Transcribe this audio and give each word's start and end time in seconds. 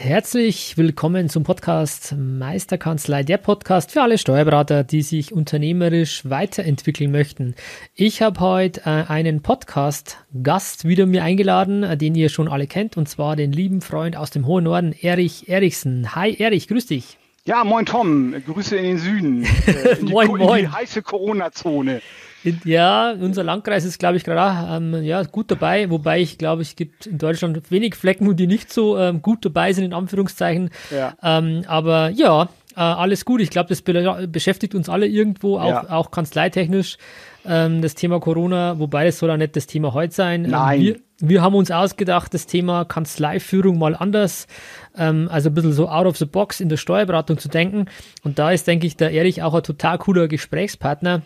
Herzlich 0.00 0.76
willkommen 0.76 1.28
zum 1.28 1.42
Podcast 1.42 2.14
Meisterkanzlei, 2.16 3.24
der 3.24 3.36
Podcast 3.36 3.90
für 3.90 4.00
alle 4.00 4.16
Steuerberater, 4.16 4.84
die 4.84 5.02
sich 5.02 5.32
unternehmerisch 5.32 6.22
weiterentwickeln 6.24 7.10
möchten. 7.10 7.56
Ich 7.96 8.22
habe 8.22 8.38
heute 8.38 8.82
äh, 8.82 9.10
einen 9.10 9.42
Podcast-Gast 9.42 10.84
wieder 10.84 11.06
mir 11.06 11.24
eingeladen, 11.24 11.82
äh, 11.82 11.96
den 11.96 12.14
ihr 12.14 12.28
schon 12.28 12.46
alle 12.46 12.68
kennt, 12.68 12.96
und 12.96 13.08
zwar 13.08 13.34
den 13.34 13.50
lieben 13.50 13.80
Freund 13.80 14.16
aus 14.16 14.30
dem 14.30 14.46
hohen 14.46 14.64
Norden, 14.64 14.94
Erich 15.02 15.48
Erichsen. 15.48 16.14
Hi 16.14 16.32
Erich, 16.32 16.68
grüß 16.68 16.86
dich. 16.86 17.18
Ja, 17.44 17.64
moin 17.64 17.84
Tom, 17.84 18.36
Grüße 18.46 18.76
in 18.76 18.84
den 18.84 18.98
Süden. 18.98 19.46
Äh, 19.66 19.98
in 19.98 20.06
moin, 20.06 20.28
die, 20.38 20.44
moin. 20.44 20.64
In 20.64 20.70
die 20.70 20.76
heiße 20.76 21.02
Corona-Zone. 21.02 22.02
Ja, 22.64 23.12
unser 23.12 23.42
Landkreis 23.42 23.84
ist, 23.84 23.98
glaube 23.98 24.16
ich, 24.16 24.24
gerade 24.24 24.76
ähm, 24.76 25.02
ja, 25.02 25.22
gut 25.24 25.50
dabei, 25.50 25.90
wobei 25.90 26.20
ich 26.20 26.38
glaube, 26.38 26.62
es 26.62 26.76
gibt 26.76 27.06
in 27.06 27.18
Deutschland 27.18 27.70
wenig 27.70 27.96
Flecken, 27.96 28.36
die 28.36 28.46
nicht 28.46 28.72
so 28.72 28.96
ähm, 28.98 29.22
gut 29.22 29.44
dabei 29.44 29.72
sind, 29.72 29.84
in 29.84 29.92
Anführungszeichen. 29.92 30.70
Ja. 30.90 31.14
Ähm, 31.22 31.64
aber 31.66 32.10
ja, 32.10 32.48
äh, 32.76 32.80
alles 32.80 33.24
gut. 33.24 33.40
Ich 33.40 33.50
glaube, 33.50 33.68
das 33.68 33.82
be 33.82 34.28
beschäftigt 34.30 34.74
uns 34.74 34.88
alle 34.88 35.06
irgendwo, 35.06 35.58
auch, 35.58 35.68
ja. 35.68 35.90
auch 35.90 36.10
kanzleitechnisch, 36.12 36.96
ähm, 37.44 37.82
das 37.82 37.96
Thema 37.96 38.20
Corona, 38.20 38.78
wobei 38.78 39.04
das 39.04 39.18
soll 39.18 39.30
auch 39.30 39.36
nicht 39.36 39.56
das 39.56 39.66
Thema 39.66 39.92
heute 39.92 40.14
sein. 40.14 40.44
Ähm, 40.44 40.50
Nein. 40.52 40.80
Wir, 40.80 40.96
wir 41.20 41.42
haben 41.42 41.56
uns 41.56 41.72
ausgedacht, 41.72 42.32
das 42.32 42.46
Thema 42.46 42.84
Kanzleiführung 42.84 43.78
mal 43.78 43.96
anders, 43.96 44.46
ähm, 44.96 45.28
also 45.30 45.50
ein 45.50 45.54
bisschen 45.54 45.72
so 45.72 45.88
out 45.88 46.06
of 46.06 46.16
the 46.16 46.24
box 46.24 46.60
in 46.60 46.68
der 46.68 46.76
Steuerberatung 46.76 47.38
zu 47.38 47.48
denken. 47.48 47.86
Und 48.22 48.38
da 48.38 48.52
ist, 48.52 48.68
denke 48.68 48.86
ich, 48.86 48.96
der 48.96 49.10
Erich 49.10 49.42
auch 49.42 49.54
ein 49.54 49.62
total 49.64 49.98
cooler 49.98 50.28
Gesprächspartner 50.28 51.22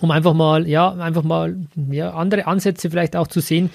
um 0.00 0.10
einfach 0.10 0.34
mal, 0.34 0.68
ja, 0.68 0.92
einfach 0.92 1.22
mal 1.22 1.56
ja, 1.90 2.10
andere 2.12 2.46
Ansätze 2.46 2.90
vielleicht 2.90 3.16
auch 3.16 3.26
zu 3.26 3.40
sehen, 3.40 3.70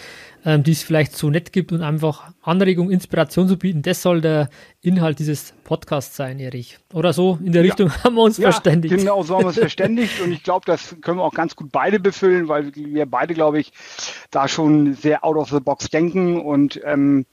ähm, 0.45 0.63
die 0.63 0.71
es 0.71 0.83
vielleicht 0.83 1.15
so 1.15 1.29
nett 1.29 1.53
gibt 1.53 1.71
und 1.71 1.81
einfach 1.81 2.31
Anregung, 2.41 2.91
Inspiration 2.91 3.47
zu 3.47 3.57
bieten. 3.57 3.81
Das 3.81 4.01
soll 4.01 4.21
der 4.21 4.49
Inhalt 4.81 5.19
dieses 5.19 5.53
Podcasts 5.63 6.15
sein, 6.15 6.39
Erich. 6.39 6.79
Oder 6.93 7.13
so 7.13 7.39
in 7.43 7.53
der 7.53 7.63
Richtung 7.63 7.87
ja. 7.89 7.95
haben 8.03 8.15
wir 8.15 8.23
uns 8.23 8.37
ja, 8.37 8.51
verständigt. 8.51 8.95
Genau, 8.95 9.23
so 9.23 9.35
haben 9.35 9.43
wir 9.43 9.47
uns 9.47 9.59
verständigt 9.59 10.21
und 10.21 10.31
ich 10.31 10.43
glaube, 10.43 10.65
das 10.65 10.95
können 11.01 11.17
wir 11.17 11.23
auch 11.23 11.33
ganz 11.33 11.55
gut 11.55 11.71
beide 11.71 11.99
befüllen, 11.99 12.47
weil 12.47 12.75
wir 12.75 13.05
beide, 13.05 13.33
glaube 13.33 13.59
ich, 13.59 13.71
da 14.31 14.47
schon 14.47 14.93
sehr 14.93 15.23
out 15.23 15.37
of 15.37 15.49
the 15.49 15.59
box 15.59 15.89
denken 15.89 16.41
und 16.41 16.79
ähm, 16.83 17.25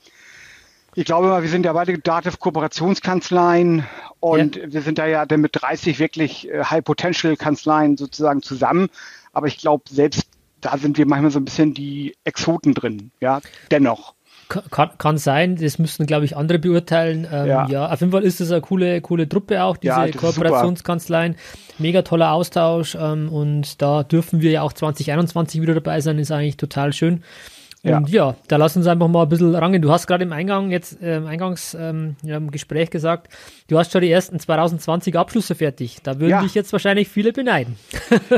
ich 0.95 1.05
glaube 1.05 1.29
mal, 1.29 1.43
wir 1.43 1.49
sind 1.49 1.65
ja 1.65 1.73
beide 1.73 1.99
Dativ-Kooperationskanzleien 1.99 3.87
und 4.19 4.57
ja. 4.57 4.73
wir 4.73 4.83
sind 4.83 4.99
da 4.99 5.07
ja 5.07 5.27
dann 5.27 5.41
mit 5.41 5.53
30 5.55 5.99
wirklich 5.99 6.49
äh, 6.49 6.65
High-Potential-Kanzleien 6.65 7.97
sozusagen 7.97 8.43
zusammen. 8.43 8.89
Aber 9.33 9.47
ich 9.47 9.59
glaube, 9.59 9.85
selbst 9.89 10.29
da 10.61 10.77
sind 10.77 10.99
wir 10.99 11.07
manchmal 11.07 11.31
so 11.31 11.39
ein 11.39 11.45
bisschen 11.45 11.75
die 11.75 12.15
Exoten 12.25 12.75
drin, 12.75 13.11
ja, 13.21 13.41
dennoch. 13.71 14.15
Kann, 14.49 14.91
kann 14.99 15.17
sein, 15.17 15.55
das 15.55 15.79
müssten, 15.79 16.07
glaube 16.07 16.25
ich, 16.25 16.37
andere 16.37 16.59
beurteilen. 16.59 17.27
Ähm, 17.31 17.47
ja. 17.47 17.69
ja. 17.69 17.89
auf 17.89 18.01
jeden 18.01 18.11
Fall 18.11 18.25
ist 18.25 18.41
das 18.41 18.51
eine 18.51 18.61
coole, 18.61 19.01
coole 19.01 19.29
Truppe 19.29 19.63
auch, 19.63 19.77
diese 19.77 19.95
ja, 19.95 20.11
Kooperationskanzleien. 20.11 21.37
Mega 21.79 22.03
toller 22.03 22.33
Austausch 22.33 22.97
ähm, 22.97 23.29
und 23.29 23.81
da 23.81 24.03
dürfen 24.03 24.41
wir 24.41 24.51
ja 24.51 24.63
auch 24.63 24.73
2021 24.73 25.63
wieder 25.63 25.75
dabei 25.75 26.01
sein, 26.01 26.19
ist 26.19 26.33
eigentlich 26.33 26.57
total 26.57 26.93
schön. 26.93 27.23
Und 27.83 28.11
ja. 28.11 28.27
ja, 28.27 28.37
da 28.49 28.57
lass 28.57 28.77
uns 28.77 28.87
einfach 28.87 29.09
mal 29.09 29.23
ein 29.23 29.29
bisschen 29.31 29.55
rangehen. 29.55 29.81
Du 29.81 29.91
hast 29.91 30.07
gerade 30.07 30.23
im 30.23 30.33
Eingang 30.33 30.71
jetzt 30.71 31.01
äh, 31.01 31.17
im 31.17 31.27
Eingangsgespräch 31.27 32.89
ähm, 32.89 32.91
gesagt, 32.91 33.33
du 33.69 33.79
hast 33.79 33.93
schon 33.93 34.03
die 34.03 34.11
ersten 34.11 34.39
2020 34.39 35.17
Abschlüsse 35.17 35.55
fertig. 35.55 35.99
Da 36.03 36.21
würden 36.21 36.31
ja. 36.31 36.43
dich 36.43 36.55
jetzt 36.55 36.73
wahrscheinlich 36.73 37.09
viele 37.09 37.33
beneiden. 37.33 37.77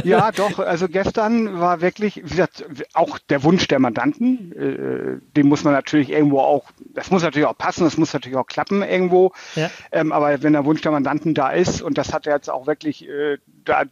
Ja, 0.04 0.32
doch. 0.32 0.58
Also 0.58 0.88
gestern 0.88 1.60
war 1.60 1.80
wirklich, 1.80 2.16
wie 2.16 2.30
gesagt, 2.30 2.64
auch 2.92 3.18
der 3.18 3.42
Wunsch 3.44 3.68
der 3.68 3.78
Mandanten. 3.78 4.52
Äh, 4.52 5.20
den 5.36 5.46
muss 5.46 5.64
man 5.64 5.74
natürlich 5.74 6.10
irgendwo 6.10 6.40
auch, 6.40 6.64
das 6.94 7.10
muss 7.10 7.22
natürlich 7.22 7.46
auch 7.46 7.56
passen, 7.56 7.84
das 7.84 7.96
muss 7.96 8.12
natürlich 8.12 8.36
auch 8.36 8.46
klappen 8.46 8.82
irgendwo. 8.82 9.32
Ja. 9.54 9.70
Ähm, 9.92 10.12
aber 10.12 10.42
wenn 10.42 10.54
der 10.54 10.64
Wunsch 10.64 10.80
der 10.82 10.92
Mandanten 10.92 11.34
da 11.34 11.50
ist 11.50 11.82
und 11.82 11.98
das 11.98 12.12
hat 12.12 12.26
er 12.26 12.34
jetzt 12.34 12.50
auch 12.50 12.66
wirklich 12.66 13.08
äh, 13.08 13.38
da 13.64 13.84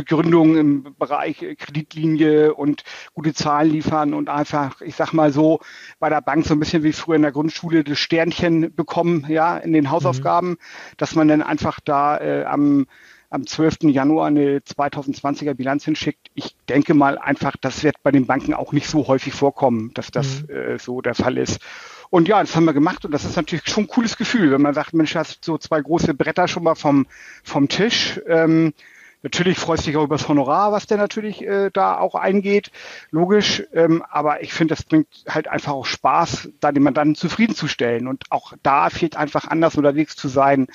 Begründung 0.00 0.56
im 0.56 0.94
Bereich 0.98 1.38
Kreditlinie 1.58 2.54
und 2.54 2.84
gute 3.12 3.34
Zahlen 3.34 3.70
liefern 3.70 4.14
und 4.14 4.28
einfach, 4.28 4.80
ich 4.80 4.96
sag 4.96 5.12
mal 5.12 5.32
so, 5.32 5.60
bei 5.98 6.08
der 6.08 6.20
Bank 6.20 6.46
so 6.46 6.54
ein 6.54 6.60
bisschen 6.60 6.82
wie 6.82 6.92
früher 6.92 7.16
in 7.16 7.22
der 7.22 7.32
Grundschule 7.32 7.84
das 7.84 7.98
Sternchen 7.98 8.74
bekommen, 8.74 9.26
ja, 9.28 9.58
in 9.58 9.72
den 9.72 9.90
Hausaufgaben, 9.90 10.50
mhm. 10.50 10.58
dass 10.96 11.14
man 11.14 11.28
dann 11.28 11.42
einfach 11.42 11.80
da 11.80 12.18
äh, 12.18 12.44
am 12.44 12.86
am 13.32 13.46
12. 13.46 13.82
Januar 13.82 14.26
eine 14.26 14.58
2020er 14.58 15.54
Bilanz 15.54 15.84
hinschickt. 15.84 16.32
Ich 16.34 16.56
denke 16.68 16.94
mal 16.94 17.16
einfach, 17.16 17.56
das 17.60 17.84
wird 17.84 18.02
bei 18.02 18.10
den 18.10 18.26
Banken 18.26 18.54
auch 18.54 18.72
nicht 18.72 18.88
so 18.88 19.06
häufig 19.06 19.34
vorkommen, 19.34 19.92
dass 19.94 20.10
das 20.10 20.42
mhm. 20.42 20.50
äh, 20.50 20.78
so 20.80 21.00
der 21.00 21.14
Fall 21.14 21.38
ist. 21.38 21.60
Und 22.10 22.26
ja, 22.26 22.40
das 22.40 22.56
haben 22.56 22.64
wir 22.64 22.72
gemacht 22.72 23.04
und 23.04 23.12
das 23.12 23.24
ist 23.24 23.36
natürlich 23.36 23.68
schon 23.68 23.84
ein 23.84 23.88
cooles 23.88 24.16
Gefühl, 24.16 24.50
wenn 24.50 24.62
man 24.62 24.74
sagt, 24.74 24.94
Mensch, 24.94 25.14
hast 25.14 25.44
so 25.44 25.58
zwei 25.58 25.80
große 25.80 26.12
Bretter 26.12 26.48
schon 26.48 26.64
mal 26.64 26.74
vom, 26.74 27.06
vom 27.44 27.68
Tisch. 27.68 28.20
Ähm, 28.26 28.74
Natürlich 29.22 29.58
freust 29.58 29.84
du 29.84 29.90
dich 29.90 29.96
auch 29.96 30.04
über 30.04 30.16
das 30.16 30.28
Honorar, 30.28 30.72
was 30.72 30.86
der 30.86 30.96
natürlich 30.96 31.42
äh, 31.42 31.70
da 31.72 31.98
auch 31.98 32.14
eingeht, 32.14 32.70
logisch. 33.10 33.62
Ähm, 33.72 34.02
aber 34.08 34.42
ich 34.42 34.52
finde, 34.52 34.74
das 34.74 34.84
bringt 34.84 35.08
halt 35.28 35.48
einfach 35.48 35.72
auch 35.72 35.86
Spaß, 35.86 36.50
da 36.60 36.72
den 36.72 36.82
Mandanten 36.82 37.14
zufriedenzustellen. 37.14 38.06
Und 38.06 38.24
auch 38.30 38.54
da 38.62 38.88
fehlt 38.88 39.16
einfach 39.16 39.46
anders 39.46 39.76
unterwegs 39.76 40.16
zu 40.16 40.28
sein, 40.28 40.68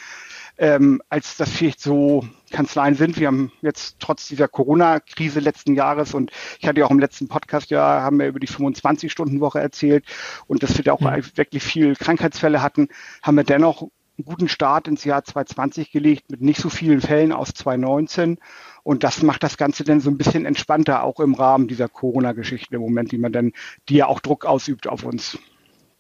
ähm, 0.58 1.02
als 1.10 1.38
das 1.38 1.50
vielleicht 1.50 1.82
so 1.82 2.28
Kanzleien 2.52 2.96
sind. 2.96 3.20
Wir 3.20 3.28
haben 3.28 3.52
jetzt 3.62 3.98
trotz 4.00 4.28
dieser 4.28 4.48
Corona-Krise 4.48 5.40
letzten 5.40 5.76
Jahres 5.76 6.14
und 6.14 6.32
ich 6.60 6.68
hatte 6.68 6.80
ja 6.80 6.86
auch 6.86 6.92
im 6.92 7.00
letzten 7.00 7.28
Podcast 7.28 7.72
ja, 7.72 8.02
haben 8.02 8.20
wir 8.20 8.28
über 8.28 8.40
die 8.40 8.48
25-Stunden-Woche 8.48 9.60
erzählt 9.60 10.06
und 10.48 10.64
dass 10.64 10.78
wir 10.78 10.84
da 10.84 10.94
auch 10.94 11.02
ja. 11.02 11.18
wirklich 11.36 11.64
viel 11.64 11.96
Krankheitsfälle 11.96 12.62
hatten, 12.62 12.88
haben 13.22 13.36
wir 13.36 13.44
dennoch 13.44 13.90
einen 14.18 14.26
guten 14.26 14.48
Start 14.48 14.88
ins 14.88 15.04
Jahr 15.04 15.24
2020 15.24 15.92
gelegt 15.92 16.32
mit 16.32 16.42
nicht 16.42 16.60
so 16.60 16.70
vielen 16.70 17.02
Fällen 17.02 17.32
aus 17.32 17.50
2019. 17.50 18.38
Und 18.84 19.04
das 19.04 19.24
macht 19.24 19.44
das 19.44 19.58
Ganze 19.58 19.84
dann 19.84 20.00
so 20.00 20.10
ein 20.10 20.18
bisschen 20.18 20.46
entspannter, 20.46 21.04
auch 21.04 21.20
im 21.20 21.34
Rahmen 21.34 21.68
dieser 21.68 21.90
Corona-Geschichte 21.90 22.76
im 22.76 22.82
Moment, 22.82 23.12
die 23.12 23.18
man 23.18 23.32
dann, 23.32 23.52
die 23.90 23.96
ja 23.96 24.08
auch 24.08 24.20
Druck 24.20 24.46
ausübt 24.46 24.88
auf 24.88 25.04
uns. 25.04 25.38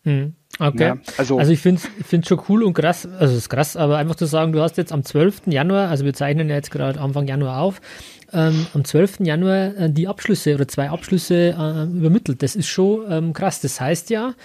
Hm, 0.03 0.33
okay. 0.59 0.83
Ja, 0.83 0.97
also, 1.17 1.39
also 1.39 1.51
ich 1.51 1.59
finde 1.59 1.81
es 1.81 2.27
schon 2.27 2.39
cool 2.47 2.61
und 2.61 2.75
krass, 2.75 3.07
also 3.07 3.33
es 3.33 3.39
ist 3.39 3.49
krass, 3.49 3.75
aber 3.75 3.97
einfach 3.97 4.13
zu 4.13 4.27
sagen, 4.27 4.51
du 4.51 4.61
hast 4.61 4.77
jetzt 4.77 4.91
am 4.91 5.03
12. 5.03 5.47
Januar, 5.47 5.89
also 5.89 6.05
wir 6.05 6.13
zeichnen 6.13 6.47
ja 6.47 6.55
jetzt 6.55 6.69
gerade 6.69 7.01
Anfang 7.01 7.27
Januar 7.27 7.59
auf, 7.59 7.81
ähm, 8.31 8.67
am 8.75 8.85
12. 8.85 9.21
Januar 9.21 9.75
äh, 9.75 9.89
die 9.91 10.07
Abschlüsse 10.07 10.53
oder 10.53 10.67
zwei 10.67 10.91
Abschlüsse 10.91 11.55
äh, 11.57 11.83
übermittelt. 11.85 12.43
Das 12.43 12.55
ist 12.55 12.67
schon 12.67 13.03
ähm, 13.09 13.33
krass. 13.33 13.61
Das 13.61 13.81
heißt 13.81 14.11
ja, 14.11 14.35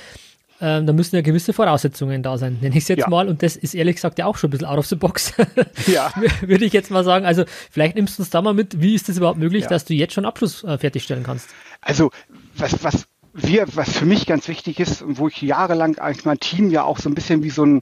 ähm, 0.60 0.86
da 0.86 0.92
müssen 0.92 1.16
ja 1.16 1.22
gewisse 1.22 1.52
Voraussetzungen 1.52 2.22
da 2.22 2.36
sein, 2.36 2.58
nenne 2.60 2.76
ich 2.76 2.84
es 2.84 2.88
jetzt 2.88 3.00
ja. 3.00 3.08
mal. 3.08 3.28
Und 3.28 3.42
das 3.42 3.56
ist 3.56 3.74
ehrlich 3.74 3.96
gesagt 3.96 4.18
ja 4.18 4.26
auch 4.26 4.36
schon 4.36 4.48
ein 4.48 4.52
bisschen 4.52 4.66
out 4.66 4.78
of 4.78 4.86
the 4.86 4.96
box. 4.96 5.32
ja. 5.86 6.12
Würde 6.42 6.64
ich 6.64 6.72
jetzt 6.72 6.90
mal 6.90 7.04
sagen. 7.04 7.24
Also 7.24 7.44
vielleicht 7.70 7.96
nimmst 7.96 8.18
du 8.18 8.22
uns 8.22 8.30
da 8.30 8.42
mal 8.42 8.54
mit, 8.54 8.80
wie 8.80 8.94
ist 8.94 9.08
das 9.08 9.16
überhaupt 9.16 9.38
möglich, 9.38 9.64
ja. 9.64 9.68
dass 9.70 9.84
du 9.84 9.94
jetzt 9.94 10.12
schon 10.12 10.26
Abschluss 10.26 10.62
äh, 10.64 10.76
fertigstellen 10.76 11.22
kannst? 11.22 11.48
Also 11.80 12.10
was, 12.56 12.84
was 12.84 13.06
wir, 13.32 13.66
was 13.74 13.90
für 13.96 14.06
mich 14.06 14.26
ganz 14.26 14.48
wichtig 14.48 14.80
ist 14.80 15.02
und 15.02 15.18
wo 15.18 15.28
ich 15.28 15.40
jahrelang 15.40 15.98
eigentlich 15.98 16.24
mein 16.24 16.40
Team 16.40 16.70
ja 16.70 16.84
auch 16.84 16.98
so 16.98 17.08
ein 17.08 17.14
bisschen 17.14 17.42
wie 17.42 17.50
so 17.50 17.64
ein 17.64 17.80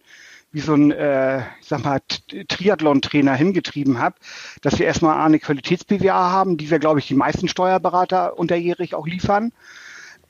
wie 0.50 0.60
so 0.60 0.74
ein, 0.74 0.92
äh, 0.92 1.40
ich 1.60 1.66
sag 1.66 1.84
mal, 1.84 2.00
Triathlon-Trainer 2.48 3.34
hingetrieben 3.34 3.98
habe, 3.98 4.16
dass 4.62 4.78
wir 4.78 4.86
erstmal 4.86 5.20
eine 5.20 5.38
Qualitäts-BWA 5.38 6.30
haben, 6.30 6.56
die 6.56 6.70
wir, 6.70 6.78
glaube 6.78 7.00
ich, 7.00 7.06
die 7.06 7.14
meisten 7.14 7.48
Steuerberater 7.48 8.38
unterjährig 8.38 8.94
auch 8.94 9.06
liefern. 9.06 9.52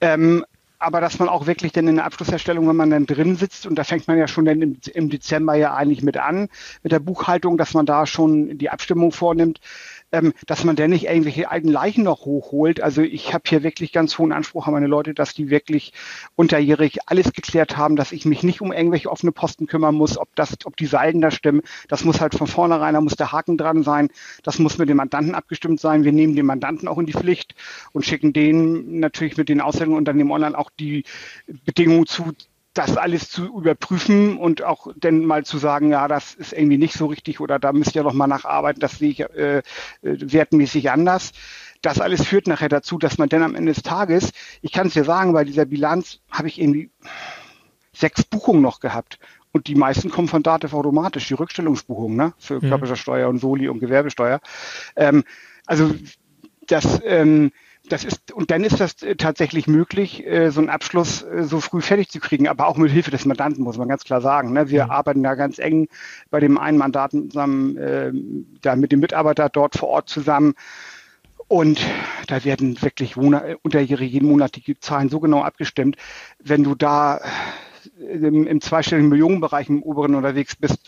Ähm, 0.01 0.45
aber 0.79 1.01
dass 1.01 1.19
man 1.19 1.29
auch 1.29 1.47
wirklich 1.47 1.73
dann 1.73 1.89
in 1.89 1.97
der 1.97 2.05
Abschlusserstellung, 2.05 2.69
wenn 2.69 2.77
man 2.77 2.91
dann 2.91 3.07
drin 3.07 3.37
sitzt, 3.37 3.67
und 3.67 3.77
da 3.77 3.85
fängt 3.85 4.07
man 4.07 4.19
ja 4.19 4.29
schon 4.29 4.45
dann 4.45 4.63
im, 4.63 4.79
im 4.95 5.11
Dezember 5.11 5.55
ja 5.55 5.75
eigentlich 5.75 6.03
mit 6.03 6.17
an, 6.17 6.49
mit 6.83 6.93
der 6.93 7.01
Buchhaltung, 7.01 7.57
dass 7.57 7.75
man 7.75 7.87
da 7.87 8.07
schon 8.07 8.59
die 8.59 8.71
Abstimmung 8.71 9.13
vornimmt, 9.13 9.61
ähm, 10.13 10.33
dass 10.47 10.65
man 10.65 10.77
denn 10.77 10.91
nicht 10.91 11.07
irgendwelche 11.07 11.51
alten 11.51 11.69
Leichen 11.69 12.05
noch 12.05 12.25
hochholt. 12.25 12.81
Also 12.81 13.03
ich 13.03 13.35
habe 13.35 13.45
hier 13.47 13.63
wirklich 13.63 13.93
ganz 13.93 14.19
hohen 14.19 14.33
Anspruch 14.33 14.67
an 14.67 14.73
meine 14.73 14.87
Leute, 14.87 15.15
dass 15.15 15.35
die 15.35 15.51
wirklich 15.51 15.93
unterjährig 16.37 16.99
alles 17.07 17.33
geklärt 17.33 17.77
haben, 17.77 17.97
dass 17.97 18.13
ich 18.13 18.25
mich 18.25 18.43
nicht 18.43 18.61
um 18.61 18.73
irgendwelche 18.73 19.11
offene 19.11 19.33
Posten 19.33 19.67
kümmern 19.67 19.95
muss, 19.95 20.19
ob 20.19 20.35
das, 20.35 20.57
ob 20.65 20.77
die 20.77 20.87
Seiten 20.87 21.21
da 21.21 21.31
stimmen. 21.31 21.63
Das 21.89 22.05
muss 22.05 22.21
halt 22.21 22.35
von 22.35 22.47
vornherein, 22.47 22.95
da 22.95 23.01
muss 23.01 23.17
der 23.17 23.33
Haken 23.33 23.59
dran 23.59 23.83
sein. 23.83 24.09
Das 24.43 24.59
muss 24.59 24.79
mit 24.79 24.89
dem 24.89 24.97
Mandanten 24.97 25.35
abgestimmt 25.35 25.81
sein. 25.81 26.05
Wir 26.05 26.13
nehmen 26.13 26.35
den 26.35 26.47
Mandanten 26.47 26.89
auch 26.89 26.99
in 26.99 27.07
die 27.07 27.13
Pflicht 27.13 27.55
und 27.93 28.05
schicken 28.05 28.33
denen 28.33 29.01
natürlich 29.01 29.37
mit 29.37 29.49
den 29.49 29.61
Ausstellungen 29.61 29.99
und 29.99 30.07
dann 30.07 30.19
dem 30.19 30.31
Online 30.31 30.57
auch 30.57 30.71
die 30.79 31.05
Bedingungen 31.65 32.07
zu, 32.07 32.33
das 32.79 32.97
alles 32.97 33.29
zu 33.29 33.47
überprüfen 33.47 34.39
und 34.39 34.63
auch 34.63 34.87
dann 34.97 35.25
mal 35.25 35.45
zu 35.45 35.59
sagen, 35.59 35.91
ja, 35.91 36.07
das 36.07 36.35
ist 36.35 36.53
irgendwie 36.53 36.79
nicht 36.79 36.95
so 36.95 37.07
richtig 37.07 37.41
oder 37.41 37.59
da 37.59 37.73
müsst 37.73 37.97
ihr 37.97 38.05
noch 38.05 38.13
mal 38.13 38.29
nacharbeiten, 38.29 38.79
das 38.79 38.99
sehe 38.99 39.11
ich 39.11 39.21
äh, 39.21 39.59
äh 39.59 39.63
wertmäßig 40.03 40.91
anders. 40.91 41.33
Das 41.83 42.01
alles 42.01 42.25
führt 42.25 42.47
nachher 42.47 42.69
dazu, 42.69 42.97
dass 42.99 43.19
man 43.19 43.29
dann 43.29 43.43
am 43.43 43.57
Ende 43.57 43.73
des 43.73 43.83
Tages, 43.83 44.31
ich 44.63 44.71
kann 44.71 44.87
es 44.87 44.95
dir 44.95 45.03
sagen, 45.03 45.33
bei 45.33 45.45
dieser 45.45 45.65
Bilanz 45.65 46.21
habe 46.31 46.47
ich 46.47 46.61
irgendwie 46.61 46.91
sechs 47.93 48.23
Buchungen 48.23 48.63
noch 48.63 48.79
gehabt. 48.79 49.19
Und 49.51 49.67
die 49.67 49.75
meisten 49.75 50.11
kommen 50.11 50.29
von 50.29 50.45
Dativ 50.45 50.73
automatisch, 50.73 51.27
die 51.27 51.35
Rückstellungsbuchungen 51.35 52.17
ne? 52.17 52.33
für 52.39 52.63
mhm. 52.63 52.69
Körperschaftsteuer 52.69 53.29
und 53.29 53.39
Soli 53.39 53.69
und 53.69 53.81
Gewerbesteuer. 53.81 54.41
Ähm, 54.95 55.25
also 55.67 55.93
das, 56.67 57.01
ähm, 57.05 57.51
das 57.89 58.05
ist, 58.05 58.33
und 58.33 58.51
dann 58.51 58.65
ist 58.65 58.81
das 58.81 59.03
äh, 59.03 59.17
tatsächlich 59.17 59.67
möglich, 59.67 60.27
äh, 60.27 60.51
so 60.51 60.61
einen 60.61 60.71
Abschluss 60.71 61.23
äh, 61.23 61.45
so 61.45 61.61
früh 61.61 61.81
fertig 61.81 62.09
zu 62.11 62.21
kriegen, 62.21 62.49
aber 62.49 62.67
auch 62.67 62.77
mit 62.77 62.93
Hilfe 62.93 63.11
des 63.11 63.25
Mandanten, 63.25 63.65
muss 63.65 63.79
man 63.79 63.89
ganz 63.89 64.05
klar 64.05 64.21
sagen. 64.21 64.53
Ne? 64.53 64.71
Wir 64.71 64.87
mhm. 64.87 64.91
arbeiten 64.91 65.23
da 65.23 65.35
ganz 65.35 65.59
eng 65.59 65.89
bei 66.31 66.41
dem 66.41 66.59
einen 66.59 66.79
Mandaten 66.79 67.31
zusammen, 67.31 67.77
äh, 67.77 68.13
da 68.63 68.77
mit 68.77 68.93
dem 68.93 69.01
Mitarbeiter 69.01 69.49
dort 69.49 69.77
vor 69.77 69.89
Ort 69.89 70.09
zusammen. 70.09 70.55
Und 71.49 71.81
da 72.27 72.45
werden 72.45 72.81
wirklich 72.83 73.17
unterjährige 73.17 74.13
jeden 74.13 74.29
Monat 74.29 74.55
die 74.55 74.79
Zahlen 74.81 75.09
so 75.09 75.19
genau 75.19 75.43
abgestimmt. 75.43 75.97
Wenn 76.39 76.63
du 76.63 76.75
da 76.75 77.23
im, 77.99 78.47
im 78.47 78.61
zweistelligen 78.61 79.09
Millionenbereich 79.09 79.69
im 79.69 79.83
oberen 79.83 80.15
unterwegs 80.15 80.57
bist, 80.57 80.79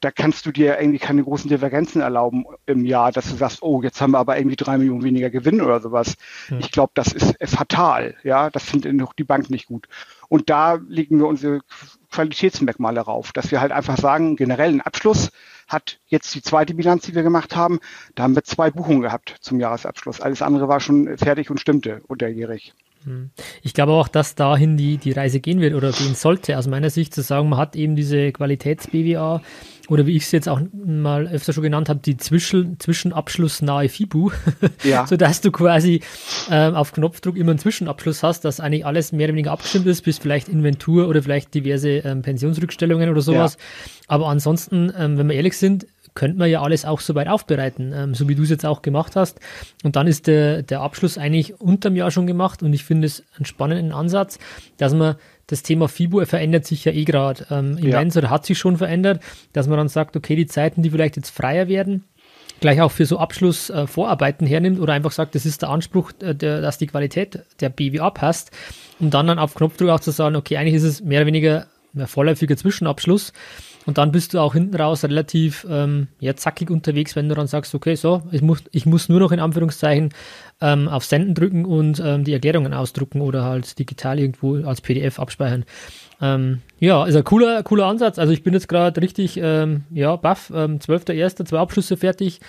da 0.00 0.10
kannst 0.10 0.46
du 0.46 0.52
dir 0.52 0.78
irgendwie 0.80 0.98
keine 0.98 1.22
großen 1.22 1.48
Divergenzen 1.48 2.00
erlauben 2.00 2.44
im 2.66 2.84
Jahr, 2.84 3.12
dass 3.12 3.30
du 3.30 3.36
sagst, 3.36 3.62
oh, 3.62 3.82
jetzt 3.82 4.00
haben 4.00 4.12
wir 4.12 4.18
aber 4.18 4.36
irgendwie 4.38 4.56
drei 4.56 4.78
Millionen 4.78 5.04
weniger 5.04 5.30
Gewinn 5.30 5.60
oder 5.60 5.80
sowas. 5.80 6.16
Hm. 6.48 6.58
Ich 6.60 6.70
glaube, 6.72 6.92
das 6.94 7.12
ist 7.12 7.36
fatal. 7.44 8.16
Ja, 8.22 8.50
das 8.50 8.64
findet 8.64 8.94
noch 8.94 9.12
die 9.12 9.24
Bank 9.24 9.50
nicht 9.50 9.66
gut. 9.66 9.88
Und 10.28 10.48
da 10.48 10.74
legen 10.74 11.18
wir 11.18 11.26
unsere 11.26 11.60
Qualitätsmerkmale 12.10 13.00
rauf, 13.00 13.32
dass 13.32 13.50
wir 13.50 13.60
halt 13.60 13.72
einfach 13.72 13.96
sagen, 13.98 14.36
generell 14.36 14.70
ein 14.70 14.80
Abschluss 14.80 15.30
hat 15.66 16.00
jetzt 16.06 16.34
die 16.34 16.42
zweite 16.42 16.74
Bilanz, 16.74 17.04
die 17.06 17.14
wir 17.14 17.22
gemacht 17.22 17.56
haben. 17.56 17.80
Da 18.14 18.24
haben 18.24 18.34
wir 18.34 18.44
zwei 18.44 18.70
Buchungen 18.70 19.02
gehabt 19.02 19.36
zum 19.40 19.60
Jahresabschluss. 19.60 20.20
Alles 20.20 20.42
andere 20.42 20.68
war 20.68 20.80
schon 20.80 21.16
fertig 21.16 21.50
und 21.50 21.60
stimmte 21.60 22.02
unterjährig. 22.08 22.74
Hm. 23.04 23.30
Ich 23.62 23.74
glaube 23.74 23.92
auch, 23.92 24.08
dass 24.08 24.34
dahin 24.34 24.76
die, 24.76 24.98
die 24.98 25.12
Reise 25.12 25.40
gehen 25.40 25.60
wird 25.60 25.74
oder 25.74 25.92
gehen 25.92 26.14
sollte, 26.14 26.58
aus 26.58 26.66
meiner 26.66 26.90
Sicht 26.90 27.14
zu 27.14 27.22
sagen, 27.22 27.48
man 27.48 27.58
hat 27.58 27.76
eben 27.76 27.96
diese 27.96 28.32
Qualitäts-BWA 28.32 29.40
oder 29.90 30.06
wie 30.06 30.16
ich 30.16 30.22
es 30.22 30.30
jetzt 30.30 30.48
auch 30.48 30.60
mal 30.72 31.26
öfter 31.26 31.52
schon 31.52 31.64
genannt 31.64 31.88
habe, 31.88 31.98
die 31.98 32.16
Zwischen, 32.16 32.78
Zwischenabschluss-nahe 32.78 33.88
FIBU, 33.88 34.30
ja. 34.84 35.06
sodass 35.06 35.40
du 35.40 35.50
quasi 35.50 36.00
äh, 36.48 36.70
auf 36.70 36.92
Knopfdruck 36.92 37.36
immer 37.36 37.50
einen 37.50 37.58
Zwischenabschluss 37.58 38.22
hast, 38.22 38.44
dass 38.44 38.60
eigentlich 38.60 38.86
alles 38.86 39.10
mehr 39.10 39.26
oder 39.26 39.34
weniger 39.34 39.50
abgestimmt 39.50 39.86
ist, 39.86 40.02
bis 40.02 40.18
vielleicht 40.18 40.48
Inventur 40.48 41.08
oder 41.08 41.22
vielleicht 41.22 41.54
diverse 41.54 41.88
ähm, 41.88 42.22
Pensionsrückstellungen 42.22 43.10
oder 43.10 43.20
sowas. 43.20 43.56
Ja. 43.58 43.90
Aber 44.06 44.28
ansonsten, 44.28 44.92
ähm, 44.96 45.18
wenn 45.18 45.28
wir 45.28 45.34
ehrlich 45.34 45.56
sind, 45.56 45.86
könnte 46.14 46.38
man 46.38 46.50
ja 46.50 46.62
alles 46.62 46.84
auch 46.84 47.00
soweit 47.00 47.28
aufbereiten, 47.28 47.92
ähm, 47.94 48.14
so 48.14 48.28
wie 48.28 48.34
du 48.34 48.42
es 48.42 48.50
jetzt 48.50 48.66
auch 48.66 48.82
gemacht 48.82 49.16
hast. 49.16 49.40
Und 49.84 49.96
dann 49.96 50.06
ist 50.06 50.26
der, 50.26 50.62
der 50.62 50.80
Abschluss 50.80 51.18
eigentlich 51.18 51.60
unterm 51.60 51.96
Jahr 51.96 52.10
schon 52.10 52.26
gemacht 52.26 52.62
und 52.62 52.72
ich 52.72 52.84
finde 52.84 53.06
es 53.06 53.24
einen 53.36 53.46
spannenden 53.46 53.92
Ansatz, 53.92 54.38
dass 54.76 54.94
man 54.94 55.16
das 55.46 55.62
Thema 55.62 55.88
FIBO 55.88 56.24
verändert 56.26 56.64
sich 56.64 56.84
ja 56.84 56.92
eh 56.92 57.04
gerade 57.04 57.44
ähm, 57.50 57.76
immens 57.76 58.14
ja. 58.14 58.20
oder 58.20 58.30
hat 58.30 58.46
sich 58.46 58.58
schon 58.58 58.76
verändert, 58.76 59.20
dass 59.52 59.66
man 59.66 59.78
dann 59.78 59.88
sagt, 59.88 60.16
okay, 60.16 60.36
die 60.36 60.46
Zeiten, 60.46 60.82
die 60.82 60.90
vielleicht 60.90 61.16
jetzt 61.16 61.30
freier 61.30 61.66
werden, 61.66 62.04
gleich 62.60 62.80
auch 62.80 62.92
für 62.92 63.06
so 63.06 63.18
Abschlussvorarbeiten 63.18 64.46
äh, 64.46 64.50
hernimmt 64.50 64.78
oder 64.78 64.92
einfach 64.92 65.10
sagt, 65.10 65.34
das 65.34 65.46
ist 65.46 65.62
der 65.62 65.70
Anspruch, 65.70 66.12
äh, 66.20 66.34
der, 66.34 66.60
dass 66.60 66.78
die 66.78 66.86
Qualität 66.86 67.40
der 67.60 67.70
BWA 67.70 68.10
passt, 68.10 68.52
um 69.00 69.10
dann 69.10 69.26
dann 69.26 69.38
auf 69.38 69.54
Knopfdruck 69.54 69.90
auch 69.90 70.00
zu 70.00 70.12
sagen, 70.12 70.36
okay, 70.36 70.56
eigentlich 70.56 70.74
ist 70.74 70.84
es 70.84 71.02
mehr 71.02 71.20
oder 71.20 71.26
weniger 71.26 71.66
ein 71.96 72.06
vorläufiger 72.06 72.56
Zwischenabschluss 72.56 73.32
und 73.86 73.98
dann 73.98 74.12
bist 74.12 74.34
du 74.34 74.40
auch 74.40 74.52
hinten 74.52 74.76
raus 74.76 75.04
relativ 75.04 75.66
ähm, 75.68 76.08
ja, 76.18 76.36
zackig 76.36 76.70
unterwegs, 76.70 77.16
wenn 77.16 77.28
du 77.28 77.34
dann 77.34 77.46
sagst, 77.46 77.74
okay, 77.74 77.94
so, 77.94 78.22
ich 78.30 78.42
muss, 78.42 78.62
ich 78.72 78.86
muss 78.86 79.08
nur 79.08 79.20
noch 79.20 79.32
in 79.32 79.40
Anführungszeichen 79.40 80.10
ähm, 80.60 80.88
auf 80.88 81.04
Senden 81.04 81.34
drücken 81.34 81.64
und 81.64 82.00
ähm, 82.04 82.24
die 82.24 82.32
Erklärungen 82.32 82.74
ausdrucken 82.74 83.20
oder 83.22 83.44
halt 83.44 83.78
digital 83.78 84.18
irgendwo 84.18 84.56
als 84.64 84.80
PDF 84.80 85.18
abspeichern. 85.18 85.64
Ähm, 86.20 86.60
ja, 86.78 87.04
ist 87.06 87.16
ein 87.16 87.24
cooler, 87.24 87.62
cooler 87.62 87.86
Ansatz. 87.86 88.18
Also 88.18 88.32
ich 88.32 88.42
bin 88.42 88.52
jetzt 88.52 88.68
gerade 88.68 89.00
richtig, 89.00 89.38
ähm, 89.42 89.84
ja, 89.90 90.16
baff, 90.16 90.52
ähm, 90.54 90.78
12.01., 90.78 91.46
zwei 91.46 91.58
Abschlüsse 91.58 91.96
fertig. 91.96 92.40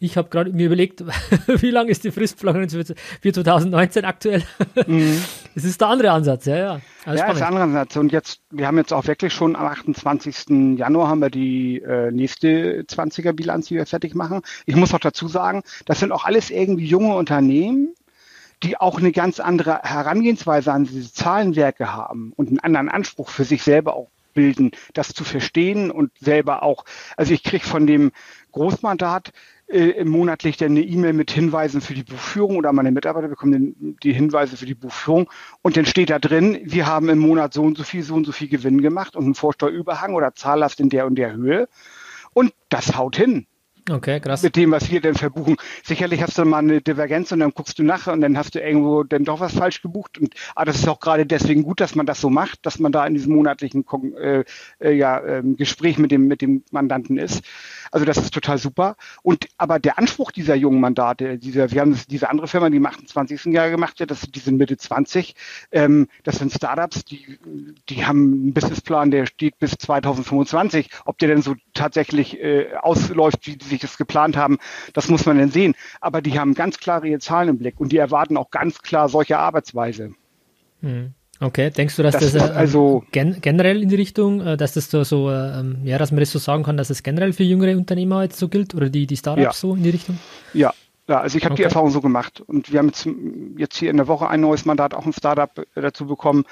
Ich 0.00 0.16
habe 0.16 0.28
gerade 0.28 0.52
mir 0.52 0.66
überlegt, 0.66 1.04
wie 1.46 1.70
lang 1.70 1.88
ist 1.88 2.04
die 2.04 2.12
Fristplanung 2.12 2.68
für 2.68 2.84
2019 2.84 4.04
aktuell? 4.04 4.42
Mhm. 4.86 5.20
Es 5.54 5.64
ist 5.64 5.80
der 5.80 5.88
andere 5.88 6.12
Ansatz, 6.12 6.44
ja, 6.44 6.56
ja. 6.56 6.80
Also 7.04 7.24
ja, 7.24 7.32
ist 7.32 7.40
der 7.40 7.48
andere 7.48 7.64
Ansatz. 7.64 7.96
Und 7.96 8.12
jetzt, 8.12 8.42
wir 8.50 8.68
haben 8.68 8.78
jetzt 8.78 8.92
auch 8.92 9.08
wirklich 9.08 9.32
schon 9.32 9.56
am 9.56 9.66
28. 9.66 10.78
Januar 10.78 11.08
haben 11.08 11.20
wir 11.20 11.30
die 11.30 11.82
äh, 11.82 12.12
nächste 12.12 12.82
20er 12.82 13.32
Bilanz, 13.32 13.66
die 13.66 13.74
wir 13.74 13.84
fertig 13.84 14.14
machen. 14.14 14.42
Ich 14.66 14.76
muss 14.76 14.94
auch 14.94 15.00
dazu 15.00 15.26
sagen, 15.26 15.64
das 15.84 15.98
sind 15.98 16.12
auch 16.12 16.24
alles 16.24 16.50
irgendwie 16.50 16.86
junge 16.86 17.16
Unternehmen, 17.16 17.92
die 18.62 18.76
auch 18.76 18.98
eine 18.98 19.10
ganz 19.10 19.40
andere 19.40 19.80
Herangehensweise 19.82 20.72
an 20.72 20.84
diese 20.84 21.12
Zahlenwerke 21.12 21.92
haben 21.92 22.32
und 22.36 22.50
einen 22.50 22.60
anderen 22.60 22.88
Anspruch 22.88 23.30
für 23.30 23.44
sich 23.44 23.64
selber 23.64 23.96
auch 23.96 24.10
bilden, 24.34 24.70
das 24.94 25.08
zu 25.08 25.24
verstehen 25.24 25.90
und 25.90 26.12
selber 26.20 26.62
auch, 26.62 26.84
also 27.16 27.34
ich 27.34 27.42
kriege 27.42 27.66
von 27.66 27.88
dem 27.88 28.12
Großmandat 28.52 29.32
äh, 29.68 30.04
monatlich 30.04 30.56
dann 30.56 30.70
eine 30.70 30.82
E-Mail 30.82 31.12
mit 31.12 31.30
Hinweisen 31.30 31.80
für 31.80 31.94
die 31.94 32.04
Buchführung 32.04 32.56
oder 32.56 32.72
meine 32.72 32.90
Mitarbeiter 32.90 33.28
bekommen 33.28 33.52
den, 33.52 33.96
die 34.02 34.12
Hinweise 34.12 34.56
für 34.56 34.66
die 34.66 34.74
Buchführung 34.74 35.30
und 35.62 35.76
dann 35.76 35.86
steht 35.86 36.10
da 36.10 36.18
drin, 36.18 36.58
wir 36.64 36.86
haben 36.86 37.08
im 37.08 37.18
Monat 37.18 37.52
so 37.52 37.62
und 37.62 37.76
so 37.76 37.84
viel, 37.84 38.02
so 38.02 38.14
und 38.14 38.24
so 38.24 38.32
viel 38.32 38.48
Gewinn 38.48 38.80
gemacht 38.80 39.16
und 39.16 39.24
einen 39.24 39.34
Vorsteuerüberhang 39.34 40.14
oder 40.14 40.34
Zahllast 40.34 40.80
in 40.80 40.88
der 40.88 41.06
und 41.06 41.16
der 41.16 41.32
Höhe 41.32 41.68
und 42.32 42.54
das 42.68 42.96
haut 42.96 43.16
hin. 43.16 43.46
Okay, 43.90 44.20
krass. 44.20 44.42
Mit 44.42 44.56
dem, 44.56 44.70
was 44.70 44.90
wir 44.90 45.00
denn 45.00 45.14
verbuchen. 45.14 45.56
Sicherlich 45.82 46.22
hast 46.22 46.36
du 46.36 46.44
mal 46.44 46.58
eine 46.58 46.82
Divergenz 46.82 47.32
und 47.32 47.40
dann 47.40 47.52
guckst 47.52 47.78
du 47.78 47.82
nachher 47.82 48.12
und 48.12 48.20
dann 48.20 48.36
hast 48.36 48.54
du 48.54 48.60
irgendwo 48.60 49.02
dann 49.02 49.24
doch 49.24 49.40
was 49.40 49.54
falsch 49.54 49.80
gebucht. 49.80 50.18
Und 50.18 50.34
ah, 50.54 50.64
das 50.64 50.76
ist 50.76 50.88
auch 50.88 51.00
gerade 51.00 51.24
deswegen 51.24 51.62
gut, 51.62 51.80
dass 51.80 51.94
man 51.94 52.04
das 52.04 52.20
so 52.20 52.28
macht, 52.28 52.66
dass 52.66 52.78
man 52.78 52.92
da 52.92 53.06
in 53.06 53.14
diesem 53.14 53.34
monatlichen 53.34 53.84
äh, 54.20 54.44
äh, 54.80 54.92
ja, 54.92 55.18
äh, 55.20 55.42
Gespräch 55.42 55.98
mit 55.98 56.10
dem, 56.10 56.26
mit 56.26 56.42
dem 56.42 56.64
Mandanten 56.70 57.18
ist. 57.18 57.42
Also 57.90 58.04
das 58.04 58.18
ist 58.18 58.32
total 58.32 58.58
super. 58.58 58.96
Und 59.22 59.48
aber 59.56 59.78
der 59.78 59.98
Anspruch 59.98 60.30
dieser 60.30 60.54
jungen 60.54 60.80
Mandate, 60.80 61.38
dieser, 61.38 61.70
wir 61.70 61.80
haben 61.80 61.98
diese 62.08 62.30
andere 62.30 62.48
Firma, 62.48 62.70
die 62.70 62.76
im 62.76 62.86
28. 62.86 63.46
Jahr 63.46 63.70
gemacht 63.70 64.00
wird, 64.00 64.10
das, 64.10 64.22
die 64.22 64.38
sind 64.38 64.56
Mitte 64.56 64.76
20. 64.76 65.34
Ähm, 65.70 66.08
das 66.24 66.38
sind 66.38 66.52
Startups, 66.52 67.04
die, 67.04 67.38
die 67.88 68.06
haben 68.06 68.32
einen 68.32 68.54
Businessplan, 68.54 69.10
der 69.10 69.26
steht 69.26 69.58
bis 69.58 69.72
2025. 69.72 70.90
Ob 71.04 71.18
der 71.18 71.28
denn 71.28 71.42
so 71.42 71.54
tatsächlich 71.74 72.40
äh, 72.40 72.74
ausläuft, 72.80 73.46
wie 73.46 73.56
die 73.56 73.66
sich 73.66 73.80
das 73.80 73.98
geplant 73.98 74.36
haben, 74.36 74.58
das 74.92 75.08
muss 75.08 75.26
man 75.26 75.38
dann 75.38 75.50
sehen. 75.50 75.74
Aber 76.00 76.22
die 76.22 76.38
haben 76.38 76.54
ganz 76.54 76.78
klare 76.78 77.18
Zahlen 77.18 77.48
im 77.48 77.58
Blick 77.58 77.80
und 77.80 77.92
die 77.92 77.96
erwarten 77.96 78.36
auch 78.36 78.50
ganz 78.50 78.82
klar 78.82 79.08
solche 79.08 79.38
Arbeitsweise. 79.38 80.12
Mhm. 80.80 81.14
Okay, 81.40 81.70
denkst 81.70 81.96
du, 81.96 82.02
dass 82.02 82.14
das, 82.18 82.32
das 82.32 82.50
äh, 82.50 82.52
also 82.52 83.04
gen 83.12 83.40
generell 83.40 83.82
in 83.82 83.88
die 83.88 83.94
Richtung, 83.94 84.40
äh, 84.40 84.56
dass 84.56 84.74
das 84.74 84.90
so, 84.90 85.04
so 85.04 85.30
äh, 85.30 85.60
ähm, 85.60 85.78
ja, 85.84 85.96
dass 85.96 86.10
man 86.10 86.20
das 86.20 86.32
so 86.32 86.38
sagen 86.38 86.64
kann, 86.64 86.76
dass 86.76 86.90
es 86.90 87.02
generell 87.02 87.32
für 87.32 87.44
jüngere 87.44 87.76
Unternehmer 87.76 88.22
jetzt 88.22 88.38
so 88.38 88.48
gilt 88.48 88.74
oder 88.74 88.90
die, 88.90 89.06
die 89.06 89.16
Startups 89.16 89.44
ja. 89.44 89.52
so 89.52 89.74
in 89.74 89.84
die 89.84 89.90
Richtung? 89.90 90.18
Ja, 90.52 90.74
ja, 91.08 91.20
also 91.20 91.38
ich 91.38 91.44
habe 91.44 91.54
okay. 91.54 91.62
die 91.62 91.64
Erfahrung 91.64 91.90
so 91.90 92.02
gemacht 92.02 92.42
und 92.42 92.70
wir 92.70 92.80
haben 92.80 92.88
jetzt, 92.88 93.08
jetzt 93.56 93.78
hier 93.78 93.90
in 93.90 93.96
der 93.96 94.08
Woche 94.08 94.28
ein 94.28 94.42
neues 94.42 94.66
Mandat, 94.66 94.92
auch 94.92 95.06
ein 95.06 95.12
Startup 95.14 95.50
äh, 95.58 95.80
dazu 95.80 96.06
bekommen. 96.06 96.44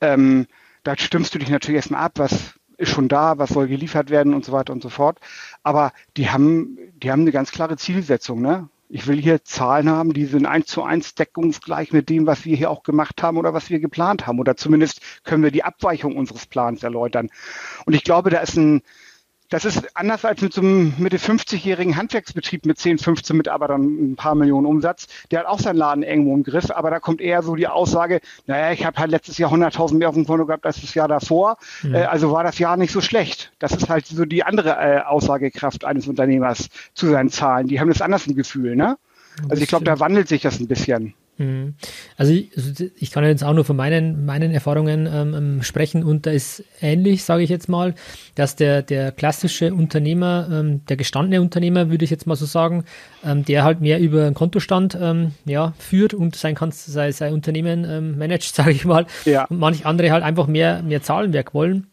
Ähm, 0.00 0.46
da 0.82 0.96
stimmst 0.96 1.34
du 1.34 1.38
dich 1.38 1.48
natürlich 1.48 1.76
erstmal 1.76 2.02
ab, 2.02 2.12
was 2.16 2.54
ist 2.76 2.90
schon 2.90 3.08
da, 3.08 3.38
was 3.38 3.50
soll 3.50 3.68
geliefert 3.68 4.10
werden 4.10 4.34
und 4.34 4.44
so 4.44 4.52
weiter 4.52 4.72
und 4.72 4.82
so 4.82 4.88
fort. 4.88 5.18
Aber 5.62 5.92
die 6.16 6.30
haben, 6.30 6.78
die 7.02 7.12
haben 7.12 7.20
eine 7.20 7.30
ganz 7.30 7.52
klare 7.52 7.76
Zielsetzung, 7.76 8.40
ne? 8.40 8.68
Ich 8.92 9.06
will 9.06 9.22
hier 9.22 9.44
Zahlen 9.44 9.88
haben, 9.88 10.12
die 10.12 10.24
sind 10.24 10.46
eins 10.46 10.66
zu 10.66 10.82
eins 10.82 11.14
deckungsgleich 11.14 11.92
mit 11.92 12.08
dem, 12.08 12.26
was 12.26 12.44
wir 12.44 12.56
hier 12.56 12.70
auch 12.70 12.82
gemacht 12.82 13.22
haben 13.22 13.38
oder 13.38 13.54
was 13.54 13.70
wir 13.70 13.78
geplant 13.78 14.26
haben. 14.26 14.40
Oder 14.40 14.56
zumindest 14.56 15.00
können 15.22 15.44
wir 15.44 15.52
die 15.52 15.62
Abweichung 15.62 16.16
unseres 16.16 16.46
Plans 16.46 16.82
erläutern. 16.82 17.30
Und 17.86 17.94
ich 17.94 18.02
glaube, 18.02 18.30
da 18.30 18.40
ist 18.40 18.56
ein, 18.56 18.82
das 19.50 19.64
ist 19.64 19.96
anders 19.96 20.24
als 20.24 20.40
mit 20.40 20.52
so 20.52 20.60
einem 20.60 20.94
Mitte 20.98 21.18
50-jährigen 21.18 21.96
Handwerksbetrieb 21.96 22.64
mit 22.66 22.78
10, 22.78 22.98
15 22.98 23.36
Mitarbeitern, 23.36 24.12
ein 24.12 24.16
paar 24.16 24.36
Millionen 24.36 24.64
Umsatz. 24.64 25.08
Der 25.30 25.40
hat 25.40 25.46
auch 25.46 25.58
seinen 25.58 25.76
Laden 25.76 26.04
irgendwo 26.04 26.34
im 26.34 26.44
Griff, 26.44 26.70
aber 26.70 26.90
da 26.90 27.00
kommt 27.00 27.20
eher 27.20 27.42
so 27.42 27.56
die 27.56 27.66
Aussage, 27.66 28.20
naja, 28.46 28.72
ich 28.72 28.84
habe 28.84 28.96
halt 28.98 29.10
letztes 29.10 29.38
Jahr 29.38 29.52
100.000 29.52 29.94
mehr 29.94 30.08
auf 30.08 30.14
dem 30.14 30.24
Konto 30.24 30.46
gehabt 30.46 30.64
als 30.64 30.80
das 30.80 30.94
Jahr 30.94 31.08
davor, 31.08 31.56
mhm. 31.82 31.96
äh, 31.96 32.04
also 32.04 32.30
war 32.32 32.44
das 32.44 32.58
Jahr 32.58 32.76
nicht 32.76 32.92
so 32.92 33.00
schlecht. 33.00 33.52
Das 33.58 33.72
ist 33.72 33.88
halt 33.88 34.06
so 34.06 34.24
die 34.24 34.44
andere 34.44 34.70
äh, 34.70 35.00
Aussagekraft 35.00 35.84
eines 35.84 36.06
Unternehmers 36.06 36.68
zu 36.94 37.08
seinen 37.08 37.30
Zahlen. 37.30 37.66
Die 37.66 37.80
haben 37.80 37.88
das 37.88 38.02
anders 38.02 38.26
im 38.28 38.36
Gefühl, 38.36 38.76
ne? 38.76 38.96
Also 39.48 39.62
ich 39.62 39.68
glaube, 39.68 39.84
da 39.84 39.98
wandelt 40.00 40.28
sich 40.28 40.42
das 40.42 40.60
ein 40.60 40.68
bisschen. 40.68 41.14
Mhm. 41.40 41.74
Also 42.18 42.34
ich, 42.34 42.54
also 42.54 42.84
ich, 42.96 43.10
kann 43.10 43.24
jetzt 43.24 43.42
auch 43.42 43.54
nur 43.54 43.64
von 43.64 43.74
meinen, 43.74 44.26
meinen 44.26 44.52
Erfahrungen 44.52 45.08
ähm, 45.10 45.34
ähm, 45.34 45.62
sprechen 45.62 46.04
und 46.04 46.26
da 46.26 46.32
ist 46.32 46.62
ähnlich, 46.82 47.24
sage 47.24 47.42
ich 47.42 47.48
jetzt 47.48 47.66
mal, 47.66 47.94
dass 48.34 48.56
der, 48.56 48.82
der 48.82 49.10
klassische 49.10 49.72
Unternehmer, 49.72 50.46
ähm, 50.52 50.84
der 50.84 50.98
gestandene 50.98 51.40
Unternehmer, 51.40 51.88
würde 51.88 52.04
ich 52.04 52.10
jetzt 52.10 52.26
mal 52.26 52.36
so 52.36 52.44
sagen, 52.44 52.84
ähm, 53.24 53.42
der 53.46 53.64
halt 53.64 53.80
mehr 53.80 54.00
über 54.00 54.26
einen 54.26 54.34
Kontostand 54.34 54.98
ähm, 55.00 55.32
ja, 55.46 55.72
führt 55.78 56.12
und 56.12 56.36
sein, 56.36 56.58
sein, 56.72 57.12
sein 57.12 57.32
Unternehmen 57.32 57.86
ähm, 57.88 58.18
managt, 58.18 58.54
sage 58.54 58.72
ich 58.72 58.84
mal. 58.84 59.06
Ja. 59.24 59.46
Und 59.46 59.60
manche 59.60 59.86
andere 59.86 60.10
halt 60.10 60.22
einfach 60.22 60.46
mehr, 60.46 60.82
mehr 60.82 61.00
Zahlenwerk 61.00 61.54
wollen 61.54 61.86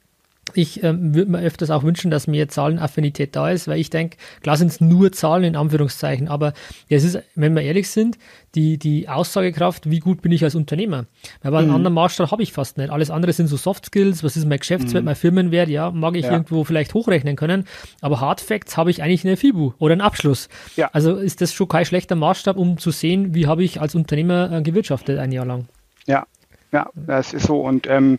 ich 0.54 0.84
ähm, 0.84 1.14
würde 1.14 1.32
mir 1.32 1.40
öfters 1.40 1.70
auch 1.70 1.84
wünschen, 1.84 2.12
dass 2.12 2.28
mehr 2.28 2.48
Zahlenaffinität 2.48 3.36
da 3.36 3.50
ist, 3.50 3.68
weil 3.68 3.80
ich 3.80 3.90
denke, 3.90 4.18
klar 4.42 4.58
sind 4.58 4.68
es 4.68 4.82
nur 4.82 5.12
Zahlen 5.12 5.44
in 5.44 5.56
Anführungszeichen, 5.56 6.28
aber 6.28 6.54
es 6.90 7.04
ist, 7.04 7.20
wenn 7.36 7.56
wir 7.56 7.62
ehrlich 7.62 7.90
sind, 7.90 8.18
die, 8.56 8.78
die 8.78 9.08
Aussagekraft, 9.08 9.90
wie 9.90 10.00
gut 10.00 10.22
bin 10.22 10.32
ich 10.32 10.44
als 10.44 10.56
Unternehmer. 10.56 11.06
Weil 11.42 11.56
einen 11.56 11.70
mhm. 11.70 11.76
anderen 11.76 11.94
Maßstab 11.94 12.32
habe 12.32 12.44
ich 12.44 12.54
fast 12.54 12.78
nicht. 12.78 12.90
Alles 12.90 13.12
andere 13.12 13.34
sind 13.34 13.48
so 13.48 13.58
Soft 13.58 13.86
Skills, 13.86 14.24
was 14.24 14.38
ist 14.38 14.48
mein 14.48 14.60
Geschäftswert, 14.60 15.04
mhm. 15.04 15.06
mein 15.06 15.16
Firmenwert, 15.16 15.70
ja, 15.70 15.92
mag 15.92 16.16
ich 16.16 16.26
ja. 16.26 16.32
irgendwo 16.32 16.64
vielleicht 16.64 16.94
hochrechnen 16.94 17.36
können, 17.36 17.66
aber 18.02 18.20
Hard 18.20 18.42
Facts 18.42 18.78
habe 18.78 18.90
ich 18.90 19.04
eigentlich 19.04 19.26
eine 19.26 19.38
FIBU 19.38 19.74
oder 19.80 19.94
einen 19.94 20.02
Abschluss. 20.02 20.50
Ja. 20.76 20.90
Also 20.94 21.16
ist 21.16 21.42
das 21.42 21.54
schon 21.54 21.68
kein 21.68 21.86
schlechter 21.86 22.16
Maßstab, 22.16 22.58
um 22.58 22.78
zu 22.78 22.92
sehen, 22.92 23.36
wie 23.36 23.48
habe 23.48 23.64
ich 23.64 23.82
als 23.82 23.96
Unternehmer 23.96 24.52
äh, 24.52 24.62
gewirtschaftet 24.62 25.20
ein 25.20 25.32
Jahr 25.32 25.46
lang. 25.46 25.68
Ja, 26.06 26.26
ja, 26.72 26.90
das 26.96 27.34
ist 27.34 27.48
so 27.48 27.62
und 27.62 27.88
ähm, 27.88 28.18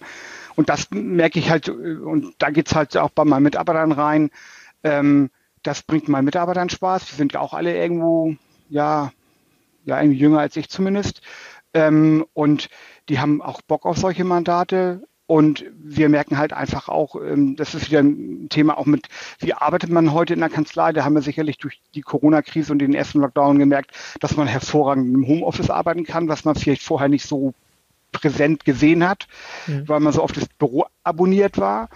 und 0.59 0.69
das 0.69 0.91
merke 0.91 1.39
ich 1.39 1.51
halt, 1.51 1.69
und 1.69 2.35
da 2.39 2.51
geht 2.51 2.67
es 2.67 2.75
halt 2.75 2.97
auch 2.97 3.11
bei 3.11 3.25
meinen 3.25 3.45
Mitarbeitern 3.45 3.93
rein. 3.93 4.29
Ähm, 4.83 5.31
das 5.63 5.85
bringt 5.85 6.09
meinen 6.09 6.25
Mitarbeitern 6.25 6.69
Spaß. 6.69 7.07
Die 7.07 7.15
sind 7.15 7.37
auch 7.37 7.55
alle 7.55 7.77
irgendwo, 7.77 8.35
ja, 8.69 9.13
ja, 9.85 10.01
irgendwie 10.01 10.19
jünger 10.19 10.41
als 10.41 10.57
ich 10.57 10.69
zumindest. 10.69 11.23
Ähm, 11.75 12.27
und 12.35 12.71
die 13.09 13.21
haben 13.21 13.41
auch 13.41 13.63
Bock 13.63 13.87
auf 13.87 13.99
solche 13.99 14.25
Mandate. 14.25 15.07
Und 15.27 15.65
wir 15.79 16.09
merken 16.09 16.39
halt 16.39 16.53
einfach 16.53 16.89
auch, 16.89 17.15
ähm, 17.15 17.55
das 17.55 17.77
ist 17.77 17.89
wieder 17.89 18.01
ein 18.01 18.49
Thema 18.49 18.79
auch 18.79 18.87
mit, 18.87 19.07
wie 19.39 19.55
arbeitet 19.55 19.91
man 19.91 20.13
heute 20.13 20.35
in 20.35 20.41
der 20.41 20.49
Kanzlei? 20.49 20.93
Da 20.93 21.05
haben 21.05 21.15
wir 21.15 21.23
sicherlich 21.23 21.59
durch 21.59 21.81
die 21.95 22.03
Corona-Krise 22.03 22.73
und 22.73 22.81
den 22.81 22.95
ersten 22.95 23.21
Lockdown 23.21 23.61
gemerkt, 23.61 23.93
dass 24.19 24.37
man 24.37 24.49
hervorragend 24.49 25.15
im 25.15 25.25
Homeoffice 25.25 25.71
arbeiten 25.71 26.03
kann, 26.03 26.27
was 26.27 26.45
man 26.45 26.57
vielleicht 26.57 26.83
vorher 26.83 27.09
nicht 27.09 27.29
so 27.29 27.55
präsent 28.13 28.65
gesehen 28.65 29.07
hat, 29.09 29.27
mhm. 29.67 29.89
weil 29.89 30.01
man 30.01 30.13
so 30.13 30.23
oft 30.23 30.37
das 30.37 30.47
Büro 30.47 30.87
abonniert 31.03 31.59
war. 31.59 31.89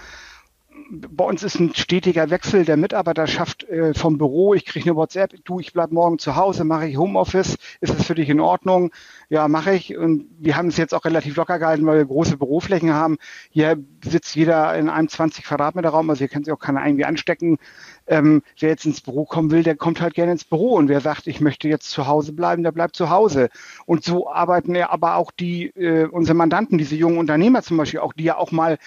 Bei 0.90 1.24
uns 1.24 1.42
ist 1.42 1.58
ein 1.58 1.74
stetiger 1.74 2.30
Wechsel 2.30 2.64
der 2.64 2.76
Mitarbeiterschaft 2.76 3.64
äh, 3.64 3.94
vom 3.94 4.18
Büro. 4.18 4.54
Ich 4.54 4.64
kriege 4.64 4.90
eine 4.90 4.96
WhatsApp, 4.96 5.34
du, 5.44 5.60
ich 5.60 5.72
bleib 5.72 5.92
morgen 5.92 6.18
zu 6.18 6.36
Hause, 6.36 6.64
mache 6.64 6.88
ich 6.88 6.96
Homeoffice, 6.96 7.56
ist 7.80 7.94
das 7.94 8.06
für 8.06 8.14
dich 8.14 8.28
in 8.28 8.40
Ordnung? 8.40 8.92
Ja, 9.28 9.48
mache 9.48 9.74
ich. 9.74 9.96
Und 9.96 10.26
wir 10.38 10.56
haben 10.56 10.68
es 10.68 10.76
jetzt 10.76 10.94
auch 10.94 11.04
relativ 11.04 11.36
locker 11.36 11.58
gehalten, 11.58 11.86
weil 11.86 11.98
wir 11.98 12.04
große 12.04 12.36
Büroflächen 12.36 12.92
haben. 12.94 13.18
Hier 13.50 13.82
sitzt 14.04 14.34
jeder 14.34 14.76
in 14.76 14.88
einem 14.88 15.08
20 15.08 15.44
Quadratmeter 15.44 15.90
Raum, 15.90 16.10
also 16.10 16.18
hier 16.18 16.28
kann 16.28 16.44
sich 16.44 16.52
auch 16.52 16.58
keiner 16.58 16.84
irgendwie 16.84 17.04
anstecken. 17.04 17.58
Ähm, 18.06 18.42
wer 18.58 18.70
jetzt 18.70 18.84
ins 18.84 19.00
Büro 19.00 19.24
kommen 19.24 19.50
will, 19.50 19.62
der 19.62 19.76
kommt 19.76 20.00
halt 20.00 20.14
gerne 20.14 20.32
ins 20.32 20.44
Büro. 20.44 20.74
Und 20.74 20.88
wer 20.88 21.00
sagt, 21.00 21.26
ich 21.26 21.40
möchte 21.40 21.68
jetzt 21.68 21.90
zu 21.90 22.06
Hause 22.06 22.32
bleiben, 22.32 22.62
der 22.62 22.72
bleibt 22.72 22.96
zu 22.96 23.10
Hause. 23.10 23.48
Und 23.86 24.04
so 24.04 24.30
arbeiten 24.30 24.74
ja 24.74 24.90
aber 24.90 25.16
auch 25.16 25.30
die, 25.30 25.66
äh, 25.76 26.06
unsere 26.06 26.36
Mandanten, 26.36 26.78
diese 26.78 26.96
jungen 26.96 27.18
Unternehmer 27.18 27.62
zum 27.62 27.76
Beispiel, 27.76 28.00
auch 28.00 28.12
die 28.12 28.24
ja 28.24 28.36
auch 28.36 28.52
mal 28.52 28.78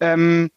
ähm, 0.00 0.50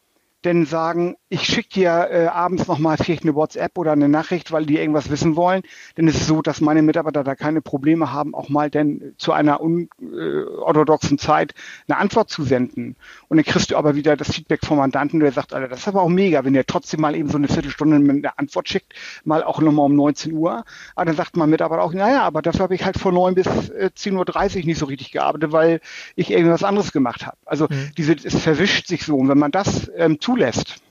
denn 0.45 0.65
sagen, 0.65 1.15
ich 1.31 1.43
schicke 1.43 1.69
dir 1.69 2.09
äh, 2.11 2.25
abends 2.25 2.67
nochmal 2.67 2.97
vielleicht 2.97 3.21
eine 3.21 3.35
WhatsApp 3.35 3.77
oder 3.77 3.91
eine 3.91 4.09
Nachricht, 4.09 4.51
weil 4.51 4.65
die 4.65 4.77
irgendwas 4.77 5.11
wissen 5.11 5.35
wollen. 5.35 5.61
Denn 5.95 6.07
es 6.07 6.15
ist 6.15 6.27
so, 6.27 6.41
dass 6.41 6.59
meine 6.59 6.81
Mitarbeiter 6.81 7.23
da 7.23 7.35
keine 7.35 7.61
Probleme 7.61 8.11
haben, 8.11 8.33
auch 8.33 8.49
mal 8.49 8.71
denn 8.71 9.13
zu 9.17 9.31
einer 9.31 9.61
unorthodoxen 9.61 11.17
äh, 11.17 11.21
Zeit 11.21 11.53
eine 11.87 11.97
Antwort 11.97 12.31
zu 12.31 12.43
senden. 12.43 12.95
Und 13.27 13.37
dann 13.37 13.45
kriegst 13.45 13.69
du 13.69 13.77
aber 13.77 13.95
wieder 13.95 14.17
das 14.17 14.33
Feedback 14.33 14.65
vom 14.65 14.79
Mandanten, 14.79 15.19
der 15.19 15.31
sagt, 15.31 15.53
Alter, 15.53 15.67
das 15.67 15.81
ist 15.81 15.87
aber 15.87 16.01
auch 16.01 16.09
mega, 16.09 16.43
wenn 16.45 16.53
der 16.53 16.65
trotzdem 16.65 17.01
mal 17.01 17.15
eben 17.15 17.29
so 17.29 17.37
eine 17.37 17.47
Viertelstunde 17.47 17.97
eine 17.97 18.37
Antwort 18.39 18.67
schickt, 18.67 18.93
mal 19.23 19.43
auch 19.43 19.61
nochmal 19.61 19.85
um 19.85 19.95
19 19.95 20.33
Uhr. 20.33 20.63
Aber 20.95 21.05
dann 21.05 21.15
sagt 21.15 21.37
mein 21.37 21.51
Mitarbeiter 21.51 21.83
auch, 21.83 21.93
naja, 21.93 22.23
aber 22.23 22.41
dafür 22.41 22.61
habe 22.61 22.75
ich 22.75 22.85
halt 22.85 22.97
von 22.97 23.13
9 23.13 23.35
bis 23.35 23.45
äh, 23.69 23.91
10.30 23.95 24.61
Uhr 24.61 24.65
nicht 24.65 24.79
so 24.79 24.87
richtig 24.87 25.11
gearbeitet, 25.11 25.51
weil 25.51 25.79
ich 26.15 26.31
irgendwas 26.31 26.63
anderes 26.63 26.91
gemacht 26.91 27.27
habe. 27.27 27.37
Also 27.45 27.67
mhm. 27.69 27.91
diese, 27.97 28.13
es 28.13 28.41
verwischt 28.41 28.87
sich 28.87 29.05
so. 29.05 29.15
Und 29.15 29.29
wenn 29.29 29.37
man 29.37 29.51
das 29.51 29.91
ähm, 29.95 30.19
zulässt, 30.19 30.81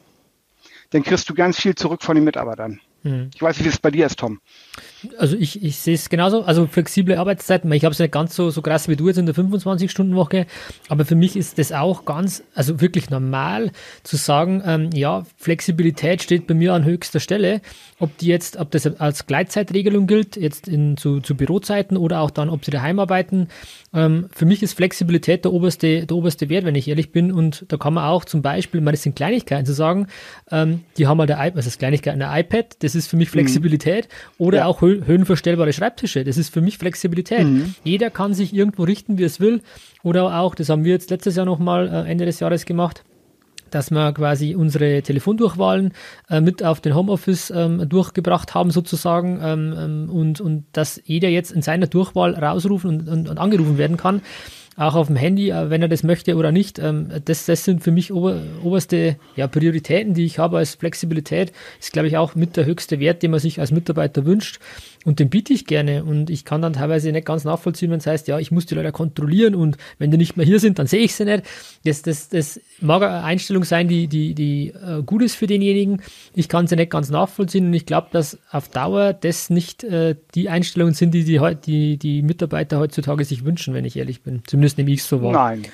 dann 0.90 1.02
kriegst 1.02 1.28
du 1.28 1.35
ganz 1.35 1.61
viel 1.61 1.75
zurück 1.75 2.02
von 2.02 2.14
den 2.14 2.25
Mitarbeitern. 2.25 2.80
Hm. 3.02 3.30
Ich 3.35 3.42
weiß 3.42 3.57
nicht, 3.57 3.66
wie 3.66 3.71
es 3.71 3.78
bei 3.78 3.90
dir 3.90 4.07
ist, 4.07 4.18
Tom. 4.18 4.40
Also 5.16 5.36
ich, 5.36 5.62
ich 5.62 5.76
sehe 5.76 5.94
es 5.94 6.08
genauso, 6.08 6.42
also 6.42 6.66
flexible 6.66 7.16
Arbeitszeiten, 7.16 7.70
ich 7.70 7.84
habe 7.84 7.92
es 7.92 8.00
nicht 8.00 8.10
ganz 8.10 8.34
so, 8.34 8.50
so 8.50 8.62
krass 8.62 8.88
wie 8.88 8.96
du 8.96 9.06
jetzt 9.06 9.18
in 9.18 9.26
der 9.26 9.34
25-Stunden-Woche, 9.34 10.46
aber 10.88 11.04
für 11.04 11.14
mich 11.14 11.36
ist 11.36 11.58
das 11.58 11.70
auch 11.70 12.04
ganz, 12.04 12.42
also 12.54 12.80
wirklich 12.80 13.08
normal 13.08 13.70
zu 14.02 14.16
sagen, 14.16 14.60
ähm, 14.66 14.90
ja, 14.92 15.24
Flexibilität 15.36 16.22
steht 16.22 16.48
bei 16.48 16.54
mir 16.54 16.74
an 16.74 16.84
höchster 16.84 17.20
Stelle, 17.20 17.60
ob 18.00 18.16
die 18.18 18.26
jetzt, 18.26 18.56
ob 18.56 18.72
das 18.72 18.86
als 18.98 19.26
Gleitzeitregelung 19.26 20.08
gilt, 20.08 20.36
jetzt 20.36 20.66
in, 20.66 20.96
zu, 20.96 21.20
zu 21.20 21.36
Bürozeiten 21.36 21.96
oder 21.96 22.20
auch 22.20 22.30
dann, 22.30 22.50
ob 22.50 22.64
sie 22.64 22.72
daheim 22.72 22.98
arbeiten. 22.98 23.48
Ähm, 23.94 24.28
für 24.32 24.46
mich 24.46 24.64
ist 24.64 24.74
Flexibilität 24.74 25.44
der 25.44 25.52
oberste, 25.52 26.06
der 26.06 26.16
oberste 26.16 26.48
Wert, 26.48 26.64
wenn 26.64 26.74
ich 26.74 26.88
ehrlich 26.88 27.12
bin 27.12 27.30
und 27.30 27.66
da 27.68 27.76
kann 27.76 27.94
man 27.94 28.04
auch 28.04 28.24
zum 28.24 28.42
Beispiel, 28.42 28.80
man 28.80 28.94
das 28.94 29.04
sind 29.04 29.14
Kleinigkeiten 29.14 29.64
zu 29.64 29.74
sagen, 29.74 30.08
ähm, 30.50 30.80
die 30.96 31.06
haben 31.06 31.20
halt 31.20 31.30
der 31.30 31.36
iPad, 31.36 31.56
also 31.56 31.68
das 31.68 31.78
Kleinigkeiten, 31.78 32.18
der 32.18 32.36
iPad, 32.36 32.82
das 32.82 32.96
ist 32.96 33.06
für 33.06 33.16
mich 33.16 33.28
mhm. 33.28 33.32
Flexibilität 33.32 34.08
mhm. 34.08 34.46
oder 34.46 34.58
ja. 34.58 34.66
auch 34.66 34.80
hö 34.80 34.88
höhenverstellbare 34.88 35.73
Schreibtische, 35.73 36.25
das 36.25 36.37
ist 36.37 36.52
für 36.52 36.61
mich 36.61 36.78
Flexibilität. 36.78 37.47
Mhm. 37.47 37.75
Jeder 37.85 38.11
kann 38.11 38.35
sich 38.35 38.54
irgendwo 38.54 38.85
richten, 38.85 39.18
wie 39.18 39.25
es 39.25 39.40
will 39.40 39.61
oder 40.02 40.38
auch, 40.38 40.54
das 40.54 40.68
haben 40.68 40.85
wir 40.85 40.92
jetzt 40.92 41.11
letztes 41.11 41.37
Jahr 41.37 41.47
nochmal 41.47 41.88
äh, 41.88 42.11
Ende 42.11 42.25
des 42.25 42.40
Jahres 42.40 42.66
gemacht, 42.66 43.04
dass 43.71 43.90
wir 43.90 44.12
quasi 44.12 44.54
unsere 44.54 45.02
Telefondurchwahlen 45.02 45.92
äh, 46.30 46.40
mit 46.40 46.62
auf 46.62 46.80
den 46.80 46.95
Homeoffice 46.95 47.50
ähm, 47.54 47.88
durchgebracht 47.88 48.54
haben 48.54 48.71
sozusagen 48.71 49.40
ähm, 49.42 49.75
ähm, 49.76 50.11
und, 50.11 50.40
und 50.40 50.64
dass 50.73 51.00
jeder 51.04 51.28
jetzt 51.28 51.52
in 51.52 51.62
seiner 51.62 51.87
Durchwahl 51.87 52.35
rausrufen 52.35 52.90
und, 52.90 53.09
und, 53.09 53.28
und 53.28 53.38
angerufen 53.38 53.78
werden 53.78 53.97
kann 53.97 54.23
auch 54.78 54.94
auf 54.94 55.08
dem 55.08 55.16
Handy, 55.16 55.50
äh, 55.50 55.70
wenn 55.70 55.82
er 55.82 55.88
das 55.88 56.02
möchte 56.02 56.37
oder 56.37 56.52
nicht. 56.52 56.78
Ähm, 56.78 57.08
das, 57.25 57.47
das 57.47 57.64
sind 57.64 57.82
für 57.82 57.90
mich 57.90 58.12
ober, 58.12 58.40
oberste 58.62 59.16
ja, 59.37 59.47
Prioritäten, 59.47 60.14
die 60.14 60.25
ich 60.25 60.38
habe 60.38 60.58
als 60.58 60.76
Flexibilität. 60.76 61.52
Ist, 61.80 61.92
glaube 61.92 62.08
ich, 62.08 62.16
auch 62.16 62.35
mit 62.35 62.56
der 62.56 62.64
höchste 62.64 63.00
Wert, 63.00 63.23
den 63.23 63.30
man 63.30 63.40
sich 63.40 63.61
als 63.61 63.70
Mitarbeiter 63.70 64.25
wünscht. 64.25 64.61
Und 65.04 65.20
den 65.20 65.30
biete 65.30 65.52
ich 65.52 65.66
gerne. 65.66 66.04
Und 66.04 66.28
ich 66.30 66.44
kann 66.44 66.62
dann 66.62 66.75
teilweise 66.75 67.11
nicht 67.12 67.26
ganz 67.26 67.44
nachvollziehen, 67.44 67.90
wenn 67.90 67.99
es 67.99 68.06
heißt, 68.06 68.28
ja, 68.28 68.38
ich 68.38 68.50
muss 68.50 68.66
die 68.66 68.75
Leute 68.75 68.92
kontrollieren 68.92 69.54
und 69.54 69.76
wenn 69.99 70.11
die 70.11 70.18
nicht 70.18 70.37
mehr 70.37 70.44
hier 70.44 70.61
sind, 70.61 70.78
dann 70.78 70.87
sehe 70.87 71.00
ich 71.00 71.14
sie 71.14 71.25
nicht. 71.25 71.44
Das, 71.85 72.02
das, 72.02 72.28
das 72.28 72.61
mag 72.80 73.02
eine 73.02 73.25
Einstellung 73.25 73.64
sein, 73.64 73.88
die, 73.88 74.06
die, 74.06 74.35
die 74.35 74.68
äh, 74.68 75.02
gut 75.04 75.23
ist 75.23 75.37
für 75.37 75.47
denjenigen. 75.47 76.02
Ich 76.35 76.49
kann 76.49 76.66
sie 76.66 76.76
nicht 76.76 76.90
ganz 76.90 77.11
nachvollziehen 77.11 77.66
und 77.66 77.75
ich 77.75 77.87
glaube, 77.87 78.08
dass 78.12 78.38
auf 78.50 78.68
Dauer 78.68 79.12
das 79.12 79.50
nicht 79.50 79.82
äh, 79.85 80.16
die 80.35 80.49
Einstellungen 80.49 80.94
sind, 80.94 81.14
die 81.14 81.25
die, 81.25 81.38
die 81.64 81.97
die 81.97 82.23
Mitarbeiter 82.23 82.78
heutzutage 82.78 83.25
sich 83.25 83.44
wünschen, 83.44 83.75
wenn 83.75 83.85
ich 83.85 83.97
ehrlich 83.97 84.23
bin. 84.23 84.42
Zumindest 84.47 84.67
nehme 84.76 84.90
ich 84.90 85.00
es 85.00 85.08
so 85.08 85.22
wahr. 85.22 85.32
Nein. 85.32 85.68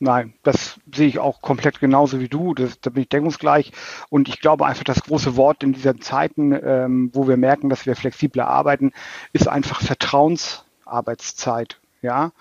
Nein, 0.00 0.34
das 0.42 0.78
sehe 0.92 1.06
ich 1.06 1.18
auch 1.18 1.40
komplett 1.40 1.80
genauso 1.80 2.20
wie 2.20 2.28
du. 2.28 2.52
Das, 2.54 2.80
da 2.80 2.90
bin 2.90 3.04
ich 3.04 3.08
deckungsgleich. 3.08 3.72
Und 4.10 4.28
ich 4.28 4.40
glaube 4.40 4.66
einfach, 4.66 4.84
das 4.84 5.02
große 5.02 5.36
Wort 5.36 5.62
in 5.62 5.72
diesen 5.72 6.00
Zeiten, 6.00 6.52
ähm, 6.52 7.10
wo 7.14 7.28
wir 7.28 7.36
merken, 7.36 7.70
dass 7.70 7.86
wir 7.86 7.94
flexibler 7.96 8.48
arbeiten, 8.48 8.92
ist 9.32 9.48
einfach 9.48 9.80
Vertrauensarbeitszeit. 9.80 11.78
Ja. 12.02 12.32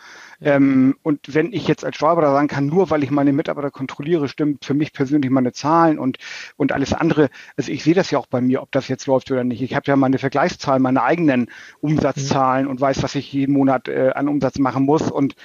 ja. 0.42 0.56
Ähm, 0.56 0.98
und 1.04 1.34
wenn 1.34 1.54
ich 1.54 1.68
jetzt 1.70 1.86
als 1.86 1.96
Steuerberater 1.96 2.34
sagen 2.34 2.50
kann, 2.50 2.66
nur 2.66 2.90
weil 2.90 3.02
ich 3.02 3.12
meine 3.12 3.32
Mitarbeiter 3.32 3.72
kontrolliere, 3.72 4.28
stimmt 4.28 4.66
für 4.66 4.74
mich 4.74 4.92
persönlich 4.92 5.32
meine 5.32 5.54
Zahlen 5.54 6.00
und, 6.00 6.18
und 6.58 6.74
alles 6.74 6.92
andere. 6.94 7.30
Also 7.56 7.72
ich 7.72 7.82
sehe 7.82 7.94
das 7.94 8.12
ja 8.12 8.20
auch 8.20 8.28
bei 8.28 8.42
mir, 8.42 8.62
ob 8.62 8.74
das 8.74 8.90
jetzt 8.90 9.08
läuft 9.08 9.32
oder 9.32 9.46
nicht. 9.46 9.62
Ich 9.62 9.74
habe 9.74 9.86
ja 9.88 9.96
meine 9.96 10.18
Vergleichszahlen, 10.18 10.84
meine 10.84 11.04
eigenen 11.04 11.50
Umsatzzahlen 11.80 12.66
mhm. 12.66 12.72
und 12.72 12.82
weiß, 12.82 13.04
was 13.04 13.16
ich 13.16 13.32
jeden 13.32 13.54
Monat 13.54 13.88
äh, 13.88 14.12
an 14.14 14.28
Umsatz 14.28 14.60
machen 14.60 14.84
muss. 14.84 15.10
Und 15.10 15.36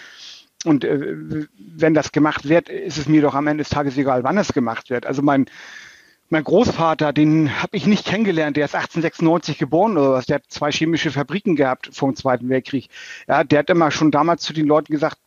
und 0.65 0.85
äh, 0.85 1.47
wenn 1.57 1.95
das 1.95 2.13
gemacht 2.13 2.49
wird, 2.49 2.69
ist 2.69 2.99
es 2.99 3.09
mir 3.09 3.23
doch 3.23 3.35
am 3.35 3.47
Ende 3.47 3.63
des 3.63 3.71
Tages 3.71 3.97
egal, 3.97 4.25
wann 4.25 4.39
es 4.39 4.53
gemacht 4.53 4.91
wird. 4.91 5.07
Also 5.07 5.23
mein, 5.23 5.47
mein 6.31 6.45
Großvater, 6.45 7.13
den 7.13 7.63
habe 7.63 7.77
ich 7.77 7.87
nicht 7.87 8.05
kennengelernt, 8.05 8.57
der 8.57 8.65
ist 8.65 8.75
1896 8.75 9.59
geboren 9.59 9.97
oder 9.97 10.13
was, 10.13 10.27
der 10.27 10.37
hat 10.37 10.45
zwei 10.49 10.71
chemische 10.71 11.11
Fabriken 11.11 11.57
gehabt 11.57 11.91
vor 11.93 12.11
dem 12.11 12.17
Zweiten 12.17 12.49
Weltkrieg. 12.49 12.89
Ja, 13.29 13.45
der 13.45 13.61
hat 13.61 13.71
immer 13.71 13.91
schon 13.91 14.11
damals 14.11 14.43
zu 14.43 14.53
den 14.53 14.67
Leuten 14.67 14.93
gesagt, 14.93 15.19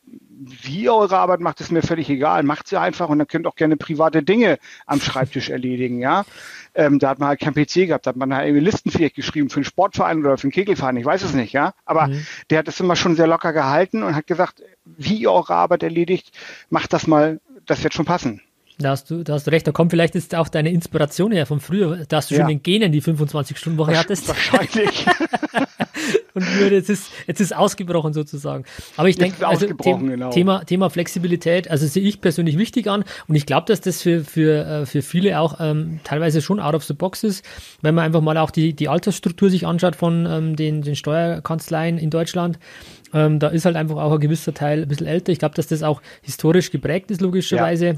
wie 0.43 0.83
ihr 0.83 0.93
eure 0.93 1.17
Arbeit 1.17 1.39
macht, 1.39 1.61
ist 1.61 1.71
mir 1.71 1.83
völlig 1.83 2.09
egal. 2.09 2.43
Macht 2.43 2.67
sie 2.67 2.79
einfach 2.79 3.09
und 3.09 3.19
dann 3.19 3.27
könnt 3.27 3.45
auch 3.45 3.55
gerne 3.55 3.77
private 3.77 4.23
Dinge 4.23 4.57
am 4.85 4.99
Schreibtisch 4.99 5.49
erledigen, 5.49 5.99
ja. 5.99 6.25
Ähm, 6.73 6.99
da 6.99 7.09
hat 7.09 7.19
man 7.19 7.29
halt 7.29 7.39
kein 7.39 7.53
PC 7.53 7.87
gehabt, 7.87 8.05
da 8.05 8.09
hat 8.09 8.15
man 8.15 8.33
halt 8.33 8.47
irgendwie 8.47 8.65
Listenfähig 8.65 9.13
geschrieben 9.13 9.49
für 9.49 9.57
einen 9.57 9.65
Sportverein 9.65 10.19
oder 10.19 10.37
für 10.37 10.45
einen 10.45 10.51
Kegelverein, 10.51 10.97
ich 10.97 11.05
weiß 11.05 11.21
es 11.23 11.33
nicht, 11.33 11.53
ja. 11.53 11.73
Aber 11.85 12.07
mhm. 12.07 12.25
der 12.49 12.59
hat 12.59 12.67
es 12.67 12.79
immer 12.79 12.95
schon 12.95 13.15
sehr 13.15 13.27
locker 13.27 13.53
gehalten 13.53 14.03
und 14.03 14.15
hat 14.15 14.27
gesagt, 14.27 14.63
wie 14.85 15.17
ihr 15.17 15.31
eure 15.31 15.53
Arbeit 15.53 15.83
erledigt, 15.83 16.31
macht 16.69 16.93
das 16.93 17.07
mal, 17.07 17.39
das 17.65 17.83
wird 17.83 17.93
schon 17.93 18.05
passen. 18.05 18.41
Da 18.83 18.91
hast 18.91 19.09
du, 19.09 19.23
da 19.23 19.33
hast 19.33 19.47
du 19.47 19.51
recht. 19.51 19.67
Da 19.67 19.71
kommt 19.71 19.91
vielleicht 19.91 20.15
jetzt 20.15 20.35
auch 20.35 20.47
deine 20.47 20.71
Inspiration 20.71 21.31
her 21.31 21.45
von 21.45 21.59
früher, 21.59 22.05
dass 22.07 22.27
du 22.27 22.35
ja. 22.35 22.41
schon 22.41 22.51
in 22.51 22.63
Genen 22.63 22.91
die 22.91 23.01
25-Stunden-Woche 23.01 23.97
hattest. 23.97 24.27
Wahrscheinlich. 24.27 25.05
und 26.33 26.59
nur 26.59 26.71
jetzt 26.71 26.89
ist, 26.89 27.11
jetzt 27.27 27.41
ist 27.41 27.55
ausgebrochen 27.55 28.13
sozusagen. 28.13 28.65
Aber 28.97 29.09
ich 29.09 29.17
denke, 29.17 29.47
also 29.47 29.67
Thema, 29.67 29.99
genau. 29.99 30.29
Thema, 30.29 30.63
Thema 30.63 30.89
Flexibilität, 30.89 31.69
also 31.69 31.85
sehe 31.87 32.03
ich 32.03 32.21
persönlich 32.21 32.57
wichtig 32.57 32.87
an 32.87 33.03
und 33.27 33.35
ich 33.35 33.45
glaube, 33.45 33.65
dass 33.67 33.81
das 33.81 34.01
für, 34.01 34.23
für, 34.23 34.65
äh, 34.65 34.85
für 34.85 35.01
viele 35.01 35.39
auch 35.39 35.59
ähm, 35.59 35.99
teilweise 36.03 36.41
schon 36.41 36.59
out 36.59 36.75
of 36.75 36.83
the 36.83 36.93
box 36.93 37.23
ist, 37.23 37.45
wenn 37.81 37.95
man 37.95 38.05
einfach 38.05 38.21
mal 38.21 38.37
auch 38.37 38.51
die, 38.51 38.73
die 38.73 38.89
Altersstruktur 38.89 39.49
sich 39.49 39.65
anschaut 39.65 39.95
von 39.95 40.25
ähm, 40.25 40.55
den, 40.55 40.81
den 40.81 40.95
Steuerkanzleien 40.95 41.97
in 41.97 42.09
Deutschland. 42.09 42.59
Ähm, 43.13 43.39
da 43.39 43.49
ist 43.49 43.65
halt 43.65 43.75
einfach 43.75 43.97
auch 43.97 44.13
ein 44.13 44.19
gewisser 44.19 44.53
Teil 44.53 44.83
ein 44.83 44.87
bisschen 44.87 45.07
älter. 45.07 45.31
Ich 45.31 45.39
glaube, 45.39 45.55
dass 45.55 45.67
das 45.67 45.83
auch 45.83 46.01
historisch 46.21 46.71
geprägt 46.71 47.11
ist, 47.11 47.21
logischerweise. 47.21 47.85
Ja. 47.85 47.95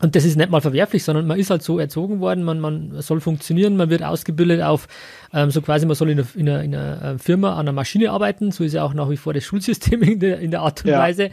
Und 0.00 0.16
das 0.16 0.24
ist 0.24 0.36
nicht 0.36 0.50
mal 0.50 0.60
verwerflich, 0.60 1.04
sondern 1.04 1.26
man 1.26 1.38
ist 1.38 1.50
halt 1.50 1.62
so 1.62 1.78
erzogen 1.78 2.20
worden, 2.20 2.42
man, 2.42 2.60
man 2.60 3.02
soll 3.02 3.20
funktionieren, 3.20 3.76
man 3.76 3.90
wird 3.90 4.02
ausgebildet 4.02 4.62
auf 4.62 4.88
ähm, 5.32 5.50
so 5.50 5.60
quasi, 5.60 5.86
man 5.86 5.94
soll 5.94 6.10
in 6.10 6.20
einer, 6.20 6.28
in, 6.34 6.48
einer, 6.48 6.62
in 6.62 6.74
einer 6.74 7.18
Firma 7.18 7.52
an 7.52 7.60
einer 7.60 7.72
Maschine 7.72 8.10
arbeiten, 8.10 8.50
so 8.50 8.64
ist 8.64 8.72
ja 8.72 8.82
auch 8.82 8.94
nach 8.94 9.10
wie 9.10 9.16
vor 9.16 9.34
das 9.34 9.44
Schulsystem 9.44 10.02
in 10.02 10.20
der, 10.20 10.40
in 10.40 10.50
der 10.50 10.60
Art 10.62 10.84
und 10.84 10.90
ja. 10.90 10.98
Weise 10.98 11.30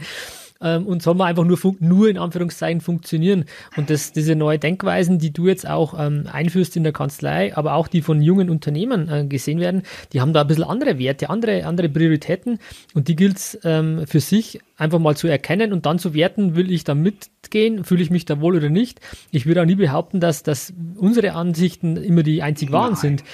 ähm, 0.60 0.86
und 0.86 1.02
soll 1.02 1.14
man 1.14 1.28
einfach 1.28 1.44
nur, 1.44 1.58
nur 1.80 2.08
in 2.08 2.18
Anführungszeichen 2.18 2.80
funktionieren. 2.80 3.44
Und 3.76 3.90
das, 3.90 4.12
diese 4.12 4.34
neue 4.34 4.58
Denkweisen, 4.58 5.18
die 5.18 5.32
du 5.32 5.46
jetzt 5.46 5.68
auch 5.68 5.94
ähm, 5.98 6.24
einführst 6.30 6.76
in 6.76 6.82
der 6.82 6.92
Kanzlei, 6.92 7.56
aber 7.56 7.74
auch 7.74 7.88
die 7.88 8.02
von 8.02 8.22
jungen 8.22 8.50
Unternehmen 8.50 9.08
äh, 9.08 9.24
gesehen 9.24 9.60
werden, 9.60 9.82
die 10.12 10.20
haben 10.20 10.32
da 10.32 10.42
ein 10.42 10.46
bisschen 10.46 10.64
andere 10.64 10.98
Werte, 10.98 11.30
andere, 11.30 11.64
andere 11.64 11.88
Prioritäten 11.88 12.58
und 12.94 13.08
die 13.08 13.16
gilt 13.16 13.36
es 13.36 13.58
ähm, 13.64 14.06
für 14.06 14.20
sich 14.20 14.60
einfach 14.78 14.98
mal 14.98 15.16
zu 15.16 15.28
erkennen 15.28 15.72
und 15.72 15.84
dann 15.84 15.98
zu 15.98 16.14
werten, 16.14 16.54
will 16.56 16.70
ich 16.72 16.84
da 16.84 16.94
mitgehen, 16.94 17.84
fühle 17.84 18.02
ich 18.02 18.10
mich 18.10 18.24
da 18.24 18.40
wohl 18.40 18.56
oder 18.56 18.70
nicht. 18.70 19.00
Ich 19.30 19.44
würde 19.44 19.60
auch 19.60 19.66
nie 19.66 19.74
behaupten, 19.74 20.20
dass, 20.20 20.42
dass 20.42 20.72
unsere 20.96 21.32
Ansichten 21.32 21.96
immer 21.96 22.22
die 22.22 22.42
einzig 22.42 22.72
wahren 22.72 22.92
Nein. 22.92 23.00
sind. 23.00 23.24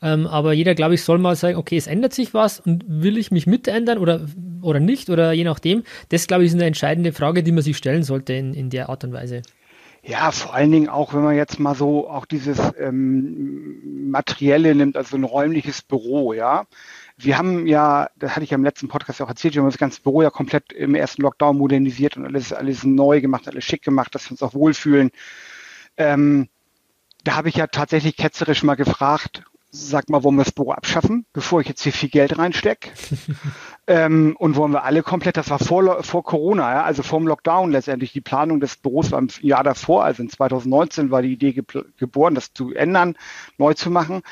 Ähm, 0.00 0.26
aber 0.26 0.52
jeder, 0.52 0.74
glaube 0.74 0.94
ich, 0.94 1.02
soll 1.02 1.18
mal 1.18 1.36
sagen, 1.36 1.56
okay, 1.56 1.76
es 1.76 1.86
ändert 1.86 2.14
sich 2.14 2.34
was 2.34 2.60
und 2.60 2.84
will 2.86 3.18
ich 3.18 3.30
mich 3.30 3.46
mitändern 3.46 3.98
oder, 3.98 4.26
oder 4.62 4.80
nicht 4.80 5.10
oder 5.10 5.32
je 5.32 5.44
nachdem. 5.44 5.82
Das, 6.08 6.26
glaube 6.26 6.44
ich, 6.44 6.48
ist 6.48 6.54
eine 6.54 6.64
entscheidende 6.64 7.12
Frage, 7.12 7.42
die 7.42 7.52
man 7.52 7.62
sich 7.62 7.76
stellen 7.76 8.02
sollte 8.02 8.32
in, 8.32 8.54
in 8.54 8.70
der 8.70 8.88
Art 8.88 9.04
und 9.04 9.12
Weise. 9.12 9.42
Ja, 10.04 10.32
vor 10.32 10.54
allen 10.54 10.72
Dingen 10.72 10.88
auch, 10.88 11.14
wenn 11.14 11.22
man 11.22 11.36
jetzt 11.36 11.60
mal 11.60 11.76
so 11.76 12.08
auch 12.08 12.26
dieses 12.26 12.58
ähm, 12.76 14.10
Materielle 14.10 14.74
nimmt, 14.74 14.96
also 14.96 15.16
ein 15.16 15.22
räumliches 15.22 15.82
Büro, 15.82 16.32
ja. 16.32 16.66
Wir 17.16 17.38
haben 17.38 17.66
ja, 17.66 18.08
das 18.16 18.32
hatte 18.32 18.44
ich 18.44 18.50
ja 18.50 18.56
im 18.56 18.64
letzten 18.64 18.88
Podcast 18.88 19.20
auch 19.22 19.28
erzählt, 19.28 19.54
wir 19.54 19.62
haben 19.62 19.68
das 19.68 19.78
ganze 19.78 20.02
Büro 20.02 20.22
ja 20.22 20.30
komplett 20.30 20.72
im 20.72 20.94
ersten 20.94 21.22
Lockdown 21.22 21.56
modernisiert 21.56 22.16
und 22.16 22.24
alles, 22.26 22.52
alles 22.52 22.84
neu 22.84 23.20
gemacht, 23.20 23.48
alles 23.48 23.64
schick 23.64 23.82
gemacht, 23.82 24.14
dass 24.14 24.26
wir 24.26 24.32
uns 24.32 24.42
auch 24.42 24.54
wohlfühlen. 24.54 25.10
Ähm, 25.96 26.48
da 27.24 27.36
habe 27.36 27.48
ich 27.48 27.56
ja 27.56 27.66
tatsächlich 27.66 28.16
ketzerisch 28.16 28.62
mal 28.62 28.74
gefragt, 28.74 29.44
sag 29.74 30.10
mal, 30.10 30.22
wollen 30.22 30.36
wir 30.36 30.44
das 30.44 30.52
Büro 30.52 30.72
abschaffen, 30.72 31.24
bevor 31.32 31.62
ich 31.62 31.68
jetzt 31.68 31.82
hier 31.82 31.94
viel 31.94 32.10
Geld 32.10 32.36
reinstecke? 32.36 32.90
ähm, 33.86 34.36
und 34.38 34.56
wollen 34.56 34.72
wir 34.72 34.84
alle 34.84 35.02
komplett, 35.02 35.38
das 35.38 35.48
war 35.48 35.58
vor, 35.58 36.02
vor 36.04 36.22
Corona, 36.22 36.74
ja, 36.74 36.82
also 36.82 37.02
vor 37.02 37.18
dem 37.18 37.26
Lockdown 37.26 37.72
letztendlich. 37.72 38.12
Die 38.12 38.20
Planung 38.20 38.60
des 38.60 38.76
Büros 38.76 39.10
war 39.12 39.18
im 39.18 39.28
Jahr 39.40 39.64
davor, 39.64 40.04
also 40.04 40.22
in 40.22 40.28
2019 40.28 41.10
war 41.10 41.22
die 41.22 41.32
Idee 41.32 41.54
geboren, 41.96 42.34
das 42.34 42.52
zu 42.52 42.74
ändern, 42.74 43.16
neu 43.56 43.72
zu 43.72 43.90
machen. 43.90 44.22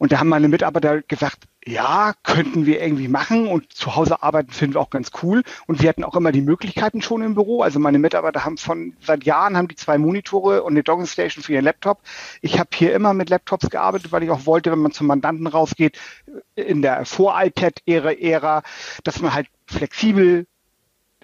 Und 0.00 0.12
da 0.12 0.18
haben 0.18 0.30
meine 0.30 0.48
Mitarbeiter 0.48 1.02
gesagt, 1.02 1.44
ja, 1.62 2.14
könnten 2.22 2.64
wir 2.64 2.80
irgendwie 2.80 3.08
machen 3.08 3.46
und 3.46 3.70
zu 3.70 3.96
Hause 3.96 4.22
arbeiten 4.22 4.50
finden 4.50 4.76
wir 4.76 4.80
auch 4.80 4.88
ganz 4.88 5.10
cool. 5.22 5.42
Und 5.66 5.82
wir 5.82 5.90
hatten 5.90 6.04
auch 6.04 6.16
immer 6.16 6.32
die 6.32 6.40
Möglichkeiten 6.40 7.02
schon 7.02 7.20
im 7.20 7.34
Büro. 7.34 7.60
Also 7.60 7.78
meine 7.78 7.98
Mitarbeiter 7.98 8.46
haben 8.46 8.56
von 8.56 8.94
seit 9.02 9.24
Jahren 9.24 9.58
haben 9.58 9.68
die 9.68 9.76
zwei 9.76 9.98
Monitore 9.98 10.62
und 10.62 10.72
eine 10.72 10.82
Dogging 10.82 11.04
Station 11.04 11.44
für 11.44 11.52
ihren 11.52 11.66
Laptop. 11.66 12.00
Ich 12.40 12.58
habe 12.58 12.70
hier 12.72 12.94
immer 12.94 13.12
mit 13.12 13.28
Laptops 13.28 13.68
gearbeitet, 13.68 14.10
weil 14.10 14.22
ich 14.22 14.30
auch 14.30 14.46
wollte, 14.46 14.72
wenn 14.72 14.78
man 14.78 14.92
zum 14.92 15.06
Mandanten 15.06 15.46
rausgeht, 15.46 15.98
in 16.54 16.80
der 16.80 17.04
Vor-iPad-Ära, 17.04 18.62
dass 19.04 19.20
man 19.20 19.34
halt 19.34 19.48
flexibel 19.66 20.46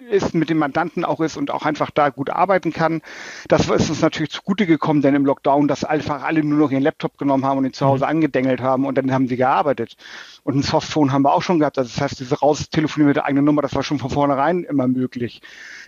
ist, 0.07 0.33
mit 0.33 0.49
dem 0.49 0.57
Mandanten 0.57 1.05
auch 1.05 1.19
ist 1.19 1.37
und 1.37 1.51
auch 1.51 1.65
einfach 1.65 1.91
da 1.91 2.09
gut 2.09 2.29
arbeiten 2.29 2.73
kann. 2.73 3.01
Das 3.47 3.69
ist 3.69 3.89
uns 3.89 4.01
natürlich 4.01 4.31
zugute 4.31 4.65
gekommen, 4.65 5.01
denn 5.01 5.15
im 5.15 5.25
Lockdown, 5.25 5.67
dass 5.67 5.83
einfach 5.83 6.23
alle 6.23 6.43
nur 6.43 6.59
noch 6.59 6.71
ihren 6.71 6.83
Laptop 6.83 7.17
genommen 7.17 7.45
haben 7.45 7.59
und 7.59 7.65
ihn 7.65 7.73
zu 7.73 7.85
Hause 7.85 8.05
mhm. 8.05 8.11
angedengelt 8.11 8.61
haben 8.61 8.85
und 8.85 8.97
dann 8.97 9.11
haben 9.11 9.27
sie 9.27 9.37
gearbeitet. 9.37 9.95
Und 10.43 10.55
ein 10.55 10.63
Softphone 10.63 11.11
haben 11.11 11.23
wir 11.23 11.33
auch 11.33 11.43
schon 11.43 11.59
gehabt. 11.59 11.77
Also 11.77 11.91
das 11.93 12.01
heißt, 12.01 12.19
diese 12.19 12.39
Raustelefonieren 12.39 13.09
mit 13.09 13.17
der 13.17 13.25
eigenen 13.25 13.45
Nummer, 13.45 13.61
das 13.61 13.75
war 13.75 13.83
schon 13.83 13.99
von 13.99 14.09
vornherein 14.09 14.63
immer 14.63 14.87
möglich. 14.87 15.41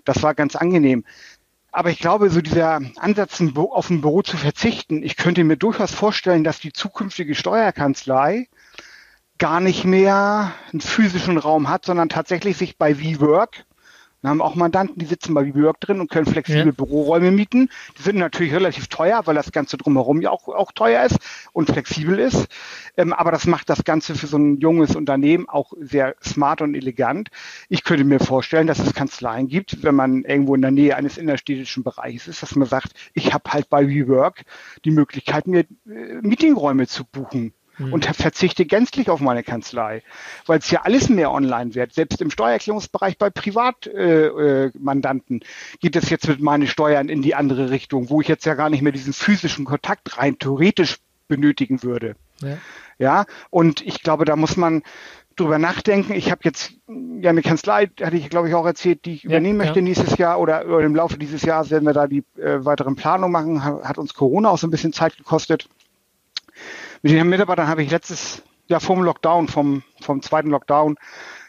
Das 0.05 0.21
war 0.21 0.35
ganz 0.35 0.55
angenehm. 0.55 1.05
Aber 1.71 1.91
ich 1.91 1.99
glaube, 1.99 2.29
so 2.29 2.41
dieser 2.41 2.81
Ansatz, 2.97 3.41
auf 3.55 3.89
ein 3.89 4.01
Büro 4.01 4.21
zu 4.23 4.37
verzichten, 4.37 5.03
ich 5.03 5.17
könnte 5.17 5.43
mir 5.43 5.57
durchaus 5.57 5.93
vorstellen, 5.93 6.43
dass 6.43 6.59
die 6.59 6.73
zukünftige 6.73 7.35
Steuerkanzlei 7.35 8.47
gar 9.37 9.59
nicht 9.61 9.85
mehr 9.85 10.53
einen 10.71 10.81
physischen 10.81 11.37
Raum 11.37 11.69
hat, 11.69 11.85
sondern 11.85 12.09
tatsächlich 12.09 12.57
sich 12.57 12.77
bei 12.77 12.99
WeWork 12.99 13.65
wir 14.21 14.29
haben 14.29 14.41
auch 14.41 14.55
Mandanten, 14.55 14.99
die 14.99 15.05
sitzen 15.05 15.33
bei 15.33 15.45
WeWork 15.45 15.79
drin 15.79 16.01
und 16.01 16.09
können 16.11 16.25
flexible 16.25 16.65
ja. 16.65 16.71
Büroräume 16.71 17.31
mieten. 17.31 17.69
Die 17.97 18.01
sind 18.01 18.17
natürlich 18.17 18.53
relativ 18.53 18.87
teuer, 18.87 19.21
weil 19.25 19.35
das 19.35 19.51
Ganze 19.51 19.77
drumherum 19.77 20.21
ja 20.21 20.29
auch, 20.29 20.49
auch 20.49 20.73
teuer 20.73 21.05
ist 21.05 21.17
und 21.53 21.69
flexibel 21.69 22.19
ist. 22.19 22.47
Ähm, 22.97 23.13
aber 23.13 23.31
das 23.31 23.47
macht 23.47 23.69
das 23.69 23.85
Ganze 23.85 24.15
für 24.15 24.27
so 24.27 24.37
ein 24.37 24.57
junges 24.57 24.95
Unternehmen 24.95 25.47
auch 25.47 25.71
sehr 25.79 26.15
smart 26.21 26.61
und 26.61 26.75
elegant. 26.75 27.29
Ich 27.69 27.83
könnte 27.83 28.03
mir 28.03 28.19
vorstellen, 28.19 28.67
dass 28.67 28.79
es 28.79 28.93
Kanzleien 28.93 29.47
gibt, 29.47 29.83
wenn 29.83 29.95
man 29.95 30.23
irgendwo 30.23 30.53
in 30.55 30.61
der 30.61 30.71
Nähe 30.71 30.97
eines 30.97 31.17
innerstädtischen 31.17 31.83
Bereiches 31.83 32.27
ist, 32.27 32.43
dass 32.43 32.55
man 32.55 32.67
sagt, 32.67 32.91
ich 33.13 33.33
habe 33.33 33.49
halt 33.51 33.69
bei 33.69 33.87
WeWork 33.87 34.43
die 34.83 34.91
Möglichkeit, 34.91 35.47
mir 35.47 35.61
äh, 35.61 36.19
Meetingräume 36.21 36.87
zu 36.87 37.05
buchen 37.05 37.53
mhm. 37.79 37.93
und 37.93 38.05
verzichte 38.05 38.65
gänzlich 38.65 39.09
auf 39.09 39.19
meine 39.19 39.43
Kanzlei, 39.43 40.03
weil 40.45 40.59
es 40.59 40.69
ja 40.69 40.81
alles 40.81 41.09
mehr 41.09 41.31
online 41.31 41.75
wird. 41.75 41.93
Selbst 41.93 42.21
im 42.21 42.29
Steuererklärungsbereich 42.29 43.17
bei 43.17 43.29
Privatmandanten 43.29 45.41
äh, 45.41 45.43
äh, 45.43 45.77
geht 45.79 45.95
es 45.95 46.09
jetzt 46.09 46.27
mit 46.27 46.41
meinen 46.41 46.67
Steuern 46.67 47.09
in 47.09 47.21
die 47.21 47.35
andere 47.35 47.71
Richtung, 47.71 48.09
wo 48.09 48.21
ich 48.21 48.27
jetzt 48.27 48.45
ja 48.45 48.53
gar 48.53 48.69
nicht 48.69 48.81
mehr 48.81 48.91
diesen 48.91 49.13
physischen 49.13 49.65
Kontakt 49.65 50.17
rein 50.17 50.37
theoretisch 50.37 50.97
benötigen 51.27 51.83
würde. 51.83 52.15
Ja, 52.41 52.57
ja 52.97 53.25
und 53.49 53.81
ich 53.81 54.03
glaube, 54.03 54.25
da 54.25 54.35
muss 54.35 54.57
man 54.57 54.83
drüber 55.39 55.57
nachdenken. 55.57 56.13
Ich 56.13 56.31
habe 56.31 56.41
jetzt 56.43 56.73
ja 56.87 57.29
eine 57.29 57.41
Kanzlei, 57.41 57.89
hatte 58.01 58.17
ich 58.17 58.29
glaube 58.29 58.49
ich 58.49 58.55
auch 58.55 58.65
erzählt, 58.65 59.05
die 59.05 59.13
ich 59.13 59.23
ja, 59.23 59.29
übernehmen 59.29 59.57
möchte 59.57 59.79
ja. 59.79 59.83
nächstes 59.83 60.17
Jahr 60.17 60.39
oder, 60.39 60.65
oder 60.65 60.81
im 60.81 60.95
Laufe 60.95 61.17
dieses 61.17 61.43
Jahres 61.43 61.69
werden 61.69 61.85
wir 61.85 61.93
da 61.93 62.07
die 62.07 62.23
äh, 62.37 62.63
weiteren 62.65 62.95
Planungen 62.95 63.31
machen. 63.31 63.63
Hat 63.63 63.97
uns 63.97 64.13
Corona 64.13 64.49
auch 64.49 64.57
so 64.57 64.67
ein 64.67 64.71
bisschen 64.71 64.93
Zeit 64.93 65.17
gekostet. 65.17 65.69
Mit 67.01 67.13
den 67.13 67.29
Mitarbeitern 67.29 67.67
habe 67.69 67.81
ich 67.81 67.91
letztes 67.91 68.43
Jahr 68.67 68.81
vom 68.81 69.01
Lockdown, 69.01 69.47
vom, 69.47 69.83
vom 70.01 70.21
zweiten 70.21 70.49
Lockdown, 70.49 70.97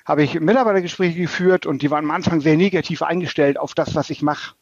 habe 0.05 0.23
ich 0.23 0.39
Mitarbeitergespräche 0.39 1.19
geführt 1.19 1.67
und 1.67 1.83
die 1.83 1.91
waren 1.91 2.05
am 2.05 2.13
Anfang 2.13 2.41
sehr 2.41 2.57
negativ 2.57 3.03
eingestellt 3.03 3.59
auf 3.59 3.75
das, 3.75 3.97
was 3.97 4.11
ich 4.11 4.23
mache. 4.23 4.55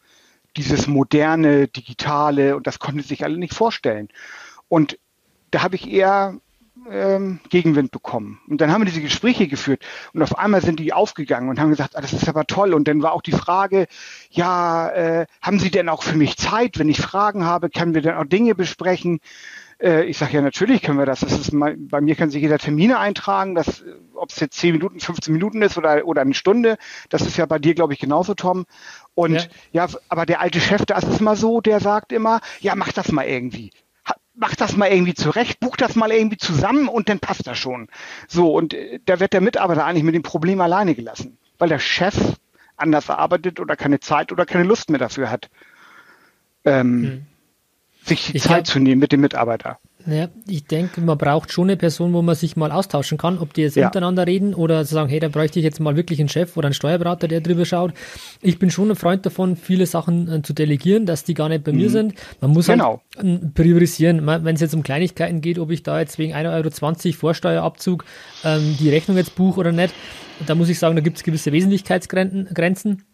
Dieses 0.57 0.87
moderne, 0.87 1.69
digitale 1.69 2.57
und 2.57 2.67
das 2.67 2.79
konnten 2.79 3.03
sich 3.03 3.23
alle 3.23 3.37
nicht 3.37 3.53
vorstellen. 3.53 4.09
Und 4.69 4.99
da 5.51 5.63
habe 5.63 5.77
ich 5.77 5.91
eher 5.91 6.41
ähm, 6.91 7.41
Gegenwind 7.51 7.91
bekommen. 7.91 8.41
Und 8.49 8.63
dann 8.63 8.73
haben 8.73 8.81
wir 8.81 8.87
diese 8.87 9.03
Gespräche 9.03 9.47
geführt 9.47 9.83
und 10.15 10.23
auf 10.23 10.39
einmal 10.39 10.63
sind 10.63 10.81
die 10.81 10.95
aufgegangen 10.95 11.51
und 11.51 11.61
haben 11.61 11.71
gesagt, 11.71 11.97
ah, 11.97 12.01
das 12.01 12.15
ist 12.15 12.29
aber 12.31 12.47
toll. 12.47 12.73
Und 12.73 12.89
dann 12.89 13.03
war 13.03 13.13
auch 13.13 13.23
die 13.23 13.33
Frage, 13.33 13.89
ja, 14.31 14.89
äh, 14.89 15.27
haben 15.43 15.59
Sie 15.59 15.71
denn 15.71 15.91
auch 15.91 16.03
für 16.03 16.17
mich 16.17 16.39
Zeit, 16.39 16.79
wenn 16.79 16.89
ich 16.89 17.01
Fragen 17.01 17.45
habe, 17.45 17.69
können 17.69 17.95
wir 17.95 18.01
denn 18.01 18.17
auch 18.17 18.25
Dinge 18.25 18.55
besprechen? 18.55 19.21
Äh, 19.81 20.05
ich 20.05 20.19
sage 20.19 20.35
ja, 20.35 20.43
natürlich 20.43 20.83
können 20.83 20.99
wir 20.99 21.07
das. 21.07 21.21
das 21.21 21.33
ist 21.33 21.53
mal, 21.53 21.77
bei 21.77 22.01
mir 22.01 22.15
kann 22.15 22.31
sich 22.31 22.43
jeder 22.43 22.59
Termine 22.59 22.99
eintragen, 22.99 23.57
ob 24.15 24.31
es 24.31 24.41
jetzt 24.41 24.59
10 24.59 24.73
Minuten, 24.73 25.01
15 25.01 25.33
Minuten 25.33 25.63
ist 25.63 25.79
oder, 25.79 26.05
oder 26.07 26.23
eine 26.23 26.35
Stunde. 26.35 26.79
Das 27.09 27.23
ist 27.23 27.37
ja 27.37 27.47
bei 27.47 27.59
dir, 27.59 27.75
glaube 27.75 27.93
ich, 27.93 27.99
genauso, 27.99 28.35
Tom. 28.35 28.67
Und 29.15 29.35
ja. 29.73 29.87
ja, 29.87 29.89
aber 30.09 30.27
der 30.27 30.41
alte 30.41 30.61
Chef, 30.61 30.85
das 30.87 31.05
ist 31.05 31.21
mal 31.21 31.37
so, 31.37 31.61
der 31.61 31.81
sagt 31.81 32.13
immer, 32.13 32.41
ja, 32.61 32.75
mach 32.75 32.93
das 32.93 33.13
mal 33.13 33.27
irgendwie 33.27 33.71
mach 34.41 34.55
das 34.55 34.77
mal 34.77 34.87
irgendwie 34.87 35.15
zurecht, 35.15 35.59
buch 35.59 35.77
das 35.77 35.97
mal 35.97 36.13
irgendwie 36.13 36.37
zusammen 36.37 36.87
und 36.87 37.09
dann 37.09 37.19
passt 37.19 37.49
das 37.49 37.59
schon. 37.59 37.89
So, 38.29 38.55
und 38.55 38.73
äh, 38.73 39.01
da 39.05 39.19
wird 39.19 39.33
der 39.33 39.41
Mitarbeiter 39.41 39.85
eigentlich 39.85 40.05
mit 40.05 40.15
dem 40.15 40.23
Problem 40.23 40.61
alleine 40.61 40.95
gelassen, 40.95 41.39
weil 41.59 41.69
der 41.69 41.81
Chef 41.81 42.15
anders 42.77 43.11
arbeitet 43.11 43.59
oder 43.59 43.75
keine 43.75 43.99
Zeit 43.99 44.31
oder 44.31 44.47
keine 44.47 44.63
Lust 44.63 44.91
mehr 44.91 45.01
dafür 45.01 45.29
hat. 45.29 45.51
Ähm, 46.65 47.03
hm 47.03 47.27
sich 48.09 48.33
die 48.33 48.39
Zeit 48.39 48.65
glaub, 48.65 48.67
zu 48.67 48.79
nehmen 48.81 49.01
mit 49.01 49.13
dem 49.13 49.21
Mitarbeiter. 49.21 49.79
Ja, 50.07 50.29
ich 50.47 50.65
denke, 50.65 51.01
man 51.03 51.19
braucht 51.19 51.53
schon 51.53 51.69
eine 51.69 51.77
Person, 51.77 52.15
wo 52.15 52.23
man 52.23 52.35
sich 52.35 52.57
mal 52.57 52.73
austauschen 52.73 53.19
kann, 53.19 53.39
ob 53.39 53.53
die 53.53 53.63
jetzt 53.63 53.77
ja. 53.77 53.87
untereinander 53.87 54.27
reden 54.27 54.55
oder 54.55 54.85
sagen, 54.85 55.11
hey, 55.11 55.21
da 55.21 55.29
bräuchte 55.29 55.59
ich 55.59 55.65
jetzt 55.65 55.81
mal 55.81 55.97
wirklich 55.97 56.19
einen 56.19 56.31
Chef 56.31 56.57
oder 56.57 56.69
einen 56.69 56.75
Steuerberater, 56.75 57.29
der 57.29 57.43
drüber 57.43 57.67
schaut. 57.67 57.93
Ich 58.41 58.59
bin 58.59 58.71
schon 58.71 58.91
ein 58.91 58.97
Freund 58.97 59.27
davon, 59.27 59.57
viele 59.57 59.85
Sachen 59.85 60.29
äh, 60.33 60.43
zu 60.43 60.55
delegieren, 60.55 61.05
dass 61.05 61.25
die 61.25 61.35
gar 61.35 61.51
nicht 61.51 61.65
bei 61.65 61.73
mhm. 61.73 61.79
mir 61.79 61.91
sind. 61.91 62.15
Man 62.41 62.53
muss 62.53 62.69
halt 62.69 62.79
genau. 62.79 63.03
halt 63.17 63.55
priorisieren. 63.55 64.27
Wenn 64.27 64.55
es 64.55 64.61
jetzt 64.63 64.75
um 64.75 64.83
Kleinigkeiten 64.83 65.43
geht, 65.43 65.59
ob 65.59 65.71
ich 65.71 65.83
da 65.83 66.01
jetzt 66.01 66.19
wegen 66.19 66.33
1,20 66.33 67.07
Euro 67.07 67.13
Vorsteuerabzug 67.19 68.05
ähm, 68.45 68.77
die 68.81 68.89
Rechnung 68.89 69.19
jetzt 69.19 69.35
buche 69.35 69.61
oder 69.61 69.73
nicht, 69.73 69.93
da 70.47 70.55
muss 70.55 70.71
ich 70.71 70.79
sagen, 70.79 70.97
da 70.97 71.03
gibt 71.03 71.19
es 71.19 71.23
gewisse 71.23 71.53
Wesentlichkeitsgrenzen. 71.53 73.05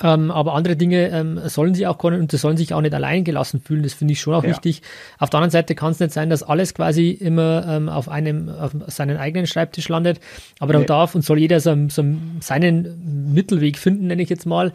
Ähm, 0.00 0.30
aber 0.30 0.54
andere 0.54 0.74
Dinge 0.74 1.10
ähm, 1.10 1.40
sollen 1.44 1.74
sie 1.74 1.86
auch 1.86 1.98
können 1.98 2.20
und 2.20 2.30
sie 2.30 2.38
sollen 2.38 2.56
sich 2.56 2.72
auch 2.72 2.80
nicht 2.80 2.94
allein 2.94 3.24
gelassen 3.24 3.60
fühlen. 3.60 3.82
Das 3.82 3.92
finde 3.92 4.12
ich 4.12 4.20
schon 4.20 4.34
auch 4.34 4.42
ja. 4.42 4.50
wichtig. 4.50 4.80
Auf 5.18 5.28
der 5.28 5.38
anderen 5.38 5.50
Seite 5.50 5.74
kann 5.74 5.92
es 5.92 6.00
nicht 6.00 6.12
sein, 6.12 6.30
dass 6.30 6.42
alles 6.42 6.72
quasi 6.72 7.10
immer 7.10 7.66
ähm, 7.68 7.88
auf 7.88 8.08
einem, 8.08 8.48
auf 8.48 8.72
seinen 8.86 9.18
eigenen 9.18 9.46
Schreibtisch 9.46 9.88
landet. 9.88 10.18
Aber 10.60 10.72
dann 10.72 10.82
nee. 10.82 10.86
darf 10.86 11.14
und 11.14 11.24
soll 11.24 11.38
jeder 11.38 11.60
so, 11.60 11.76
so 11.88 12.04
seinen 12.40 13.32
Mittelweg 13.34 13.76
finden, 13.76 14.06
nenne 14.06 14.22
ich 14.22 14.30
jetzt 14.30 14.46
mal. 14.46 14.72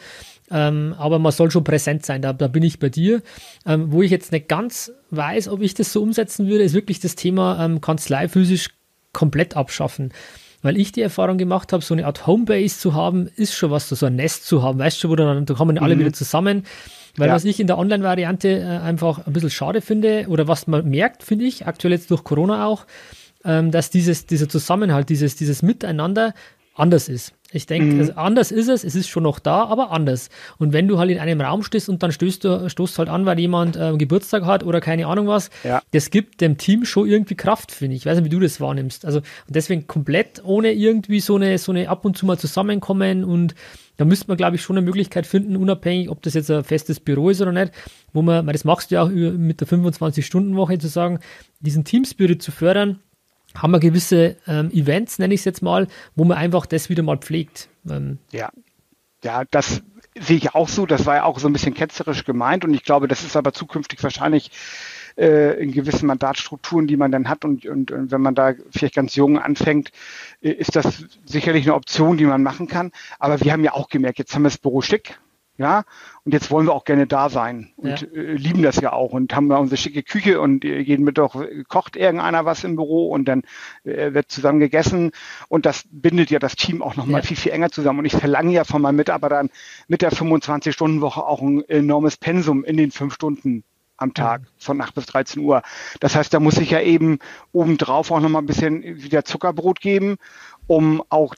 Ähm, 0.51 0.93
aber 0.97 1.19
man 1.19 1.32
soll 1.32 1.51
schon 1.51 1.63
präsent 1.63 2.06
sein, 2.06 2.21
da, 2.21 2.32
da 2.32 2.47
bin 2.47 2.63
ich 2.63 2.80
bei 2.80 2.89
dir. 2.89 3.21
Ähm, 3.65 3.91
wo 3.91 4.03
ich 4.03 4.12
jetzt 4.12 4.32
nicht 4.32 4.47
ganz 4.47 4.91
weiß, 5.10 5.49
ob 5.49 5.62
ich 5.62 5.73
das 5.73 5.91
so 5.91 6.03
umsetzen 6.03 6.47
würde, 6.47 6.63
ist 6.63 6.73
wirklich 6.73 6.99
das 6.99 7.15
Thema 7.15 7.65
ähm, 7.65 7.82
Kanzlei 7.82 8.27
physisch 8.30 8.69
komplett 9.13 9.58
abschaffen 9.58 10.13
weil 10.67 10.75
ich 10.75 10.91
die 10.91 11.01
Erfahrung 11.01 11.38
gemacht 11.38 11.71
habe, 11.71 11.82
so 11.82 11.93
eine 11.93 12.06
Art 12.06 12.27
Homebase 12.27 12.77
zu 12.77 12.93
haben, 12.93 13.30
ist 13.38 13.53
schon 13.53 13.71
was, 13.71 13.88
so 13.88 14.06
ein 14.06 14.17
Nest 14.17 14.45
zu 14.45 14.63
haben, 14.63 14.77
weißt 14.77 15.01
du, 15.01 15.08
wo 15.08 15.15
dann, 15.15 15.45
da 15.45 15.53
kommen 15.53 15.77
alle 15.77 15.95
mhm. 15.95 16.01
wieder 16.01 16.12
zusammen. 16.12 16.63
Weil 17.15 17.30
ja. 17.30 17.34
was 17.34 17.45
ich 17.45 17.62
in 17.62 17.67
der 17.67 17.77
Online-Variante 17.77 18.49
äh, 18.49 18.63
einfach 18.65 19.25
ein 19.25 19.32
bisschen 19.32 19.49
schade 19.49 19.80
finde, 19.80 20.25
oder 20.27 20.49
was 20.49 20.67
man 20.67 20.89
merkt, 20.89 21.23
finde 21.23 21.45
ich, 21.45 21.67
aktuell 21.67 21.93
jetzt 21.93 22.12
durch 22.12 22.25
Corona 22.25 22.65
auch, 22.65 22.86
ähm, 23.45 23.71
dass 23.71 23.91
dieses, 23.91 24.25
dieser 24.25 24.49
Zusammenhalt, 24.49 25.08
dieses, 25.08 25.38
dieses 25.38 25.62
Miteinander 25.62 26.34
anders 26.78 27.10
ist. 27.10 27.34
Ich 27.52 27.66
denke, 27.66 27.94
mhm. 27.94 28.00
also 28.02 28.13
anders 28.13 28.52
ist 28.52 28.68
es, 28.68 28.84
es 28.84 28.96
ist 28.96 29.08
schon 29.08 29.24
noch 29.24 29.40
da, 29.40 29.66
aber 29.66 29.92
anders. 29.92 30.30
Und 30.58 30.74
wenn 30.74 30.88
du 30.88 31.00
halt 31.00 31.10
in 31.10 31.20
einem 31.20 31.40
Raum 31.40 31.63
stehst 31.63 31.88
und 31.88 32.04
dann 32.04 32.12
stößt 32.12 32.44
du, 32.44 32.70
stoßt 32.70 33.00
halt 33.00 33.08
an, 33.08 33.26
weil 33.26 33.40
jemand 33.40 33.78
äh, 33.78 33.96
Geburtstag 33.96 34.46
hat 34.46 34.63
oder 34.63 34.82
keine 34.82 35.08
Ahnung 35.08 35.28
was, 35.28 35.50
ja. 35.63 35.82
das 35.92 36.10
gibt 36.10 36.42
dem 36.42 36.58
Team 36.58 36.84
schon 36.84 37.08
irgendwie 37.08 37.36
Kraft, 37.36 37.72
finde 37.72 37.96
ich. 37.96 38.02
Ich 38.02 38.06
weiß 38.06 38.18
nicht, 38.18 38.26
wie 38.26 38.36
du 38.36 38.42
das 38.42 38.60
wahrnimmst. 38.60 39.06
Also 39.06 39.22
deswegen 39.48 39.88
komplett 39.88 40.44
ohne 40.44 40.74
irgendwie 40.74 41.22
so 41.22 41.38
eine, 41.38 41.58
so 41.58 41.72
eine 41.72 41.88
ab 41.88 42.04
und 42.04 42.18
zu 42.18 42.26
mal 42.26 42.38
zusammenkommen 42.38 43.24
und 43.24 43.56
da 43.96 44.06
müsste 44.06 44.28
man, 44.28 44.38
glaube 44.38 44.58
ich, 44.58 44.62
schon 44.62 44.78
eine 44.78 44.86
Möglichkeit 44.86 45.26
finden, 45.26 45.56
unabhängig, 45.56 46.10
ob 46.10 46.22
das 46.22 46.36
jetzt 46.36 46.52
ein 46.52 46.63
festes 46.63 47.00
Büro 47.00 47.32
ist 47.32 47.42
oder 47.42 47.52
nicht, 47.52 47.72
wo 48.13 48.22
man, 48.22 48.46
das 48.46 48.63
machst 48.63 48.92
du 48.92 48.96
ja 48.96 49.04
auch 49.04 49.10
mit 49.10 49.60
der 49.60 49.68
25-Stunden-Woche 49.68 50.78
zu 50.78 50.88
sagen, 50.88 51.20
diesen 51.60 51.84
Teamspirit 51.84 52.44
zu 52.44 52.52
fördern, 52.52 53.00
haben 53.62 53.72
wir 53.72 53.80
gewisse 53.80 54.38
ähm, 54.48 54.72
Events, 54.72 55.20
nenne 55.20 55.34
ich 55.34 55.41
es 55.41 55.46
jetzt 55.46 55.62
mal, 55.62 55.88
wo 56.15 56.24
man 56.24 56.38
einfach 56.38 56.65
das 56.65 56.89
wieder 56.89 57.04
mal 57.04 57.17
pflegt. 57.17 57.70
Ähm, 57.89 58.20
ja, 58.32 58.50
ja, 59.24 59.43
das 59.50 59.82
sehe 60.20 60.38
ich 60.38 60.56
auch 60.56 60.67
so. 60.67 60.86
Das 60.86 61.06
war 61.06 61.15
ja 61.15 61.24
auch 61.24 61.39
so 61.39 61.48
ein 61.48 61.54
bisschen 61.54 61.74
ketzerisch 61.74 62.26
gemeint 62.26 62.65
und 62.65 62.74
ich 62.74 62.84
glaube, 62.84 63.08
das 63.08 63.24
ist 63.24 63.36
aber 63.36 63.54
zukünftig 63.54 64.02
wahrscheinlich 64.04 64.52
äh, 65.17 65.62
in 65.62 65.72
gewissen 65.72 66.08
Mandatsstrukturen, 66.08 66.88
die 66.88 66.98
man 66.98 67.12
dann 67.12 67.28
hat 67.30 67.43
und, 67.46 67.65
und, 67.65 67.91
und 67.91 68.12
wenn 68.12 68.22
man 68.22 68.36
da 68.36 68.54
vielleicht 68.72 68.96
ganz 68.96 69.15
jung 69.15 69.39
anfängt, 69.39 69.91
äh, 70.41 70.52
ist 70.52 70.76
das 70.76 71.06
sicherlich 71.26 71.65
eine 71.65 71.76
Option, 71.76 72.17
die 72.17 72.26
man 72.26 72.43
machen 72.43 72.67
kann. 72.67 72.91
Aber 73.20 73.41
wir 73.41 73.52
haben 73.52 73.63
ja 73.63 73.74
auch 73.74 73.89
gemerkt, 73.89 74.20
jetzt 74.20 74.34
haben 74.36 74.43
wir 74.43 74.50
das 74.50 74.58
Büro 74.58 74.82
schick, 74.82 75.20
ja, 75.58 75.84
und 76.24 76.34
jetzt 76.34 76.52
wollen 76.52 76.67
wir 76.67 76.74
auch 76.74 76.86
gerne 76.86 77.08
da 77.08 77.30
sein 77.30 77.72
und 77.78 78.02
ja. 78.02 78.08
äh, 78.08 78.34
lieben 78.34 78.62
das 78.62 78.78
ja 78.78 78.93
auch 78.93 79.12
und 79.13 79.36
haben 79.36 79.50
da 79.50 79.58
unsere 79.58 79.78
schicke 79.78 80.04
Küche 80.04 80.39
und 80.39 80.63
äh, 80.63 80.80
jeden 80.80 81.04
Mittag 81.04 81.32
kocht 81.67 81.96
irgendeiner 81.96 82.46
was 82.46 82.63
im 82.63 82.76
Büro 82.76 83.10
und 83.10 83.26
dann 83.26 83.41
äh, 83.84 84.13
wird 84.13 84.32
zusammen 84.32 84.60
gegessen 84.60 85.12
und 85.50 85.65
das 85.65 85.84
bindet 85.89 86.30
ja 86.30 86.38
das 86.38 86.56
Team 86.56 86.84
auch 86.84 86.96
nochmal 86.96 87.22
ja. 87.22 87.28
viel, 87.28 87.38
viel 87.38 87.52
enger 87.52 87.72
zusammen 87.72 88.00
und 88.00 88.06
ich 88.06 88.15
verlange 88.15 88.52
ja 88.52 88.63
von 88.65 88.82
meinen 88.82 88.98
Mitarbeitern 88.98 89.50
mit 89.88 90.04
der 90.04 90.12
25-Stunden-Woche 90.12 91.24
auch 91.24 91.41
ein 91.41 91.67
enormes 91.67 92.17
Pensum 92.17 92.63
in 92.63 92.78
den 92.78 92.91
fünf 92.91 93.15
Stunden 93.15 93.63
am 93.98 94.13
Tag 94.13 94.43
von 94.60 94.80
8 94.80 94.93
bis 94.93 95.08
13 95.08 95.41
Uhr. 95.41 95.63
Das 96.00 96.15
heißt, 96.15 96.32
da 96.34 96.39
muss 96.39 96.60
ich 96.60 96.70
ja 96.70 96.82
eben 96.82 97.17
obendrauf 97.52 98.12
auch 98.12 98.20
nochmal 98.20 98.43
ein 98.43 98.46
bisschen 98.46 98.84
wieder 98.84 99.26
Zuckerbrot 99.26 99.82
geben, 99.82 100.17
um 100.67 101.04
auch 101.10 101.34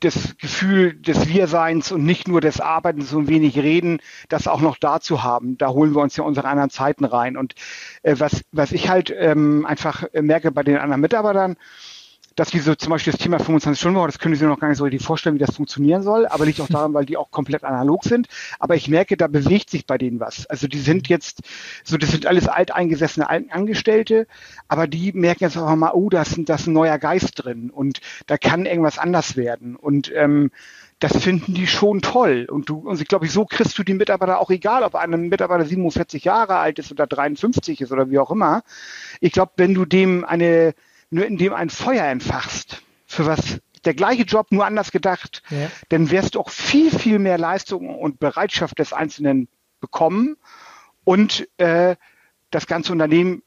das 0.00 0.36
Gefühl 0.38 0.94
des 0.94 1.28
Wir-Seins 1.28 1.92
und 1.92 2.04
nicht 2.04 2.28
nur 2.28 2.40
des 2.40 2.60
Arbeitens 2.60 3.12
und 3.12 3.28
wenig 3.28 3.58
Reden, 3.58 4.00
das 4.28 4.48
auch 4.48 4.60
noch 4.60 4.78
dazu 4.78 5.22
haben. 5.22 5.58
Da 5.58 5.68
holen 5.68 5.94
wir 5.94 6.02
uns 6.02 6.16
ja 6.16 6.24
unsere 6.24 6.48
anderen 6.48 6.70
Zeiten 6.70 7.04
rein. 7.04 7.36
Und 7.36 7.54
äh, 8.02 8.16
was, 8.18 8.42
was 8.52 8.72
ich 8.72 8.88
halt 8.88 9.14
ähm, 9.16 9.66
einfach 9.66 10.04
merke 10.12 10.50
bei 10.52 10.62
den 10.62 10.78
anderen 10.78 11.00
Mitarbeitern, 11.00 11.56
dass 12.40 12.54
wir 12.54 12.62
so 12.62 12.74
zum 12.74 12.88
Beispiel 12.88 13.12
das 13.12 13.20
Thema 13.20 13.36
25-Stunden-Woche, 13.36 14.06
das 14.06 14.18
können 14.18 14.34
Sie 14.34 14.38
sich 14.38 14.48
noch 14.48 14.58
gar 14.58 14.68
nicht 14.68 14.78
so 14.78 14.84
richtig 14.84 15.04
vorstellen, 15.04 15.34
wie 15.34 15.40
das 15.40 15.54
funktionieren 15.54 16.02
soll, 16.02 16.26
aber 16.26 16.46
liegt 16.46 16.58
auch 16.62 16.68
daran, 16.70 16.94
weil 16.94 17.04
die 17.04 17.18
auch 17.18 17.30
komplett 17.30 17.64
analog 17.64 18.02
sind. 18.02 18.28
Aber 18.58 18.76
ich 18.76 18.88
merke, 18.88 19.18
da 19.18 19.26
bewegt 19.26 19.68
sich 19.68 19.84
bei 19.84 19.98
denen 19.98 20.20
was. 20.20 20.46
Also 20.46 20.66
die 20.66 20.78
sind 20.78 21.10
jetzt, 21.10 21.42
so 21.84 21.98
das 21.98 22.12
sind 22.12 22.24
alles 22.24 22.48
alteingesessene 22.48 23.28
Angestellte, 23.28 24.26
aber 24.68 24.86
die 24.86 25.12
merken 25.12 25.44
jetzt 25.44 25.58
auch 25.58 25.76
mal, 25.76 25.92
oh, 25.92 26.08
da 26.08 26.22
ist, 26.22 26.38
da 26.46 26.54
ist 26.54 26.66
ein 26.66 26.72
neuer 26.72 26.96
Geist 26.96 27.44
drin 27.44 27.68
und 27.68 28.00
da 28.26 28.38
kann 28.38 28.64
irgendwas 28.64 28.96
anders 28.96 29.36
werden. 29.36 29.76
Und 29.76 30.10
ähm, 30.14 30.50
das 30.98 31.18
finden 31.18 31.52
die 31.52 31.66
schon 31.66 32.00
toll. 32.00 32.46
Und 32.50 32.70
du, 32.70 32.78
und 32.78 33.02
ich 33.02 33.08
glaube, 33.08 33.28
so 33.28 33.44
kriegst 33.44 33.76
du 33.76 33.82
die 33.82 33.92
Mitarbeiter 33.92 34.40
auch 34.40 34.48
egal, 34.48 34.82
ob 34.82 34.94
ein 34.94 35.10
Mitarbeiter 35.28 35.66
47 35.66 36.24
Jahre 36.24 36.56
alt 36.56 36.78
ist 36.78 36.90
oder 36.90 37.06
53 37.06 37.82
ist 37.82 37.92
oder 37.92 38.08
wie 38.08 38.18
auch 38.18 38.30
immer. 38.30 38.62
Ich 39.20 39.32
glaube, 39.32 39.52
wenn 39.56 39.74
du 39.74 39.84
dem 39.84 40.24
eine 40.24 40.72
nur 41.10 41.26
indem 41.26 41.52
ein 41.52 41.70
Feuer 41.70 42.04
entfachst, 42.04 42.82
für 43.06 43.26
was 43.26 43.60
der 43.84 43.94
gleiche 43.94 44.22
Job 44.22 44.48
nur 44.50 44.66
anders 44.66 44.92
gedacht, 44.92 45.42
ja. 45.50 45.70
dann 45.88 46.10
wirst 46.10 46.34
du 46.34 46.40
auch 46.40 46.50
viel, 46.50 46.90
viel 46.90 47.18
mehr 47.18 47.38
Leistung 47.38 47.98
und 47.98 48.20
Bereitschaft 48.20 48.78
des 48.78 48.92
Einzelnen 48.92 49.48
bekommen 49.80 50.36
und 51.04 51.48
äh, 51.58 51.96
das 52.50 52.66
ganze 52.66 52.92
Unternehmen 52.92 53.42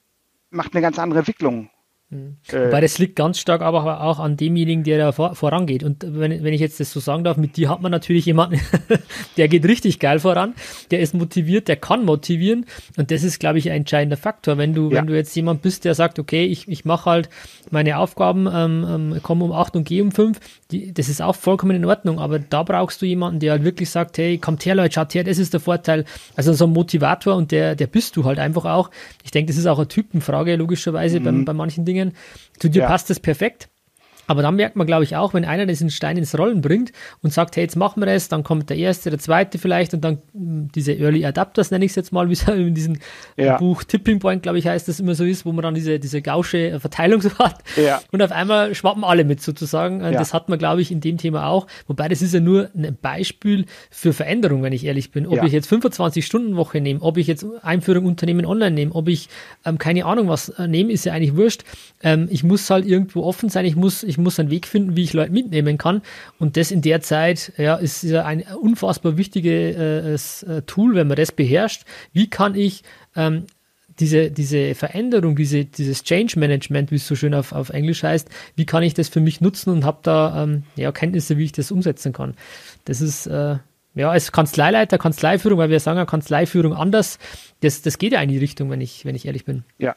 macht 0.49 0.73
eine 0.73 0.81
ganz 0.81 0.99
andere 0.99 1.19
Entwicklung. 1.19 1.69
Mhm. 2.13 2.37
Äh, 2.47 2.67
Wobei 2.67 2.81
das 2.81 2.97
liegt 2.99 3.15
ganz 3.15 3.39
stark 3.39 3.61
aber 3.61 4.01
auch 4.01 4.19
an 4.19 4.37
demjenigen, 4.37 4.83
der 4.83 4.97
da 4.97 5.11
vor, 5.11 5.35
vorangeht. 5.35 5.83
Und 5.83 6.05
wenn, 6.07 6.43
wenn 6.43 6.53
ich 6.53 6.61
jetzt 6.61 6.79
das 6.79 6.91
so 6.91 6.99
sagen 6.99 7.23
darf, 7.23 7.37
mit 7.37 7.57
dir 7.57 7.69
hat 7.69 7.81
man 7.81 7.91
natürlich 7.91 8.25
jemanden, 8.25 8.59
der 9.37 9.47
geht 9.47 9.65
richtig 9.65 9.99
geil 9.99 10.19
voran, 10.19 10.53
der 10.91 10.99
ist 10.99 11.13
motiviert, 11.13 11.67
der 11.67 11.75
kann 11.75 12.05
motivieren. 12.05 12.65
Und 12.97 13.11
das 13.11 13.23
ist, 13.23 13.39
glaube 13.39 13.57
ich, 13.59 13.69
ein 13.69 13.77
entscheidender 13.77 14.17
Faktor. 14.17 14.57
Wenn 14.57 14.73
du, 14.73 14.89
ja. 14.89 14.97
wenn 14.97 15.07
du 15.07 15.15
jetzt 15.15 15.35
jemand 15.35 15.61
bist, 15.61 15.85
der 15.85 15.95
sagt, 15.95 16.19
okay, 16.19 16.45
ich, 16.45 16.67
ich 16.67 16.85
mache 16.85 17.09
halt 17.09 17.29
meine 17.71 17.97
Aufgaben, 17.97 18.47
ähm, 18.51 18.85
ähm, 19.13 19.19
komme 19.23 19.45
um 19.45 19.51
acht 19.51 19.75
und 19.75 19.85
gehe 19.85 20.03
um 20.03 20.11
fünf, 20.11 20.39
die, 20.71 20.93
das 20.93 21.09
ist 21.09 21.21
auch 21.21 21.35
vollkommen 21.35 21.75
in 21.75 21.85
Ordnung. 21.85 22.19
Aber 22.19 22.39
da 22.39 22.63
brauchst 22.63 23.01
du 23.01 23.05
jemanden, 23.05 23.39
der 23.39 23.53
halt 23.53 23.63
wirklich 23.63 23.89
sagt, 23.89 24.17
hey, 24.17 24.37
kommt 24.37 24.65
her, 24.65 24.75
Leute, 24.75 24.93
schaut 24.93 25.13
her, 25.15 25.23
das 25.23 25.37
ist 25.37 25.53
der 25.53 25.59
Vorteil. 25.59 26.05
Also 26.35 26.53
so 26.53 26.65
ein 26.65 26.71
Motivator 26.71 27.35
und 27.35 27.51
der, 27.51 27.75
der 27.75 27.87
bist 27.87 28.15
du 28.15 28.25
halt 28.25 28.39
einfach 28.39 28.65
auch. 28.65 28.91
Ich 29.23 29.31
denke, 29.31 29.51
das 29.51 29.57
ist 29.57 29.65
auch 29.65 29.77
eine 29.77 29.87
Typenfrage, 29.87 30.55
logischerweise, 30.55 31.19
mhm. 31.19 31.23
bei, 31.23 31.51
bei 31.51 31.53
manchen 31.53 31.85
Dingen. 31.85 32.02
Zu 32.59 32.69
dir 32.69 32.83
ja. 32.83 32.87
passt 32.87 33.09
das 33.09 33.19
perfekt. 33.19 33.69
Aber 34.27 34.41
dann 34.41 34.55
merkt 34.55 34.75
man, 34.75 34.87
glaube 34.87 35.03
ich, 35.03 35.15
auch, 35.15 35.33
wenn 35.33 35.45
einer 35.45 35.65
diesen 35.65 35.89
Stein 35.89 36.17
ins 36.17 36.37
Rollen 36.37 36.61
bringt 36.61 36.91
und 37.21 37.33
sagt, 37.33 37.55
hey, 37.55 37.63
jetzt 37.63 37.75
machen 37.75 38.01
wir 38.01 38.07
es, 38.07 38.29
dann 38.29 38.43
kommt 38.43 38.69
der 38.69 38.77
erste, 38.77 39.09
der 39.09 39.19
zweite 39.19 39.57
vielleicht 39.57 39.93
und 39.93 40.01
dann 40.01 40.19
hm, 40.33 40.69
diese 40.73 40.93
Early 40.93 41.25
Adapters, 41.25 41.71
nenne 41.71 41.85
ich 41.85 41.91
es 41.91 41.95
jetzt 41.95 42.11
mal, 42.11 42.29
wie 42.29 42.33
es 42.33 42.47
in 42.47 42.73
diesem 42.73 42.97
ja. 43.37 43.57
Buch 43.57 43.83
Tipping 43.83 44.19
Point, 44.19 44.43
glaube 44.43 44.57
ich, 44.57 44.67
heißt 44.67 44.87
das 44.87 44.99
immer 44.99 45.15
so 45.15 45.23
ist, 45.23 45.45
wo 45.45 45.51
man 45.51 45.63
dann 45.63 45.75
diese, 45.75 45.99
diese 45.99 46.21
gausche 46.21 46.79
Verteilung 46.79 47.21
so 47.21 47.37
hat. 47.37 47.63
Ja. 47.75 48.01
Und 48.11 48.21
auf 48.21 48.31
einmal 48.31 48.75
schwappen 48.75 49.03
alle 49.03 49.23
mit 49.23 49.41
sozusagen. 49.41 50.01
Ja. 50.01 50.11
Das 50.11 50.33
hat 50.33 50.49
man, 50.49 50.59
glaube 50.59 50.81
ich, 50.81 50.91
in 50.91 51.01
dem 51.01 51.17
Thema 51.17 51.47
auch. 51.47 51.67
Wobei 51.87 52.07
das 52.07 52.21
ist 52.21 52.33
ja 52.33 52.39
nur 52.39 52.69
ein 52.75 52.97
Beispiel 53.01 53.65
für 53.89 54.13
Veränderung, 54.13 54.63
wenn 54.63 54.73
ich 54.73 54.85
ehrlich 54.85 55.11
bin. 55.11 55.27
Ob 55.27 55.43
ich 55.43 55.51
jetzt 55.51 55.71
25-Stunden-Woche 55.71 56.81
nehme, 56.81 57.01
ob 57.01 57.17
ich 57.17 57.27
jetzt 57.27 57.45
Einführung 57.61 58.05
Unternehmen 58.05 58.45
online 58.45 58.71
nehme, 58.71 58.95
ob 58.95 59.07
ich 59.07 59.29
ähm, 59.65 59.77
keine 59.77 60.05
Ahnung 60.05 60.27
was 60.27 60.49
äh, 60.49 60.67
nehme, 60.67 60.91
ist 60.91 61.05
ja 61.05 61.13
eigentlich 61.13 61.35
wurscht. 61.35 61.63
Ähm, 62.01 62.27
ich 62.29 62.43
muss 62.43 62.69
halt 62.69 62.85
irgendwo 62.85 63.23
offen 63.23 63.49
sein, 63.49 63.65
ich 63.65 63.75
muss, 63.75 64.03
ich 64.03 64.17
muss 64.17 64.22
einen 64.39 64.49
Weg 64.49 64.67
finden, 64.67 64.95
wie 64.95 65.03
ich 65.03 65.13
Leute 65.13 65.31
mitnehmen 65.31 65.77
kann. 65.77 66.01
Und 66.39 66.57
das 66.57 66.71
in 66.71 66.81
der 66.81 67.01
Zeit 67.01 67.53
ja, 67.57 67.75
ist 67.75 68.03
ja 68.03 68.25
ein 68.25 68.41
unfassbar 68.41 69.17
wichtiges 69.17 70.43
äh, 70.43 70.61
Tool, 70.63 70.95
wenn 70.95 71.07
man 71.07 71.17
das 71.17 71.31
beherrscht. 71.31 71.83
Wie 72.11 72.29
kann 72.29 72.55
ich 72.55 72.83
ähm, 73.15 73.45
diese, 73.99 74.31
diese 74.31 74.75
Veränderung, 74.75 75.35
diese, 75.35 75.65
dieses 75.65 76.03
Change 76.03 76.39
Management, 76.39 76.91
wie 76.91 76.95
es 76.95 77.07
so 77.07 77.15
schön 77.15 77.33
auf, 77.33 77.51
auf 77.51 77.69
Englisch 77.69 78.03
heißt, 78.03 78.29
wie 78.55 78.65
kann 78.65 78.83
ich 78.83 78.93
das 78.93 79.09
für 79.09 79.19
mich 79.19 79.41
nutzen 79.41 79.71
und 79.71 79.85
habe 79.85 79.99
da 80.03 80.43
ähm, 80.43 80.63
ja, 80.75 80.91
Kenntnisse, 80.91 81.37
wie 81.37 81.45
ich 81.45 81.51
das 81.51 81.71
umsetzen 81.71 82.13
kann. 82.13 82.35
Das 82.85 83.01
ist 83.01 83.27
äh, 83.27 83.57
ja 83.95 84.09
als 84.09 84.31
Kanzleileiter, 84.31 84.97
Kanzleiführung, 84.97 85.59
weil 85.59 85.69
wir 85.69 85.79
sagen 85.79 85.97
ja 85.97 86.05
Kanzleiführung 86.05 86.73
anders, 86.73 87.19
das, 87.61 87.81
das 87.81 87.97
geht 87.97 88.13
ja 88.13 88.21
in 88.21 88.29
die 88.29 88.37
Richtung, 88.37 88.69
wenn 88.69 88.81
ich, 88.81 89.05
wenn 89.05 89.15
ich 89.15 89.25
ehrlich 89.25 89.45
bin. 89.45 89.63
Ja, 89.77 89.95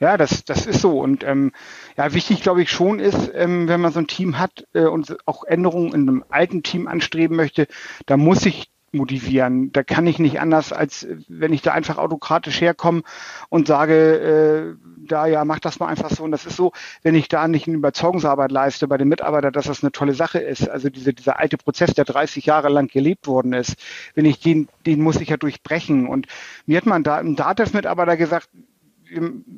ja, 0.00 0.16
das, 0.16 0.44
das 0.44 0.66
ist 0.66 0.80
so. 0.80 0.98
Und 1.00 1.24
ähm, 1.24 1.52
ja, 1.96 2.12
wichtig, 2.14 2.42
glaube 2.42 2.62
ich, 2.62 2.70
schon 2.70 2.98
ist, 2.98 3.30
ähm, 3.34 3.68
wenn 3.68 3.80
man 3.80 3.92
so 3.92 4.00
ein 4.00 4.06
Team 4.06 4.38
hat 4.38 4.66
äh, 4.72 4.86
und 4.86 5.16
auch 5.26 5.44
Änderungen 5.44 5.92
in 5.92 6.08
einem 6.08 6.24
alten 6.30 6.62
Team 6.62 6.88
anstreben 6.88 7.36
möchte, 7.36 7.66
da 8.06 8.16
muss 8.16 8.46
ich 8.46 8.70
motivieren. 8.92 9.70
Da 9.72 9.82
kann 9.82 10.06
ich 10.06 10.18
nicht 10.18 10.40
anders, 10.40 10.72
als 10.72 11.06
wenn 11.28 11.52
ich 11.52 11.62
da 11.62 11.72
einfach 11.72 11.98
autokratisch 11.98 12.60
herkomme 12.60 13.02
und 13.48 13.68
sage, 13.68 14.74
äh, 14.74 15.06
da 15.06 15.26
ja, 15.26 15.44
mach 15.44 15.60
das 15.60 15.78
mal 15.78 15.86
einfach 15.86 16.10
so. 16.10 16.24
Und 16.24 16.32
das 16.32 16.46
ist 16.46 16.56
so, 16.56 16.72
wenn 17.02 17.14
ich 17.14 17.28
da 17.28 17.46
nicht 17.46 17.68
eine 17.68 17.76
Überzeugungsarbeit 17.76 18.50
leiste 18.50 18.88
bei 18.88 18.96
den 18.96 19.08
Mitarbeitern, 19.08 19.52
dass 19.52 19.66
das 19.66 19.82
eine 19.82 19.92
tolle 19.92 20.14
Sache 20.14 20.38
ist. 20.38 20.68
Also 20.68 20.88
diese, 20.88 21.12
dieser 21.12 21.38
alte 21.38 21.56
Prozess, 21.56 21.94
der 21.94 22.04
30 22.04 22.46
Jahre 22.46 22.68
lang 22.68 22.88
gelebt 22.88 23.26
worden 23.26 23.52
ist, 23.52 23.76
wenn 24.14 24.24
ich 24.24 24.40
den, 24.40 24.68
den 24.86 25.02
muss 25.02 25.20
ich 25.20 25.28
ja 25.28 25.36
durchbrechen. 25.36 26.08
Und 26.08 26.26
mir 26.66 26.78
hat 26.78 26.86
man 26.86 27.02
da 27.02 27.16
ein 27.16 27.36
Datev-Mitarbeiter 27.36 28.16
gesagt, 28.16 28.48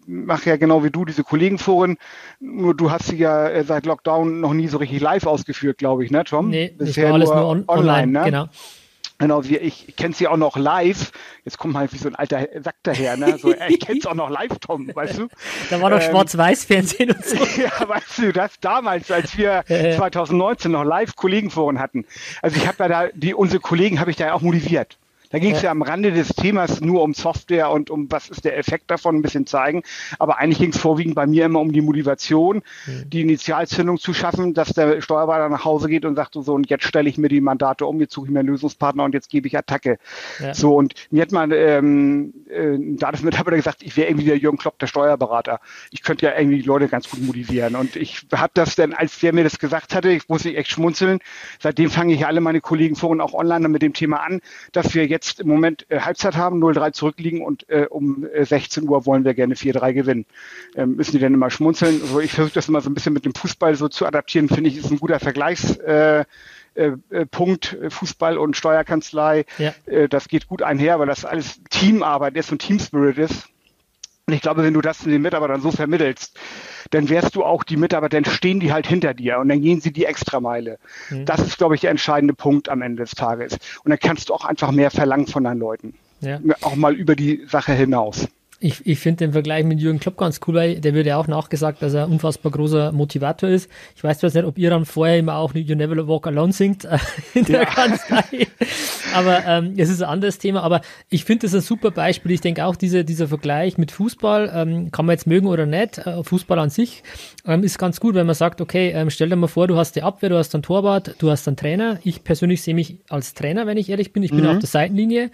mache 0.07 0.51
ja 0.51 0.57
genau 0.57 0.85
wie 0.85 0.91
du 0.91 1.05
diese 1.05 1.25
Kollegenforen, 1.25 1.99
nur 2.41 2.75
du 2.75 2.91
hast 2.91 3.07
sie 3.07 3.17
ja 3.17 3.49
äh, 3.49 3.65
seit 3.65 3.87
Lockdown 3.87 4.41
noch 4.41 4.55
nie 4.55 4.69
so 4.69 4.79
richtig 4.79 5.01
live 5.01 5.27
ausgeführt, 5.27 5.79
glaube 5.79 6.05
ich, 6.05 6.11
ne, 6.11 6.25
Tom? 6.25 6.51
Nee, 6.51 6.75
Bisher 6.77 7.07
war 7.07 7.15
alles 7.15 7.31
nur, 7.31 7.47
on 7.47 7.65
online, 7.69 8.13
ne? 8.13 8.23
genau. 8.25 8.49
Genau, 9.23 9.45
wie 9.45 9.57
ich, 9.57 9.95
kenne 9.95 10.13
sie 10.15 10.27
auch 10.27 10.37
noch 10.37 10.57
live. 10.57 11.13
Jetzt 11.45 11.57
kommt 11.57 11.75
mal 11.75 11.93
wie 11.93 11.97
so 11.97 12.09
ein 12.09 12.17
alter 12.17 12.49
Sack 12.61 12.75
daher, 12.83 13.17
ne? 13.17 13.39
So, 13.39 13.55
ich 13.69 13.79
kenne 13.79 14.01
es 14.01 14.07
auch 14.07 14.15
noch 14.15 14.29
live, 14.29 14.59
Tom, 14.59 14.91
weißt 14.93 15.19
du? 15.19 15.29
Da 15.71 15.81
war 15.81 15.91
doch 15.91 16.01
ähm, 16.01 16.11
Schwarz-Weiß-Fernsehen 16.11 17.13
und 17.13 17.25
so. 17.25 17.37
ja, 17.63 17.89
weißt 17.89 18.19
du, 18.19 18.33
das 18.33 18.59
damals, 18.61 19.13
als 19.13 19.39
wir 19.39 19.63
2019 19.69 20.73
noch 20.73 20.83
live 20.83 21.15
Kollegenforen 21.15 21.79
hatten. 21.79 22.05
Also 22.41 22.57
ich 22.57 22.67
habe 22.67 22.79
ja 22.81 22.89
da, 22.89 23.09
die, 23.15 23.33
unsere 23.33 23.61
Kollegen 23.61 24.01
habe 24.01 24.11
ich 24.11 24.17
da 24.17 24.27
ja 24.27 24.35
auch 24.35 24.43
motiviert. 24.43 24.99
Da 25.33 25.39
ging 25.39 25.53
es 25.53 25.63
ja. 25.63 25.67
ja. 25.67 25.71
am 25.73 25.83
Rande 25.83 26.13
des 26.13 26.29
Themas 26.29 26.81
nur 26.81 27.03
um 27.03 27.15
Software 27.15 27.71
und 27.71 27.91
um 27.91 28.11
was 28.11 28.29
ist 28.29 28.45
der 28.45 28.59
Effekt 28.59 28.91
davon, 28.91 29.17
ein 29.17 29.23
bisschen 29.23 29.47
zeigen. 29.47 29.83
Aber 30.19 30.39
eigentlich 30.39 30.59
ging 30.59 30.71
es 30.71 30.79
vorwiegend 30.79 31.15
bei 31.15 31.27
mir 31.27 31.47
immer 31.47 31.61
um 31.61 31.73
die 31.73 31.81
Motivation, 31.81 32.63
mhm. 32.87 33.11
die 33.11 33.23
Initialzündung 33.23 33.99
zu 33.99 34.13
schaffen, 34.13 34.55
dass 34.55 34.69
der 34.75 35.01
Steuerberater 35.01 35.49
nach 35.49 35.65
Hause 35.65 35.89
geht 35.89 36.05
und 36.05 36.17
sagt 36.17 36.35
so, 36.35 36.55
und 36.55 36.69
jetzt 36.71 36.85
stelle 36.85 37.09
ich 37.09 37.19
mir 37.19 37.29
die 37.29 37.41
Mandate 37.41 37.87
um, 37.87 37.99
jetzt 38.01 38.13
suche 38.13 38.27
ich 38.27 38.33
mir 38.33 38.41
einen 38.41 38.49
Lösungspartner 38.49 39.05
und 39.05 39.15
jetzt 39.15 39.31
gebe 39.31 39.49
ich 39.49 39.57
Attacke. 39.57 39.99
Ja. 40.39 40.55
So, 40.55 40.77
und 40.77 40.95
mir 41.11 41.23
hat 41.23 41.33
mal 41.33 41.51
ähm, 41.53 42.35
äh, 42.49 42.75
ein 42.75 42.97
Datenmitarbeiter 42.99 43.57
gesagt, 43.57 43.83
ich 43.83 43.97
wäre 43.97 44.09
irgendwie 44.09 44.27
der 44.27 44.37
Jürgen 44.37 44.59
Klopp, 44.59 44.79
der 44.79 44.87
Steuerberater. 44.87 45.61
Ich 45.91 46.03
könnte 46.03 46.27
ja 46.27 46.37
irgendwie 46.37 46.59
die 46.59 46.67
Leute 46.67 46.89
ganz 46.89 47.09
gut 47.09 47.23
motivieren. 47.23 47.75
Und 47.75 47.97
ich 47.97 48.27
habe 48.35 48.53
das 48.55 48.77
dann, 48.77 48.93
als 48.93 49.19
der 49.21 49.33
mir 49.33 49.45
das 49.45 49.59
gesagt 49.59 49.95
hatte, 49.95 50.11
ich 50.11 50.29
muss 50.29 50.45
ich 50.45 50.59
echt 50.59 50.71
schmunzeln. 50.71 51.21
Seitdem 51.59 51.91
fange 51.91 52.13
ich 52.13 52.27
alle 52.27 52.43
meine 52.43 52.61
Kollegen 52.61 52.97
vor 52.97 53.11
und 53.11 53.23
auch 53.23 53.33
online 53.33 53.69
mit 53.69 53.81
dem 53.81 53.95
Thema 53.95 54.19
an, 54.19 54.41
dass 54.73 54.95
wir 54.95 55.07
jetzt 55.07 55.22
jetzt 55.23 55.41
im 55.41 55.49
Moment 55.49 55.87
äh, 55.89 56.01
Halbzeit 56.01 56.37
haben, 56.37 56.63
0-3 56.63 56.93
zurückliegen 56.93 57.43
und 57.43 57.69
äh, 57.69 57.87
um 57.89 58.27
äh, 58.33 58.45
16 58.45 58.89
Uhr 58.89 59.07
wollen 59.07 59.25
wir 59.25 59.35
gerne 59.35 59.55
4-3 59.55 59.93
gewinnen. 59.93 60.27
Ähm, 60.75 60.97
müssen 60.97 61.13
die 61.13 61.19
dann 61.19 61.35
immer 61.35 61.51
schmunzeln. 61.51 62.01
Also 62.03 62.21
ich 62.21 62.33
versuche 62.33 62.55
das 62.55 62.69
immer 62.69 62.81
so 62.81 62.91
ein 62.91 62.95
bisschen 62.95 63.13
mit 63.13 63.25
dem 63.25 63.35
Fußball 63.35 63.75
so 63.77 63.89
zu 63.89 64.07
adaptieren, 64.07 64.49
finde 64.49 64.71
ich, 64.71 64.77
ist 64.77 64.91
ein 64.91 64.99
guter 64.99 65.21
Vergleichs. 65.21 65.77
Äh, 65.77 66.25
äh, 66.75 66.93
äh 67.11 67.27
Punkt 67.27 67.75
äh, 67.75 67.91
Fußball 67.91 68.39
und 68.39 68.57
Steuerkanzlei. 68.57 69.45
Ja. 69.59 69.75
Äh, 69.87 70.09
das 70.09 70.29
geht 70.29 70.49
gut 70.49 70.63
einher, 70.63 70.99
weil 70.99 71.07
das 71.07 71.25
alles 71.25 71.61
Teamarbeit 71.71 72.37
ist 72.37 72.51
und 72.51 72.61
Teamspirit 72.61 73.19
ist. 73.19 73.49
Und 74.27 74.35
ich 74.35 74.41
glaube, 74.41 74.63
wenn 74.63 74.75
du 74.75 74.81
das 74.81 74.99
den 74.99 75.23
Mitarbeitern 75.23 75.61
so 75.61 75.71
vermittelst, 75.71 76.39
dann 76.93 77.09
wärst 77.09 77.35
du 77.35 77.45
auch 77.45 77.65
die 77.65 77.77
Mitarbeiter, 77.77 78.21
dann 78.21 78.31
stehen 78.31 78.61
die 78.61 78.73
halt 78.73 78.87
hinter 78.87 79.15
dir 79.15 79.39
und 79.39 79.49
dann 79.49 79.61
gehen 79.61 79.81
sie 79.81 79.93
die 79.93 80.05
Extrameile. 80.05 80.79
Mhm. 81.11 81.25
Das 81.25 81.41
ist, 81.41 81.59
glaube 81.59 81.75
ich, 81.75 81.81
der 81.81 81.91
entscheidende 81.91 82.35
Punkt 82.35 82.69
am 82.69 82.83
Ende 82.83 83.03
des 83.03 83.13
Tages. 83.13 83.55
Und 83.83 83.91
dann 83.91 83.99
kannst 83.99 84.29
du 84.29 84.35
auch 84.35 84.45
einfach 84.45 84.71
mehr 84.71 84.91
verlangen 84.91 85.27
von 85.27 85.45
deinen 85.45 85.59
Leuten. 85.59 85.95
Ja. 86.21 86.39
Auch 86.61 86.77
mal 86.77 86.95
über 86.95 87.17
die 87.17 87.45
Sache 87.49 87.73
hinaus 87.73 88.29
ich, 88.63 88.87
ich 88.87 88.99
finde 89.01 89.27
den 89.27 89.33
Vergleich 89.33 89.65
mit 89.65 89.81
Jürgen 89.81 89.99
Klopp 89.99 90.17
ganz 90.17 90.41
cool, 90.47 90.55
weil 90.55 90.81
der 90.81 90.95
wird 90.95 91.07
ja 91.07 91.17
auch 91.17 91.27
nachgesagt, 91.27 91.83
dass 91.83 91.95
er 91.95 92.05
ein 92.05 92.13
unfassbar 92.13 92.53
großer 92.53 92.93
Motivator 92.93 93.49
ist. 93.49 93.69
Ich 93.97 94.05
weiß 94.05 94.19
zwar 94.19 94.31
nicht, 94.31 94.45
ob 94.45 94.57
ihr 94.57 94.71
dann 94.71 94.85
vorher 94.85 95.19
immer 95.19 95.37
auch 95.37 95.55
You 95.55 95.75
Never 95.75 96.07
Walk 96.07 96.27
Alone 96.29 96.53
singt 96.53 96.85
äh, 96.85 96.99
in 97.35 97.45
der 97.45 97.63
ja. 97.63 97.65
Kanzlei, 97.65 98.47
aber 99.15 99.45
ähm, 99.47 99.75
es 99.77 99.91
ist 99.91 100.03
ein 100.03 100.09
anderes 100.09 100.39
Thema. 100.39 100.63
Aber 100.63 100.81
ich 101.11 101.25
finde 101.25 101.47
das 101.47 101.55
ein 101.55 101.61
super 101.61 101.91
Beispiel. 101.91 102.33
Ich 102.33 102.41
denke 102.41 102.65
auch, 102.65 102.77
diese, 102.77 103.05
dieser 103.05 103.29
Vergleich 103.29 103.79
mit 103.79 103.91
Fußball, 103.91 104.53
ähm, 104.55 104.93
kann 104.93 105.07
man 105.07 105.15
jetzt 105.15 105.27
mögen 105.27 105.49
oder 105.49 105.67
nicht, 105.67 105.99
äh, 105.99 106.23
Fußball 106.23 106.59
an 106.59 106.71
sich 106.71 107.03
ähm, 107.47 107.65
ist 107.65 107.79
ganz 107.79 107.99
gut, 107.99 108.15
wenn 108.15 108.27
man 108.27 108.35
sagt, 108.35 108.61
okay, 108.61 108.91
ähm, 108.91 109.11
stell 109.11 109.29
dir 109.29 109.37
mal 109.37 109.49
vor, 109.49 109.67
du 109.67 109.77
hast 109.77 109.97
die 109.97 110.03
Abwehr, 110.03 110.29
du 110.29 110.39
hast 110.39 110.55
einen 110.55 110.63
Torwart, 110.63 111.17
du 111.19 111.31
hast 111.31 111.49
einen 111.49 111.57
Trainer. 111.57 111.99
Ich 112.05 112.23
persönlich 112.23 112.63
sehe 112.63 112.75
mich 112.75 112.99
als 113.09 113.35
Trainer, 113.35 113.67
wenn 113.67 113.77
ich 113.77 113.91
ehrlich 113.91 114.13
bin. 114.13 114.23
Ich 114.23 114.31
bin 114.31 114.43
mhm. 114.43 114.51
auf 114.51 114.59
der 114.61 114.69
Seitenlinie 114.69 115.31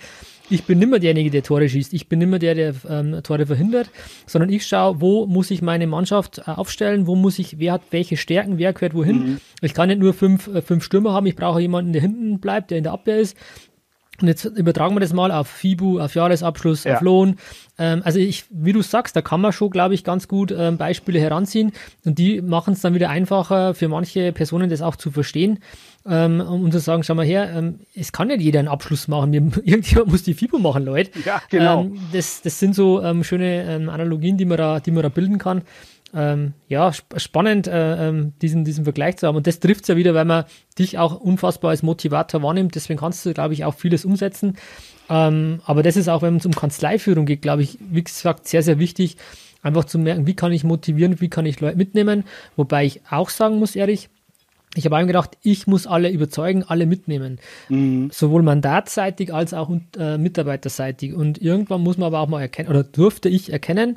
ich 0.51 0.65
bin 0.65 0.79
nicht 0.79 0.89
mehr 0.89 0.99
derjenige, 0.99 1.31
der 1.31 1.43
Tore 1.43 1.69
schießt. 1.69 1.93
Ich 1.93 2.09
bin 2.09 2.19
nicht 2.19 2.29
mehr 2.29 2.39
der, 2.39 2.55
der 2.55 2.75
ähm, 2.89 3.23
Tore 3.23 3.47
verhindert, 3.47 3.91
sondern 4.27 4.51
ich 4.51 4.67
schaue, 4.67 5.01
wo 5.01 5.27
muss 5.27 5.51
ich 5.51 5.63
meine 5.63 5.87
Mannschaft 5.87 6.39
äh, 6.39 6.51
aufstellen, 6.51 7.07
wo 7.07 7.15
muss 7.15 7.39
ich, 7.39 7.59
wer 7.59 7.73
hat 7.73 7.83
welche 7.91 8.17
Stärken, 8.17 8.59
wer 8.59 8.73
gehört 8.73 8.95
wohin. 8.95 9.19
Mhm. 9.19 9.41
Ich 9.61 9.75
kann 9.75 9.89
nicht 9.89 10.01
nur 10.01 10.15
fünf, 10.15 10.49
äh, 10.49 10.63
fünf 10.63 10.85
Stürmer 10.85 11.13
haben, 11.13 11.27
ich 11.27 11.37
brauche 11.37 11.61
jemanden, 11.61 11.93
der 11.93 12.03
hinten 12.03 12.41
bleibt, 12.41 12.71
der 12.71 12.79
in 12.79 12.85
der 12.85 12.93
Abwehr 12.93 13.19
ist. 13.19 13.37
Und 14.21 14.29
jetzt 14.29 14.45
übertragen 14.45 14.95
wir 14.95 15.01
das 15.01 15.13
mal 15.13 15.31
auf 15.31 15.49
FIBU, 15.49 16.01
auf 16.01 16.15
Jahresabschluss, 16.15 16.85
ja. 16.85 16.97
auf 16.97 17.03
Lohn. 17.03 17.37
Ähm, 17.79 18.03
also 18.05 18.19
ich, 18.19 18.45
wie 18.51 18.73
du 18.73 18.83
sagst, 18.83 19.15
da 19.15 19.23
kann 19.23 19.41
man 19.41 19.53
schon, 19.53 19.71
glaube 19.71 19.95
ich, 19.95 20.05
ganz 20.05 20.29
gut 20.29 20.53
ähm, 20.57 20.77
Beispiele 20.77 21.21
heranziehen 21.21 21.73
und 22.05 22.19
die 22.19 22.43
machen 22.43 22.75
es 22.75 22.81
dann 22.81 22.95
wieder 22.95 23.11
einfacher 23.11 23.75
für 23.75 23.89
manche 23.89 24.33
Personen, 24.33 24.71
das 24.71 24.83
auch 24.83 24.97
zu 24.97 25.11
verstehen 25.11 25.61
ähm, 26.09 26.41
um 26.41 26.71
zu 26.73 26.79
sagen, 26.79 27.03
schau 27.03 27.15
mal 27.15 27.27
her, 27.27 27.51
ähm, 27.55 27.81
es 27.95 28.13
kann 28.13 28.29
nicht 28.29 28.41
jeder 28.41 28.61
einen 28.61 28.69
Abschluss 28.69 29.09
machen. 29.09 29.33
Wir, 29.33 29.41
irgendjemand 29.65 30.11
muss 30.11 30.23
die 30.23 30.35
FIBO 30.35 30.59
machen, 30.59 30.85
Leute. 30.85 31.11
Ja, 31.25 31.43
genau. 31.51 31.83
Ähm, 31.83 31.99
das, 32.13 32.41
das 32.43 32.59
sind 32.59 32.75
so 32.75 33.03
ähm, 33.03 33.25
schöne 33.25 33.89
Analogien, 33.91 34.39
die 34.39 34.47
man 34.47 34.57
da, 34.57 34.81
die 34.81 34.91
man 34.91 35.03
da 35.03 35.09
bilden 35.11 35.39
kann. 35.39 35.63
Ähm, 36.15 36.55
ja, 36.69 36.89
sp 36.89 37.19
spannend, 37.19 37.67
äh, 37.67 38.09
ähm, 38.09 38.33
diesen, 38.41 38.65
diesen 38.65 38.85
Vergleich 38.85 39.19
zu 39.19 39.27
haben. 39.27 39.37
Und 39.37 39.47
das 39.47 39.61
trifft 39.61 39.83
es 39.83 39.89
ja 39.89 39.97
wieder, 39.97 40.15
weil 40.15 40.25
man 40.25 40.45
dich 40.79 40.99
auch 40.99 41.21
unfassbar 41.21 41.71
als 41.71 41.83
Motivator 41.83 42.43
wahrnimmt. 42.43 42.75
Deswegen 42.75 42.99
kannst 42.99 43.27
du, 43.27 43.35
glaube 43.35 43.55
ich, 43.55 43.65
auch 43.65 43.75
vieles 43.75 44.05
umsetzen. 44.05 44.57
Ähm, 45.11 45.61
aber 45.65 45.83
das 45.83 45.97
ist 45.97 46.09
auch, 46.09 46.23
wenn 46.23 46.37
es 46.37 46.47
um 46.47 46.53
Kanzleiführung 46.53 47.27
geht, 47.27 47.43
glaube 47.43 47.63
ich, 47.63 47.79
wie 47.91 48.05
gesagt, 48.05 48.49
sehr, 48.49 48.63
sehr 48.63 48.79
wichtig, 48.79 49.17
einfach 49.63 49.85
zu 49.85 49.99
merken, 49.99 50.27
wie 50.27 50.35
kann 50.35 50.53
ich 50.53 50.65
motivieren, 50.65 51.21
wie 51.21 51.29
kann 51.29 51.47
ich 51.47 51.61
Leute 51.61 51.77
mitnehmen. 51.77 52.25
Wobei 52.57 52.85
ich 52.85 53.03
auch 53.11 53.29
sagen 53.31 53.59
muss, 53.59 53.77
ehrlich, 53.77 54.09
ich 54.75 54.85
habe 54.85 54.97
einem 54.97 55.09
gedacht, 55.09 55.37
ich 55.43 55.67
muss 55.67 55.87
alle 55.87 56.11
überzeugen, 56.11 56.63
alle 56.63 56.87
mitnehmen. 56.87 57.39
Mhm. 57.69 58.11
Sowohl 58.13 58.43
mandatsseitig 58.43 59.33
als 59.33 59.55
auch 59.55 59.71
äh, 59.99 60.19
mitarbeiterseitig. 60.19 61.15
Und 61.15 61.41
irgendwann 61.41 61.83
muss 61.83 61.97
man 61.97 62.09
aber 62.09 62.21
auch 62.21 62.29
mal 62.29 62.41
erkennen, 62.41 62.69
oder 62.69 62.85
durfte 62.85 63.29
ich 63.29 63.53
erkennen, 63.53 63.97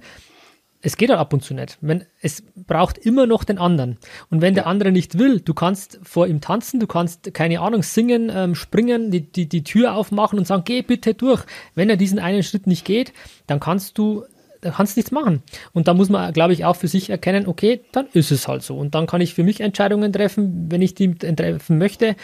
es 0.81 0.97
geht 0.97 1.09
halt 1.09 1.19
ab 1.19 1.33
und 1.33 1.43
zu 1.43 1.53
nicht. 1.53 1.77
Wenn, 1.81 2.05
es 2.21 2.43
braucht 2.55 2.97
immer 2.97 3.27
noch 3.27 3.43
den 3.43 3.57
anderen. 3.57 3.97
Und 4.29 4.41
wenn 4.41 4.55
der 4.55 4.67
andere 4.67 4.91
nicht 4.91 5.17
will, 5.17 5.39
du 5.39 5.53
kannst 5.53 5.99
vor 6.03 6.27
ihm 6.27 6.41
tanzen, 6.41 6.79
du 6.79 6.87
kannst, 6.87 7.33
keine 7.33 7.61
Ahnung, 7.61 7.83
singen, 7.83 8.31
ähm, 8.33 8.55
springen, 8.55 9.11
die, 9.11 9.21
die, 9.21 9.47
die 9.47 9.63
Tür 9.63 9.95
aufmachen 9.95 10.39
und 10.39 10.45
sagen, 10.45 10.63
geh 10.65 10.81
bitte 10.81 11.13
durch. 11.13 11.43
Wenn 11.75 11.89
er 11.89 11.97
diesen 11.97 12.19
einen 12.19 12.43
Schritt 12.43 12.67
nicht 12.67 12.85
geht, 12.85 13.13
dann 13.47 13.59
kannst 13.59 13.97
du 13.97 14.25
da 14.62 14.71
kannst 14.71 14.95
du 14.95 15.00
nichts 15.00 15.12
machen. 15.12 15.41
Und 15.74 15.88
da 15.88 15.93
muss 15.93 16.10
man, 16.10 16.32
glaube 16.34 16.54
ich, 16.54 16.65
auch 16.65 16.76
für 16.76 16.88
sich 16.88 17.10
erkennen, 17.10 17.47
okay, 17.47 17.82
dann 17.91 18.08
ist 18.13 18.32
es 18.32 18.47
halt 18.47 18.62
so. 18.63 18.78
Und 18.78 18.95
dann 18.95 19.08
kann 19.08 19.21
ich 19.21 19.34
für 19.34 19.43
mich 19.43 19.60
Entscheidungen 19.60 20.13
treffen, 20.13 20.71
wenn 20.71 20.82
ich 20.82 20.95
die 20.95 21.13
treffen 21.15 21.78
möchte. 21.78 22.15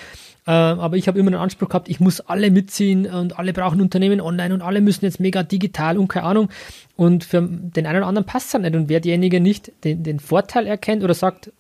Äh, 0.46 0.52
aber 0.52 0.96
ich 0.98 1.08
habe 1.08 1.20
immer 1.20 1.32
den 1.32 1.40
Anspruch 1.40 1.70
gehabt, 1.70 1.90
ich 1.90 2.00
muss 2.00 2.22
alle 2.22 2.52
mitziehen 2.52 3.06
und 3.08 3.38
alle 3.38 3.54
brauchen 3.54 3.82
Unternehmen 3.82 4.22
online 4.22 4.54
und 4.54 4.62
alle 4.62 4.82
müssen 4.82 5.04
jetzt 5.04 5.20
mega 5.20 5.44
digital 5.44 5.98
und 5.98 6.08
keine 6.08 6.26
Ahnung. 6.26 6.50
Und 6.96 7.24
für 7.24 7.42
den 7.42 7.86
einen 7.86 7.98
oder 7.98 8.08
anderen 8.08 8.26
passt 8.26 8.48
es 8.48 8.54
halt 8.54 8.64
nicht. 8.64 8.76
Und 8.76 8.88
wer 8.88 9.00
derjenige 9.00 9.42
nicht 9.42 9.72
den, 9.84 10.04
den 10.04 10.20
Vorteil 10.20 10.68
erkennt 10.68 11.04
oder 11.04 11.14
sagt, 11.14 11.52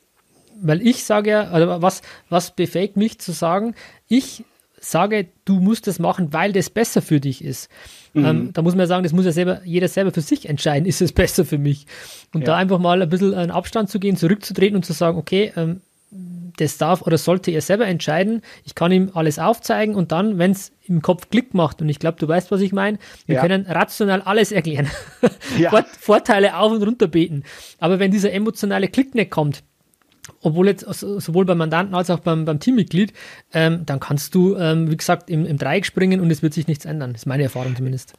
weil 0.62 0.82
ich 0.86 1.04
sage 1.04 1.32
ja, 1.32 1.42
also 1.50 1.82
was, 1.82 2.02
was 2.30 2.52
befähigt 2.52 2.98
mich 2.98 3.20
zu 3.20 3.32
sagen, 3.32 3.76
ich 4.08 4.44
sage, 4.80 5.28
du 5.46 5.60
musst 5.60 5.88
das 5.88 6.00
machen, 6.00 6.34
weil 6.34 6.54
das 6.54 6.70
besser 6.70 7.02
für 7.02 7.20
dich 7.20 7.44
ist. 7.44 7.70
Mhm. 8.14 8.26
Ähm, 8.26 8.50
da 8.54 8.62
muss 8.62 8.74
man 8.74 8.82
ja 8.82 8.88
sagen, 8.88 9.04
das 9.04 9.14
muss 9.14 9.26
ja 9.26 9.32
selber, 9.32 9.62
jeder 9.64 9.88
selber 9.88 10.12
für 10.12 10.22
sich 10.22 10.48
entscheiden, 10.48 10.86
ist 10.88 11.02
es 11.02 11.12
besser 11.12 11.46
für 11.46 11.58
mich. 11.58 11.88
Und 12.34 12.42
ja. 12.42 12.48
da 12.48 12.56
einfach 12.58 12.80
mal 12.80 13.02
ein 13.02 13.10
bisschen 13.10 13.34
einen 13.34 13.52
Abstand 13.52 13.90
zu 13.90 14.00
gehen, 14.00 14.18
zurückzutreten 14.18 14.76
und 14.76 14.84
zu 14.84 14.94
sagen, 14.94 15.18
okay, 15.18 15.52
ähm, 15.56 15.82
das 16.58 16.78
darf 16.78 17.02
oder 17.04 17.18
sollte 17.18 17.52
er 17.52 17.62
selber 17.62 17.86
entscheiden. 17.86 18.42
Ich 18.66 18.76
kann 18.76 18.92
ihm 18.92 19.12
alles 19.14 19.40
aufzeigen 19.40 19.96
und 19.96 20.12
dann, 20.12 20.38
wenn 20.38 20.52
es 20.52 20.72
im 20.86 21.02
Kopf 21.02 21.30
Klick 21.30 21.54
macht, 21.54 21.82
und 21.82 21.90
ich 21.90 22.00
glaube, 22.00 22.18
du 22.20 22.28
weißt, 22.28 22.50
was 22.50 22.62
ich 22.62 22.72
meine, 22.72 22.98
wir 23.26 23.36
ja. 23.36 23.42
können 23.42 23.66
rational 23.68 24.22
alles 24.22 24.52
erklären. 24.52 24.90
Ja. 25.58 25.84
Vorteile 26.00 26.58
auf 26.58 26.72
und 26.72 26.84
runter 26.84 27.08
beten. 27.08 27.44
Aber 27.80 28.00
wenn 28.00 28.12
dieser 28.12 28.32
emotionale 28.32 28.90
Klick 28.90 29.16
nicht 29.16 29.32
kommt, 29.32 29.64
obwohl 30.42 30.68
jetzt 30.68 30.86
sowohl 30.90 31.46
beim 31.46 31.58
Mandanten 31.58 31.96
als 31.96 32.10
auch 32.10 32.20
beim, 32.20 32.46
beim 32.46 32.60
Teammitglied, 32.60 33.14
ähm, 33.54 33.86
dann 33.86 34.00
kannst 34.00 34.36
du, 34.36 34.56
ähm, 34.56 34.90
wie 34.90 34.98
gesagt, 34.98 35.30
im, 35.30 35.46
im 35.46 35.58
Dreieck 35.58 35.86
springen 35.86 36.20
und 36.20 36.32
es 36.32 36.42
wird 36.42 36.54
sich 36.54 36.68
nichts 36.68 36.86
ändern. 36.86 37.14
Das 37.14 37.22
ist 37.22 37.26
meine 37.26 37.44
Erfahrung 37.44 37.76
zumindest. 37.76 38.14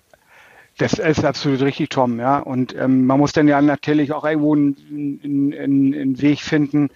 Das 0.79 0.95
ist 0.95 1.25
absolut 1.25 1.61
richtig, 1.63 1.91
Tom, 1.91 2.21
ja. 2.21 2.39
Und 2.39 2.75
ähm, 2.77 3.05
man 3.05 3.19
muss 3.19 3.33
dann 3.33 3.49
ja 3.49 3.61
natürlich 3.61 4.13
auch 4.13 4.25
irgendwo 4.25 4.55
einen, 4.55 5.21
einen, 5.23 5.95
einen 5.95 6.23
Weg 6.23 6.41
finden 6.41 6.91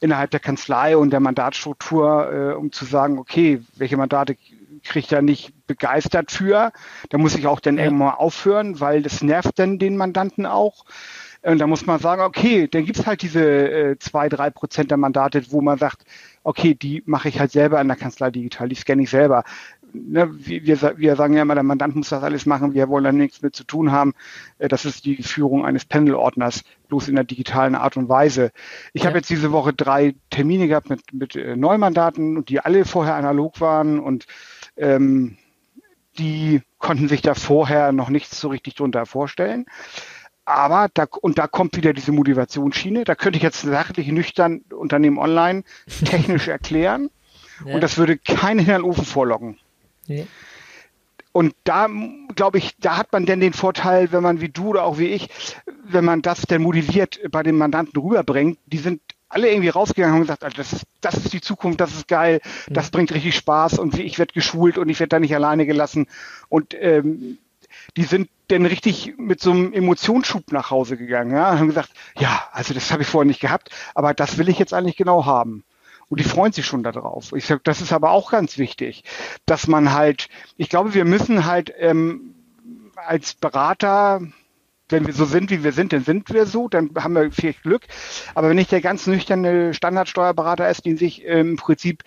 innerhalb 0.00 0.30
der 0.30 0.40
Kanzlei 0.40 0.96
und 0.96 1.10
der 1.10 1.20
Mandatsstruktur, 1.20 2.32
äh, 2.32 2.54
um 2.54 2.70
zu 2.70 2.84
sagen, 2.84 3.18
okay, 3.18 3.60
welche 3.76 3.96
Mandate 3.96 4.36
kriege 4.84 5.00
ich 5.00 5.08
da 5.08 5.22
nicht 5.22 5.52
begeistert 5.66 6.30
für. 6.30 6.72
Da 7.08 7.18
muss 7.18 7.34
ich 7.34 7.46
auch 7.46 7.58
dann 7.58 7.78
ja. 7.78 7.84
irgendwann 7.84 8.08
mal 8.08 8.14
aufhören, 8.14 8.80
weil 8.80 9.02
das 9.02 9.22
nervt 9.22 9.58
dann 9.58 9.78
den 9.78 9.96
Mandanten 9.96 10.46
auch. 10.46 10.84
Und 11.44 11.58
da 11.58 11.66
muss 11.66 11.84
man 11.84 12.00
sagen, 12.00 12.22
okay, 12.22 12.68
dann 12.68 12.86
gibt's 12.86 13.06
halt 13.06 13.20
diese 13.20 13.44
äh, 13.44 13.98
zwei, 13.98 14.30
drei 14.30 14.48
Prozent 14.48 14.90
der 14.90 14.96
Mandate, 14.96 15.42
wo 15.50 15.60
man 15.60 15.76
sagt, 15.76 16.04
okay, 16.42 16.74
die 16.74 17.02
mache 17.04 17.28
ich 17.28 17.38
halt 17.38 17.52
selber 17.52 17.80
in 17.82 17.88
der 17.88 17.98
Kanzlei 17.98 18.30
digital, 18.30 18.68
die 18.68 18.74
scanne 18.74 19.02
ich 19.02 19.10
selber. 19.10 19.44
Ne, 19.92 20.28
wir, 20.32 20.98
wir 20.98 21.16
sagen 21.16 21.34
ja 21.34 21.42
immer, 21.42 21.54
der 21.54 21.62
Mandant 21.62 21.96
muss 21.96 22.08
das 22.08 22.22
alles 22.22 22.46
machen, 22.46 22.72
wir 22.72 22.88
wollen 22.88 23.04
da 23.04 23.12
nichts 23.12 23.42
mit 23.42 23.54
zu 23.54 23.64
tun 23.64 23.92
haben. 23.92 24.14
Äh, 24.58 24.68
das 24.68 24.86
ist 24.86 25.04
die 25.04 25.22
Führung 25.22 25.66
eines 25.66 25.84
Pendelordners, 25.84 26.64
bloß 26.88 27.08
in 27.08 27.14
der 27.14 27.24
digitalen 27.24 27.74
Art 27.74 27.98
und 27.98 28.08
Weise. 28.08 28.50
Ich 28.94 29.02
ja. 29.02 29.08
habe 29.08 29.18
jetzt 29.18 29.28
diese 29.28 29.52
Woche 29.52 29.74
drei 29.74 30.14
Termine 30.30 30.66
gehabt 30.66 30.88
mit, 30.88 31.12
mit 31.12 31.36
äh, 31.36 31.56
Neumandaten, 31.56 32.46
die 32.46 32.60
alle 32.60 32.86
vorher 32.86 33.16
analog 33.16 33.60
waren 33.60 34.00
und 34.00 34.26
ähm, 34.78 35.36
die 36.18 36.62
konnten 36.78 37.08
sich 37.08 37.20
da 37.20 37.34
vorher 37.34 37.92
noch 37.92 38.08
nichts 38.08 38.40
so 38.40 38.48
richtig 38.48 38.76
drunter 38.76 39.04
vorstellen. 39.04 39.66
Aber 40.44 40.88
da, 40.92 41.06
und 41.22 41.38
da 41.38 41.46
kommt 41.46 41.76
wieder 41.76 41.92
diese 41.92 42.12
Motivationsschiene. 42.12 43.04
Da 43.04 43.14
könnte 43.14 43.38
ich 43.38 43.42
jetzt 43.42 43.62
sachlich 43.62 44.08
nüchtern 44.08 44.62
Unternehmen 44.72 45.18
online 45.18 45.64
technisch 46.04 46.48
erklären. 46.48 47.10
Ja. 47.64 47.74
Und 47.74 47.80
das 47.80 47.96
würde 47.96 48.18
keinen 48.18 48.60
in 48.60 48.66
den 48.66 48.82
Ofen 48.82 49.04
vorlocken. 49.04 49.58
Ja. 50.06 50.24
Und 51.32 51.54
da, 51.64 51.88
glaube 52.36 52.58
ich, 52.58 52.76
da 52.78 52.96
hat 52.96 53.12
man 53.12 53.26
denn 53.26 53.40
den 53.40 53.54
Vorteil, 53.54 54.12
wenn 54.12 54.22
man 54.22 54.40
wie 54.40 54.50
du 54.50 54.68
oder 54.68 54.84
auch 54.84 54.98
wie 54.98 55.08
ich, 55.08 55.28
wenn 55.82 56.04
man 56.04 56.22
das 56.22 56.42
denn 56.42 56.62
motiviert 56.62 57.18
bei 57.30 57.42
den 57.42 57.56
Mandanten 57.56 58.00
rüberbringt, 58.00 58.58
die 58.66 58.78
sind 58.78 59.00
alle 59.28 59.50
irgendwie 59.50 59.70
rausgegangen 59.70 60.14
und 60.14 60.22
gesagt, 60.22 60.44
also 60.44 60.56
das 60.56 60.72
ist, 60.72 60.84
das 61.00 61.16
ist 61.16 61.32
die 61.32 61.40
Zukunft, 61.40 61.80
das 61.80 61.92
ist 61.92 62.06
geil, 62.06 62.40
das 62.68 62.90
bringt 62.90 63.12
richtig 63.12 63.34
Spaß 63.34 63.80
und 63.80 63.98
ich 63.98 64.20
werde 64.20 64.32
geschult 64.32 64.78
und 64.78 64.88
ich 64.88 65.00
werde 65.00 65.08
da 65.08 65.18
nicht 65.18 65.34
alleine 65.34 65.66
gelassen. 65.66 66.06
Und 66.48 66.72
ähm, 66.78 67.38
die 67.96 68.04
sind 68.04 68.28
denn 68.50 68.66
richtig 68.66 69.14
mit 69.16 69.40
so 69.40 69.50
einem 69.50 69.72
Emotionsschub 69.72 70.52
nach 70.52 70.70
Hause 70.70 70.96
gegangen, 70.96 71.34
ja, 71.34 71.50
und 71.50 71.58
haben 71.58 71.68
gesagt, 71.68 71.90
ja, 72.18 72.48
also 72.52 72.74
das 72.74 72.92
habe 72.92 73.02
ich 73.02 73.08
vorher 73.08 73.26
nicht 73.26 73.40
gehabt, 73.40 73.70
aber 73.94 74.14
das 74.14 74.38
will 74.38 74.48
ich 74.48 74.58
jetzt 74.58 74.74
eigentlich 74.74 74.96
genau 74.96 75.24
haben. 75.24 75.64
Und 76.08 76.20
die 76.20 76.24
freuen 76.24 76.52
sich 76.52 76.66
schon 76.66 76.82
darauf. 76.82 77.32
Ich 77.32 77.46
sage, 77.46 77.62
das 77.64 77.80
ist 77.80 77.92
aber 77.92 78.10
auch 78.10 78.30
ganz 78.30 78.58
wichtig, 78.58 79.04
dass 79.46 79.66
man 79.66 79.92
halt, 79.92 80.28
ich 80.56 80.68
glaube, 80.68 80.94
wir 80.94 81.04
müssen 81.04 81.46
halt 81.46 81.72
ähm, 81.78 82.34
als 82.94 83.34
Berater, 83.34 84.20
wenn 84.88 85.06
wir 85.06 85.14
so 85.14 85.24
sind, 85.24 85.50
wie 85.50 85.64
wir 85.64 85.72
sind, 85.72 85.92
dann 85.92 86.04
sind 86.04 86.30
wir 86.30 86.46
so, 86.46 86.68
dann 86.68 86.90
haben 86.98 87.14
wir 87.14 87.32
viel 87.32 87.54
Glück. 87.54 87.86
Aber 88.34 88.48
wenn 88.48 88.56
nicht 88.56 88.70
der 88.70 88.80
ganz 88.80 89.06
nüchterne 89.06 89.72
Standardsteuerberater 89.72 90.68
ist, 90.68 90.84
den 90.84 90.96
sich 90.98 91.24
ähm, 91.24 91.52
im 91.52 91.56
Prinzip 91.56 92.02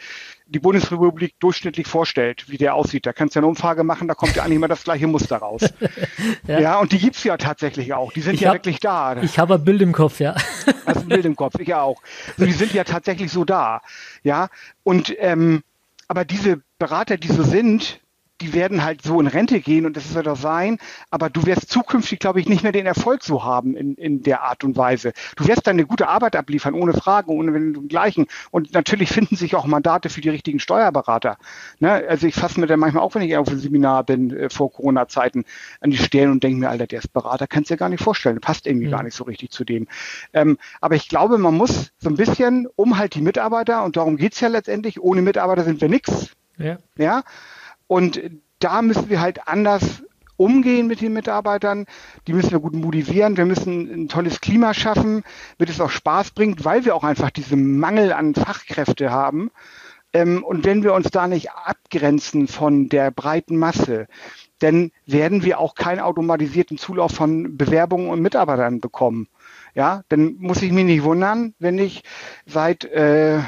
die 0.46 0.60
Bundesrepublik 0.60 1.40
durchschnittlich 1.40 1.88
vorstellt, 1.88 2.50
wie 2.50 2.58
der 2.58 2.76
aussieht. 2.76 3.06
Da 3.06 3.14
kannst 3.14 3.36
du 3.36 3.40
eine 3.40 3.48
Umfrage 3.48 3.84
machen, 3.84 4.08
da 4.08 4.14
kommt 4.14 4.36
ja 4.36 4.44
eigentlich 4.44 4.58
immer 4.58 4.68
das 4.68 4.84
gleiche 4.84 5.08
Muster 5.08 5.38
raus. 5.38 5.62
ja. 6.48 6.60
ja. 6.60 6.80
und 6.80 6.92
die 6.92 7.00
gibt's 7.00 7.24
ja 7.24 7.36
tatsächlich 7.38 7.94
auch. 7.94 8.14
Die 8.14 8.22
sind 8.22 8.36
ich 8.36 8.42
ja 8.42 8.50
hab, 8.50 8.56
wirklich 8.56 8.80
da. 8.80 9.22
Ich 9.22 9.40
habe 9.40 9.56
ein 9.56 9.64
Bild 9.64 9.82
im 9.82 9.92
Kopf, 9.92 10.20
ja. 10.20 10.36
Also 10.86 11.02
ein 11.02 11.10
Bild 11.10 11.26
im 11.26 11.36
Kopf, 11.36 11.60
ich 11.60 11.74
auch. 11.74 12.02
Und 12.38 12.46
die 12.46 12.54
sind 12.54 12.74
ja 12.74 12.86
tatsächlich 12.86 13.30
so 13.30 13.44
da. 13.44 13.82
Ja, 14.24 14.48
und 14.84 15.14
ähm, 15.20 15.64
aber 16.08 16.24
diese 16.24 16.62
Berater, 16.80 17.18
die 17.18 17.28
so 17.28 17.44
sind, 17.44 18.00
die 18.42 18.54
werden 18.54 18.84
halt 18.84 19.02
so 19.02 19.20
in 19.20 19.28
Rente 19.28 19.60
gehen 19.60 19.86
und 19.86 19.98
das 19.98 20.14
wird 20.14 20.28
auch 20.28 20.38
sein, 20.38 20.78
aber 21.10 21.30
du 21.30 21.46
wirst 21.46 21.70
zukünftig, 21.70 22.20
glaube 22.20 22.40
ich, 22.40 22.48
nicht 22.48 22.64
mehr 22.64 22.72
den 22.72 22.86
Erfolg 22.86 23.24
so 23.24 23.44
haben 23.44 23.76
in, 23.76 23.96
in 23.96 24.22
der 24.22 24.44
Art 24.44 24.64
und 24.64 24.78
Weise. 24.78 25.14
Du 25.36 25.48
wirst 25.48 25.68
deine 25.68 25.86
gute 25.86 26.08
Arbeit 26.08 26.36
abliefern, 26.36 26.74
ohne 26.74 26.94
Fragen, 26.94 27.32
ohne 27.32 27.54
wenn 27.54 27.74
du 27.74 27.88
gleichen. 27.88 28.28
Und 28.52 28.74
natürlich 28.74 29.10
finden 29.10 29.36
sich 29.36 29.56
auch 29.56 29.66
Mandate 29.66 30.10
für 30.10 30.22
die 30.22 30.30
richtigen 30.30 30.60
Steuerberater. 30.60 31.38
Ne? 31.80 31.92
Also 32.08 32.28
ich 32.28 32.36
fasse 32.36 32.60
mir 32.60 32.68
dann 32.68 32.80
manchmal 32.80 33.04
auch, 33.04 33.16
wenn 33.16 33.24
ich 33.24 33.36
auf 33.38 33.48
einem 33.48 33.60
Seminar 33.60 34.04
bin, 34.04 34.36
äh, 34.36 34.50
vor 34.50 34.72
Corona-Zeiten, 34.72 35.46
an 35.82 35.92
die 35.92 35.98
Stellen 35.98 36.32
und 36.32 36.44
denke 36.44 36.60
mir, 36.60 36.70
Alter, 36.70 36.88
der 36.88 37.00
ist 37.00 37.14
Berater, 37.14 37.48
kannst 37.48 37.70
du 37.70 37.74
dir 37.74 37.80
gar 37.80 37.90
nicht 37.90 38.04
vorstellen, 38.04 38.40
passt 38.40 38.68
irgendwie 38.68 38.88
mhm. 38.88 38.92
gar 38.92 39.04
nicht 39.04 39.16
so 39.16 39.24
richtig 39.24 39.52
zu 39.52 39.64
dem. 39.64 39.88
Ähm, 40.34 40.58
aber 40.82 40.96
ich 40.96 41.10
glaube, 41.10 41.38
man 41.38 41.56
muss 41.56 41.92
so 41.98 42.10
ein 42.10 42.16
bisschen 42.16 42.68
um 42.76 42.98
halt 42.98 43.16
die 43.16 43.22
Mitarbeiter, 43.22 43.84
und 43.84 43.98
darum 43.98 44.18
geht's 44.18 44.40
ja 44.40 44.48
letztendlich, 44.48 45.02
ohne 45.02 45.22
Mitarbeiter 45.22 45.64
sind 45.64 45.82
wir 45.82 45.90
nichts. 45.90 46.32
Ja. 46.58 46.78
ja? 46.98 47.24
Und 47.88 48.22
da 48.60 48.82
müssen 48.82 49.10
wir 49.10 49.22
halt 49.22 49.48
anders 49.48 50.04
umgehen 50.38 50.88
mit 50.88 51.02
den 51.02 51.14
Mitarbeitern. 51.14 51.86
Die 52.28 52.34
müssen 52.34 52.52
wir 52.52 52.60
gut 52.60 52.76
motivieren. 52.76 53.38
Wir 53.38 53.46
müssen 53.46 54.04
ein 54.04 54.08
tolles 54.08 54.40
Klima 54.40 54.74
schaffen, 54.74 55.24
damit 55.58 55.74
es 55.74 55.82
auch 55.82 55.90
Spaß 55.90 56.32
bringt, 56.32 56.64
weil 56.64 56.86
wir 56.86 56.96
auch 56.96 57.04
einfach 57.04 57.32
diesen 57.32 57.80
Mangel 57.80 58.14
an 58.14 58.36
Fachkräfte 58.36 59.12
haben. 59.12 59.52
Ähm, 60.14 60.44
und 60.44 60.66
wenn 60.66 60.84
wir 60.84 60.94
uns 60.94 61.10
da 61.10 61.28
nicht 61.28 61.52
abgrenzen 61.52 62.48
von 62.48 62.88
der 62.88 63.12
breiten 63.12 63.58
Masse, 63.58 64.08
dann 64.60 64.92
werden 65.06 65.44
wir 65.44 65.60
auch 65.60 65.76
keinen 65.76 66.00
automatisierten 66.00 66.78
Zulauf 66.78 67.12
von 67.12 67.58
Bewerbungen 67.58 68.10
und 68.10 68.22
Mitarbeitern 68.22 68.80
bekommen. 68.80 69.28
Ja, 69.76 70.04
dann 70.10 70.36
muss 70.40 70.62
ich 70.62 70.72
mich 70.72 70.86
nicht 70.86 71.04
wundern, 71.04 71.54
wenn 71.60 71.78
ich 71.78 72.04
seit 72.46 72.86
äh, 72.86 73.40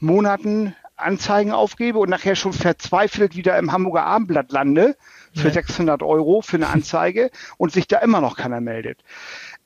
Monaten 0.00 0.74
Anzeigen 0.96 1.52
aufgebe 1.52 1.98
und 1.98 2.08
nachher 2.08 2.36
schon 2.36 2.52
verzweifelt 2.52 3.36
wieder 3.36 3.58
im 3.58 3.72
Hamburger 3.72 4.04
Abendblatt 4.04 4.52
lande 4.52 4.96
für 5.34 5.48
ja. 5.48 5.54
600 5.54 6.02
Euro 6.02 6.40
für 6.40 6.56
eine 6.56 6.68
Anzeige 6.68 7.30
und 7.58 7.72
sich 7.72 7.86
da 7.86 7.98
immer 7.98 8.20
noch 8.20 8.36
keiner 8.36 8.60
meldet. 8.60 9.02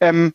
Ähm, 0.00 0.34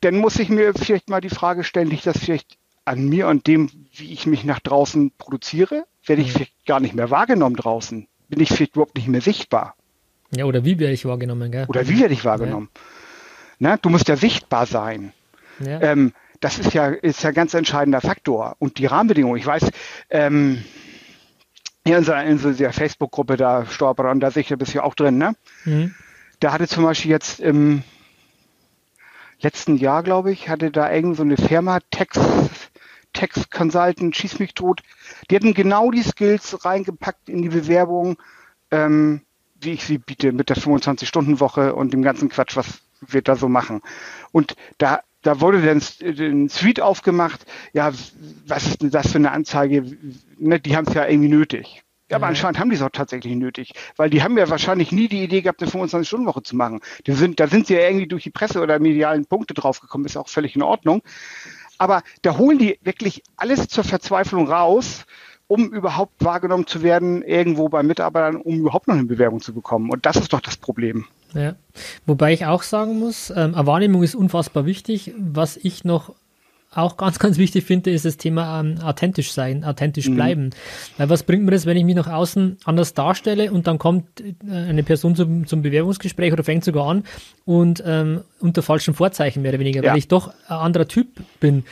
dann 0.00 0.16
muss 0.16 0.38
ich 0.38 0.48
mir 0.48 0.74
vielleicht 0.74 1.08
mal 1.08 1.20
die 1.20 1.30
Frage 1.30 1.64
stellen, 1.64 1.88
liegt 1.88 2.06
das 2.06 2.18
vielleicht 2.18 2.58
an 2.84 3.08
mir 3.08 3.28
und 3.28 3.46
dem, 3.46 3.70
wie 3.92 4.12
ich 4.12 4.26
mich 4.26 4.44
nach 4.44 4.60
draußen 4.60 5.12
produziere? 5.16 5.86
Werde 6.04 6.20
ich 6.20 6.32
vielleicht 6.32 6.66
gar 6.66 6.80
nicht 6.80 6.94
mehr 6.94 7.10
wahrgenommen 7.10 7.56
draußen? 7.56 8.06
Bin 8.28 8.40
ich 8.40 8.50
vielleicht 8.50 8.76
überhaupt 8.76 8.96
nicht 8.96 9.08
mehr 9.08 9.22
sichtbar? 9.22 9.74
Ja, 10.36 10.44
oder 10.44 10.64
wie 10.64 10.78
werde 10.78 10.92
ich 10.92 11.06
wahrgenommen, 11.06 11.50
gell? 11.50 11.66
Oder 11.68 11.88
wie 11.88 12.00
werde 12.00 12.12
ich 12.12 12.24
wahrgenommen? 12.24 12.68
Ja. 12.74 12.80
Na, 13.58 13.76
du 13.76 13.88
musst 13.88 14.08
ja 14.08 14.16
sichtbar 14.16 14.66
sein. 14.66 15.12
Ja. 15.60 15.80
Ähm, 15.80 16.12
das 16.40 16.58
ist 16.58 16.74
ja, 16.74 16.88
ist 16.88 17.22
ja 17.22 17.30
ein 17.30 17.34
ganz 17.34 17.54
entscheidender 17.54 18.00
Faktor. 18.00 18.56
Und 18.58 18.78
die 18.78 18.86
Rahmenbedingungen, 18.86 19.38
ich 19.38 19.46
weiß, 19.46 19.70
ähm, 20.10 20.64
in 21.84 21.94
unserer, 21.94 22.24
in 22.24 22.32
unserer 22.32 22.72
Facebook-Gruppe 22.72 23.36
da, 23.36 23.66
Steuerberater, 23.66 24.18
da 24.18 24.30
sicher 24.30 24.56
bist 24.56 24.72
du 24.72 24.78
ja 24.78 24.84
auch 24.84 24.94
drin, 24.94 25.18
ne? 25.18 25.36
Mhm. 25.64 25.94
Da 26.40 26.52
hatte 26.52 26.66
zum 26.66 26.84
Beispiel 26.84 27.10
jetzt 27.10 27.40
im 27.40 27.82
letzten 29.40 29.76
Jahr, 29.76 30.02
glaube 30.02 30.32
ich, 30.32 30.48
hatte 30.48 30.70
da 30.70 30.90
irgend 30.90 31.16
so 31.16 31.22
eine 31.22 31.36
Firma, 31.36 31.78
Text, 31.90 32.20
Text 33.12 33.50
Consultant, 33.50 34.16
schieß 34.16 34.38
mich 34.38 34.54
tot, 34.54 34.82
die 35.30 35.36
hatten 35.36 35.54
genau 35.54 35.90
die 35.90 36.02
Skills 36.02 36.64
reingepackt 36.64 37.28
in 37.28 37.42
die 37.42 37.50
Bewerbung, 37.50 38.16
ähm, 38.70 39.20
wie 39.60 39.72
ich 39.72 39.84
sie 39.84 39.98
biete, 39.98 40.32
mit 40.32 40.48
der 40.48 40.56
25-Stunden-Woche 40.56 41.74
und 41.74 41.92
dem 41.92 42.02
ganzen 42.02 42.28
Quatsch, 42.28 42.56
was 42.56 42.82
wir 43.00 43.22
da 43.22 43.36
so 43.36 43.48
machen. 43.48 43.82
Und 44.32 44.56
da 44.78 45.00
da 45.24 45.40
wurde 45.40 45.62
dann 45.62 45.82
ein 46.02 46.48
Suite 46.48 46.80
aufgemacht, 46.80 47.44
ja, 47.72 47.92
was 48.46 48.66
ist 48.66 48.82
denn 48.82 48.90
das 48.90 49.10
für 49.10 49.18
eine 49.18 49.32
Anzeige? 49.32 49.84
Ne, 50.38 50.60
die 50.60 50.76
haben 50.76 50.86
es 50.86 50.94
ja 50.94 51.06
irgendwie 51.06 51.30
nötig. 51.30 51.82
Ja, 52.10 52.18
aber 52.18 52.26
anscheinend 52.26 52.58
haben 52.58 52.68
die 52.68 52.76
es 52.76 52.82
auch 52.82 52.90
tatsächlich 52.90 53.34
nötig, 53.34 53.72
weil 53.96 54.10
die 54.10 54.22
haben 54.22 54.36
ja 54.36 54.48
wahrscheinlich 54.50 54.92
nie 54.92 55.08
die 55.08 55.24
Idee 55.24 55.40
gehabt, 55.40 55.62
eine 55.62 55.70
25-Stunden-Woche 55.70 56.42
zu 56.42 56.54
machen. 56.54 56.80
Die 57.06 57.12
sind, 57.12 57.40
da 57.40 57.48
sind 57.48 57.66
sie 57.66 57.74
ja 57.74 57.80
irgendwie 57.80 58.06
durch 58.06 58.24
die 58.24 58.30
Presse 58.30 58.60
oder 58.60 58.78
medialen 58.78 59.24
Punkte 59.24 59.54
draufgekommen, 59.54 60.06
ist 60.06 60.18
auch 60.18 60.28
völlig 60.28 60.54
in 60.54 60.62
Ordnung. 60.62 61.02
Aber 61.78 62.02
da 62.20 62.36
holen 62.36 62.58
die 62.58 62.78
wirklich 62.82 63.22
alles 63.36 63.68
zur 63.68 63.84
Verzweiflung 63.84 64.46
raus, 64.48 65.06
um 65.46 65.72
überhaupt 65.72 66.22
wahrgenommen 66.22 66.66
zu 66.66 66.82
werden, 66.82 67.22
irgendwo 67.22 67.70
bei 67.70 67.82
Mitarbeitern, 67.82 68.36
um 68.36 68.58
überhaupt 68.58 68.86
noch 68.86 68.94
eine 68.94 69.04
Bewerbung 69.04 69.40
zu 69.40 69.54
bekommen. 69.54 69.88
Und 69.90 70.04
das 70.04 70.16
ist 70.16 70.34
doch 70.34 70.40
das 70.40 70.58
Problem. 70.58 71.06
Ja. 71.34 71.56
Wobei 72.06 72.32
ich 72.32 72.46
auch 72.46 72.62
sagen 72.62 72.98
muss, 72.98 73.30
ähm, 73.30 73.54
eine 73.54 73.66
Wahrnehmung 73.66 74.02
ist 74.02 74.14
unfassbar 74.14 74.66
wichtig. 74.66 75.12
Was 75.18 75.56
ich 75.56 75.84
noch 75.84 76.14
auch 76.76 76.96
ganz, 76.96 77.18
ganz 77.20 77.38
wichtig 77.38 77.64
finde, 77.64 77.90
ist 77.90 78.04
das 78.04 78.16
Thema 78.16 78.60
ähm, 78.60 78.78
authentisch 78.80 79.32
sein, 79.32 79.64
authentisch 79.64 80.08
mhm. 80.08 80.14
bleiben. 80.14 80.50
Weil 80.96 81.08
was 81.10 81.22
bringt 81.22 81.44
mir 81.44 81.50
das, 81.50 81.66
wenn 81.66 81.76
ich 81.76 81.84
mich 81.84 81.94
nach 81.94 82.08
außen 82.08 82.58
anders 82.64 82.94
darstelle 82.94 83.52
und 83.52 83.66
dann 83.66 83.78
kommt 83.78 84.20
äh, 84.20 84.34
eine 84.48 84.82
Person 84.82 85.16
zum, 85.16 85.46
zum 85.46 85.62
Bewerbungsgespräch 85.62 86.32
oder 86.32 86.44
fängt 86.44 86.64
sogar 86.64 86.86
an 86.88 87.04
und 87.44 87.82
ähm, 87.86 88.22
unter 88.40 88.62
falschen 88.62 88.94
Vorzeichen 88.94 89.42
mehr 89.42 89.52
oder 89.52 89.60
weniger, 89.60 89.82
ja. 89.82 89.90
weil 89.90 89.98
ich 89.98 90.08
doch 90.08 90.28
ein 90.48 90.56
anderer 90.56 90.88
Typ 90.88 91.08
bin. 91.40 91.64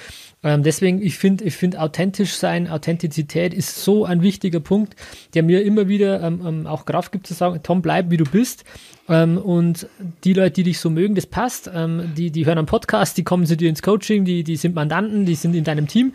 Ähm, 0.43 0.63
deswegen, 0.63 1.01
ich 1.01 1.19
finde, 1.19 1.45
ich 1.45 1.55
finde 1.55 1.81
authentisch 1.81 2.35
sein, 2.35 2.69
Authentizität 2.69 3.55
ist 3.55 3.83
so 3.85 4.05
ein 4.05 4.23
wichtiger 4.23 4.61
Punkt, 4.61 4.97
der 5.35 5.43
mir 5.43 5.63
immer 5.63 5.89
wieder 5.89 6.21
ähm, 6.21 6.43
ähm, 6.45 6.67
auch 6.67 6.85
Kraft 6.85 7.13
gibt 7.13 7.27
zu 7.27 7.35
sagen, 7.35 7.61
Tom, 7.63 7.83
bleib 7.83 8.11
wie 8.11 8.17
du 8.17 8.25
bist. 8.25 8.65
Ähm, 9.09 9.39
und 9.39 9.87
die 10.25 10.33
Leute, 10.33 10.53
die 10.53 10.63
dich 10.65 10.81
so 10.81 10.91
mögen, 10.91 11.15
das 11.15 11.27
passt. 11.27 11.71
Ähm, 11.73 12.13
die, 12.17 12.31
die 12.31 12.47
hören 12.47 12.59
am 12.59 12.67
Podcast, 12.67 13.17
die 13.19 13.25
kommen 13.25 13.47
zu 13.47 13.57
dir 13.57 13.69
ins 13.69 13.83
Coaching, 13.83 14.25
die, 14.25 14.43
die 14.43 14.57
sind 14.57 14.75
Mandanten, 14.75 15.27
die 15.27 15.35
sind 15.35 15.55
in 15.55 15.65
deinem 15.65 15.87
Team. 15.87 16.13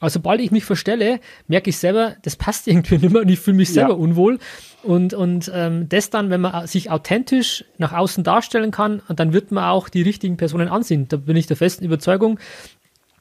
Aber 0.00 0.08
sobald 0.08 0.40
ich 0.40 0.50
mich 0.50 0.64
verstelle, 0.64 1.20
merke 1.46 1.70
ich 1.70 1.76
selber, 1.76 2.16
das 2.22 2.36
passt 2.36 2.66
irgendwie 2.68 2.98
nicht 2.98 3.12
mehr 3.12 3.22
und 3.22 3.28
ich 3.28 3.38
fühle 3.38 3.58
mich 3.58 3.72
selber 3.72 3.90
ja. 3.90 3.96
unwohl. 3.96 4.38
Und, 4.82 5.12
und 5.12 5.50
ähm, 5.54 5.90
das 5.90 6.08
dann, 6.08 6.30
wenn 6.30 6.40
man 6.40 6.66
sich 6.66 6.90
authentisch 6.90 7.66
nach 7.76 7.92
außen 7.92 8.24
darstellen 8.24 8.70
kann, 8.70 9.02
dann 9.14 9.34
wird 9.34 9.52
man 9.52 9.64
auch 9.64 9.90
die 9.90 10.00
richtigen 10.00 10.38
Personen 10.38 10.68
ansehen. 10.68 11.06
Da 11.08 11.18
bin 11.18 11.36
ich 11.36 11.46
der 11.46 11.56
festen 11.58 11.84
Überzeugung, 11.84 12.40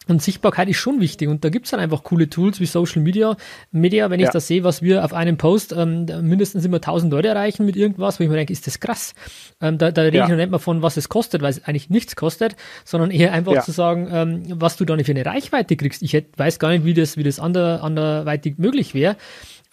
und 0.10 0.22
Sichtbarkeit 0.22 0.69
ist 0.69 0.78
schon 0.78 1.00
wichtig. 1.00 1.28
Und 1.28 1.43
da 1.43 1.50
gibt's 1.50 1.72
dann 1.72 1.80
einfach 1.80 2.04
coole 2.04 2.30
Tools 2.30 2.60
wie 2.60 2.65
Social 2.65 3.02
Media. 3.02 3.38
Media, 3.72 4.10
wenn 4.10 4.19
ich 4.19 4.26
ja. 4.26 4.32
das 4.32 4.48
sehe, 4.48 4.63
was 4.63 4.82
wir 4.82 5.06
auf 5.06 5.13
einem 5.13 5.38
Post 5.38 5.74
ähm, 5.76 6.06
mindestens 6.22 6.65
immer 6.65 6.78
1000 6.78 7.12
Leute 7.12 7.30
erreichen 7.30 7.65
mit 7.65 7.76
irgendwas, 7.76 8.19
wo 8.19 8.24
ich 8.24 8.30
mir 8.30 8.36
denke, 8.36 8.54
ist 8.54 8.67
das 8.67 8.80
krass. 8.80 9.13
Ähm, 9.62 9.78
da, 9.78 9.91
da 9.91 10.02
rede 10.02 10.17
ja. 10.17 10.24
ich 10.24 10.30
noch 10.30 10.38
nicht 10.38 10.52
mal 10.52 10.60
von, 10.60 10.82
was 10.82 10.98
es 10.98 11.10
kostet, 11.10 11.41
weil 11.41 11.52
es 11.52 11.63
eigentlich 11.65 11.89
nichts 11.89 12.15
kostet, 12.15 12.56
sondern 12.86 13.12
eher 13.12 13.34
einfach 13.34 13.54
ja. 13.54 13.62
zu 13.62 13.72
sagen, 13.72 14.08
ähm, 14.12 14.43
was 14.50 14.78
du 14.78 14.86
dann 14.86 15.04
für 15.04 15.12
eine 15.12 15.26
Reichweite 15.26 15.76
kriegst. 15.76 16.02
Ich 16.02 16.13
hätte, 16.13 16.30
weiß 16.38 16.60
gar 16.60 16.69
nicht, 16.69 16.86
wie 16.86 16.93
das, 16.93 17.17
wie 17.17 17.24
das 17.24 17.39
ander, 17.39 17.84
anderweitig 17.84 18.58
möglich 18.58 18.93
wäre 18.93 19.15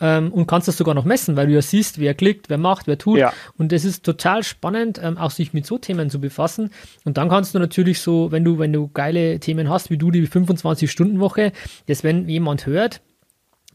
ähm, 0.00 0.32
und 0.32 0.46
kannst 0.46 0.68
das 0.68 0.76
sogar 0.76 0.94
noch 0.94 1.04
messen, 1.04 1.36
weil 1.36 1.46
du 1.46 1.54
ja 1.54 1.62
siehst, 1.62 1.98
wer 1.98 2.14
klickt, 2.14 2.50
wer 2.50 2.58
macht, 2.58 2.86
wer 2.86 2.98
tut. 2.98 3.18
Ja. 3.18 3.32
Und 3.56 3.72
das 3.72 3.84
ist 3.84 4.04
total 4.04 4.42
spannend, 4.42 5.00
ähm, 5.02 5.16
auch 5.18 5.30
sich 5.30 5.52
mit 5.52 5.66
so 5.66 5.78
Themen 5.78 6.10
zu 6.10 6.20
befassen. 6.20 6.70
Und 7.04 7.16
dann 7.16 7.28
kannst 7.28 7.54
du 7.54 7.58
natürlich 7.58 8.00
so, 8.00 8.30
wenn 8.30 8.44
du, 8.44 8.58
wenn 8.58 8.72
du 8.72 8.88
geile 8.88 9.40
Themen 9.40 9.68
hast, 9.68 9.90
wie 9.90 9.96
du 9.96 10.10
die 10.10 10.26
25-Stunden-Woche, 10.26 11.52
dass 11.86 12.04
wenn 12.04 12.28
jemand 12.28 12.66
hört, 12.66 13.00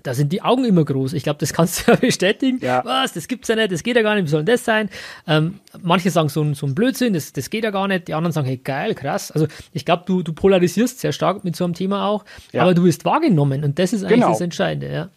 da 0.04 0.14
sind 0.14 0.32
die 0.34 0.42
Augen 0.42 0.66
immer 0.66 0.84
groß. 0.84 1.14
Ich 1.14 1.24
glaube, 1.24 1.40
das 1.40 1.54
kannst 1.54 1.88
du 1.88 1.92
ja 1.92 1.98
bestätigen. 2.02 2.60
Ja. 2.62 2.84
Was, 2.84 3.14
das 3.14 3.28
gibt's 3.28 3.48
ja 3.48 3.56
nicht, 3.56 3.72
das 3.72 3.84
geht 3.84 3.96
ja 3.96 4.02
gar 4.02 4.16
nicht, 4.16 4.26
wie 4.26 4.30
soll 4.30 4.44
denn 4.44 4.54
das 4.54 4.66
sein? 4.66 4.90
Ähm, 5.28 5.60
manche 5.82 6.10
sagen 6.10 6.30
so, 6.30 6.42
ein, 6.42 6.54
so 6.56 6.66
ein 6.66 6.76
Blödsinn, 6.76 7.14
das, 7.14 7.34
das 7.34 7.50
geht 7.50 7.64
ja 7.64 7.72
gar 7.72 7.88
nicht. 7.88 8.08
Die 8.08 8.14
anderen 8.14 8.32
sagen, 8.32 8.48
hey, 8.48 8.58
geil, 8.58 8.96
krass. 8.96 9.32
Also 9.32 9.48
ich 9.74 9.86
glaube, 9.86 10.04
du, 10.06 10.24
du 10.24 10.34
polarisierst 10.34 11.00
sehr 11.00 11.12
stark 11.12 11.44
mit 11.44 11.56
so 11.56 11.64
einem 11.64 11.74
Thema 11.74 12.08
auch, 12.08 12.26
ja. 12.52 12.64
aber 12.64 12.74
du 12.74 12.84
wirst 12.84 13.06
wahrgenommen 13.06 13.64
und 13.64 13.78
das 13.78 13.94
ist 13.94 14.04
eigentlich 14.04 14.16
genau. 14.16 14.30
das 14.30 14.42
Entscheidende, 14.42 14.92
ja. 14.92 15.10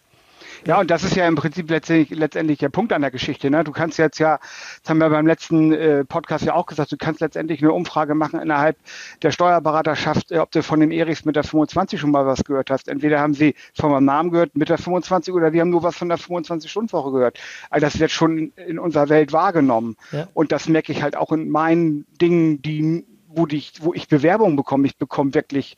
Ja, 0.67 0.81
und 0.81 0.91
das 0.91 1.05
ist 1.05 1.15
ja 1.15 1.29
im 1.29 1.35
Prinzip 1.35 1.69
letztendlich, 1.69 2.19
letztendlich 2.19 2.59
der 2.59 2.71
Punkt 2.71 2.93
an 2.95 3.03
der 3.03 3.11
Geschichte. 3.11 3.51
Ne? 3.51 3.65
Du 3.65 3.73
kannst 3.73 3.99
jetzt 3.99 4.19
ja, 4.19 4.39
das 4.83 4.89
haben 4.89 4.99
wir 4.99 5.11
beim 5.11 5.27
letzten 5.27 5.73
äh, 5.73 6.05
Podcast 6.05 6.45
ja 6.47 6.55
auch 6.55 6.65
gesagt, 6.65 6.91
du 6.91 6.97
kannst 6.97 7.21
letztendlich 7.21 7.61
eine 7.61 7.73
Umfrage 7.73 8.15
machen 8.15 8.41
innerhalb 8.41 8.79
der 9.21 9.31
Steuerberaterschaft, 9.31 10.33
äh, 10.33 10.39
ob 10.39 10.51
du 10.53 10.63
von 10.63 10.81
den 10.81 10.91
Erichs 10.91 11.27
mit 11.27 11.37
der 11.37 11.45
25 11.45 12.01
schon 12.01 12.11
mal 12.11 12.27
was 12.27 12.45
gehört 12.45 12.71
hast. 12.71 12.89
Entweder 12.89 13.21
haben 13.21 13.35
sie 13.35 13.55
von 13.75 13.91
meinem 13.91 14.07
Namen 14.07 14.31
gehört 14.31 14.57
mit 14.57 14.71
der 14.71 14.79
25 14.79 15.35
oder 15.35 15.53
wir 15.53 15.61
haben 15.61 15.71
nur 15.71 15.83
was 15.83 15.97
von 15.97 16.09
der 16.09 16.19
25-Stunden-Woche 16.19 17.13
gehört. 17.13 17.39
Also 17.69 17.85
das 17.85 17.99
wird 17.99 18.11
schon 18.11 18.53
in 18.57 18.79
unserer 18.79 19.11
Welt 19.11 19.33
wahrgenommen. 19.33 19.97
Ja. 20.13 20.29
Und 20.33 20.51
das 20.51 20.67
merke 20.69 20.93
ich 20.93 21.03
halt 21.03 21.15
auch 21.15 21.33
in 21.33 21.51
meinen 21.51 22.07
Dingen, 22.21 22.63
die, 22.63 23.05
wo, 23.29 23.45
die, 23.45 23.63
wo 23.81 23.93
ich 23.93 24.09
Bewerbungen 24.09 24.57
bekomme. 24.57 24.87
Ich 24.87 24.97
bekomme 24.97 25.35
wirklich 25.35 25.77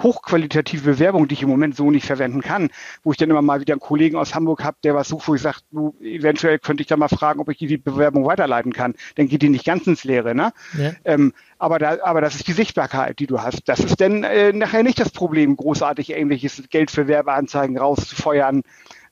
hochqualitative 0.00 0.92
Bewerbung, 0.92 1.28
die 1.28 1.34
ich 1.34 1.42
im 1.42 1.48
Moment 1.48 1.76
so 1.76 1.90
nicht 1.90 2.06
verwenden 2.06 2.40
kann, 2.40 2.70
wo 3.02 3.12
ich 3.12 3.16
dann 3.16 3.30
immer 3.30 3.42
mal 3.42 3.60
wieder 3.60 3.74
einen 3.74 3.80
Kollegen 3.80 4.16
aus 4.16 4.34
Hamburg 4.34 4.64
habe, 4.64 4.76
der 4.84 4.94
was 4.94 5.08
sucht, 5.08 5.28
wo 5.28 5.34
ich 5.34 5.42
sage, 5.42 5.58
du, 5.70 5.94
eventuell 6.00 6.58
könnte 6.58 6.82
ich 6.82 6.86
da 6.86 6.96
mal 6.96 7.08
fragen, 7.08 7.40
ob 7.40 7.48
ich 7.48 7.58
die 7.58 7.76
Bewerbung 7.76 8.24
weiterleiten 8.24 8.72
kann. 8.72 8.94
Dann 9.16 9.28
geht 9.28 9.42
die 9.42 9.48
nicht 9.48 9.64
ganz 9.64 9.86
ins 9.86 10.04
Leere. 10.04 10.34
Ne? 10.34 10.52
Ja. 10.78 10.92
Ähm, 11.04 11.32
aber, 11.58 11.78
da, 11.78 11.98
aber 12.02 12.20
das 12.20 12.36
ist 12.36 12.46
die 12.48 12.52
Sichtbarkeit, 12.52 13.18
die 13.18 13.26
du 13.26 13.40
hast. 13.40 13.68
Das 13.68 13.80
ist 13.80 14.00
dann 14.00 14.24
äh, 14.24 14.52
nachher 14.52 14.82
nicht 14.82 15.00
das 15.00 15.10
Problem, 15.10 15.56
großartig 15.56 16.10
irgendwelches 16.10 16.62
Geld 16.70 16.90
für 16.90 17.08
Werbeanzeigen 17.08 17.78
rauszufeuern 17.78 18.62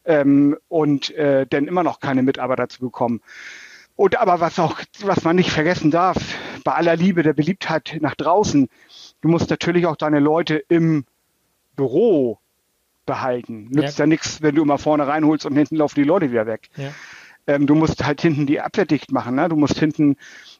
ähm, 0.05 0.57
und 0.69 1.11
äh, 1.15 1.47
dann 1.47 1.67
immer 1.67 1.83
noch 1.83 2.01
keine 2.01 2.23
Mitarbeiter 2.23 2.69
zu 2.69 2.81
bekommen. 2.81 3.21
Und 3.97 4.19
aber 4.19 4.41
was 4.41 4.59
auch, 4.59 4.79
was 5.01 5.25
man 5.25 5.37
nicht 5.37 5.51
vergessen 5.51 5.91
darf, 5.91 6.19
bei 6.65 6.73
aller 6.73 6.97
Liebe 6.97 7.23
der 7.23 7.33
Beliebtheit 7.33 7.97
nach 8.01 8.15
draußen, 8.15 8.69
du 9.27 9.33
musst 9.33 9.51
natürlich 9.51 9.87
auch 9.87 9.97
deine 9.97 10.21
Leute 10.21 10.55
im 10.69 11.05
Büro 11.75 12.39
behalten. 13.07 13.65
Nützt 13.71 13.99
ja, 13.99 14.05
ja 14.05 14.07
nichts, 14.07 14.41
wenn 14.41 14.55
du 14.55 14.63
immer 14.63 14.79
vorne 14.79 15.07
reinholst 15.07 15.47
und 15.47 15.57
hinten 15.57 15.77
laufen 15.77 15.97
die 15.97 16.05
Leute 16.05 16.31
wieder 16.31 16.47
weg. 16.47 16.69
Ja. 16.77 16.91
Ähm, 17.49 17.67
du 17.67 17.75
musst 17.75 18.05
halt 18.07 18.21
hinten 18.21 18.47
die 18.47 18.61
Abwehr 18.61 18.87
dicht 18.87 19.11
machen. 19.11 19.35
Ne? 19.35 19.49
Du 19.49 19.57
musst 19.57 19.79
hinten 19.79 20.17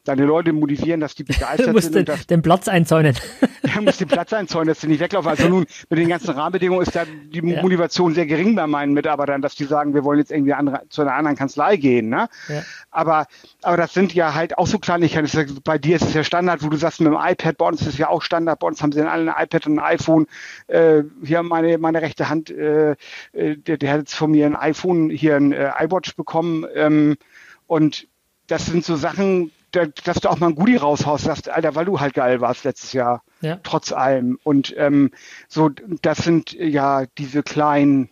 deine 0.07 0.25
Leute 0.25 0.53
motivieren, 0.53 0.99
dass 0.99 1.15
die 1.15 1.23
begeistert 1.25 1.67
du 1.67 1.71
musst 1.71 1.93
sind. 1.93 1.95
Den, 1.95 2.05
dass, 2.05 2.27
den 2.27 2.41
Platz 2.41 2.67
einzäunen. 2.67 3.15
Ja, 3.67 3.81
musst 3.81 3.99
den 3.99 4.07
Platz 4.07 4.31
einzäunen, 4.31 4.69
dass 4.69 4.79
sie 4.79 4.87
nicht 4.87 5.01
weglaufen. 5.01 5.29
Also 5.29 5.49
nun, 5.49 5.65
mit 5.89 5.99
den 5.99 6.07
ganzen 6.07 6.29
Rahmenbedingungen 6.29 6.83
ist 6.83 6.95
da 6.95 7.03
die 7.05 7.45
ja. 7.45 7.61
Motivation 7.61 8.13
sehr 8.13 8.25
gering 8.25 8.55
bei 8.55 8.65
meinen 8.65 8.93
Mitarbeitern, 8.93 9.41
dass 9.41 9.55
die 9.55 9.65
sagen, 9.65 9.93
wir 9.93 10.05
wollen 10.05 10.19
jetzt 10.19 10.31
irgendwie 10.31 10.53
andere, 10.53 10.83
zu 10.89 11.01
einer 11.01 11.13
anderen 11.13 11.35
Kanzlei 11.35 11.75
gehen. 11.75 12.07
Ne? 12.07 12.29
Ja. 12.47 12.63
Aber, 12.91 13.27
aber 13.63 13.75
das 13.75 13.93
sind 13.93 14.13
ja 14.13 14.33
halt 14.33 14.57
auch 14.57 14.67
so 14.67 14.79
Kleinigkeiten. 14.79 15.59
Bei 15.65 15.77
dir 15.77 15.97
ist 15.97 16.05
es 16.05 16.13
ja 16.13 16.23
Standard, 16.23 16.63
wo 16.63 16.69
du 16.69 16.77
sagst, 16.77 17.01
mit 17.01 17.11
dem 17.11 17.19
iPad, 17.19 17.57
bei 17.57 17.67
uns 17.67 17.81
ist 17.81 17.87
es 17.87 17.97
ja 17.97 18.07
auch 18.07 18.21
Standard, 18.21 18.59
bei 18.59 18.67
uns 18.67 18.81
haben 18.81 18.93
sie 18.93 18.99
dann 18.99 19.09
alle 19.09 19.35
ein 19.35 19.43
iPad 19.43 19.67
und 19.67 19.79
ein 19.79 19.85
iPhone. 19.85 20.27
Äh, 20.67 21.03
hier 21.23 21.43
meine, 21.43 21.77
meine 21.77 22.01
rechte 22.01 22.29
Hand, 22.29 22.49
äh, 22.49 22.91
äh 23.33 23.57
der, 23.57 23.77
der 23.77 23.91
hat 23.91 23.99
jetzt 23.99 24.15
von 24.15 24.31
mir 24.31 24.45
ein 24.45 24.55
iPhone, 24.55 25.09
hier 25.09 25.35
ein 25.35 25.51
äh, 25.51 25.71
iWatch 25.79 26.15
bekommen. 26.15 26.65
Ähm, 26.73 27.17
und 27.65 28.07
das 28.47 28.65
sind 28.65 28.85
so 28.85 28.95
Sachen, 28.95 29.51
dass 29.71 30.19
du 30.19 30.29
auch 30.29 30.39
mal 30.39 30.47
ein 30.47 30.55
Goodie 30.55 30.77
raushaust, 30.77 31.25
sagst, 31.25 31.49
Alter, 31.49 31.75
weil 31.75 31.85
du 31.85 31.99
halt 31.99 32.13
geil 32.13 32.41
warst 32.41 32.63
letztes 32.63 32.93
Jahr, 32.93 33.23
ja. 33.41 33.59
trotz 33.63 33.91
allem. 33.91 34.39
Und 34.43 34.73
ähm, 34.77 35.11
so, 35.47 35.69
das 36.01 36.19
sind 36.19 36.53
ja 36.53 37.05
diese 37.17 37.43
kleinen, 37.43 38.09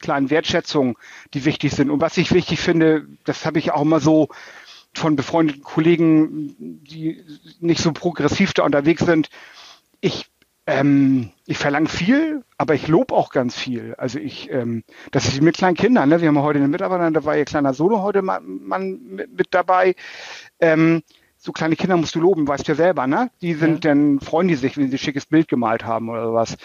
kleinen 0.00 0.30
Wertschätzungen, 0.30 0.96
die 1.32 1.44
wichtig 1.44 1.72
sind. 1.72 1.90
Und 1.90 2.00
was 2.00 2.16
ich 2.16 2.32
wichtig 2.32 2.60
finde, 2.60 3.06
das 3.24 3.46
habe 3.46 3.58
ich 3.58 3.72
auch 3.72 3.82
immer 3.82 4.00
so 4.00 4.28
von 4.94 5.16
befreundeten 5.16 5.62
Kollegen, 5.62 6.56
die 6.58 7.22
nicht 7.60 7.80
so 7.80 7.92
progressiv 7.92 8.54
da 8.54 8.64
unterwegs 8.64 9.04
sind. 9.04 9.28
Ich 10.00 10.26
ähm, 10.66 11.30
ich 11.46 11.58
verlange 11.58 11.88
viel, 11.88 12.42
aber 12.58 12.74
ich 12.74 12.88
lobe 12.88 13.14
auch 13.14 13.30
ganz 13.30 13.56
viel. 13.56 13.94
Also 13.96 14.18
ich, 14.18 14.50
ähm, 14.50 14.82
das 15.12 15.28
ist 15.28 15.40
mit 15.40 15.56
kleinen 15.56 15.76
Kindern. 15.76 16.08
Ne? 16.08 16.20
Wir 16.20 16.28
haben 16.28 16.38
heute 16.40 16.58
eine 16.58 16.68
Mitarbeiterin, 16.68 17.14
da 17.14 17.24
war 17.24 17.36
ihr 17.36 17.44
kleiner 17.44 17.72
Solo 17.72 18.02
heute 18.02 18.22
mal, 18.22 18.40
Mann 18.40 19.00
mit, 19.02 19.36
mit 19.36 19.48
dabei. 19.52 19.94
Ähm, 20.58 21.02
so 21.38 21.52
kleine 21.52 21.76
Kinder 21.76 21.96
musst 21.96 22.14
du 22.14 22.20
loben, 22.20 22.48
weißt 22.48 22.66
du 22.66 22.72
ja 22.72 22.76
selber, 22.76 23.06
ne? 23.06 23.30
Die 23.40 23.54
sind, 23.54 23.84
ja. 23.84 23.90
dann 23.92 24.18
freuen 24.20 24.48
die 24.48 24.56
sich, 24.56 24.76
wenn 24.76 24.88
sie 24.88 24.96
ein 24.96 24.98
schickes 24.98 25.26
Bild 25.26 25.46
gemalt 25.48 25.84
haben 25.84 26.08
oder 26.08 26.26
sowas. 26.26 26.56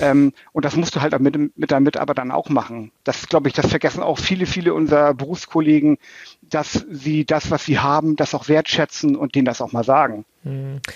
Ähm, 0.00 0.32
und 0.52 0.64
das 0.64 0.76
musst 0.76 0.96
du 0.96 1.02
halt 1.02 1.18
mit, 1.20 1.58
mit 1.58 1.70
deinen 1.70 1.82
Mitarbeitern 1.82 2.30
auch 2.30 2.48
machen. 2.48 2.92
Das 3.04 3.28
glaube 3.28 3.48
ich, 3.48 3.54
das 3.54 3.66
vergessen 3.66 4.02
auch 4.02 4.18
viele, 4.18 4.46
viele 4.46 4.72
unserer 4.72 5.12
Berufskollegen, 5.12 5.98
dass 6.40 6.86
sie 6.88 7.26
das, 7.26 7.50
was 7.50 7.66
sie 7.66 7.80
haben, 7.80 8.16
das 8.16 8.34
auch 8.34 8.48
wertschätzen 8.48 9.16
und 9.16 9.34
denen 9.34 9.44
das 9.44 9.60
auch 9.60 9.72
mal 9.72 9.84
sagen. 9.84 10.24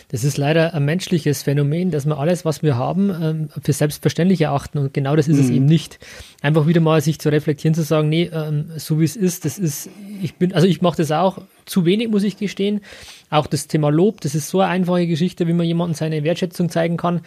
Das 0.08 0.24
ist 0.24 0.38
leider 0.38 0.72
ein 0.72 0.86
menschliches 0.86 1.42
Phänomen, 1.42 1.90
dass 1.90 2.06
wir 2.06 2.18
alles, 2.18 2.46
was 2.46 2.62
wir 2.62 2.76
haben, 2.76 3.10
ähm, 3.10 3.48
für 3.62 3.74
selbstverständlich 3.74 4.40
erachten. 4.40 4.78
Und 4.78 4.94
genau 4.94 5.16
das 5.16 5.28
ist 5.28 5.36
mhm. 5.36 5.42
es 5.42 5.50
eben 5.50 5.64
nicht. 5.66 5.98
Einfach 6.40 6.66
wieder 6.66 6.80
mal 6.80 7.02
sich 7.02 7.18
zu 7.18 7.30
reflektieren, 7.30 7.74
zu 7.74 7.82
sagen, 7.82 8.08
nee, 8.08 8.30
ähm, 8.32 8.70
so 8.76 9.00
wie 9.00 9.04
es 9.04 9.16
ist, 9.16 9.44
das 9.44 9.58
ist, 9.58 9.90
ich 10.22 10.36
bin, 10.36 10.54
also 10.54 10.66
ich 10.66 10.80
mache 10.80 10.96
das 10.96 11.10
auch 11.12 11.42
zu 11.66 11.84
wenig, 11.84 12.08
muss 12.08 12.22
ich 12.22 12.38
gestehen. 12.38 12.80
Auch 13.28 13.46
das 13.46 13.68
Thema 13.68 13.90
Lob, 13.90 14.22
das 14.22 14.34
ist 14.34 14.48
so 14.48 14.60
eine 14.60 14.70
einfache 14.70 15.06
Geschichte, 15.06 15.46
wie 15.46 15.52
man 15.52 15.66
jemandem 15.66 15.94
seine 15.94 16.24
Wertschätzung 16.24 16.70
zeigen 16.70 16.96
kann. 16.96 17.20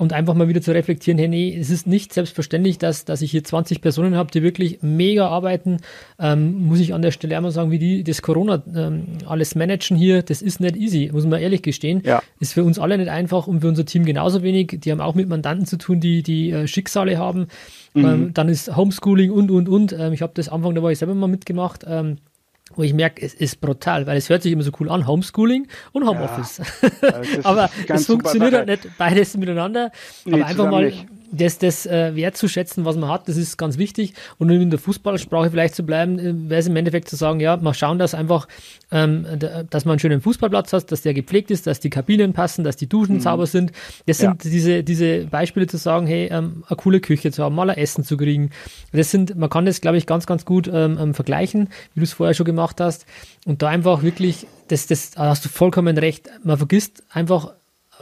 Ähm, 0.00 0.10
und 0.10 0.12
einfach 0.12 0.34
mal 0.34 0.48
wieder 0.48 0.60
zu 0.60 0.72
reflektieren, 0.72 1.18
hey, 1.18 1.28
nee, 1.28 1.56
es 1.56 1.70
ist 1.70 1.86
nicht 1.86 2.12
selbstverständlich, 2.12 2.78
dass, 2.78 3.04
dass 3.04 3.22
ich 3.22 3.30
hier 3.30 3.44
20 3.44 3.80
Personen 3.80 4.16
habe, 4.16 4.30
die 4.30 4.42
wirklich 4.42 4.78
mega 4.82 5.28
arbeiten. 5.28 5.78
Ähm, 6.18 6.66
muss 6.66 6.80
ich 6.80 6.94
an 6.94 7.02
der 7.02 7.10
Stelle 7.10 7.36
einmal 7.36 7.52
sagen, 7.52 7.70
wie 7.70 7.78
die 7.78 8.02
das 8.02 8.22
Corona 8.22 8.62
ähm, 8.74 9.04
alles 9.26 9.54
managen 9.54 9.96
hier, 9.96 10.22
das 10.22 10.42
ist 10.42 10.60
nicht 10.60 10.76
easy, 10.76 11.10
muss 11.12 11.26
man 11.26 11.40
ehrlich 11.40 11.62
gestehen. 11.62 12.02
Ja. 12.04 12.22
Ist 12.40 12.54
für 12.54 12.64
uns 12.64 12.78
alle 12.78 12.98
nicht 12.98 13.08
einfach 13.08 13.46
und 13.46 13.60
für 13.60 13.68
unser 13.68 13.84
Team 13.84 14.04
genauso 14.04 14.42
wenig. 14.42 14.78
Die 14.80 14.90
haben 14.90 15.00
auch 15.00 15.14
mit 15.14 15.28
Mandanten 15.28 15.66
zu 15.66 15.76
tun, 15.76 16.00
die, 16.00 16.22
die 16.22 16.50
äh, 16.50 16.66
Schicksale 16.66 17.18
haben. 17.18 17.46
Mhm. 17.94 18.04
Ähm, 18.04 18.34
dann 18.34 18.48
ist 18.48 18.74
Homeschooling 18.76 19.30
und, 19.30 19.50
und, 19.50 19.68
und. 19.68 19.92
Ähm, 19.92 20.12
ich 20.12 20.22
habe 20.22 20.32
das 20.34 20.48
Anfang, 20.48 20.74
da 20.74 20.82
war 20.82 20.90
ich 20.90 20.98
selber 20.98 21.14
mal 21.14 21.26
mitgemacht. 21.26 21.84
Wo 22.76 22.82
ich 22.82 22.94
merke, 22.94 23.24
es 23.24 23.34
ist 23.34 23.60
brutal, 23.60 24.06
weil 24.06 24.16
es 24.16 24.28
hört 24.28 24.42
sich 24.42 24.52
immer 24.52 24.62
so 24.62 24.70
cool 24.78 24.90
an, 24.90 25.06
Homeschooling 25.06 25.66
und 25.92 26.06
Homeoffice. 26.06 26.58
Ja, 27.02 27.20
Aber 27.42 27.70
es 27.88 28.06
funktioniert 28.06 28.54
halt 28.54 28.68
nicht 28.68 28.96
beides 28.96 29.36
miteinander. 29.36 29.90
Nee, 30.24 30.34
Aber 30.34 30.46
einfach 30.46 30.70
mal 30.70 30.84
nicht 30.84 31.06
das, 31.32 31.58
das 31.58 31.86
äh, 31.86 32.14
wertzuschätzen, 32.14 32.84
was 32.84 32.96
man 32.96 33.08
hat, 33.08 33.28
das 33.28 33.36
ist 33.36 33.56
ganz 33.56 33.78
wichtig. 33.78 34.14
Und 34.38 34.50
um 34.50 34.60
in 34.60 34.70
der 34.70 34.78
Fußballsprache 34.78 35.50
vielleicht 35.50 35.74
zu 35.74 35.84
bleiben, 35.84 36.18
äh, 36.18 36.50
wäre 36.50 36.60
es 36.60 36.66
im 36.66 36.76
Endeffekt 36.76 37.08
zu 37.08 37.16
sagen, 37.16 37.40
ja, 37.40 37.56
mal 37.56 37.74
schauen, 37.74 37.98
dass 37.98 38.14
einfach, 38.14 38.48
ähm, 38.90 39.26
dass 39.70 39.84
man 39.84 39.92
einen 39.92 39.98
schönen 40.00 40.20
Fußballplatz 40.20 40.72
hat, 40.72 40.90
dass 40.90 41.02
der 41.02 41.14
gepflegt 41.14 41.50
ist, 41.50 41.66
dass 41.66 41.80
die 41.80 41.90
Kabinen 41.90 42.32
passen, 42.32 42.64
dass 42.64 42.76
die 42.76 42.88
Duschen 42.88 43.16
mhm. 43.16 43.20
sauber 43.20 43.46
sind. 43.46 43.72
Das 44.06 44.18
sind 44.18 44.44
ja. 44.44 44.50
diese, 44.50 44.82
diese 44.82 45.26
Beispiele 45.26 45.66
zu 45.66 45.76
sagen, 45.76 46.06
hey, 46.06 46.28
ähm, 46.30 46.64
eine 46.66 46.76
coole 46.76 47.00
Küche 47.00 47.30
zu 47.30 47.44
haben, 47.44 47.54
mal 47.54 47.70
ein 47.70 47.78
Essen 47.78 48.04
zu 48.04 48.16
kriegen. 48.16 48.50
Das 48.92 49.10
sind, 49.10 49.36
man 49.36 49.50
kann 49.50 49.66
das, 49.66 49.80
glaube 49.80 49.98
ich, 49.98 50.06
ganz, 50.06 50.26
ganz 50.26 50.44
gut 50.44 50.68
ähm, 50.72 50.98
ähm 51.00 51.14
vergleichen, 51.14 51.68
wie 51.94 52.00
du 52.00 52.04
es 52.04 52.12
vorher 52.12 52.34
schon 52.34 52.46
gemacht 52.46 52.80
hast. 52.80 53.06
Und 53.46 53.62
da 53.62 53.68
einfach 53.68 54.02
wirklich, 54.02 54.46
das, 54.68 54.86
das 54.86 55.12
da 55.12 55.30
hast 55.30 55.44
du 55.44 55.48
vollkommen 55.48 55.96
recht, 55.98 56.30
man 56.44 56.56
vergisst 56.56 57.02
einfach 57.10 57.52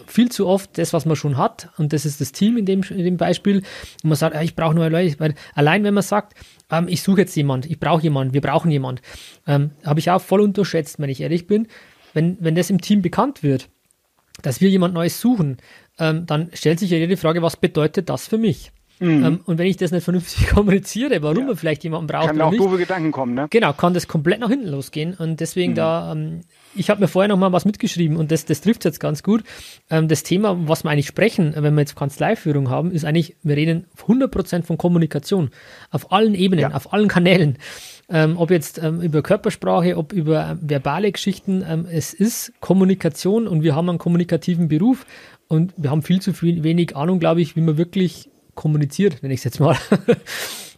viel 0.07 0.31
zu 0.31 0.47
oft 0.47 0.79
das, 0.79 0.93
was 0.93 1.07
man 1.07 1.17
schon 1.17 1.37
hat, 1.37 1.71
und 1.79 1.93
das 1.93 2.07
ist 2.07 2.21
das 2.21 2.33
Team 2.33 2.57
in 2.57 2.67
dem, 2.67 2.83
in 2.83 3.05
dem 3.05 3.17
Beispiel, 3.17 3.59
und 4.03 4.05
man 4.05 4.17
sagt, 4.17 4.35
ja, 4.35 4.43
ich 4.43 4.55
brauche 4.55 4.75
neue 4.75 4.91
Leute, 4.91 5.19
weil 5.21 5.35
allein 5.55 5.85
wenn 5.85 5.95
man 5.95 6.03
sagt, 6.03 6.35
ähm, 6.71 6.87
ich 6.89 7.03
suche 7.03 7.23
jetzt 7.23 7.35
jemand, 7.37 7.67
ich 7.67 7.81
brauche 7.81 8.03
jemanden, 8.03 8.35
wir 8.35 8.41
brauchen 8.41 8.71
jemand, 8.71 9.03
ähm, 9.47 9.71
habe 9.85 10.01
ich 10.01 10.11
auch 10.11 10.21
voll 10.21 10.41
unterschätzt, 10.41 10.99
wenn 10.99 11.11
ich 11.11 11.21
ehrlich 11.21 11.47
bin, 11.47 11.69
wenn, 12.15 12.37
wenn 12.41 12.55
das 12.55 12.71
im 12.71 12.81
Team 12.81 13.03
bekannt 13.03 13.43
wird, 13.43 13.69
dass 14.43 14.61
wir 14.61 14.69
jemand 14.69 14.95
Neues 14.95 15.21
suchen, 15.21 15.59
ähm, 15.99 16.27
dann 16.27 16.51
stellt 16.53 16.79
sich 16.79 16.91
ja 16.91 17.05
die 17.05 17.17
Frage, 17.17 17.43
was 17.43 17.57
bedeutet 17.57 18.09
das 18.09 18.29
für 18.29 18.39
mich? 18.39 18.73
Mhm. 19.01 19.25
Ähm, 19.25 19.41
und 19.45 19.59
wenn 19.59 19.67
ich 19.67 19.77
das 19.77 19.93
nicht 19.93 20.05
vernünftig 20.05 20.49
kommuniziere, 20.55 21.23
warum 21.23 21.39
ja. 21.39 21.45
man 21.47 21.57
vielleicht 21.57 21.85
jemanden 21.85 22.07
braucht. 22.07 22.29
Kann 22.29 22.41
auch 22.41 22.51
nicht, 22.51 22.61
doofe 22.61 22.79
Gedanken 22.79 23.13
kommen, 23.13 23.35
ne? 23.35 23.47
Genau, 23.51 23.73
kann 23.73 23.95
das 23.95 24.09
komplett 24.09 24.41
nach 24.41 24.49
hinten 24.49 24.69
losgehen. 24.69 25.15
Und 25.15 25.41
deswegen 25.41 25.73
mhm. 25.73 25.77
da, 25.77 26.13
ähm, 26.13 26.41
ich 26.79 26.91
habe 26.91 27.01
mir 27.01 27.09
vorher 27.09 27.29
noch 27.29 27.37
mal 27.37 27.53
was 27.53 27.65
mitgeschrieben 27.65 28.17
und 28.17 28.31
das, 28.31 28.45
das 28.45 28.61
trifft 28.61 28.85
jetzt 28.85 29.01
ganz 29.01 29.23
gut. 29.23 29.45
Ähm, 29.91 30.09
das 30.09 30.23
Thema, 30.23 30.57
was 30.69 30.85
wir 30.85 30.91
eigentlich 30.91 31.07
sprechen, 31.07 31.55
wenn 31.57 31.75
wir 31.75 31.81
jetzt 31.81 31.97
Kanzleiführung 31.97 32.71
haben, 32.71 32.93
ist 32.93 33.05
eigentlich, 33.05 33.37
wir 33.43 33.57
reden 33.57 33.87
100% 34.07 34.63
von 34.63 34.79
Kommunikation. 34.79 35.51
Auf 35.91 36.13
allen 36.13 36.35
Ebenen, 36.35 36.63
ja. 36.63 36.73
auf 36.73 36.93
allen 36.93 37.09
Kanälen. 37.09 37.59
Ähm, 38.09 38.39
ob 38.39 38.51
jetzt 38.51 38.79
ähm, 38.83 39.03
über 39.03 39.23
Körpersprache, 39.23 39.97
ob 39.97 40.13
über 40.13 40.51
ähm, 40.51 40.61
verbale 40.63 41.13
Geschichten, 41.13 41.65
ähm, 41.69 41.87
es 41.91 42.15
ist 42.15 42.53
Kommunikation 42.61 43.47
und 43.47 43.63
wir 43.63 43.75
haben 43.75 43.89
einen 43.89 43.99
kommunikativen 43.99 44.69
Beruf 44.69 45.05
und 45.49 45.75
wir 45.77 45.91
haben 45.91 46.03
viel 46.03 46.21
zu 46.21 46.33
viel, 46.33 46.63
wenig 46.63 46.97
Ahnung, 46.97 47.19
glaube 47.19 47.43
ich, 47.43 47.57
wie 47.57 47.61
man 47.61 47.77
wirklich 47.77 48.31
kommuniziert, 48.55 49.23
nenne 49.23 49.35
ich 49.35 49.41
es 49.41 49.45
jetzt 49.45 49.61
mal. 49.61 49.77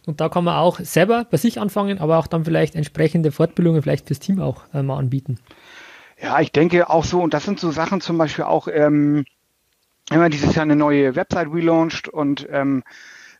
Und 0.07 0.19
da 0.19 0.29
kann 0.29 0.43
man 0.43 0.55
auch 0.55 0.79
selber 0.79 1.25
bei 1.29 1.37
sich 1.37 1.59
anfangen, 1.59 1.99
aber 1.99 2.17
auch 2.17 2.27
dann 2.27 2.45
vielleicht 2.45 2.75
entsprechende 2.75 3.31
Fortbildungen 3.31 3.81
vielleicht 3.81 4.07
fürs 4.07 4.19
Team 4.19 4.39
auch 4.39 4.63
äh, 4.73 4.81
mal 4.81 4.97
anbieten. 4.97 5.37
Ja, 6.21 6.39
ich 6.39 6.51
denke 6.51 6.89
auch 6.89 7.03
so, 7.03 7.21
und 7.21 7.33
das 7.33 7.45
sind 7.45 7.59
so 7.59 7.71
Sachen 7.71 7.99
zum 7.99 8.17
Beispiel 8.17 8.45
auch, 8.45 8.67
ähm, 8.67 9.25
wenn 10.09 10.19
man 10.19 10.31
dieses 10.31 10.53
Jahr 10.53 10.63
eine 10.63 10.75
neue 10.75 11.15
Website 11.15 11.47
relaunched 11.51 12.07
und 12.07 12.47
ähm, 12.51 12.83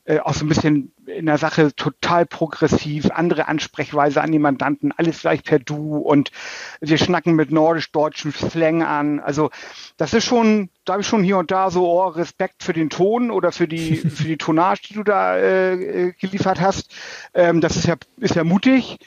äh, 0.05 0.19
auch 0.19 0.33
so 0.33 0.45
ein 0.45 0.49
bisschen 0.49 0.91
in 1.05 1.27
der 1.27 1.37
Sache 1.37 1.75
total 1.75 2.25
progressiv, 2.25 3.11
andere 3.11 3.47
Ansprechweise 3.47 4.21
an 4.21 4.31
die 4.31 4.39
Mandanten, 4.39 4.91
alles 4.97 5.21
gleich 5.21 5.43
per 5.43 5.59
Du 5.59 5.97
und 5.97 6.31
wir 6.79 6.97
schnacken 6.97 7.35
mit 7.35 7.51
nordisch-deutschen 7.51 8.31
Slang 8.31 8.81
an. 8.81 9.19
Also 9.19 9.51
das 9.97 10.15
ist 10.15 10.25
schon, 10.25 10.69
da 10.85 10.93
habe 10.93 11.01
ich 11.01 11.07
schon 11.07 11.23
hier 11.23 11.37
und 11.37 11.51
da 11.51 11.69
so 11.69 11.87
oh, 11.87 12.07
Respekt 12.07 12.63
für 12.63 12.73
den 12.73 12.89
Ton 12.89 13.29
oder 13.29 13.51
für 13.51 13.67
die 13.67 13.95
für 14.09 14.23
die 14.23 14.37
Tonage, 14.37 14.81
die 14.89 14.93
du 14.95 15.03
da 15.03 15.35
äh, 15.37 15.73
äh, 15.73 16.11
geliefert 16.13 16.59
hast. 16.59 16.95
Ähm, 17.35 17.61
das 17.61 17.75
ist 17.75 17.85
ja 17.85 17.95
ist 18.17 18.35
ja 18.35 18.43
mutig. 18.43 18.97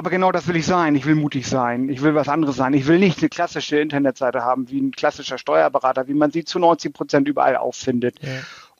Aber 0.00 0.08
genau 0.08 0.32
das 0.32 0.48
will 0.48 0.56
ich 0.56 0.64
sein. 0.64 0.94
Ich 0.94 1.04
will 1.04 1.14
mutig 1.14 1.46
sein. 1.46 1.90
Ich 1.90 2.00
will 2.00 2.14
was 2.14 2.26
anderes 2.26 2.56
sein. 2.56 2.72
Ich 2.72 2.86
will 2.86 2.98
nicht 2.98 3.18
eine 3.18 3.28
klassische 3.28 3.78
Internetseite 3.78 4.40
haben 4.40 4.70
wie 4.70 4.80
ein 4.80 4.92
klassischer 4.92 5.36
Steuerberater, 5.36 6.08
wie 6.08 6.14
man 6.14 6.30
sie 6.30 6.42
zu 6.42 6.58
90 6.58 6.94
Prozent 6.94 7.28
überall 7.28 7.58
auffindet. 7.58 8.16
Ja. 8.22 8.30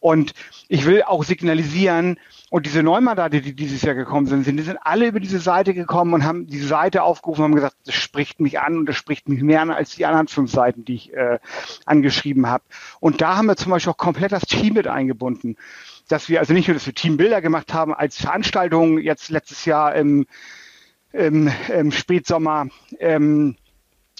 Und 0.01 0.33
ich 0.69 0.87
will 0.87 1.03
auch 1.03 1.23
signalisieren, 1.23 2.19
und 2.49 2.65
diese 2.65 2.83
Neumandate, 2.83 3.43
die 3.43 3.55
dieses 3.55 3.83
Jahr 3.83 3.95
gekommen 3.95 4.29
sind, 4.29 4.45
sind, 4.45 4.57
die 4.57 4.63
sind 4.63 4.79
alle 4.81 5.09
über 5.09 5.21
diese 5.21 5.41
Seite 5.41 5.75
gekommen 5.75 6.15
und 6.15 6.25
haben 6.25 6.47
diese 6.47 6.67
Seite 6.67 7.03
aufgerufen 7.03 7.43
und 7.43 7.51
haben 7.51 7.55
gesagt, 7.57 7.77
das 7.85 7.97
spricht 7.97 8.41
mich 8.41 8.59
an 8.59 8.79
und 8.79 8.87
das 8.87 8.97
spricht 8.97 9.29
mich 9.29 9.43
mehr 9.43 9.61
an 9.61 9.71
als 9.71 9.97
die 9.97 10.07
anderen 10.07 10.27
fünf 10.27 10.51
Seiten, 10.51 10.87
die 10.87 10.95
ich 10.95 11.13
äh, 11.13 11.39
angeschrieben 11.85 12.47
habe. 12.47 12.65
Und 12.99 13.21
da 13.21 13.37
haben 13.37 13.47
wir 13.47 13.57
zum 13.57 13.73
Beispiel 13.73 13.93
auch 13.93 13.99
komplett 13.99 14.33
das 14.33 14.45
Team 14.45 14.73
mit 14.73 14.89
eingebunden. 14.89 15.59
Dass 16.09 16.31
wir 16.31 16.41
also 16.41 16.55
nicht 16.55 16.67
nur, 16.67 16.75
dass 16.75 16.87
wir 16.87 16.95
Teambilder 16.95 17.43
gemacht 17.43 17.75
haben 17.75 17.93
als 17.93 18.17
Veranstaltung 18.17 18.99
jetzt 18.99 19.29
letztes 19.29 19.67
Jahr 19.67 19.95
im, 19.95 20.27
im, 21.13 21.51
im 21.75 21.93
Spätsommer, 21.93 22.69
ähm, 22.99 23.57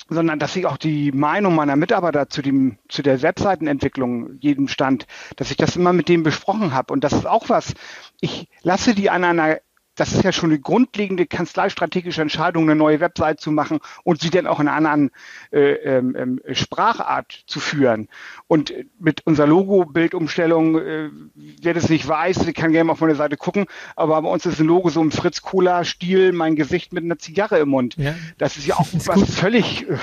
sondern 0.09 0.39
dass 0.39 0.57
ich 0.57 0.67
auch 0.67 0.77
die 0.77 1.13
Meinung 1.13 1.55
meiner 1.55 1.77
Mitarbeiter 1.77 2.29
zu 2.29 2.43
dem 2.43 2.79
zu 2.89 3.03
der 3.03 3.23
Webseitenentwicklung 3.23 4.39
jedem 4.41 4.69
stand, 4.69 5.07
dass 5.37 5.51
ich 5.51 5.57
das 5.57 5.77
immer 5.77 5.93
mit 5.93 6.09
denen 6.09 6.23
besprochen 6.23 6.73
habe 6.75 6.93
und 6.93 7.05
das 7.05 7.13
ist 7.13 7.27
auch 7.27 7.49
was. 7.49 7.75
Ich 8.21 8.49
lasse 8.63 8.95
die 8.95 9.11
an 9.11 9.25
einer 9.25 9.61
das 10.01 10.15
ist 10.15 10.25
ja 10.25 10.33
schon 10.33 10.49
eine 10.49 10.59
grundlegende 10.59 11.27
kanzleistrategische 11.27 12.23
Entscheidung, 12.23 12.63
eine 12.65 12.75
neue 12.75 13.01
Website 13.01 13.39
zu 13.39 13.51
machen 13.51 13.81
und 14.03 14.23
sie 14.23 14.31
dann 14.31 14.47
auch 14.47 14.59
in 14.59 14.67
einer 14.67 14.91
anderen 14.91 15.11
äh, 15.53 15.73
ähm, 15.73 16.17
ähm 16.19 16.41
Sprachart 16.53 17.45
zu 17.47 17.61
führen. 17.61 18.09
Und 18.47 18.73
mit 18.99 19.27
unserer 19.27 19.47
Logo-Bildumstellung, 19.47 20.79
äh, 20.79 21.11
wer 21.35 21.75
das 21.75 21.91
nicht 21.91 22.09
weiß, 22.09 22.47
kann 22.55 22.73
gerne 22.73 22.85
mal 22.85 22.93
auf 22.95 23.01
meine 23.01 23.15
Seite 23.15 23.37
gucken, 23.37 23.67
aber 23.95 24.23
bei 24.23 24.29
uns 24.29 24.47
ist 24.47 24.59
ein 24.59 24.67
Logo 24.67 24.89
so 24.89 25.03
im 25.03 25.13
Fritz 25.13 25.43
Cola-Stil, 25.43 26.33
mein 26.33 26.57
Gesicht 26.57 26.95
mit 26.95 27.05
einer 27.05 27.19
Zigarre 27.19 27.59
im 27.59 27.69
Mund. 27.69 27.97
Ja. 27.99 28.15
Das 28.39 28.57
ist 28.57 28.67
ja 28.67 28.77
auch 28.77 28.91
ist 28.95 29.07
was 29.07 29.17
gut. 29.17 29.29
völlig, 29.29 29.87
äh, 29.87 29.97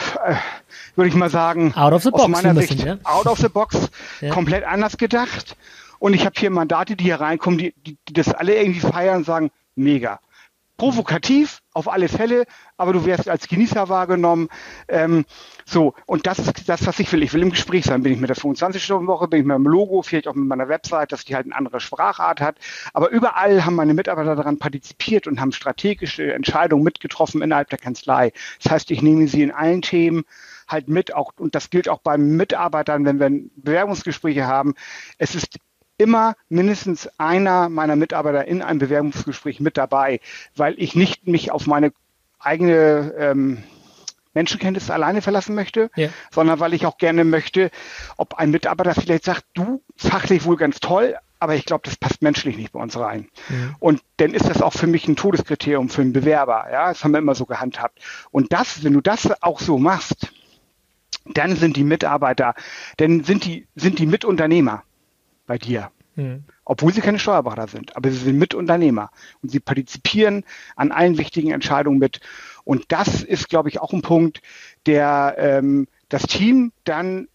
würde 0.95 1.09
ich 1.09 1.15
mal 1.15 1.31
sagen, 1.31 1.73
out 1.73 1.93
of 1.93 2.03
the 2.03 2.11
box, 2.11 2.23
aus 2.23 2.29
meiner 2.29 2.55
Sicht, 2.61 2.83
ja? 2.83 2.99
out 3.03 3.25
of 3.25 3.39
the 3.39 3.49
box, 3.49 3.89
ja. 4.21 4.31
komplett 4.31 4.63
anders 4.63 4.97
gedacht. 4.97 5.57
Und 5.97 6.13
ich 6.13 6.23
habe 6.23 6.35
hier 6.37 6.51
Mandate, 6.51 6.95
die 6.95 7.05
hier 7.05 7.19
reinkommen, 7.19 7.57
die, 7.57 7.73
die, 7.85 7.97
die 8.07 8.13
das 8.13 8.31
alle 8.31 8.55
irgendwie 8.55 8.81
feiern 8.81 9.17
und 9.17 9.25
sagen, 9.25 9.49
mega. 9.78 10.19
Provokativ 10.78 11.61
auf 11.73 11.91
alle 11.91 12.07
Fälle, 12.07 12.45
aber 12.78 12.93
du 12.93 13.03
wirst 13.03 13.28
als 13.28 13.47
Genießer 13.47 13.89
wahrgenommen. 13.89 14.47
Ähm, 14.88 15.25
so, 15.65 15.95
und 16.05 16.28
das 16.28 16.38
ist 16.38 16.69
das, 16.69 16.86
was 16.86 16.99
ich 16.99 17.11
will. 17.11 17.23
Ich 17.23 17.34
will 17.34 17.41
im 17.41 17.49
Gespräch 17.49 17.86
sein. 17.86 18.03
Bin 18.03 18.13
ich 18.13 18.19
mit 18.19 18.30
der 18.30 18.38
25-Stunden-Woche, 18.38 19.28
bin 19.28 19.39
ich 19.39 19.45
mit 19.47 19.55
dem 19.55 19.65
Logo, 19.65 20.03
vielleicht 20.03 20.28
auch 20.28 20.36
mit 20.36 20.47
meiner 20.47 20.69
Website, 20.69 21.11
dass 21.11 21.25
die 21.25 21.36
halt 21.36 21.47
eine 21.47 21.55
andere 21.55 21.80
Sprachart 21.80 22.41
hat. 22.41 22.57
Aber 22.93 23.09
überall 23.09 23.65
haben 23.65 23.73
meine 23.73 23.95
Mitarbeiter 23.95 24.36
daran 24.36 24.59
partizipiert 24.59 25.25
und 25.25 25.41
haben 25.41 25.51
strategische 25.51 26.32
Entscheidungen 26.32 26.84
mitgetroffen 26.84 27.41
innerhalb 27.41 27.69
der 27.69 27.80
Kanzlei. 27.80 28.32
Das 28.61 28.71
heißt, 28.71 28.91
ich 28.91 29.01
nehme 29.01 29.28
sie 29.28 29.41
in 29.41 29.51
allen 29.51 29.82
Themen 29.82 30.25
halt 30.67 30.89
mit, 30.89 31.13
auch, 31.15 31.34
und 31.38 31.55
das 31.55 31.69
gilt 31.69 31.89
auch 31.89 31.99
bei 31.99 32.17
Mitarbeitern, 32.17 33.05
wenn 33.05 33.19
wir 33.19 33.49
Bewerbungsgespräche 33.55 34.45
haben. 34.45 34.75
Es 35.17 35.34
ist 35.34 35.57
immer 35.97 36.35
mindestens 36.49 37.09
einer 37.17 37.69
meiner 37.69 37.95
Mitarbeiter 37.95 38.45
in 38.47 38.61
einem 38.61 38.79
Bewerbungsgespräch 38.79 39.59
mit 39.59 39.77
dabei, 39.77 40.19
weil 40.55 40.75
ich 40.77 40.95
nicht 40.95 41.27
mich 41.27 41.51
auf 41.51 41.67
meine 41.67 41.91
eigene 42.39 43.13
ähm, 43.17 43.63
Menschenkenntnis 44.33 44.91
alleine 44.91 45.23
verlassen 45.23 45.55
möchte, 45.55 45.89
ja. 45.95 46.09
sondern 46.31 46.59
weil 46.59 46.73
ich 46.73 46.85
auch 46.85 46.97
gerne 46.97 47.23
möchte, 47.23 47.71
ob 48.17 48.35
ein 48.35 48.51
Mitarbeiter 48.51 48.93
vielleicht 48.93 49.25
sagt, 49.25 49.43
du 49.55 49.81
fachlich 49.95 50.45
wohl 50.45 50.57
ganz 50.57 50.79
toll, 50.79 51.15
aber 51.39 51.55
ich 51.55 51.65
glaube, 51.65 51.81
das 51.85 51.95
passt 51.95 52.21
menschlich 52.21 52.55
nicht 52.55 52.71
bei 52.71 52.79
uns 52.79 52.97
rein. 52.97 53.27
Ja. 53.49 53.55
Und 53.79 54.01
dann 54.17 54.33
ist 54.33 54.47
das 54.47 54.61
auch 54.61 54.73
für 54.73 54.87
mich 54.87 55.07
ein 55.07 55.15
Todeskriterium 55.15 55.89
für 55.89 56.01
einen 56.01 56.13
Bewerber. 56.13 56.67
Ja, 56.71 56.89
das 56.89 57.03
haben 57.03 57.11
wir 57.11 57.19
immer 57.19 57.35
so 57.35 57.45
gehandhabt. 57.45 57.99
Und 58.31 58.53
das, 58.53 58.83
wenn 58.83 58.93
du 58.93 59.01
das 59.01 59.41
auch 59.41 59.59
so 59.59 59.79
machst, 59.79 60.31
dann 61.25 61.55
sind 61.55 61.75
die 61.75 61.83
Mitarbeiter, 61.83 62.53
dann 62.97 63.23
sind 63.23 63.45
die, 63.45 63.67
sind 63.75 63.99
die 63.99 64.05
Mitunternehmer 64.05 64.83
bei 65.47 65.57
dir. 65.57 65.91
Mhm. 66.15 66.43
Obwohl 66.65 66.93
sie 66.93 67.01
keine 67.01 67.19
Steuerberater 67.19 67.67
sind, 67.67 67.95
aber 67.95 68.11
sie 68.11 68.17
sind 68.17 68.37
Mitunternehmer 68.37 69.09
und 69.41 69.49
sie 69.49 69.59
partizipieren 69.59 70.43
an 70.75 70.91
allen 70.91 71.17
wichtigen 71.17 71.51
Entscheidungen 71.51 71.97
mit. 71.99 72.19
Und 72.63 72.85
das 72.89 73.23
ist, 73.23 73.49
glaube 73.49 73.69
ich, 73.69 73.79
auch 73.79 73.93
ein 73.93 74.01
Punkt, 74.01 74.41
der 74.85 75.35
ähm, 75.37 75.87
das 76.09 76.23
Team 76.23 76.71
dann 76.83 77.27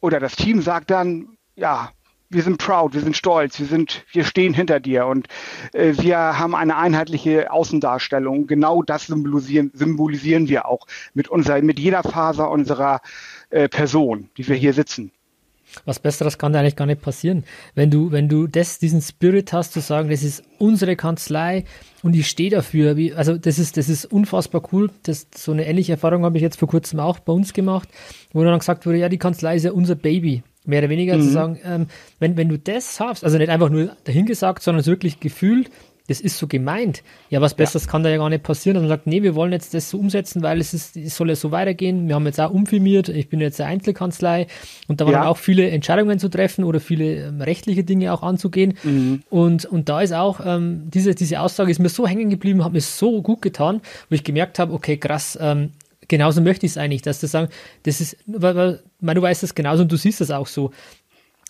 oder 0.00 0.20
das 0.20 0.36
Team 0.36 0.60
sagt 0.60 0.90
dann, 0.90 1.36
ja, 1.54 1.90
wir 2.28 2.42
sind 2.42 2.58
proud, 2.58 2.92
wir 2.92 3.00
sind 3.00 3.16
stolz, 3.16 3.58
wir 3.60 3.66
sind, 3.66 4.04
wir 4.10 4.24
stehen 4.24 4.52
hinter 4.52 4.80
dir 4.80 5.06
und 5.06 5.28
äh, 5.72 5.94
wir 5.98 6.18
haben 6.18 6.54
eine 6.54 6.76
einheitliche 6.76 7.50
Außendarstellung. 7.50 8.46
Genau 8.46 8.82
das 8.82 9.06
symbolisieren, 9.06 9.70
symbolisieren 9.74 10.48
wir 10.48 10.66
auch 10.66 10.86
mit 11.14 11.28
unserer, 11.28 11.62
mit 11.62 11.78
jeder 11.78 12.02
Faser 12.02 12.50
unserer 12.50 13.00
äh, 13.50 13.68
Person, 13.68 14.30
die 14.36 14.46
wir 14.48 14.56
hier 14.56 14.72
sitzen. 14.72 15.12
Was 15.84 15.98
Besseres 15.98 16.38
kann 16.38 16.52
da 16.52 16.60
eigentlich 16.60 16.76
gar 16.76 16.86
nicht 16.86 17.02
passieren. 17.02 17.44
Wenn 17.74 17.90
du, 17.90 18.12
wenn 18.12 18.28
du 18.28 18.46
das, 18.46 18.78
diesen 18.78 19.02
Spirit 19.02 19.52
hast, 19.52 19.72
zu 19.72 19.80
sagen, 19.80 20.10
das 20.10 20.22
ist 20.22 20.42
unsere 20.58 20.96
Kanzlei 20.96 21.64
und 22.02 22.14
ich 22.14 22.28
stehe 22.28 22.50
dafür. 22.50 22.96
Wie, 22.96 23.12
also 23.12 23.36
das 23.36 23.58
ist, 23.58 23.76
das 23.76 23.88
ist 23.88 24.04
unfassbar 24.06 24.62
cool. 24.72 24.90
Das, 25.02 25.26
so 25.34 25.52
eine 25.52 25.66
ähnliche 25.66 25.92
Erfahrung 25.92 26.24
habe 26.24 26.36
ich 26.36 26.42
jetzt 26.42 26.58
vor 26.58 26.68
kurzem 26.68 27.00
auch 27.00 27.18
bei 27.18 27.32
uns 27.32 27.52
gemacht, 27.52 27.88
wo 28.32 28.42
dann 28.44 28.58
gesagt 28.58 28.86
wurde, 28.86 28.98
ja, 28.98 29.08
die 29.08 29.18
Kanzlei 29.18 29.56
ist 29.56 29.64
ja 29.64 29.72
unser 29.72 29.94
Baby. 29.94 30.42
Mehr 30.64 30.80
oder 30.80 30.88
weniger 30.88 31.16
mhm. 31.16 31.22
zu 31.22 31.28
sagen, 31.28 31.58
ähm, 31.64 31.86
wenn, 32.18 32.36
wenn 32.36 32.48
du 32.48 32.58
das 32.58 32.98
hast, 32.98 33.22
also 33.22 33.38
nicht 33.38 33.50
einfach 33.50 33.70
nur 33.70 33.96
dahingesagt, 34.04 34.62
sondern 34.62 34.80
es 34.80 34.86
wirklich 34.88 35.20
gefühlt, 35.20 35.70
das 36.08 36.20
ist 36.20 36.38
so 36.38 36.46
gemeint. 36.46 37.02
Ja, 37.30 37.40
was 37.40 37.54
Besseres 37.54 37.84
ja. 37.84 37.90
kann 37.90 38.02
da 38.02 38.10
ja 38.10 38.18
gar 38.18 38.30
nicht 38.30 38.44
passieren. 38.44 38.76
Und 38.76 38.84
man 38.84 38.88
sagt, 38.88 39.06
nee, 39.06 39.22
wir 39.22 39.34
wollen 39.34 39.52
jetzt 39.52 39.74
das 39.74 39.90
so 39.90 39.98
umsetzen, 39.98 40.42
weil 40.42 40.60
es 40.60 40.72
ist, 40.72 40.96
es 40.96 41.16
soll 41.16 41.28
ja 41.28 41.36
so 41.36 41.50
weitergehen. 41.50 42.08
Wir 42.08 42.14
haben 42.14 42.26
jetzt 42.26 42.40
auch 42.40 42.50
umfirmiert. 42.50 43.08
Ich 43.08 43.28
bin 43.28 43.40
jetzt 43.40 43.60
eine 43.60 43.70
Einzelkanzlei 43.70 44.46
und 44.88 45.00
da 45.00 45.06
waren 45.06 45.14
ja. 45.14 45.26
auch 45.26 45.36
viele 45.36 45.68
Entscheidungen 45.70 46.18
zu 46.18 46.28
treffen 46.28 46.64
oder 46.64 46.80
viele 46.80 47.26
ähm, 47.26 47.40
rechtliche 47.40 47.84
Dinge 47.84 48.12
auch 48.12 48.22
anzugehen. 48.22 48.74
Mhm. 48.82 49.22
Und, 49.30 49.64
und 49.64 49.88
da 49.88 50.00
ist 50.00 50.12
auch, 50.12 50.40
ähm, 50.44 50.90
diese, 50.92 51.14
diese 51.14 51.40
Aussage 51.40 51.70
ist 51.70 51.80
mir 51.80 51.88
so 51.88 52.06
hängen 52.06 52.30
geblieben, 52.30 52.64
hat 52.64 52.72
mir 52.72 52.80
so 52.80 53.22
gut 53.22 53.42
getan, 53.42 53.80
wo 54.08 54.14
ich 54.14 54.24
gemerkt 54.24 54.58
habe, 54.58 54.72
okay, 54.72 54.96
krass, 54.96 55.36
ähm, 55.40 55.70
genauso 56.08 56.40
möchte 56.40 56.66
ich 56.66 56.72
es 56.72 56.78
eigentlich, 56.78 57.02
dass 57.02 57.20
du 57.20 57.26
sagen, 57.26 57.48
das 57.82 58.00
ist, 58.00 58.16
weil, 58.26 58.54
weil, 58.54 58.82
weil 59.00 59.14
du 59.14 59.22
weißt 59.22 59.42
das 59.42 59.54
genauso 59.54 59.82
und 59.82 59.92
du 59.92 59.96
siehst 59.96 60.20
das 60.20 60.30
auch 60.30 60.46
so 60.46 60.70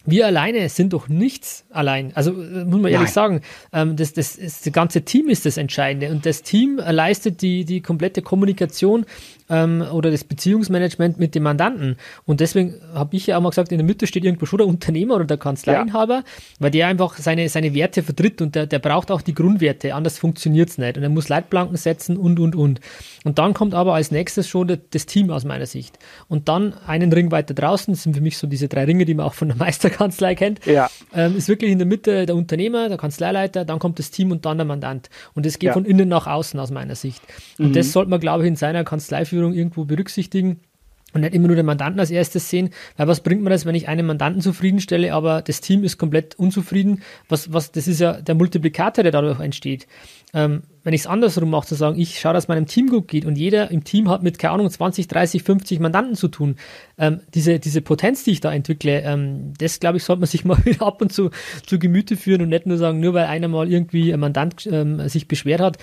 wir 0.07 0.27
alleine 0.27 0.69
sind 0.69 0.93
doch 0.93 1.09
nichts 1.09 1.65
allein. 1.71 2.13
Also 2.15 2.31
äh, 2.31 2.65
muss 2.65 2.81
man 2.81 2.93
ehrlich 2.93 3.09
Nein. 3.09 3.13
sagen, 3.13 3.41
ähm, 3.73 3.97
das, 3.97 4.13
das, 4.13 4.37
das, 4.37 4.63
das 4.63 4.73
ganze 4.73 5.03
Team 5.03 5.29
ist 5.29 5.45
das 5.47 5.57
Entscheidende 5.57 6.11
und 6.11 6.25
das 6.25 6.43
Team 6.43 6.79
leistet 6.79 7.43
die, 7.43 7.65
die 7.65 7.81
komplette 7.81 8.23
Kommunikation 8.23 9.05
ähm, 9.49 9.85
oder 9.93 10.11
das 10.11 10.25
Beziehungsmanagement 10.25 11.19
mit 11.19 11.35
dem 11.35 11.45
Mandanten. 11.45 11.97
Und 12.25 12.41
deswegen 12.41 12.75
habe 12.95 13.17
ich 13.17 13.27
ja 13.27 13.39
auch 13.39 13.43
mal 13.43 13.51
gesagt, 13.51 13.73
in 13.73 13.79
der 13.79 13.87
Mitte 13.87 14.07
steht 14.07 14.25
irgendwo 14.25 14.47
schon 14.47 14.59
der 14.59 14.67
Unternehmer 14.67 15.17
oder 15.17 15.25
der 15.25 15.37
Kanzleiinhaber, 15.37 16.15
ja. 16.15 16.25
weil 16.59 16.71
der 16.71 16.89
einfach 16.89 17.17
seine, 17.17 17.49
seine 17.49 17.75
Werte 17.75 18.03
vertritt 18.03 18.43
und 18.43 18.55
der, 18.55 18.67
der 18.67 18.79
braucht 18.79 19.11
auch 19.11 19.23
die 19.23 19.35
Grundwerte, 19.35 19.95
anders 19.95 20.19
funktioniert 20.19 20.71
es 20.71 20.79
nicht. 20.79 20.97
Und 20.97 21.03
er 21.03 21.09
muss 21.09 21.29
Leitplanken 21.29 21.77
setzen 21.77 22.17
und, 22.17 22.41
und, 22.41 22.57
und. 22.57 22.81
Und 23.25 23.39
dann 23.39 23.55
kommt 23.55 23.75
aber 23.75 23.95
als 23.95 24.11
nächstes 24.11 24.49
schon 24.49 24.79
das 24.91 25.07
Team 25.07 25.31
aus 25.31 25.45
meiner 25.45 25.67
Sicht. 25.67 25.99
Und 26.29 26.49
dann 26.49 26.75
einen 26.87 27.13
Ring 27.13 27.31
weiter 27.31 27.55
draußen, 27.55 27.93
das 27.93 28.03
sind 28.03 28.15
für 28.15 28.23
mich 28.23 28.39
so 28.39 28.47
diese 28.47 28.69
drei 28.69 28.85
Ringe, 28.85 29.05
die 29.05 29.15
man 29.15 29.27
auch 29.27 29.35
von 29.35 29.49
der 29.49 29.57
Meisterkanzlei 29.67 30.35
kennt, 30.35 30.65
ja. 30.67 30.89
ähm, 31.15 31.37
ist 31.37 31.49
wirklich 31.49 31.71
in 31.71 31.79
der 31.79 31.87
Mitte 31.87 32.27
der 32.27 32.37
Unternehmer, 32.37 32.89
der 32.89 32.99
Kanzleileiter, 32.99 33.65
dann 33.65 33.79
kommt 33.79 33.99
das 33.99 34.11
Team 34.11 34.31
und 34.31 34.45
dann 34.45 34.59
der 34.59 34.65
Mandant. 34.65 35.11
Und 35.35 35.47
das 35.47 35.59
geht 35.59 35.69
ja. 35.69 35.73
von 35.73 35.85
innen 35.85 36.09
nach 36.09 36.27
außen 36.27 36.59
aus 36.59 36.71
meiner 36.71 36.95
Sicht. 36.95 37.23
Und 37.59 37.69
mhm. 37.69 37.73
das 37.73 37.93
sollte 37.93 38.11
man, 38.11 38.21
glaube 38.21 38.45
ich, 38.45 38.49
in 38.49 38.57
seiner 38.57 38.85
Kanzlei 38.85 39.25
für 39.25 39.36
Geschäftsführung 39.37 39.53
irgendwo 39.53 39.85
berücksichtigen 39.85 40.61
und 41.13 41.21
nicht 41.21 41.35
immer 41.35 41.47
nur 41.47 41.57
den 41.57 41.67
Mandanten 41.67 42.01
als 42.01 42.11
erstes 42.11 42.51
sehen, 42.51 42.71
weil 42.97 43.09
was 43.09 43.21
bringt 43.23 43.43
mir 43.43 43.51
das, 43.51 43.65
wenn 43.65 43.75
ich 43.75 43.89
einen 43.89 44.07
Mandanten 44.07 44.43
zufriedenstelle, 44.43 45.13
aber 45.15 45.43
das 45.43 45.61
Team 45.61 45.85
ist 45.85 45.99
komplett 45.99 46.35
unzufrieden? 46.39 47.03
Was, 47.29 47.53
was, 47.53 47.73
das 47.73 47.89
ist 47.89 48.01
ja 48.01 48.21
der 48.21 48.35
Multiplikator, 48.35 49.03
der 49.03 49.13
dadurch 49.13 49.41
entsteht. 49.41 49.87
Ähm, 50.37 50.65
wenn 50.85 50.93
ich 50.93 51.01
es 51.01 51.07
andersrum 51.07 51.49
mache, 51.49 51.67
zu 51.67 51.75
sagen, 51.75 51.99
ich 51.99 52.21
schaue, 52.21 52.35
dass 52.35 52.47
meinem 52.47 52.67
Team 52.67 52.91
gut 52.91 53.09
geht 53.09 53.25
und 53.25 53.37
jeder 53.37 53.71
im 53.71 53.85
Team 53.85 54.11
hat 54.11 54.23
mit, 54.23 54.39
keine 54.39 54.53
Ahnung, 54.53 54.71
20, 54.71 55.09
30, 55.09 55.43
50 55.43 55.81
Mandanten 55.81 56.15
zu 56.15 56.29
tun. 56.29 56.57
Ähm, 56.99 57.23
diese, 57.35 57.59
diese 57.59 57.81
Potenz, 57.81 58.23
die 58.23 58.33
ich 58.33 58.41
da 58.41 58.53
entwickle, 58.53 59.01
ähm, 59.01 59.55
das, 59.59 59.81
glaube 59.81 59.97
ich, 59.97 60.05
sollte 60.05 60.21
man 60.21 60.29
sich 60.29 60.45
mal 60.45 60.59
ab 60.79 61.01
und 61.01 61.11
zu 61.11 61.31
zu 61.67 61.79
Gemüte 61.79 62.17
führen 62.17 62.43
und 62.43 62.51
nicht 62.51 62.67
nur 62.67 62.77
sagen, 62.77 63.01
nur 63.01 63.15
weil 63.15 63.25
einer 63.25 63.49
mal 63.49 63.69
irgendwie 63.69 64.13
ein 64.13 64.21
Mandant 64.21 64.69
ähm, 64.71 65.09
sich 65.09 65.27
beschwert 65.27 65.63
hat, 65.63 65.79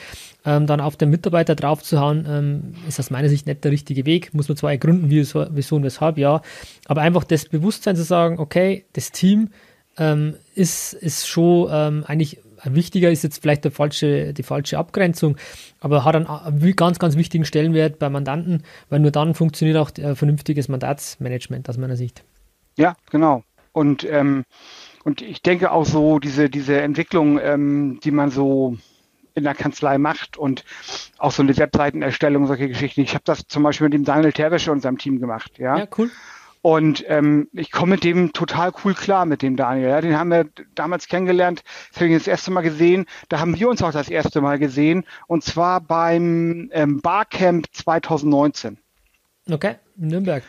ähm, 0.46 0.68
dann 0.68 0.80
auf 0.80 0.98
den 0.98 1.10
Mitarbeiter 1.10 1.56
draufzuhauen, 1.56 2.26
ähm, 2.30 2.76
ist 2.88 3.00
aus 3.00 3.10
meiner 3.10 3.30
Sicht 3.30 3.48
nicht 3.48 3.64
der 3.64 3.72
richtige 3.72 4.06
Weg. 4.06 4.36
Muss 4.36 4.50
man 4.50 4.56
zwar 4.56 4.72
ergründen, 4.72 5.10
wieso, 5.10 5.48
wieso 5.50 5.78
und 5.78 5.84
weshalb, 5.84 6.20
ja, 6.20 6.44
aber 6.86 7.02
einfach 7.02 7.24
das 7.24 7.46
Bewusstsein 7.46 7.96
zu 7.96 8.04
sagen, 8.04 8.38
okay, 8.38 8.86
das 8.94 9.12
Team 9.12 9.50
ähm, 9.98 10.36
ist, 10.54 10.94
ist 10.94 11.28
schon 11.28 11.70
eigentlich 11.70 12.40
wichtiger 12.66 13.12
ist 13.12 13.24
jetzt 13.24 13.42
vielleicht 13.42 13.64
der 13.64 13.72
falsche, 13.72 14.34
die 14.34 14.44
falsche 14.44 14.78
Abgrenzung, 14.78 15.38
aber 15.80 16.06
hat 16.06 16.16
einen 16.16 16.76
ganz, 16.76 17.00
ganz 17.00 17.16
wichtigen 17.16 17.46
Stellenwert 17.46 18.00
bei 18.00 18.10
Mandanten, 18.10 18.64
weil 18.90 19.00
nur 19.00 19.12
dann 19.12 19.34
funktioniert 19.34 19.78
auch 19.78 19.92
äh, 19.98 20.16
vernünftiges 20.16 20.70
Mandatsmanagement 20.70 21.70
aus 21.70 21.78
meiner 21.78 21.96
Sicht. 21.96 22.24
Ja, 22.78 22.96
genau. 23.12 23.44
Und, 23.72 24.04
ähm, 24.10 24.46
und 25.04 25.22
ich 25.22 25.42
denke 25.42 25.72
auch 25.72 25.86
so, 25.86 26.20
diese, 26.20 26.50
diese 26.50 26.80
Entwicklung, 26.82 27.40
ähm, 27.40 28.00
die 28.04 28.12
man 28.12 28.30
so 28.30 28.78
in 29.36 29.44
der 29.44 29.56
Kanzlei 29.56 29.98
macht 29.98 30.38
und 30.38 30.64
auch 31.18 31.32
so 31.32 31.42
eine 31.42 31.58
Webseitenerstellung, 31.58 32.46
solche 32.48 32.68
Geschichten. 32.68 33.02
Ich 33.02 33.16
habe 33.16 33.24
das 33.26 33.48
zum 33.48 33.64
Beispiel 33.64 33.86
mit 33.86 33.94
dem 33.94 34.04
Daniel 34.04 34.32
Terwäsche 34.32 34.72
und 34.72 34.82
seinem 34.82 34.98
Team 34.98 35.20
gemacht. 35.20 35.58
Ja, 35.58 35.78
ja 35.78 35.88
cool. 35.98 36.12
Und 36.64 37.04
ähm, 37.10 37.50
ich 37.52 37.72
komme 37.74 37.96
mit 37.96 38.06
dem 38.06 38.32
total 38.32 38.72
cool 38.84 38.94
klar, 38.94 39.26
mit 39.26 39.42
dem 39.42 39.58
Daniel. 39.58 39.90
Ja, 39.90 40.00
den 40.00 40.18
haben 40.18 40.32
wir 40.32 40.48
damals 40.76 41.10
kennengelernt, 41.10 41.62
das 41.92 42.00
habe 42.00 42.10
ich 42.10 42.18
das 42.18 42.28
erste 42.28 42.52
Mal 42.52 42.62
gesehen. 42.62 43.06
Da 43.28 43.42
haben 43.42 43.60
wir 43.60 43.70
uns 43.70 43.84
auch 43.84 43.92
das 43.92 44.08
erste 44.08 44.40
Mal 44.40 44.60
gesehen. 44.60 45.04
Und 45.28 45.44
zwar 45.44 45.82
beim 45.82 46.70
ähm, 46.72 47.02
Barcamp 47.02 47.68
2019. 47.74 48.78
Okay, 49.52 49.76
Nürnberg. 49.98 50.42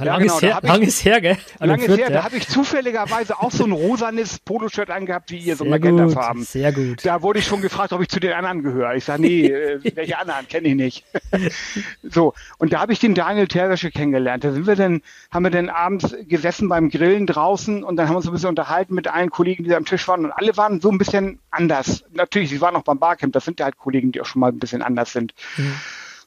Ja, 0.00 0.12
lang, 0.12 0.22
genau, 0.22 0.34
ist 0.36 0.42
her, 0.42 0.60
lang 0.62 0.82
ist 0.82 1.04
her, 1.04 1.20
gell? 1.20 1.38
Lang 1.58 1.78
ist 1.78 1.88
her, 1.88 1.98
ja. 1.98 2.10
da 2.10 2.24
habe 2.24 2.36
ich 2.36 2.48
zufälligerweise 2.48 3.38
auch 3.38 3.50
so 3.50 3.64
ein 3.64 3.72
rosanes 3.72 4.38
Poloshirt 4.38 4.90
angehabt, 4.90 5.30
wie 5.30 5.38
ihr, 5.38 5.56
so 5.56 5.64
Magenta-Farben. 5.64 6.42
Sehr 6.42 6.72
gut. 6.72 7.04
Da 7.04 7.22
wurde 7.22 7.40
ich 7.40 7.46
schon 7.46 7.60
gefragt, 7.60 7.92
ob 7.92 8.00
ich 8.00 8.08
zu 8.08 8.18
den 8.18 8.32
anderen 8.32 8.62
gehöre. 8.62 8.94
Ich 8.94 9.04
sage, 9.04 9.22
nee, 9.22 9.46
äh, 9.46 9.80
welche 9.94 10.18
anderen 10.18 10.48
kenne 10.48 10.68
ich 10.68 10.74
nicht. 10.74 11.04
so, 12.02 12.32
und 12.58 12.72
da 12.72 12.80
habe 12.80 12.92
ich 12.92 12.98
den 12.98 13.14
Daniel 13.14 13.46
Terwäsche 13.46 13.90
kennengelernt. 13.90 14.42
Da 14.44 14.52
sind 14.52 14.66
wir 14.66 14.76
dann, 14.76 15.02
haben 15.30 15.42
wir 15.44 15.50
dann 15.50 15.68
abends 15.68 16.16
gesessen 16.28 16.68
beim 16.68 16.88
Grillen 16.88 17.26
draußen 17.26 17.84
und 17.84 17.96
dann 17.96 18.06
haben 18.06 18.14
wir 18.14 18.18
uns 18.18 18.26
ein 18.26 18.32
bisschen 18.32 18.48
unterhalten 18.48 18.94
mit 18.94 19.08
allen 19.08 19.30
Kollegen, 19.30 19.64
die 19.64 19.70
da 19.70 19.76
am 19.76 19.84
Tisch 19.84 20.08
waren 20.08 20.24
und 20.24 20.32
alle 20.32 20.56
waren 20.56 20.80
so 20.80 20.90
ein 20.90 20.98
bisschen 20.98 21.38
anders. 21.50 22.04
Natürlich, 22.12 22.48
sie 22.48 22.60
waren 22.60 22.74
auch 22.76 22.82
beim 22.82 22.98
Barcamp, 22.98 23.32
das 23.32 23.44
sind 23.44 23.60
ja 23.60 23.64
halt 23.64 23.76
Kollegen, 23.76 24.12
die 24.12 24.20
auch 24.20 24.26
schon 24.26 24.40
mal 24.40 24.48
ein 24.48 24.58
bisschen 24.58 24.82
anders 24.82 25.12
sind. 25.12 25.34
Mhm. 25.56 25.74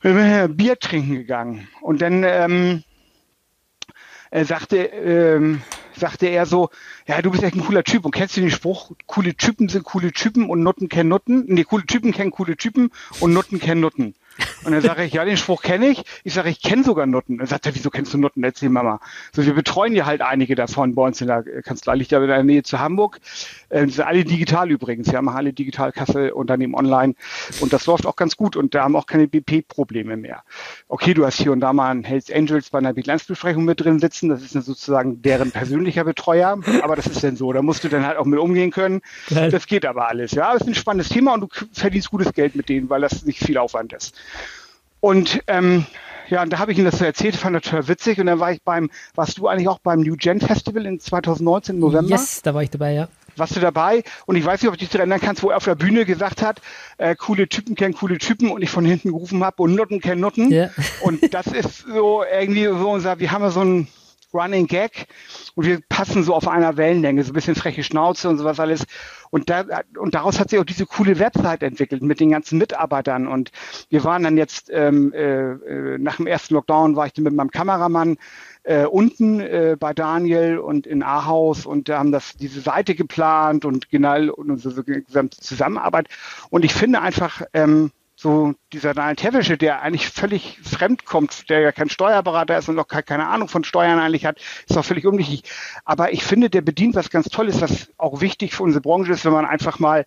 Wir 0.01 0.13
sind 0.13 0.57
Bier 0.57 0.77
trinken 0.77 1.15
gegangen 1.15 1.67
und 1.79 2.01
dann 2.01 2.23
ähm, 2.25 2.83
äh, 4.33 4.45
sagte, 4.45 4.77
ähm, 4.77 5.61
sagte 5.95 6.25
er 6.25 6.47
so, 6.47 6.69
ja, 7.07 7.21
du 7.21 7.29
bist 7.29 7.43
echt 7.43 7.55
ein 7.55 7.63
cooler 7.63 7.83
Typ 7.83 8.03
und 8.03 8.11
kennst 8.11 8.35
du 8.35 8.41
den 8.41 8.49
Spruch, 8.49 8.91
coole 9.05 9.35
Typen 9.35 9.69
sind 9.69 9.83
coole 9.83 10.11
Typen 10.11 10.49
und 10.49 10.63
Nutten 10.63 10.89
kennen 10.89 11.09
Nutten? 11.09 11.45
Nee, 11.47 11.63
coole 11.63 11.85
Typen 11.85 12.11
kennen 12.11 12.31
coole 12.31 12.57
Typen 12.57 12.91
und 13.19 13.31
Nutten 13.31 13.59
kennen 13.59 13.81
Nutten. 13.81 14.15
Und 14.63 14.71
dann 14.71 14.81
sage 14.81 15.03
ich, 15.03 15.13
ja, 15.13 15.23
den 15.25 15.37
Spruch 15.37 15.61
kenne 15.61 15.89
ich. 15.89 16.03
Ich 16.23 16.33
sage, 16.33 16.49
ich 16.49 16.61
kenne 16.61 16.83
sogar 16.83 17.05
Nutten. 17.05 17.37
Dann 17.37 17.45
sagt 17.45 17.67
er, 17.67 17.75
wieso 17.75 17.91
kennst 17.91 18.13
du 18.13 18.17
Nutten? 18.17 18.43
Erzähl 18.43 18.69
Mama. 18.69 18.99
So, 19.31 19.45
wir 19.45 19.53
betreuen 19.53 19.93
ja 19.93 20.07
halt 20.07 20.21
einige 20.21 20.55
davon 20.55 20.95
bei 20.95 21.03
uns 21.03 21.21
in 21.21 21.27
der 21.27 21.43
Kanzlei, 21.61 21.95
liegt 21.95 22.11
ja 22.11 22.19
in 22.19 22.27
der 22.27 22.43
Nähe 22.43 22.63
zu 22.63 22.79
Hamburg. 22.79 23.19
Äh, 23.73 23.87
sind 23.87 24.05
alle 24.05 24.23
digital 24.23 24.69
übrigens. 24.69 25.07
Wir 25.07 25.17
haben 25.17 25.29
alle 25.29 25.51
Digitalkasse 25.51 26.35
und 26.35 26.47
daneben 26.49 26.75
online. 26.75 27.15
Und 27.59 27.73
das 27.73 27.87
läuft 27.87 28.05
auch 28.05 28.15
ganz 28.15 28.37
gut 28.37 28.55
und 28.55 28.75
da 28.75 28.83
haben 28.83 28.95
auch 28.95 29.07
keine 29.07 29.27
BP-Probleme 29.27 30.15
mehr. 30.15 30.43
Okay, 30.87 31.15
du 31.15 31.25
hast 31.25 31.37
hier 31.37 31.51
und 31.51 31.59
da 31.59 31.73
mal 31.73 31.89
einen 31.89 32.03
Hells 32.03 32.31
Angels 32.31 32.69
bei 32.69 32.77
einer 32.77 32.93
Bilanzbesprechung 32.93 33.65
mit 33.65 33.83
drin 33.83 33.99
sitzen. 33.99 34.29
Das 34.29 34.41
ist 34.43 34.51
sozusagen 34.51 35.21
deren 35.23 35.51
persönlicher 35.51 36.03
Betreuer. 36.03 36.59
Aber 36.83 36.95
das 36.95 37.07
ist 37.07 37.23
denn 37.23 37.35
so. 37.35 37.51
Da 37.51 37.63
musst 37.63 37.83
du 37.83 37.89
dann 37.89 38.05
halt 38.05 38.17
auch 38.17 38.25
mit 38.25 38.39
umgehen 38.39 38.69
können. 38.69 39.01
Das 39.29 39.65
geht 39.65 39.85
aber 39.85 40.07
alles. 40.07 40.31
Ja, 40.33 40.53
das 40.53 40.61
ist 40.61 40.67
ein 40.67 40.75
spannendes 40.75 41.09
Thema 41.09 41.33
und 41.33 41.41
du 41.41 41.47
verdienst 41.71 42.11
gutes 42.11 42.31
Geld 42.33 42.55
mit 42.55 42.69
denen, 42.69 42.89
weil 42.89 43.01
das 43.01 43.25
nicht 43.25 43.39
viel 43.39 43.57
Aufwand 43.57 43.93
ist. 43.93 44.15
Und 44.99 45.41
ähm, 45.47 45.85
ja, 46.29 46.43
und 46.43 46.53
da 46.53 46.59
habe 46.59 46.71
ich 46.71 46.77
ihm 46.77 46.85
das 46.85 46.99
so 46.99 47.05
erzählt, 47.05 47.35
fand 47.35 47.55
das 47.55 47.63
total 47.63 47.87
witzig. 47.87 48.19
Und 48.19 48.27
dann 48.27 48.39
war 48.39 48.51
ich 48.51 48.61
beim, 48.61 48.89
warst 49.15 49.37
du 49.39 49.47
eigentlich 49.47 49.67
auch 49.67 49.79
beim 49.79 50.01
New 50.01 50.15
Gen 50.15 50.39
Festival 50.39 50.85
in 50.85 50.99
2019 50.99 51.79
November? 51.79 52.09
Yes, 52.09 52.41
da 52.41 52.53
war 52.53 52.63
ich 52.63 52.69
dabei, 52.69 52.93
ja. 52.93 53.07
Warst 53.35 53.55
du 53.55 53.59
dabei? 53.59 54.03
Und 54.25 54.35
ich 54.35 54.45
weiß 54.45 54.61
nicht, 54.61 54.69
ob 54.69 54.77
du 54.77 54.85
dich 54.85 54.93
erinnern 54.93 55.19
kannst, 55.19 55.43
wo 55.43 55.49
er 55.49 55.57
auf 55.57 55.65
der 55.65 55.75
Bühne 55.75 56.05
gesagt 56.05 56.41
hat, 56.41 56.61
äh, 56.97 57.15
coole 57.15 57.47
Typen 57.47 57.75
kennen 57.75 57.93
coole 57.93 58.17
Typen 58.17 58.51
und 58.51 58.61
ich 58.61 58.69
von 58.69 58.85
hinten 58.85 59.09
gerufen 59.09 59.43
habe 59.43 59.61
und 59.63 59.75
Nutten 59.75 60.01
kennen 60.01 60.21
Nutten. 60.21 60.51
Yeah. 60.51 60.71
Und 61.01 61.33
das 61.33 61.47
ist 61.53 61.85
so 61.87 62.23
irgendwie 62.23 62.65
so 62.65 62.91
unser, 62.91 63.19
wir 63.19 63.31
haben 63.31 63.43
ja 63.43 63.49
so 63.49 63.63
ein 63.63 63.87
Running 64.33 64.67
Gag 64.67 65.07
und 65.55 65.65
wir 65.65 65.79
passen 65.87 66.23
so 66.23 66.33
auf 66.33 66.47
einer 66.47 66.75
Wellenlänge, 66.75 67.23
so 67.23 67.31
ein 67.31 67.33
bisschen 67.33 67.55
freche 67.55 67.83
Schnauze 67.83 68.29
und 68.29 68.37
sowas 68.37 68.59
alles. 68.59 68.85
Und, 69.29 69.49
da, 69.49 69.65
und 69.97 70.15
daraus 70.15 70.39
hat 70.39 70.49
sich 70.49 70.59
auch 70.59 70.65
diese 70.65 70.85
coole 70.85 71.19
Website 71.19 71.63
entwickelt 71.63 72.01
mit 72.01 72.19
den 72.19 72.31
ganzen 72.31 72.57
Mitarbeitern. 72.57 73.27
Und 73.27 73.51
wir 73.89 74.03
waren 74.03 74.23
dann 74.23 74.37
jetzt 74.37 74.69
ähm, 74.71 75.13
äh, 75.13 75.51
äh 75.51 75.97
nach 75.99 76.17
dem 76.17 76.27
ersten 76.27 76.55
Lockdown 76.55 76.95
war 76.95 77.05
ich 77.05 77.13
dann 77.13 77.23
mit 77.23 77.33
meinem 77.33 77.51
Kameramann 77.51 78.17
äh, 78.63 78.85
unten 78.85 79.39
äh, 79.39 79.75
bei 79.79 79.93
Daniel 79.93 80.57
und 80.57 80.87
in 80.87 81.03
Ahaus 81.03 81.65
und 81.65 81.89
haben 81.89 82.11
das 82.11 82.35
diese 82.35 82.61
Seite 82.61 82.95
geplant 82.95 83.65
und 83.65 83.89
genau 83.89 84.33
und 84.33 84.51
unsere 84.51 84.83
gesamte 84.83 85.37
Zusammenarbeit. 85.39 86.07
Und 86.49 86.65
ich 86.65 86.73
finde 86.73 87.01
einfach, 87.01 87.41
ähm, 87.53 87.91
so 88.15 88.53
dieser 88.71 88.93
Daniel 88.93 89.15
Tewische, 89.15 89.57
der 89.57 89.81
eigentlich 89.81 90.07
völlig 90.07 90.59
fremd 90.63 91.05
kommt, 91.05 91.49
der 91.49 91.59
ja 91.59 91.71
kein 91.71 91.89
Steuerberater 91.89 92.57
ist 92.57 92.69
und 92.69 92.75
noch 92.75 92.87
keine 92.87 93.27
Ahnung 93.27 93.49
von 93.49 93.63
Steuern 93.63 93.99
eigentlich 93.99 94.25
hat, 94.25 94.39
ist 94.67 94.77
auch 94.77 94.85
völlig 94.85 95.05
unwichtig. 95.05 95.43
Aber 95.83 96.13
ich 96.13 96.23
finde, 96.23 96.49
der 96.49 96.61
bedient 96.61 96.95
was 96.95 97.09
ganz 97.09 97.27
Tolles, 97.27 97.59
was 97.59 97.91
auch 97.97 98.21
wichtig 98.21 98.53
für 98.53 98.63
unsere 98.63 98.81
Branche 98.81 99.11
ist, 99.11 99.25
wenn 99.25 99.33
man 99.33 99.45
einfach 99.45 99.79
mal 99.79 100.05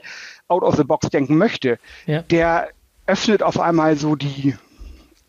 out 0.48 0.62
of 0.62 0.76
the 0.76 0.84
box 0.84 1.10
denken 1.10 1.36
möchte. 1.36 1.78
Ja. 2.06 2.22
Der 2.22 2.68
öffnet 3.06 3.42
auf 3.42 3.60
einmal 3.60 3.96
so 3.96 4.16
die, 4.16 4.56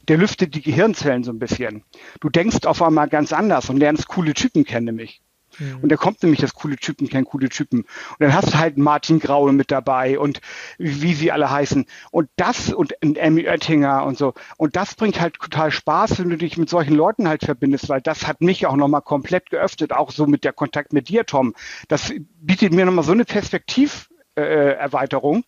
der 0.07 0.17
lüftet 0.17 0.55
die 0.55 0.61
Gehirnzellen 0.61 1.23
so 1.23 1.31
ein 1.31 1.39
bisschen. 1.39 1.83
Du 2.19 2.29
denkst 2.29 2.65
auf 2.65 2.81
einmal 2.81 3.09
ganz 3.09 3.33
anders 3.33 3.69
und 3.69 3.77
lernst 3.77 4.07
coole 4.07 4.33
Typen 4.33 4.63
kennen 4.63 4.85
nämlich. 4.85 5.21
Mhm. 5.59 5.79
Und 5.81 5.91
da 5.91 5.95
kommt 5.95 6.21
nämlich 6.23 6.39
das 6.39 6.53
coole 6.53 6.77
Typen, 6.77 7.09
kein 7.09 7.25
coole 7.25 7.49
Typen. 7.49 7.81
Und 7.81 8.19
dann 8.19 8.33
hast 8.33 8.53
du 8.53 8.57
halt 8.57 8.77
Martin 8.77 9.19
Graue 9.19 9.51
mit 9.53 9.69
dabei 9.71 10.17
und 10.19 10.41
wie 10.77 11.13
sie 11.13 11.31
alle 11.31 11.49
heißen. 11.49 11.85
Und 12.11 12.29
das 12.35 12.71
und 12.71 12.93
Emmy 13.01 13.47
Oettinger 13.47 14.05
und 14.05 14.15
so. 14.17 14.33
Und 14.57 14.75
das 14.75 14.95
bringt 14.95 15.21
halt 15.21 15.35
total 15.35 15.71
Spaß, 15.71 16.19
wenn 16.19 16.29
du 16.29 16.37
dich 16.37 16.57
mit 16.57 16.69
solchen 16.69 16.95
Leuten 16.95 17.27
halt 17.27 17.43
verbindest, 17.43 17.89
weil 17.89 18.01
das 18.01 18.27
hat 18.27 18.41
mich 18.41 18.67
auch 18.67 18.75
nochmal 18.75 19.01
komplett 19.01 19.49
geöffnet, 19.49 19.93
auch 19.93 20.11
so 20.11 20.27
mit 20.27 20.43
der 20.43 20.53
Kontakt 20.53 20.93
mit 20.93 21.09
dir, 21.09 21.25
Tom. 21.25 21.55
Das 21.87 22.13
bietet 22.39 22.73
mir 22.73 22.85
nochmal 22.85 23.05
so 23.05 23.13
eine 23.13 23.25
Perspektiverweiterung, 23.25 25.39
äh, 25.39 25.43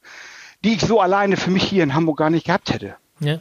die 0.64 0.74
ich 0.74 0.82
so 0.82 1.00
alleine 1.00 1.38
für 1.38 1.52
mich 1.52 1.64
hier 1.64 1.84
in 1.84 1.94
Hamburg 1.94 2.18
gar 2.18 2.30
nicht 2.30 2.46
gehabt 2.46 2.74
hätte. 2.74 2.96
Ja. 3.20 3.40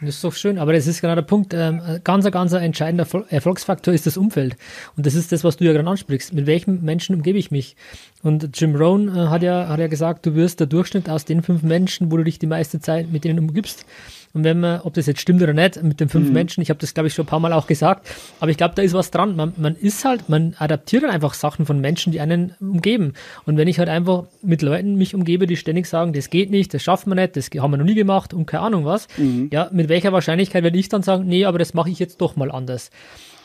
Das 0.00 0.10
ist 0.10 0.22
doch 0.22 0.34
schön, 0.34 0.58
aber 0.58 0.72
das 0.72 0.86
ist 0.86 1.00
genau 1.00 1.16
der 1.16 1.22
Punkt. 1.22 1.52
Ähm, 1.54 1.80
ganz, 2.04 2.30
ganz 2.30 2.52
ein 2.52 2.62
entscheidender 2.62 3.06
Erfolgsfaktor 3.30 3.92
ist 3.92 4.06
das 4.06 4.16
Umfeld. 4.16 4.56
Und 4.96 5.06
das 5.06 5.14
ist 5.14 5.32
das, 5.32 5.42
was 5.42 5.56
du 5.56 5.64
ja 5.64 5.72
gerade 5.72 5.88
ansprichst. 5.88 6.32
Mit 6.32 6.46
welchen 6.46 6.84
Menschen 6.84 7.16
umgebe 7.16 7.36
ich 7.36 7.50
mich? 7.50 7.74
Und 8.22 8.60
Jim 8.60 8.76
Rohn 8.76 9.08
äh, 9.08 9.26
hat, 9.26 9.42
ja, 9.42 9.66
hat 9.66 9.80
ja 9.80 9.88
gesagt, 9.88 10.24
du 10.24 10.36
wirst 10.36 10.60
der 10.60 10.68
Durchschnitt 10.68 11.10
aus 11.10 11.24
den 11.24 11.42
fünf 11.42 11.62
Menschen, 11.62 12.12
wo 12.12 12.16
du 12.16 12.22
dich 12.22 12.38
die 12.38 12.46
meiste 12.46 12.78
Zeit 12.78 13.10
mit 13.10 13.24
denen 13.24 13.40
umgibst. 13.40 13.86
Und 14.34 14.44
wenn 14.44 14.60
man, 14.60 14.80
ob 14.80 14.94
das 14.94 15.06
jetzt 15.06 15.20
stimmt 15.20 15.42
oder 15.42 15.52
nicht, 15.52 15.82
mit 15.82 16.00
den 16.00 16.08
fünf 16.08 16.28
mhm. 16.28 16.34
Menschen, 16.34 16.62
ich 16.62 16.70
habe 16.70 16.80
das, 16.80 16.94
glaube 16.94 17.08
ich, 17.08 17.14
schon 17.14 17.24
ein 17.24 17.28
paar 17.28 17.40
Mal 17.40 17.52
auch 17.52 17.66
gesagt, 17.66 18.08
aber 18.40 18.50
ich 18.50 18.56
glaube, 18.56 18.74
da 18.74 18.82
ist 18.82 18.94
was 18.94 19.10
dran. 19.10 19.36
Man, 19.36 19.52
man 19.56 19.74
ist 19.74 20.04
halt, 20.04 20.28
man 20.28 20.54
adaptiert 20.58 21.02
dann 21.02 21.10
einfach 21.10 21.34
Sachen 21.34 21.66
von 21.66 21.80
Menschen, 21.80 22.12
die 22.12 22.20
einen 22.20 22.54
umgeben. 22.60 23.14
Und 23.46 23.56
wenn 23.56 23.68
ich 23.68 23.78
halt 23.78 23.88
einfach 23.88 24.24
mit 24.42 24.62
Leuten 24.62 24.96
mich 24.96 25.14
umgebe, 25.14 25.46
die 25.46 25.56
ständig 25.56 25.86
sagen, 25.86 26.12
das 26.12 26.30
geht 26.30 26.50
nicht, 26.50 26.74
das 26.74 26.82
schaffen 26.82 27.10
wir 27.10 27.14
nicht, 27.14 27.36
das 27.36 27.50
haben 27.58 27.70
wir 27.70 27.78
noch 27.78 27.84
nie 27.84 27.94
gemacht 27.94 28.34
und 28.34 28.46
keine 28.46 28.62
Ahnung 28.64 28.84
was, 28.84 29.08
mhm. 29.16 29.48
ja, 29.52 29.68
mit 29.72 29.88
welcher 29.88 30.12
Wahrscheinlichkeit 30.12 30.62
werde 30.62 30.78
ich 30.78 30.88
dann 30.88 31.02
sagen, 31.02 31.26
nee, 31.26 31.44
aber 31.44 31.58
das 31.58 31.74
mache 31.74 31.90
ich 31.90 31.98
jetzt 31.98 32.20
doch 32.20 32.36
mal 32.36 32.50
anders. 32.50 32.90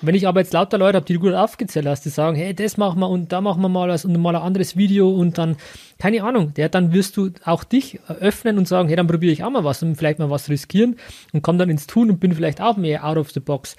Wenn 0.05 0.15
ich 0.15 0.27
aber 0.27 0.41
jetzt 0.41 0.51
lauter 0.51 0.77
Leute 0.77 0.97
habe, 0.97 1.05
die 1.05 1.13
du 1.13 1.19
gut 1.21 1.33
aufgezählt 1.33 1.85
hast, 1.85 2.03
die 2.03 2.09
sagen, 2.09 2.35
hey, 2.35 2.53
das 2.53 2.75
machen 2.75 2.99
wir 2.99 3.09
und 3.09 3.31
da 3.31 3.39
machen 3.39 3.61
wir 3.61 3.69
mal 3.69 3.87
was 3.87 4.03
und 4.03 4.19
mal 4.19 4.35
ein 4.35 4.41
anderes 4.41 4.75
Video 4.75 5.09
und 5.09 5.37
dann, 5.37 5.55
keine 5.97 6.23
Ahnung, 6.23 6.53
der, 6.53 6.67
dann 6.67 6.91
wirst 6.91 7.15
du 7.15 7.29
auch 7.45 7.63
dich 7.63 8.01
öffnen 8.07 8.57
und 8.57 8.67
sagen, 8.67 8.89
hey, 8.89 8.97
dann 8.97 9.07
probiere 9.07 9.31
ich 9.31 9.45
auch 9.45 9.49
mal 9.49 9.63
was 9.63 9.81
und 9.81 9.95
vielleicht 9.95 10.19
mal 10.19 10.29
was 10.29 10.49
riskieren 10.49 10.97
und 11.31 11.41
komme 11.41 11.57
dann 11.57 11.69
ins 11.69 11.87
Tun 11.87 12.09
und 12.09 12.19
bin 12.19 12.33
vielleicht 12.33 12.59
auch 12.59 12.75
mehr 12.75 13.05
out 13.05 13.17
of 13.17 13.31
the 13.31 13.39
box. 13.39 13.77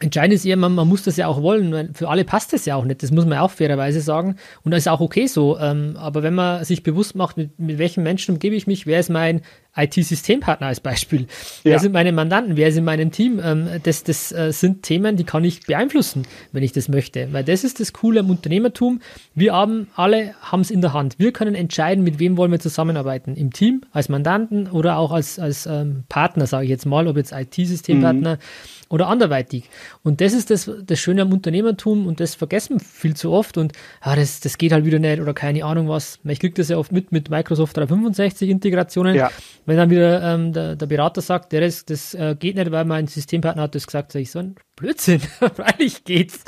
Entscheidend 0.00 0.34
ist 0.34 0.44
eher, 0.44 0.56
man, 0.56 0.74
man 0.74 0.86
muss 0.86 1.02
das 1.02 1.16
ja 1.16 1.26
auch 1.26 1.42
wollen, 1.42 1.92
für 1.94 2.08
alle 2.08 2.24
passt 2.24 2.52
das 2.52 2.64
ja 2.66 2.76
auch 2.76 2.84
nicht, 2.84 3.02
das 3.02 3.10
muss 3.10 3.26
man 3.26 3.38
auch 3.38 3.50
fairerweise 3.50 4.00
sagen. 4.00 4.36
Und 4.62 4.70
das 4.70 4.80
ist 4.80 4.88
auch 4.88 5.00
okay 5.00 5.26
so. 5.26 5.58
Ähm, 5.58 5.96
aber 5.96 6.22
wenn 6.22 6.34
man 6.34 6.64
sich 6.64 6.84
bewusst 6.84 7.16
macht, 7.16 7.36
mit, 7.36 7.58
mit 7.58 7.78
welchen 7.78 8.04
Menschen 8.04 8.34
umgebe 8.34 8.54
ich 8.54 8.68
mich, 8.68 8.86
wer 8.86 9.00
ist 9.00 9.10
mein 9.10 9.40
IT-Systempartner 9.78 10.66
als 10.66 10.80
Beispiel, 10.80 11.22
ja. 11.22 11.72
wer 11.72 11.78
sind 11.78 11.92
meine 11.92 12.12
Mandanten, 12.12 12.56
wer 12.56 12.68
ist 12.68 12.76
in 12.76 12.84
meinem 12.84 13.10
Team, 13.10 13.40
ähm, 13.42 13.68
das, 13.82 14.04
das 14.04 14.32
äh, 14.32 14.52
sind 14.52 14.82
Themen, 14.82 15.16
die 15.16 15.24
kann 15.24 15.44
ich 15.44 15.66
beeinflussen, 15.66 16.26
wenn 16.52 16.62
ich 16.62 16.72
das 16.72 16.88
möchte. 16.88 17.28
Weil 17.32 17.44
das 17.44 17.64
ist 17.64 17.80
das 17.80 17.92
Coole 17.92 18.20
am 18.20 18.30
Unternehmertum. 18.30 19.00
Wir 19.34 19.52
haben 19.52 19.88
alle 19.94 20.34
haben 20.40 20.60
es 20.60 20.70
in 20.70 20.80
der 20.80 20.92
Hand. 20.92 21.18
Wir 21.18 21.32
können 21.32 21.54
entscheiden, 21.54 22.04
mit 22.04 22.18
wem 22.18 22.36
wollen 22.36 22.50
wir 22.50 22.60
zusammenarbeiten. 22.60 23.34
Im 23.36 23.52
Team, 23.52 23.82
als 23.92 24.08
Mandanten 24.08 24.68
oder 24.68 24.98
auch 24.98 25.12
als, 25.12 25.38
als 25.38 25.66
ähm, 25.66 26.04
Partner, 26.08 26.46
sage 26.46 26.64
ich 26.64 26.70
jetzt 26.70 26.86
mal, 26.86 27.06
ob 27.06 27.16
jetzt 27.16 27.32
IT-Systempartner. 27.32 28.36
Mhm 28.36 28.78
oder 28.88 29.08
anderweitig. 29.08 29.68
Und 30.02 30.20
das 30.20 30.32
ist 30.32 30.50
das, 30.50 30.70
das 30.84 30.98
Schöne 30.98 31.22
am 31.22 31.32
Unternehmertum 31.32 32.06
und 32.06 32.20
das 32.20 32.34
vergessen 32.34 32.80
viel 32.80 33.14
zu 33.14 33.30
oft 33.32 33.58
und 33.58 33.72
ah, 34.00 34.16
das, 34.16 34.40
das 34.40 34.58
geht 34.58 34.72
halt 34.72 34.84
wieder 34.84 34.98
nicht 34.98 35.20
oder 35.20 35.34
keine 35.34 35.64
Ahnung 35.64 35.88
was. 35.88 36.18
Ich 36.24 36.40
kriege 36.40 36.54
das 36.54 36.68
ja 36.68 36.78
oft 36.78 36.92
mit 36.92 37.12
mit 37.12 37.30
Microsoft 37.30 37.76
365 37.76 38.48
Integrationen. 38.48 39.14
Ja. 39.14 39.30
Wenn 39.68 39.76
dann 39.76 39.90
wieder 39.90 40.22
ähm, 40.22 40.54
der, 40.54 40.76
der, 40.76 40.86
Berater 40.86 41.20
sagt, 41.20 41.52
der 41.52 41.60
das, 41.60 41.84
das 41.84 42.14
äh, 42.14 42.34
geht 42.38 42.56
nicht, 42.56 42.70
weil 42.70 42.86
mein 42.86 43.06
Systempartner 43.06 43.64
hat 43.64 43.74
das 43.74 43.86
gesagt, 43.86 44.12
sage 44.12 44.22
ich 44.22 44.30
so 44.30 44.38
ein 44.38 44.54
Blödsinn. 44.76 45.20
Freilich 45.56 46.04
geht's. 46.04 46.42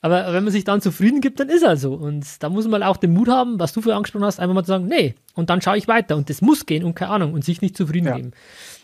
Aber 0.00 0.32
wenn 0.32 0.42
man 0.42 0.52
sich 0.52 0.64
dann 0.64 0.80
zufrieden 0.80 1.20
gibt, 1.20 1.38
dann 1.38 1.48
ist 1.48 1.62
er 1.62 1.76
so. 1.76 1.94
Und 1.94 2.42
da 2.42 2.48
muss 2.48 2.66
man 2.66 2.82
auch 2.82 2.96
den 2.96 3.12
Mut 3.12 3.28
haben, 3.28 3.60
was 3.60 3.72
du 3.72 3.82
vorher 3.82 3.96
angesprochen 3.96 4.24
hast, 4.24 4.40
einfach 4.40 4.52
mal 4.52 4.64
zu 4.64 4.70
sagen, 4.70 4.86
nee, 4.86 5.14
und 5.36 5.48
dann 5.48 5.62
schaue 5.62 5.78
ich 5.78 5.86
weiter. 5.86 6.16
Und 6.16 6.28
das 6.28 6.42
muss 6.42 6.66
gehen 6.66 6.82
und 6.82 6.96
keine 6.96 7.12
Ahnung 7.12 7.34
und 7.34 7.44
sich 7.44 7.62
nicht 7.62 7.76
zufrieden 7.76 8.08
ja. 8.08 8.16
geben. 8.16 8.32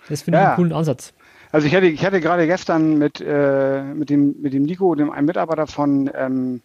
Das 0.09 0.23
finde 0.23 0.39
ich 0.39 0.47
einen 0.47 0.55
coolen 0.55 0.73
Ansatz. 0.73 1.13
Also 1.51 1.67
ich 1.67 1.75
hatte, 1.75 1.87
ich 1.87 2.05
hatte 2.07 2.21
gerade 2.21 2.47
gestern 2.47 2.99
mit, 2.99 3.21
äh, 3.21 3.83
mit, 3.83 4.11
dem, 4.11 4.37
mit 4.41 4.53
dem 4.53 4.63
Nico, 4.63 4.95
dem 4.95 5.11
einen 5.11 5.27
Mitarbeiter 5.27 5.67
von 5.67 6.09
ähm, 6.15 6.63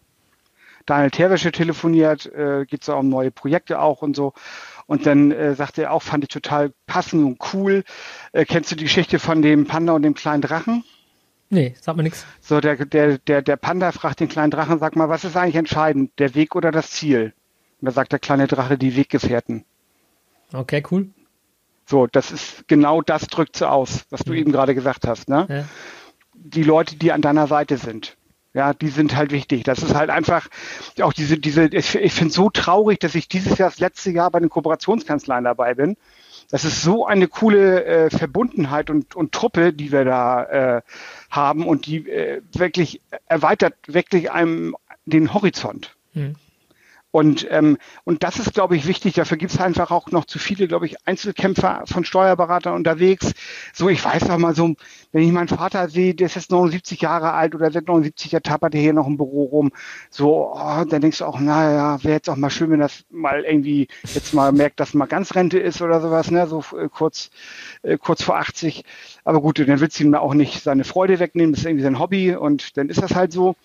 Daniel 0.86 1.10
Terwäsche 1.10 1.52
telefoniert, 1.52 2.28
äh, 2.34 2.66
geht 2.66 2.84
so 2.84 2.96
um 2.96 3.10
neue 3.10 3.32
Projekte 3.32 3.80
auch 3.80 4.04
und 4.04 4.16
so. 4.16 4.34
Und 4.88 5.06
dann 5.06 5.32
äh, 5.32 5.54
sagte 5.54 5.84
er 5.84 5.92
auch, 5.92 6.02
fand 6.02 6.24
ich 6.24 6.30
total 6.30 6.72
passend 6.88 7.24
und 7.24 7.54
cool. 7.54 7.84
Äh, 8.32 8.46
kennst 8.46 8.72
du 8.72 8.76
die 8.76 8.86
Geschichte 8.86 9.20
von 9.20 9.42
dem 9.42 9.68
Panda 9.68 9.94
und 9.94 10.02
dem 10.02 10.14
kleinen 10.14 10.42
Drachen? 10.42 10.84
Nee, 11.50 11.76
sagt 11.80 11.98
mir 11.98 12.04
nichts. 12.04 12.26
So, 12.42 12.60
der, 12.60 12.86
der, 12.86 13.20
der, 13.20 13.42
der 13.42 13.58
Panda 13.58 13.92
fragt 13.92 14.20
den 14.20 14.30
kleinen 14.30 14.52
Drachen, 14.52 14.80
sag 14.80 14.96
mal, 14.96 15.10
was 15.10 15.24
ist 15.24 15.38
eigentlich 15.38 15.56
entscheidend, 15.56 16.12
der 16.20 16.36
Weg 16.36 16.56
oder 16.56 16.72
das 16.72 16.92
Ziel? 16.92 17.34
Und 17.80 17.86
da 17.86 17.92
sagt 17.92 18.12
der 18.12 18.20
kleine 18.20 18.48
Drache, 18.48 18.78
die 18.78 18.96
Weggefährten. 18.96 19.64
Okay, 20.52 20.84
cool. 20.92 21.10
So, 21.86 22.08
das 22.08 22.32
ist 22.32 22.68
genau 22.68 23.02
das 23.02 23.28
drückt 23.28 23.56
so 23.56 23.68
aus, 23.68 24.06
was 24.10 24.22
du 24.22 24.34
mhm. 24.34 24.40
eben 24.40 24.52
gerade 24.52 24.76
gesagt 24.76 25.08
hast. 25.08 25.30
Ne? 25.30 25.46
Ja. 25.50 25.66
Die 26.34 26.64
Leute, 26.64 26.98
die 26.98 27.12
an 27.12 27.22
deiner 27.22 27.48
Seite 27.48 27.78
sind. 27.78 28.17
Ja, 28.58 28.74
die 28.74 28.88
sind 28.88 29.16
halt 29.16 29.32
wichtig. 29.32 29.66
Das 29.66 29.84
ist 29.84 29.94
halt 29.94 30.10
einfach 30.10 30.48
auch 31.02 31.14
diese, 31.14 31.38
diese, 31.38 31.66
ich, 31.66 31.94
ich 31.94 32.12
finde 32.12 32.30
es 32.30 32.34
so 32.34 32.50
traurig, 32.50 33.00
dass 33.00 33.14
ich 33.14 33.28
dieses 33.28 33.60
Jahr 33.60 33.70
das 33.70 33.80
letzte 33.80 34.10
Jahr 34.10 34.32
bei 34.32 34.40
den 34.40 34.50
Kooperationskanzleien 34.50 35.44
dabei 35.44 35.76
bin. 35.76 35.96
Das 36.50 36.66
ist 36.66 36.82
so 36.82 37.06
eine 37.06 37.28
coole 37.28 37.86
äh, 37.86 38.10
Verbundenheit 38.10 38.90
und, 38.90 39.16
und 39.16 39.32
Truppe, 39.32 39.74
die 39.74 39.92
wir 39.92 40.06
da 40.06 40.78
äh, 40.78 40.82
haben 41.30 41.68
und 41.68 41.86
die 41.86 42.10
äh, 42.10 42.42
wirklich 42.52 43.00
erweitert 43.28 43.76
wirklich 43.86 44.32
einem 44.32 44.76
den 45.06 45.36
Horizont. 45.36 45.96
Mhm. 46.16 46.34
Und, 47.18 47.48
ähm, 47.50 47.80
und 48.04 48.22
das 48.22 48.38
ist, 48.38 48.54
glaube 48.54 48.76
ich, 48.76 48.86
wichtig. 48.86 49.16
Dafür 49.16 49.38
gibt 49.38 49.52
es 49.52 49.60
einfach 49.60 49.90
auch 49.90 50.12
noch 50.12 50.26
zu 50.26 50.38
viele, 50.38 50.68
glaube 50.68 50.86
ich, 50.86 50.98
Einzelkämpfer 51.08 51.82
von 51.88 52.06
Steuerberatern 52.06 52.76
unterwegs. 52.76 53.34
So, 53.74 53.90
ich 53.90 54.06
weiß 54.06 54.30
auch 54.30 54.38
mal 54.38 54.54
so, 54.54 54.76
wenn 55.14 55.24
ich 55.24 55.32
meinen 55.32 55.48
Vater 55.48 55.90
sehe, 55.90 56.14
der 56.14 56.28
ist 56.28 56.36
jetzt 56.36 56.52
79 56.52 57.02
Jahre 57.02 57.34
alt 57.34 57.56
oder 57.56 57.72
seit 57.72 57.88
79, 57.88 58.30
der 58.30 58.44
tappert 58.44 58.76
hier 58.76 58.94
noch 58.94 59.08
im 59.08 59.18
Büro 59.18 59.46
rum. 59.46 59.72
So, 60.12 60.54
oh, 60.54 60.86
dann 60.88 61.02
denkst 61.02 61.18
du 61.18 61.26
auch, 61.26 61.40
naja, 61.40 62.04
wäre 62.04 62.14
jetzt 62.14 62.30
auch 62.30 62.36
mal 62.36 62.52
schön, 62.52 62.70
wenn 62.70 62.82
das 62.82 63.04
mal 63.10 63.44
irgendwie 63.44 63.88
jetzt 64.14 64.36
mal 64.36 64.52
merkt, 64.52 64.80
dass 64.80 64.94
mal 64.94 65.08
ganz 65.08 65.34
Rente 65.34 65.58
ist 65.58 65.82
oder 65.82 66.02
sowas, 66.02 66.30
ne, 66.30 66.46
so 66.46 66.64
äh, 66.80 66.88
kurz, 66.88 67.32
äh, 67.82 67.98
kurz 67.98 68.22
vor 68.22 68.38
80. 68.38 68.84
Aber 69.24 69.42
gut, 69.42 69.58
dann 69.58 69.80
willst 69.80 70.00
du 70.00 70.04
ihm 70.04 70.14
auch 70.14 70.36
nicht 70.36 70.62
seine 70.62 70.84
Freude 70.84 71.18
wegnehmen, 71.18 71.54
das 71.54 71.62
ist 71.62 71.66
irgendwie 71.66 71.84
sein 71.84 71.98
Hobby 71.98 72.36
und 72.36 72.78
dann 72.78 72.90
ist 72.90 73.02
das 73.02 73.16
halt 73.16 73.32
so. 73.32 73.56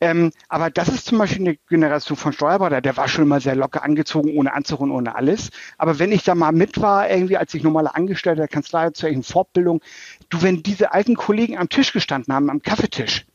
Ähm, 0.00 0.32
aber 0.48 0.70
das 0.70 0.88
ist 0.88 1.06
zum 1.06 1.18
Beispiel 1.18 1.46
eine 1.46 1.56
Generation 1.68 2.16
von 2.16 2.32
Steuerberater, 2.32 2.80
der 2.80 2.96
war 2.96 3.06
schon 3.06 3.28
mal 3.28 3.40
sehr 3.40 3.54
locker 3.54 3.82
angezogen, 3.82 4.36
ohne 4.36 4.54
Anzug 4.54 4.80
und 4.80 4.90
ohne 4.90 5.14
alles. 5.14 5.50
Aber 5.76 5.98
wenn 5.98 6.10
ich 6.10 6.24
da 6.24 6.34
mal 6.34 6.52
mit 6.52 6.80
war, 6.80 7.10
irgendwie 7.10 7.36
als 7.36 7.52
ich 7.52 7.62
normaler 7.62 7.94
Angestellter 7.94 8.40
der 8.40 8.48
Kanzlei 8.48 8.90
zur 8.90 9.10
irgendeiner 9.10 9.32
Fortbildung, 9.32 9.82
du, 10.30 10.40
wenn 10.42 10.62
diese 10.62 10.92
alten 10.92 11.16
Kollegen 11.16 11.58
am 11.58 11.68
Tisch 11.68 11.92
gestanden 11.92 12.32
haben, 12.32 12.48
am 12.48 12.62
Kaffeetisch, 12.62 13.26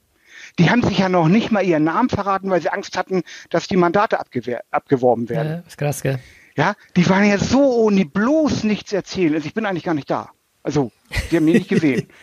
die 0.57 0.69
haben 0.69 0.83
sich 0.83 0.97
ja 0.97 1.09
noch 1.09 1.27
nicht 1.27 1.51
mal 1.51 1.63
ihren 1.63 1.83
Namen 1.83 2.09
verraten, 2.09 2.49
weil 2.49 2.61
sie 2.61 2.69
Angst 2.69 2.97
hatten, 2.97 3.23
dass 3.49 3.67
die 3.67 3.77
Mandate 3.77 4.19
abgeworben 4.19 5.29
werden. 5.29 5.47
Ja, 5.49 5.63
ist 5.67 5.77
krass, 5.77 6.01
gell? 6.01 6.19
Ja, 6.55 6.73
die 6.95 7.07
waren 7.09 7.25
ja 7.25 7.37
so 7.37 7.61
ohne 7.61 8.05
bloß 8.05 8.63
nichts 8.63 8.93
erzählen. 8.93 9.35
Also 9.35 9.45
ich 9.45 9.53
bin 9.53 9.65
eigentlich 9.65 9.83
gar 9.83 9.93
nicht 9.93 10.09
da. 10.09 10.29
Also, 10.65 10.91
die 11.29 11.37
haben 11.37 11.45
mich 11.45 11.53
nicht 11.53 11.69
gesehen. 11.69 12.07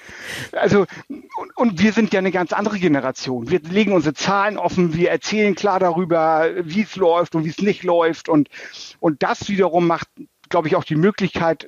Also, 0.52 0.86
und, 1.08 1.56
und, 1.56 1.80
wir 1.80 1.92
sind 1.92 2.12
ja 2.12 2.18
eine 2.18 2.32
ganz 2.32 2.52
andere 2.52 2.78
Generation. 2.78 3.50
Wir 3.50 3.60
legen 3.60 3.92
unsere 3.92 4.14
Zahlen 4.14 4.56
offen, 4.56 4.94
wir 4.94 5.10
erzählen 5.10 5.54
klar 5.54 5.78
darüber, 5.78 6.50
wie 6.62 6.82
es 6.82 6.96
läuft 6.96 7.34
und 7.34 7.44
wie 7.44 7.50
es 7.50 7.58
nicht 7.58 7.82
läuft. 7.82 8.28
Und, 8.28 8.48
und 8.98 9.22
das 9.22 9.48
wiederum 9.48 9.86
macht, 9.86 10.08
glaube 10.48 10.68
ich, 10.68 10.76
auch 10.76 10.84
die 10.84 10.96
Möglichkeit 10.96 11.66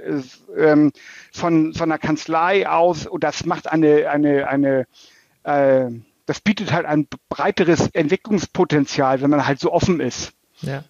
ähm, 0.57 0.93
von, 1.31 1.75
von 1.75 1.93
einer 1.93 1.99
Kanzlei 1.99 2.69
aus, 2.69 3.07
und 3.07 3.23
das 3.23 3.45
macht 3.45 3.71
eine, 3.71 4.09
eine, 4.09 4.49
eine 4.49 4.87
äh, 5.45 5.91
das 6.27 6.41
bietet 6.41 6.73
halt 6.73 6.87
ein 6.87 7.07
breiteres 7.29 7.89
Entwicklungspotenzial, 7.93 9.21
wenn 9.21 9.31
man 9.31 9.47
halt 9.47 9.61
so 9.61 9.73
offen 9.73 10.01
ist. 10.01 10.33
Ja, 10.63 10.85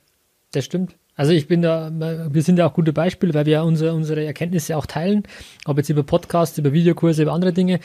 das 0.53 0.65
stimmt. 0.65 0.97
Also 1.17 1.33
ich 1.33 1.47
bin 1.47 1.63
da, 1.63 1.91
wir 1.93 2.43
sind 2.43 2.59
ja 2.59 2.67
auch 2.67 2.75
gute 2.75 2.93
Beispiele, 2.93 3.35
weil 3.35 3.47
wir 3.47 3.53
ja 3.53 3.63
unsere, 3.63 3.95
unsere 3.95 4.25
Erkenntnisse 4.25 4.77
auch 4.77 4.87
teilen, 4.87 5.23
ob 5.65 5.77
jetzt 5.77 5.89
über 5.89 6.03
Podcasts, 6.03 6.59
über 6.59 6.73
Videokurse, 6.73 7.23
über 7.23 7.33
andere 7.33 7.53
Dinge. 7.53 7.81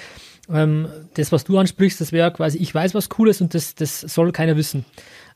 Ähm, 0.52 0.88
das, 1.14 1.32
was 1.32 1.44
du 1.44 1.58
ansprichst, 1.60 2.02
das 2.02 2.12
wäre 2.12 2.32
quasi, 2.32 2.58
ich 2.58 2.74
weiß 2.74 2.96
was 2.96 3.10
Cooles 3.10 3.40
und 3.42 3.54
das, 3.54 3.76
das 3.76 4.02
soll 4.02 4.32
keiner 4.32 4.58
wissen. 4.58 4.84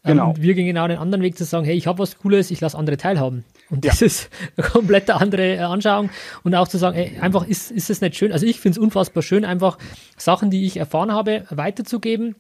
Ähm, 0.03 0.17
genau. 0.17 0.29
Ähm, 0.31 0.41
wir 0.41 0.53
gehen 0.55 0.65
genau 0.65 0.87
den 0.87 0.97
anderen 0.97 1.23
Weg 1.23 1.37
zu 1.37 1.45
sagen, 1.45 1.65
hey, 1.65 1.75
ich 1.75 1.85
habe 1.85 1.99
was 1.99 2.17
Cooles, 2.17 2.49
ich 2.49 2.61
lasse 2.61 2.77
andere 2.77 2.97
teilhaben. 2.97 3.45
Und 3.69 3.85
das 3.85 3.99
ja. 3.99 4.07
ist 4.07 4.29
eine 4.57 4.67
komplett 4.67 5.09
andere 5.11 5.55
äh, 5.55 5.59
Anschauung. 5.59 6.09
Und 6.43 6.55
auch 6.55 6.67
zu 6.67 6.79
sagen, 6.79 6.97
ey, 6.97 7.19
einfach 7.19 7.47
ist, 7.47 7.71
ist 7.71 7.91
es 7.91 8.01
nicht 8.01 8.15
schön. 8.15 8.31
Also 8.31 8.45
ich 8.47 8.59
finde 8.59 8.79
es 8.79 8.83
unfassbar 8.83 9.21
schön, 9.21 9.45
einfach 9.45 9.77
Sachen, 10.17 10.49
die 10.49 10.65
ich 10.65 10.77
erfahren 10.77 11.11
habe, 11.11 11.45
weiterzugeben 11.49 12.35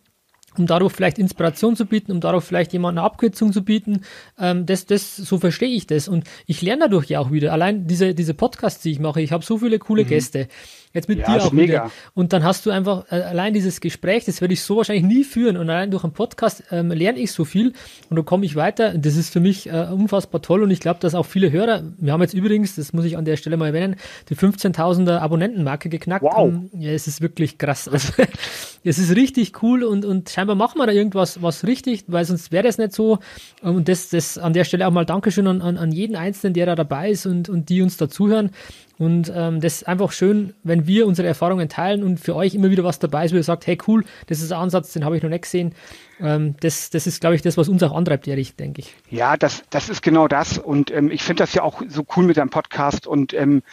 um 0.57 0.67
darauf 0.67 0.93
vielleicht 0.93 1.19
Inspiration 1.19 1.75
zu 1.75 1.85
bieten, 1.85 2.11
um 2.11 2.19
darauf 2.19 2.43
vielleicht 2.43 2.73
jemand 2.73 2.97
eine 2.97 3.05
Abkürzung 3.05 3.53
zu 3.53 3.63
bieten. 3.63 4.01
Ähm, 4.39 4.65
das, 4.65 4.85
das, 4.85 5.15
so 5.15 5.37
verstehe 5.37 5.69
ich 5.69 5.87
das. 5.87 6.07
Und 6.07 6.25
ich 6.45 6.61
lerne 6.61 6.83
dadurch 6.83 7.09
ja 7.09 7.19
auch 7.19 7.31
wieder. 7.31 7.53
Allein 7.53 7.87
diese, 7.87 8.13
diese 8.13 8.33
Podcasts, 8.33 8.81
die 8.81 8.91
ich 8.91 8.99
mache, 8.99 9.21
ich 9.21 9.31
habe 9.31 9.43
so 9.43 9.57
viele 9.57 9.79
coole 9.79 10.03
mhm. 10.03 10.07
Gäste. 10.07 10.47
Jetzt 10.93 11.09
mit 11.09 11.19
ja, 11.19 11.25
dir 11.25 11.43
auch 11.43 11.51
mega. 11.51 11.73
wieder. 11.73 11.91
Und 12.13 12.33
dann 12.33 12.43
hast 12.43 12.67
du 12.67 12.69
einfach 12.69 13.11
äh, 13.11 13.15
allein 13.15 13.53
dieses 13.55 13.81
Gespräch, 13.81 14.25
das 14.25 14.41
werde 14.41 14.53
ich 14.53 14.61
so 14.61 14.77
wahrscheinlich 14.77 15.05
nie 15.05 15.23
führen. 15.23 15.57
Und 15.57 15.67
allein 15.67 15.89
durch 15.89 16.03
einen 16.03 16.13
Podcast 16.13 16.63
ähm, 16.69 16.91
lerne 16.91 17.17
ich 17.17 17.31
so 17.31 17.45
viel 17.45 17.73
und 18.11 18.17
da 18.17 18.21
komme 18.21 18.45
ich 18.45 18.55
weiter. 18.55 18.95
Das 18.95 19.15
ist 19.15 19.33
für 19.33 19.39
mich 19.39 19.67
äh, 19.67 19.87
unfassbar 19.91 20.43
toll 20.43 20.61
und 20.61 20.69
ich 20.69 20.79
glaube, 20.79 20.99
dass 20.99 21.15
auch 21.15 21.25
viele 21.25 21.51
Hörer, 21.51 21.81
wir 21.97 22.13
haben 22.13 22.21
jetzt 22.21 22.35
übrigens, 22.35 22.75
das 22.75 22.93
muss 22.93 23.05
ich 23.05 23.17
an 23.17 23.25
der 23.25 23.37
Stelle 23.37 23.57
mal 23.57 23.67
erwähnen, 23.67 23.95
die 24.29 24.35
15.000er 24.35 25.17
Abonnentenmarke 25.17 25.89
geknackt. 25.89 26.23
Wow. 26.23 26.43
Um, 26.43 26.69
ja, 26.77 26.91
es 26.91 27.07
ist 27.07 27.21
wirklich 27.21 27.57
krass. 27.57 27.87
Also, 27.87 28.13
es 28.83 28.99
ist 28.99 29.15
richtig 29.15 29.63
cool 29.63 29.83
und, 29.83 30.05
und 30.05 30.29
scheinbar 30.29 30.55
machen 30.55 30.77
wir 30.77 30.85
da 30.85 30.93
irgendwas 30.93 31.41
was 31.41 31.65
richtig, 31.65 32.03
weil 32.07 32.25
sonst 32.25 32.51
wäre 32.51 32.63
das 32.63 32.77
nicht 32.77 32.93
so. 32.93 33.17
Und 33.63 33.87
das, 33.87 34.09
das 34.09 34.37
an 34.37 34.53
der 34.53 34.63
Stelle 34.63 34.87
auch 34.87 34.91
mal 34.91 35.05
Dankeschön 35.05 35.47
an, 35.47 35.63
an, 35.63 35.77
an 35.77 35.91
jeden 35.91 36.15
Einzelnen, 36.15 36.53
der 36.53 36.67
da 36.67 36.75
dabei 36.75 37.09
ist 37.09 37.25
und, 37.25 37.49
und 37.49 37.69
die 37.69 37.81
uns 37.81 37.97
dazuhören. 37.97 38.51
Und 38.99 39.31
ähm, 39.35 39.59
das 39.59 39.77
ist 39.77 39.87
einfach 39.87 40.11
schön, 40.11 40.53
wenn 40.63 40.85
wir 40.85 41.07
unsere 41.07 41.27
Erfahrungen 41.27 41.67
teilen 41.67 42.03
und 42.03 42.19
für 42.19 42.35
euch 42.35 42.53
immer 42.53 42.69
wieder 42.69 42.83
was 42.83 42.99
dabei 42.99 43.25
ist, 43.25 43.31
wo 43.31 43.37
ihr 43.37 43.43
sagt, 43.43 43.65
hey 43.65 43.77
cool, 43.87 44.05
das 44.27 44.41
ist 44.41 44.51
ein 44.51 44.59
Ansatz, 44.59 44.93
den 44.93 45.03
habe 45.03 45.17
ich 45.17 45.23
noch 45.23 45.29
nicht 45.29 45.43
gesehen. 45.43 45.73
Ähm, 46.19 46.55
das, 46.59 46.89
das 46.89 47.07
ist, 47.07 47.19
glaube 47.19 47.35
ich, 47.35 47.41
das, 47.41 47.57
was 47.57 47.69
uns 47.69 47.81
auch 47.83 47.93
antreibt, 47.93 48.27
ehrlich, 48.27 48.55
denke 48.55 48.81
ich. 48.81 48.95
Ja, 49.09 49.35
das, 49.35 49.63
das 49.69 49.89
ist 49.89 50.03
genau 50.03 50.27
das. 50.27 50.57
Und 50.57 50.91
ähm, 50.91 51.09
ich 51.09 51.23
finde 51.23 51.43
das 51.43 51.53
ja 51.53 51.63
auch 51.63 51.81
so 51.87 52.05
cool 52.15 52.25
mit 52.25 52.37
deinem 52.37 52.49
Podcast. 52.49 53.07
Und 53.07 53.33
ähm, 53.33 53.63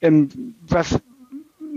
ähm, 0.00 0.54
was, 0.60 1.00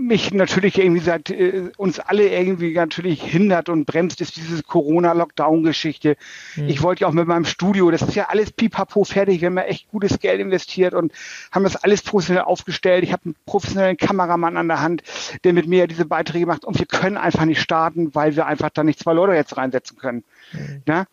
mich 0.00 0.32
natürlich 0.32 0.78
irgendwie 0.78 1.02
seit 1.02 1.30
äh, 1.30 1.70
uns 1.76 1.98
alle 1.98 2.28
irgendwie 2.28 2.72
natürlich 2.72 3.22
hindert 3.22 3.68
und 3.68 3.84
bremst, 3.84 4.20
ist 4.20 4.36
diese 4.36 4.62
Corona-Lockdown-Geschichte. 4.62 6.16
Mhm. 6.56 6.68
Ich 6.68 6.82
wollte 6.82 7.02
ja 7.02 7.08
auch 7.08 7.12
mit 7.12 7.26
meinem 7.26 7.44
Studio, 7.44 7.90
das 7.90 8.02
ist 8.02 8.14
ja 8.14 8.28
alles 8.28 8.50
pipapo 8.50 9.04
fertig, 9.04 9.40
wir 9.40 9.46
haben 9.46 9.58
ja 9.58 9.64
echt 9.64 9.88
gutes 9.90 10.18
Geld 10.18 10.40
investiert 10.40 10.94
und 10.94 11.12
haben 11.52 11.64
das 11.64 11.76
alles 11.76 12.02
professionell 12.02 12.44
aufgestellt. 12.44 13.04
Ich 13.04 13.12
habe 13.12 13.26
einen 13.26 13.36
professionellen 13.46 13.96
Kameramann 13.96 14.56
an 14.56 14.68
der 14.68 14.80
Hand, 14.80 15.02
der 15.44 15.52
mit 15.52 15.66
mir 15.66 15.86
diese 15.86 16.06
Beiträge 16.06 16.46
macht 16.46 16.64
und 16.64 16.78
wir 16.78 16.86
können 16.86 17.16
einfach 17.16 17.44
nicht 17.44 17.60
starten, 17.60 18.14
weil 18.14 18.36
wir 18.36 18.46
einfach 18.46 18.70
da 18.70 18.82
nicht 18.82 18.98
zwei 18.98 19.12
Leute 19.12 19.34
jetzt 19.34 19.56
reinsetzen 19.56 19.98
können. 19.98 20.24
Mhm. 20.52 20.82
Ja? 20.88 21.04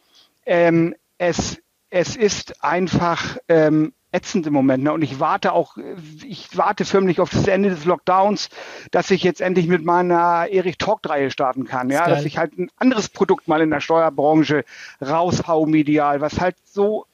Ähm, 0.46 0.96
es, 1.18 1.58
es 1.90 2.16
ist 2.16 2.64
einfach 2.64 3.38
ähm, 3.50 3.94
ätzend 4.12 4.48
im 4.48 4.54
Moment. 4.54 4.84
Ne? 4.84 4.94
Und 4.94 5.02
ich 5.02 5.20
warte 5.20 5.54
auch, 5.54 5.78
ich 6.26 6.58
warte 6.58 6.86
förmlich 6.86 7.20
auf 7.20 7.30
das 7.30 7.48
Ende 7.48 7.70
des 7.70 7.86
Lockdowns, 7.86 8.50
dass 8.92 9.12
ich 9.12 9.24
jetzt 9.24 9.42
endlich 9.42 9.68
mit 9.68 9.84
meiner 9.84 10.48
Erich 10.50 10.78
Talk-Reihe 10.78 11.32
starten 11.32 11.66
kann. 11.66 11.90
Ja, 11.90 12.08
dass 12.08 12.26
ich 12.26 12.38
halt 12.38 12.58
ein 12.58 12.72
anderes 12.78 13.10
Produkt 13.10 13.48
mal 13.48 13.62
in 13.62 13.70
der 13.70 13.82
Steuerbranche 13.82 14.64
raushau 15.02 15.66
medial, 15.66 16.22
was 16.22 16.40
halt 16.40 16.56
so 16.64 17.06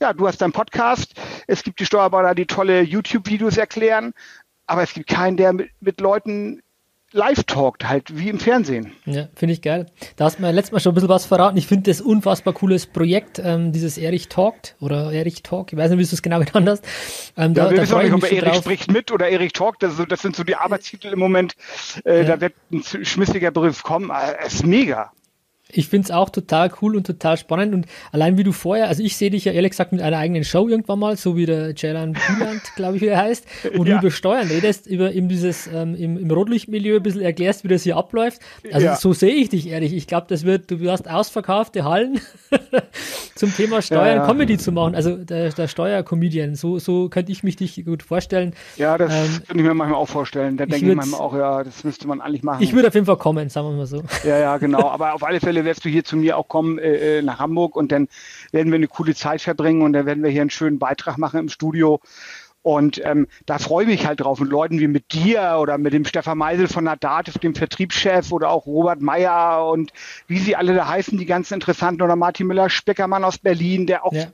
ja, 0.00 0.12
du 0.12 0.26
hast 0.26 0.42
deinen 0.42 0.52
Podcast, 0.52 1.14
es 1.46 1.62
gibt 1.62 1.78
die 1.78 1.86
Steuerberater, 1.86 2.34
die 2.34 2.46
tolle 2.46 2.82
YouTube-Videos 2.82 3.56
erklären, 3.56 4.14
aber 4.66 4.82
es 4.82 4.94
gibt 4.94 5.08
keinen, 5.08 5.36
der 5.36 5.52
mit, 5.52 5.70
mit 5.80 6.00
Leuten 6.00 6.60
live 7.12 7.44
talkt, 7.44 7.88
halt 7.88 8.16
wie 8.16 8.28
im 8.28 8.38
Fernsehen. 8.38 8.92
Ja, 9.04 9.28
finde 9.34 9.54
ich 9.54 9.62
geil. 9.62 9.86
Da 10.16 10.24
hast 10.24 10.38
du 10.38 10.42
mir 10.42 10.52
letztes 10.52 10.72
Mal 10.72 10.80
schon 10.80 10.92
ein 10.92 10.94
bisschen 10.94 11.08
was 11.08 11.26
verraten. 11.26 11.56
Ich 11.56 11.66
finde 11.66 11.90
das 11.90 12.00
unfassbar 12.00 12.54
cooles 12.54 12.86
Projekt, 12.86 13.40
ähm, 13.44 13.72
dieses 13.72 13.98
Erich 13.98 14.28
Talkt 14.28 14.76
oder 14.80 15.12
Erich 15.12 15.42
Talk. 15.42 15.72
Ich 15.72 15.78
weiß 15.78 15.90
nicht, 15.90 15.98
wie 15.98 16.04
du 16.04 16.14
es 16.14 16.22
genau 16.22 16.40
genannt 16.44 16.68
hast. 16.68 16.84
Ähm, 17.36 17.54
ja, 17.54 17.64
da, 17.64 17.70
wir 17.70 17.76
da 17.76 17.82
wissen 17.82 17.94
auch 17.94 18.02
nicht, 18.02 18.12
ob 18.12 18.24
Erich 18.24 18.40
drauf. 18.40 18.56
spricht 18.56 18.90
mit 18.90 19.12
oder 19.12 19.28
Erich 19.28 19.52
Talkt. 19.52 19.82
Das, 19.82 19.94
das, 20.08 20.22
sind 20.22 20.36
so 20.36 20.44
die 20.44 20.56
Arbeitstitel 20.56 21.08
im 21.08 21.18
Moment. 21.18 21.54
Äh, 22.04 22.22
ja. 22.22 22.36
Da 22.36 22.40
wird 22.40 22.54
ein 22.70 22.82
schmissiger 22.82 23.50
Begriff 23.50 23.82
kommen. 23.82 24.10
Äh, 24.10 24.36
es 24.44 24.54
ist 24.54 24.66
mega. 24.66 25.12
Ich 25.72 25.88
finde 25.88 26.06
es 26.06 26.10
auch 26.10 26.30
total 26.30 26.70
cool 26.80 26.96
und 26.96 27.06
total 27.06 27.36
spannend. 27.36 27.74
Und 27.74 27.86
allein 28.12 28.36
wie 28.36 28.44
du 28.44 28.52
vorher, 28.52 28.88
also 28.88 29.02
ich 29.02 29.16
sehe 29.16 29.30
dich 29.30 29.44
ja 29.44 29.52
ehrlich 29.52 29.70
gesagt 29.70 29.92
mit 29.92 30.02
einer 30.02 30.18
eigenen 30.18 30.44
Show 30.44 30.68
irgendwann 30.68 30.98
mal, 30.98 31.16
so 31.16 31.36
wie 31.36 31.46
der 31.46 31.74
Jalan 31.74 32.12
Bieland, 32.12 32.62
glaube 32.76 32.96
ich, 32.96 33.02
wie 33.02 33.06
er 33.06 33.18
heißt, 33.18 33.46
wo 33.74 33.84
ja. 33.84 33.94
du 33.94 34.00
über 34.00 34.10
Steuern 34.10 34.48
redest, 34.48 34.86
über 34.86 35.12
eben 35.12 35.28
dieses 35.28 35.66
ähm, 35.66 35.94
im, 35.94 36.18
im 36.18 36.30
Rotlichtmilieu 36.30 36.96
ein 36.96 37.02
bisschen 37.02 37.22
erklärst, 37.22 37.64
wie 37.64 37.68
das 37.68 37.82
hier 37.82 37.96
abläuft. 37.96 38.40
Also 38.70 38.86
ja. 38.86 38.96
so 38.96 39.12
sehe 39.12 39.34
ich 39.34 39.48
dich 39.48 39.68
ehrlich. 39.68 39.94
Ich 39.94 40.06
glaube, 40.06 40.26
das 40.28 40.44
wird, 40.44 40.70
du 40.70 40.90
hast 40.90 41.08
ausverkaufte 41.08 41.84
Hallen 41.84 42.20
zum 43.34 43.54
Thema 43.54 43.82
Steuern, 43.82 44.18
ja, 44.18 44.26
Comedy 44.26 44.58
zu 44.58 44.72
machen. 44.72 44.94
Also 44.94 45.16
der, 45.16 45.50
der 45.50 45.68
Steuercomedian, 45.68 46.54
so, 46.54 46.78
so 46.78 47.08
könnte 47.08 47.32
ich 47.32 47.42
mich 47.42 47.56
dich 47.56 47.84
gut 47.84 48.02
vorstellen. 48.02 48.54
Ja, 48.76 48.98
das 48.98 49.12
ähm, 49.12 49.42
könnte 49.46 49.62
ich 49.62 49.68
mir 49.68 49.74
manchmal 49.74 49.98
auch 49.98 50.08
vorstellen. 50.08 50.56
Da 50.56 50.66
denke 50.66 50.90
ich 50.90 50.96
manchmal 50.96 51.20
auch, 51.20 51.34
ja, 51.34 51.64
das 51.64 51.84
müsste 51.84 52.06
man 52.06 52.20
eigentlich 52.20 52.42
machen. 52.42 52.62
Ich 52.62 52.72
würde 52.72 52.88
auf 52.88 52.94
jeden 52.94 53.06
Fall 53.06 53.16
kommen, 53.16 53.48
sagen 53.48 53.68
wir 53.68 53.76
mal 53.76 53.86
so. 53.86 54.02
Ja, 54.24 54.38
ja, 54.38 54.56
genau. 54.58 54.90
Aber 54.90 55.14
auf 55.14 55.22
alle 55.22 55.40
Fälle 55.40 55.61
wirst 55.64 55.84
du 55.84 55.88
hier 55.88 56.04
zu 56.04 56.16
mir 56.16 56.36
auch 56.36 56.48
kommen 56.48 56.78
äh, 56.78 57.18
äh, 57.18 57.22
nach 57.22 57.38
Hamburg 57.38 57.76
und 57.76 57.92
dann 57.92 58.08
werden 58.50 58.70
wir 58.72 58.76
eine 58.76 58.88
coole 58.88 59.14
Zeit 59.14 59.42
verbringen 59.42 59.82
und 59.82 59.92
dann 59.92 60.06
werden 60.06 60.22
wir 60.22 60.30
hier 60.30 60.42
einen 60.42 60.50
schönen 60.50 60.78
Beitrag 60.78 61.18
machen 61.18 61.40
im 61.40 61.48
Studio. 61.48 62.00
Und 62.62 63.04
ähm, 63.04 63.26
da 63.44 63.58
freue 63.58 63.84
ich 63.84 63.90
mich 63.90 64.06
halt 64.06 64.20
drauf. 64.20 64.40
Und 64.40 64.50
Leuten 64.50 64.78
wie 64.78 64.86
mit 64.86 65.12
dir 65.12 65.58
oder 65.60 65.78
mit 65.78 65.92
dem 65.92 66.04
Stefan 66.04 66.38
Meisel 66.38 66.68
von 66.68 66.84
Nadat, 66.84 67.42
dem 67.42 67.54
Vertriebschef 67.54 68.30
oder 68.30 68.50
auch 68.50 68.66
Robert 68.66 69.00
Meyer 69.00 69.68
und 69.68 69.92
wie 70.28 70.38
sie 70.38 70.54
alle 70.54 70.74
da 70.74 70.86
heißen, 70.86 71.18
die 71.18 71.26
ganzen 71.26 71.54
interessanten 71.54 72.02
oder 72.02 72.14
Martin 72.14 72.46
Müller-Speckermann 72.46 73.24
aus 73.24 73.38
Berlin, 73.38 73.86
der 73.86 74.04
auch 74.04 74.12
ja. 74.12 74.26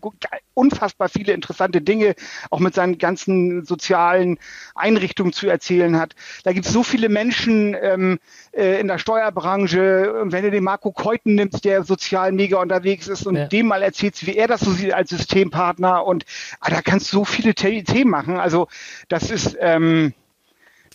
unfassbar 0.52 1.08
viele 1.08 1.32
interessante 1.32 1.80
Dinge 1.80 2.14
auch 2.50 2.58
mit 2.58 2.74
seinen 2.74 2.98
ganzen 2.98 3.64
sozialen 3.64 4.38
Einrichtungen 4.74 5.32
zu 5.32 5.48
erzählen 5.48 5.98
hat. 5.98 6.14
Da 6.44 6.52
gibt 6.52 6.66
es 6.66 6.72
so 6.72 6.82
viele 6.82 7.08
Menschen 7.08 7.74
ähm, 7.80 8.18
äh, 8.52 8.78
in 8.80 8.88
der 8.88 8.98
Steuerbranche. 8.98 10.20
Und 10.20 10.32
wenn 10.32 10.44
du 10.44 10.50
den 10.50 10.64
Marco 10.64 10.92
Keuten 10.92 11.34
nimmst, 11.34 11.64
der 11.64 11.84
sozial 11.84 12.32
mega 12.32 12.60
unterwegs 12.60 13.08
ist 13.08 13.26
und 13.26 13.36
ja. 13.36 13.46
dem 13.46 13.68
mal 13.68 13.82
erzählst, 13.82 14.26
wie 14.26 14.36
er 14.36 14.48
das 14.48 14.60
so 14.60 14.70
sieht 14.70 14.92
als 14.92 15.10
Systempartner 15.10 16.04
und 16.04 16.26
ah, 16.60 16.70
da 16.70 16.82
kannst 16.82 17.12
du 17.12 17.18
so 17.18 17.24
viele 17.24 17.54
Themen 17.54 18.17
machen. 18.18 18.38
Also 18.38 18.68
das 19.08 19.30
ist, 19.30 19.56
ähm, 19.60 20.12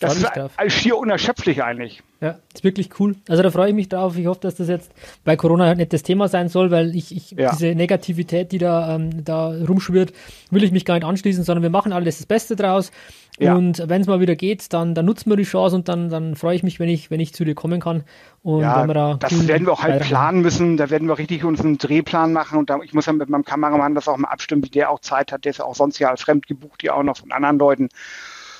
das 0.00 0.16
ist 0.16 0.72
schier 0.72 0.96
unerschöpflich 0.96 1.62
eigentlich. 1.62 2.02
Ja, 2.20 2.38
ist 2.54 2.64
wirklich 2.64 2.88
cool. 2.98 3.16
Also 3.28 3.42
da 3.42 3.50
freue 3.50 3.68
ich 3.68 3.74
mich 3.74 3.88
drauf. 3.88 4.16
Ich 4.16 4.26
hoffe, 4.26 4.40
dass 4.40 4.54
das 4.54 4.68
jetzt 4.68 4.92
bei 5.24 5.36
Corona 5.36 5.66
halt 5.66 5.78
nicht 5.78 5.92
das 5.92 6.02
Thema 6.02 6.28
sein 6.28 6.48
soll, 6.48 6.70
weil 6.70 6.96
ich, 6.96 7.14
ich 7.14 7.32
ja. 7.32 7.50
diese 7.50 7.74
Negativität, 7.74 8.50
die 8.52 8.58
da, 8.58 8.94
ähm, 8.94 9.24
da 9.24 9.48
rumschwirrt, 9.48 10.12
will 10.50 10.64
ich 10.64 10.72
mich 10.72 10.84
gar 10.84 10.94
nicht 10.94 11.04
anschließen, 11.04 11.44
sondern 11.44 11.62
wir 11.62 11.70
machen 11.70 11.92
alles 11.92 12.18
das 12.18 12.26
Beste 12.26 12.56
draus. 12.56 12.92
Ja. 13.38 13.54
Und 13.56 13.82
wenn 13.88 14.00
es 14.00 14.06
mal 14.06 14.20
wieder 14.20 14.36
geht, 14.36 14.72
dann, 14.72 14.94
dann 14.94 15.04
nutzen 15.04 15.28
wir 15.28 15.36
die 15.36 15.42
Chance 15.42 15.74
und 15.74 15.88
dann, 15.88 16.08
dann 16.08 16.36
freue 16.36 16.54
ich 16.54 16.62
mich, 16.62 16.78
wenn 16.78 16.88
ich, 16.88 17.10
wenn 17.10 17.18
ich 17.18 17.34
zu 17.34 17.44
dir 17.44 17.54
kommen 17.54 17.80
kann. 17.80 18.04
Und 18.42 18.62
ja, 18.62 18.86
da 18.86 19.14
das 19.14 19.48
werden 19.48 19.66
wir 19.66 19.72
auch 19.72 19.82
halt 19.82 20.02
planen 20.04 20.40
müssen. 20.40 20.76
Da 20.76 20.88
werden 20.88 21.08
wir 21.08 21.18
richtig 21.18 21.44
uns 21.44 21.60
einen 21.60 21.78
Drehplan 21.78 22.32
machen. 22.32 22.58
Und 22.58 22.70
da, 22.70 22.78
ich 22.82 22.94
muss 22.94 23.06
ja 23.06 23.12
mit 23.12 23.28
meinem 23.28 23.44
Kameramann 23.44 23.94
das 23.94 24.06
auch 24.06 24.16
mal 24.16 24.28
abstimmen, 24.28 24.64
wie 24.64 24.70
der 24.70 24.90
auch 24.90 25.00
Zeit 25.00 25.32
hat. 25.32 25.44
Der 25.44 25.50
ist 25.50 25.58
ja 25.58 25.64
auch 25.64 25.74
sonst 25.74 25.98
ja 25.98 26.14
fremd 26.16 26.46
gebucht, 26.46 26.84
ja 26.84 26.94
auch 26.94 27.02
noch 27.02 27.16
von 27.16 27.32
anderen 27.32 27.58
Leuten. 27.58 27.88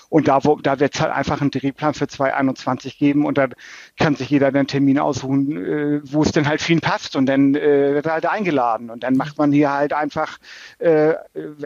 Und 0.08 0.28
da, 0.28 0.44
wo, 0.44 0.56
da 0.56 0.80
wird 0.80 0.94
es 0.94 1.00
halt 1.00 1.12
einfach 1.12 1.40
einen 1.40 1.50
Drehplan 1.50 1.94
für 1.94 2.06
2021 2.06 2.98
geben 2.98 3.26
und 3.26 3.38
da 3.38 3.48
kann 3.98 4.16
sich 4.16 4.30
jeder 4.30 4.52
den 4.52 4.66
Termin 4.66 4.98
aussuchen, 4.98 5.56
äh, 5.56 6.00
wo 6.04 6.22
es 6.22 6.32
denn 6.32 6.48
halt 6.48 6.60
für 6.60 6.72
ihn 6.72 6.80
passt 6.80 7.16
und 7.16 7.26
dann 7.26 7.54
äh, 7.54 7.94
wird 7.94 8.06
er 8.06 8.12
halt 8.12 8.26
eingeladen 8.26 8.90
und 8.90 9.02
dann 9.02 9.16
macht 9.16 9.38
man 9.38 9.52
hier 9.52 9.72
halt 9.72 9.92
einfach, 9.92 10.38
äh, 10.78 11.14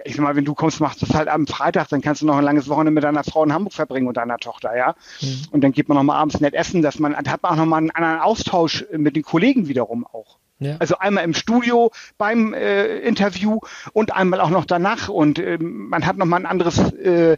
ich 0.05 0.15
sag 0.17 0.21
mal, 0.21 0.37
wenn 0.37 0.45
du 0.45 0.55
kommst, 0.55 0.81
machst 0.81 1.03
du 1.03 1.07
es 1.07 1.15
halt 1.15 1.29
am 1.29 1.47
Freitag, 1.47 1.89
dann 1.89 2.01
kannst 2.01 2.23
du 2.23 2.27
noch 2.27 2.37
ein 2.37 2.45
langes 2.45 2.69
Wochenende 2.69 2.93
mit 2.93 3.05
deiner 3.05 3.25
Frau 3.25 3.45
in 3.45 3.53
Hamburg 3.53 3.73
verbringen 3.73 4.09
und 4.09 4.17
deiner 4.17 4.39
Tochter, 4.39 4.77
ja. 4.77 4.95
Mhm. 5.21 5.43
Und 5.51 5.61
dann 5.63 5.73
geht 5.73 5.89
man 5.89 5.97
noch 5.97 6.05
mal 6.05 6.17
abends 6.17 6.41
nett 6.41 6.55
essen, 6.55 6.83
dass 6.83 6.99
man, 6.99 7.17
hat 7.17 7.43
man 7.43 7.53
auch 7.53 7.57
noch 7.57 7.67
mal 7.67 7.79
einen 7.79 7.91
anderen 7.91 8.21
Austausch 8.21 8.87
mit 8.93 9.17
den 9.17 9.23
Kollegen 9.23 9.69
wiederum 9.69 10.07
auch. 10.07 10.39
Ja. 10.61 10.77
Also 10.79 10.99
einmal 10.99 11.25
im 11.25 11.35
Studio 11.35 11.93
beim 12.17 12.53
äh, 12.53 12.99
Interview 12.99 13.61
und 13.93 14.13
einmal 14.13 14.41
auch 14.41 14.51
noch 14.51 14.65
danach 14.65 15.09
und 15.09 15.39
äh, 15.39 15.57
man 15.61 16.05
hat 16.05 16.17
noch 16.17 16.27
mal 16.27 16.37
ein 16.37 16.47
anderes 16.47 16.79
äh, 16.95 17.37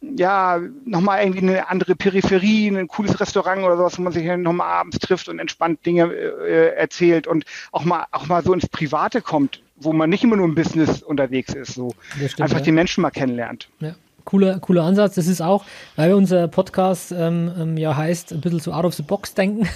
ja, 0.00 0.60
nochmal 0.84 1.22
irgendwie 1.22 1.40
eine 1.40 1.68
andere 1.68 1.94
Peripherie, 1.94 2.68
ein 2.68 2.88
cooles 2.88 3.20
Restaurant 3.20 3.62
oder 3.62 3.76
sowas, 3.76 3.98
wo 3.98 4.02
man 4.02 4.12
sich 4.12 4.24
nochmal 4.36 4.68
abends 4.68 4.98
trifft 4.98 5.28
und 5.28 5.38
entspannt 5.38 5.84
Dinge 5.84 6.12
äh, 6.12 6.74
erzählt 6.74 7.26
und 7.26 7.44
auch 7.70 7.84
mal, 7.84 8.06
auch 8.10 8.26
mal 8.26 8.42
so 8.42 8.54
ins 8.54 8.66
Private 8.66 9.20
kommt, 9.20 9.62
wo 9.76 9.92
man 9.92 10.08
nicht 10.08 10.24
immer 10.24 10.36
nur 10.36 10.46
im 10.46 10.54
Business 10.54 11.02
unterwegs 11.02 11.54
ist, 11.54 11.74
so 11.74 11.94
stimmt, 12.14 12.40
einfach 12.40 12.58
ja. 12.58 12.64
die 12.64 12.72
Menschen 12.72 13.02
mal 13.02 13.10
kennenlernt. 13.10 13.68
Ja. 13.80 13.94
Cooler, 14.24 14.58
cooler 14.60 14.84
Ansatz. 14.84 15.14
Das 15.14 15.26
ist 15.26 15.40
auch, 15.40 15.64
weil 15.96 16.12
unser 16.12 16.46
Podcast 16.46 17.10
ähm, 17.10 17.50
ähm, 17.58 17.76
ja 17.76 17.96
heißt, 17.96 18.32
ein 18.32 18.40
bisschen 18.40 18.60
so 18.60 18.72
out 18.72 18.84
of 18.84 18.94
the 18.94 19.02
box 19.02 19.34
denken. 19.34 19.66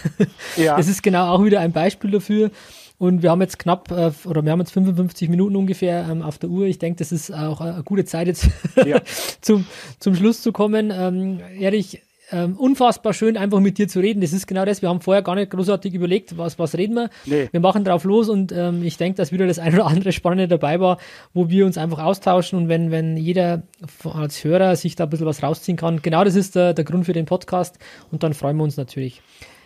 Ja. 0.57 0.77
Das 0.85 0.87
ist 0.87 1.03
genau 1.03 1.33
auch 1.33 1.45
wieder 1.45 1.61
ein 1.61 1.73
Beispiel 1.73 2.11
dafür. 2.11 2.51
Und 2.99 3.23
wir 3.23 3.31
haben 3.31 3.41
jetzt 3.41 3.59
knapp, 3.59 3.91
äh, 3.91 4.13
oder 4.25 4.45
wir 4.45 4.53
haben 4.53 4.61
jetzt 4.61 4.73
55 4.73 5.29
Minuten 5.29 5.57
ungefähr 5.57 6.07
ähm, 6.09 6.23
auf 6.23 6.39
der 6.39 6.51
Uhr. 6.51 6.67
Ich 6.67 6.79
denke, 6.79 6.99
das 6.99 7.13
ist 7.13 7.33
auch 7.33 7.61
eine 7.61 7.83
gute 7.83 8.05
Zeit 8.05 8.29
jetzt 8.29 8.49
ja. 8.87 9.01
zum, 9.41 9.67
zum 9.99 10.15
Schluss 10.15 10.43
zu 10.43 10.53
kommen. 10.53 10.93
Ähm, 10.95 11.41
Erich, 11.59 12.03
ähm, 12.31 12.57
unfassbar 12.57 13.13
schön, 13.13 13.37
einfach 13.37 13.61
mit 13.61 13.79
dir 13.79 13.89
zu 13.89 14.01
reden. 14.01 14.21
Das 14.21 14.33
ist 14.33 14.47
genau 14.47 14.65
das. 14.65 14.81
Wir 14.81 14.89
haben 14.89 15.01
vorher 15.01 15.23
gar 15.23 15.35
nicht 15.35 15.51
großartig 15.51 15.93
überlegt, 15.93 16.39
was, 16.39 16.59
was 16.59 16.77
reden 16.77 16.95
wir. 16.95 17.11
Nee. 17.27 17.49
Wir 17.51 17.61
machen 17.61 17.85
drauf 17.85 18.05
los 18.05 18.29
und 18.29 18.53
ähm, 18.53 18.83
ich 18.83 18.97
denke, 18.97 19.17
dass 19.17 19.33
wieder 19.33 19.47
das 19.47 19.59
ein 19.59 19.75
oder 19.75 19.87
andere 19.87 20.13
Spannende 20.13 20.49
dabei 20.49 20.81
war, 20.81 20.99
wo 21.35 21.51
wir 21.51 21.67
uns 21.67 21.77
einfach 21.77 21.99
austauschen 21.99 22.59
und 22.59 22.69
wenn, 22.69 22.91
wenn 22.91 23.17
jeder 23.17 23.63
als 24.05 24.43
Hörer 24.43 24.77
sich 24.77 24.97
da 24.97 25.05
ein 25.05 25.11
bisschen 25.11 25.27
was 25.27 25.43
rausziehen 25.43 25.77
kann. 25.77 26.01
Genau 26.01 26.25
das 26.25 26.35
ist 26.35 26.55
der, 26.55 26.75
der 26.75 26.85
Grund 26.85 27.07
für 27.07 27.13
den 27.13 27.27
Podcast 27.27 27.79
und 28.11 28.23
dann 28.23 28.35
freuen 28.35 28.57
wir 28.57 28.65
uns 28.65 28.77
natürlich. 28.77 29.21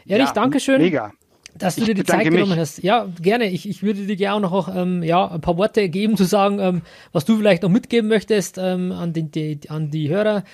Erich, 0.07 0.27
ja, 0.27 0.33
Dankeschön. 0.33 0.81
Mega 0.81 1.13
dass 1.59 1.77
du 1.77 1.85
dir 1.85 1.95
die 1.95 2.05
Zeit 2.05 2.25
genommen 2.25 2.51
mich. 2.51 2.59
hast. 2.59 2.83
Ja, 2.83 3.07
gerne. 3.21 3.47
Ich, 3.47 3.69
ich 3.69 3.83
würde 3.83 4.07
dir 4.07 4.17
gerne 4.17 4.47
auch 4.47 4.51
noch 4.51 4.75
ähm, 4.75 5.03
ja, 5.03 5.29
ein 5.29 5.41
paar 5.41 5.57
Worte 5.57 5.89
geben, 5.89 6.17
zu 6.17 6.25
sagen, 6.25 6.59
ähm, 6.59 6.83
was 7.13 7.25
du 7.25 7.37
vielleicht 7.37 7.63
noch 7.63 7.71
mitgeben 7.71 8.09
möchtest 8.09 8.59
ähm, 8.59 8.93
an, 8.93 9.13
den, 9.13 9.31
die, 9.31 9.61
an 9.69 9.91
die 9.91 10.09
Hörer. 10.09 10.45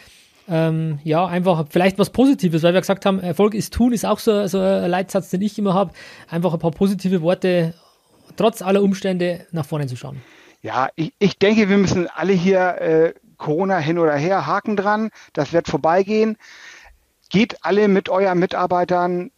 Ähm, 0.48 0.98
ja, 1.04 1.24
einfach 1.26 1.66
vielleicht 1.70 1.98
was 1.98 2.10
Positives, 2.10 2.62
weil 2.62 2.74
wir 2.74 2.80
gesagt 2.80 3.06
haben, 3.06 3.18
Erfolg 3.20 3.54
ist 3.54 3.72
tun, 3.72 3.92
ist 3.92 4.04
auch 4.04 4.18
so, 4.18 4.46
so 4.46 4.58
ein 4.58 4.90
Leitsatz, 4.90 5.30
den 5.30 5.40
ich 5.40 5.58
immer 5.58 5.74
habe. 5.74 5.92
Einfach 6.28 6.52
ein 6.52 6.58
paar 6.58 6.70
positive 6.70 7.22
Worte, 7.22 7.74
trotz 8.36 8.60
aller 8.60 8.82
Umstände 8.82 9.46
nach 9.52 9.64
vorne 9.64 9.86
zu 9.86 9.96
schauen. 9.96 10.20
Ja, 10.60 10.88
ich, 10.96 11.12
ich 11.18 11.38
denke, 11.38 11.68
wir 11.68 11.78
müssen 11.78 12.08
alle 12.08 12.32
hier 12.32 12.80
äh, 12.80 13.14
Corona 13.36 13.78
hin 13.78 13.98
oder 13.98 14.14
her, 14.14 14.46
Haken 14.46 14.76
dran, 14.76 15.10
das 15.32 15.52
wird 15.52 15.68
vorbeigehen. 15.68 16.36
Geht 17.30 17.58
alle 17.62 17.88
mit 17.88 18.08
euren 18.08 18.38
Mitarbeitern 18.38 19.30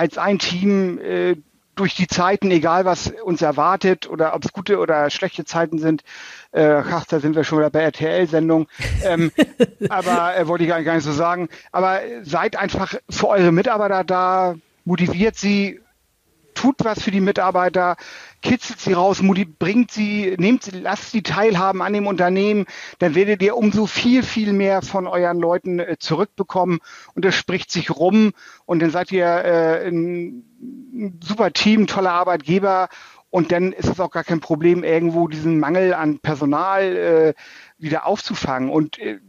als 0.00 0.16
ein 0.16 0.38
Team 0.38 0.98
äh, 0.98 1.36
durch 1.74 1.94
die 1.94 2.06
Zeiten, 2.06 2.50
egal 2.50 2.86
was 2.86 3.12
uns 3.22 3.42
erwartet 3.42 4.08
oder 4.08 4.34
ob 4.34 4.42
es 4.46 4.52
gute 4.54 4.78
oder 4.78 5.10
schlechte 5.10 5.44
Zeiten 5.44 5.78
sind. 5.78 6.04
Äh, 6.52 6.82
ach, 6.90 7.04
da 7.04 7.20
sind 7.20 7.36
wir 7.36 7.44
schon 7.44 7.58
wieder 7.58 7.68
bei 7.68 7.80
RTL-Sendung. 7.80 8.66
Ähm, 9.04 9.30
aber 9.90 10.38
äh, 10.38 10.46
wollte 10.48 10.64
ich 10.64 10.70
gar 10.70 10.94
nicht 10.94 11.04
so 11.04 11.12
sagen. 11.12 11.50
Aber 11.70 12.00
seid 12.22 12.56
einfach 12.56 12.94
für 13.10 13.28
eure 13.28 13.52
Mitarbeiter 13.52 14.04
da, 14.04 14.54
motiviert 14.86 15.36
sie, 15.36 15.80
tut 16.60 16.76
was 16.84 17.02
für 17.02 17.10
die 17.10 17.22
Mitarbeiter, 17.22 17.96
kitzelt 18.42 18.80
sie 18.80 18.92
raus, 18.92 19.22
bringt 19.58 19.90
sie, 19.90 20.36
nehmt 20.38 20.62
sie, 20.62 20.72
lasst 20.72 21.10
sie 21.10 21.22
teilhaben 21.22 21.80
an 21.80 21.94
dem 21.94 22.06
Unternehmen, 22.06 22.66
dann 22.98 23.14
werdet 23.14 23.40
ihr 23.42 23.56
umso 23.56 23.86
viel, 23.86 24.22
viel 24.22 24.52
mehr 24.52 24.82
von 24.82 25.06
euren 25.06 25.38
Leuten 25.38 25.78
äh, 25.78 25.96
zurückbekommen 25.98 26.80
und 27.14 27.24
es 27.24 27.34
spricht 27.34 27.70
sich 27.70 27.90
rum 27.90 28.32
und 28.66 28.82
dann 28.82 28.90
seid 28.90 29.10
ihr 29.10 29.24
äh, 29.24 29.88
ein, 29.88 31.18
super 31.22 31.50
Team, 31.50 31.86
toller 31.86 32.12
Arbeitgeber 32.12 32.90
und 33.30 33.52
dann 33.52 33.72
ist 33.72 33.88
es 33.88 33.98
auch 33.98 34.10
gar 34.10 34.24
kein 34.24 34.40
Problem, 34.40 34.84
irgendwo 34.84 35.28
diesen 35.28 35.60
Mangel 35.60 35.94
an 35.94 36.18
Personal 36.18 36.96
äh, 36.96 37.34
wieder 37.78 38.06
aufzufangen. 38.06 38.68
Und 38.68 38.98
äh, 38.98 39.20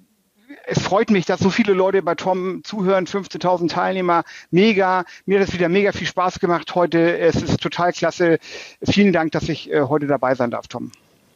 es 0.66 0.82
freut 0.82 1.10
mich, 1.12 1.26
dass 1.26 1.40
so 1.40 1.50
viele 1.50 1.74
Leute 1.74 2.02
bei 2.02 2.16
Tom 2.16 2.64
zuhören, 2.64 3.06
15.000 3.06 3.70
Teilnehmer, 3.70 4.24
mega. 4.50 5.06
Mir 5.26 5.40
hat 5.40 5.48
es 5.48 5.54
wieder 5.54 5.70
mega 5.70 5.92
viel 5.92 6.08
Spaß 6.08 6.40
gemacht 6.40 6.76
heute. 6.76 7.18
Es 7.18 7.36
ist 7.42 7.60
total 7.62 7.94
klasse. 7.94 8.40
Vielen 8.84 9.14
Dank, 9.14 9.32
dass 9.32 9.50
ich 9.50 9.72
äh, 9.72 9.82
heute 9.82 10.08
dabei 10.08 10.36
sein 10.36 10.52
darf, 10.52 10.68
Tom. 10.68 10.92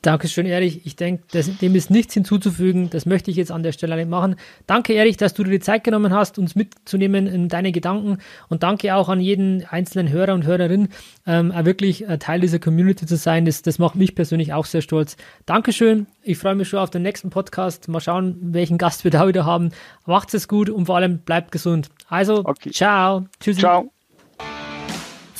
Dankeschön, 0.05 0.45
Erich. 0.45 0.85
Ich 0.85 0.95
denke, 0.95 1.23
dem 1.33 1.73
ist 1.73 1.89
nichts 1.89 2.13
hinzuzufügen. 2.13 2.91
Das 2.91 3.07
möchte 3.07 3.31
ich 3.31 3.37
jetzt 3.37 3.51
an 3.51 3.63
der 3.63 3.71
Stelle 3.71 3.95
nicht 3.95 4.07
machen. 4.07 4.35
Danke, 4.67 4.93
Erich, 4.93 5.17
dass 5.17 5.33
du 5.33 5.43
dir 5.43 5.49
die 5.49 5.59
Zeit 5.59 5.83
genommen 5.83 6.13
hast, 6.13 6.37
uns 6.37 6.53
mitzunehmen 6.53 7.25
in 7.25 7.49
deine 7.49 7.71
Gedanken. 7.71 8.19
Und 8.47 8.61
danke 8.61 8.93
auch 8.93 9.09
an 9.09 9.19
jeden 9.19 9.65
einzelnen 9.65 10.09
Hörer 10.09 10.35
und 10.35 10.45
Hörerin, 10.45 10.89
ähm, 11.25 11.51
wirklich 11.65 12.07
äh, 12.07 12.19
Teil 12.19 12.39
dieser 12.39 12.59
Community 12.59 13.07
zu 13.07 13.17
sein. 13.17 13.45
Das, 13.45 13.63
das 13.63 13.79
macht 13.79 13.95
mich 13.95 14.13
persönlich 14.13 14.53
auch 14.53 14.65
sehr 14.65 14.81
stolz. 14.81 15.17
Dankeschön. 15.47 16.05
Ich 16.21 16.37
freue 16.37 16.53
mich 16.53 16.69
schon 16.69 16.79
auf 16.79 16.91
den 16.91 17.01
nächsten 17.01 17.31
Podcast. 17.31 17.87
Mal 17.87 17.99
schauen, 17.99 18.37
welchen 18.41 18.77
Gast 18.77 19.05
wir 19.05 19.11
da 19.11 19.27
wieder 19.27 19.43
haben. 19.45 19.71
Macht 20.05 20.35
es 20.35 20.47
gut 20.47 20.69
und 20.69 20.85
vor 20.85 20.97
allem 20.97 21.17
bleibt 21.17 21.51
gesund. 21.51 21.89
Also, 22.09 22.45
okay. 22.45 22.69
ciao. 22.69 23.25
Tschüssi. 23.39 23.61
Ciao. 23.61 23.94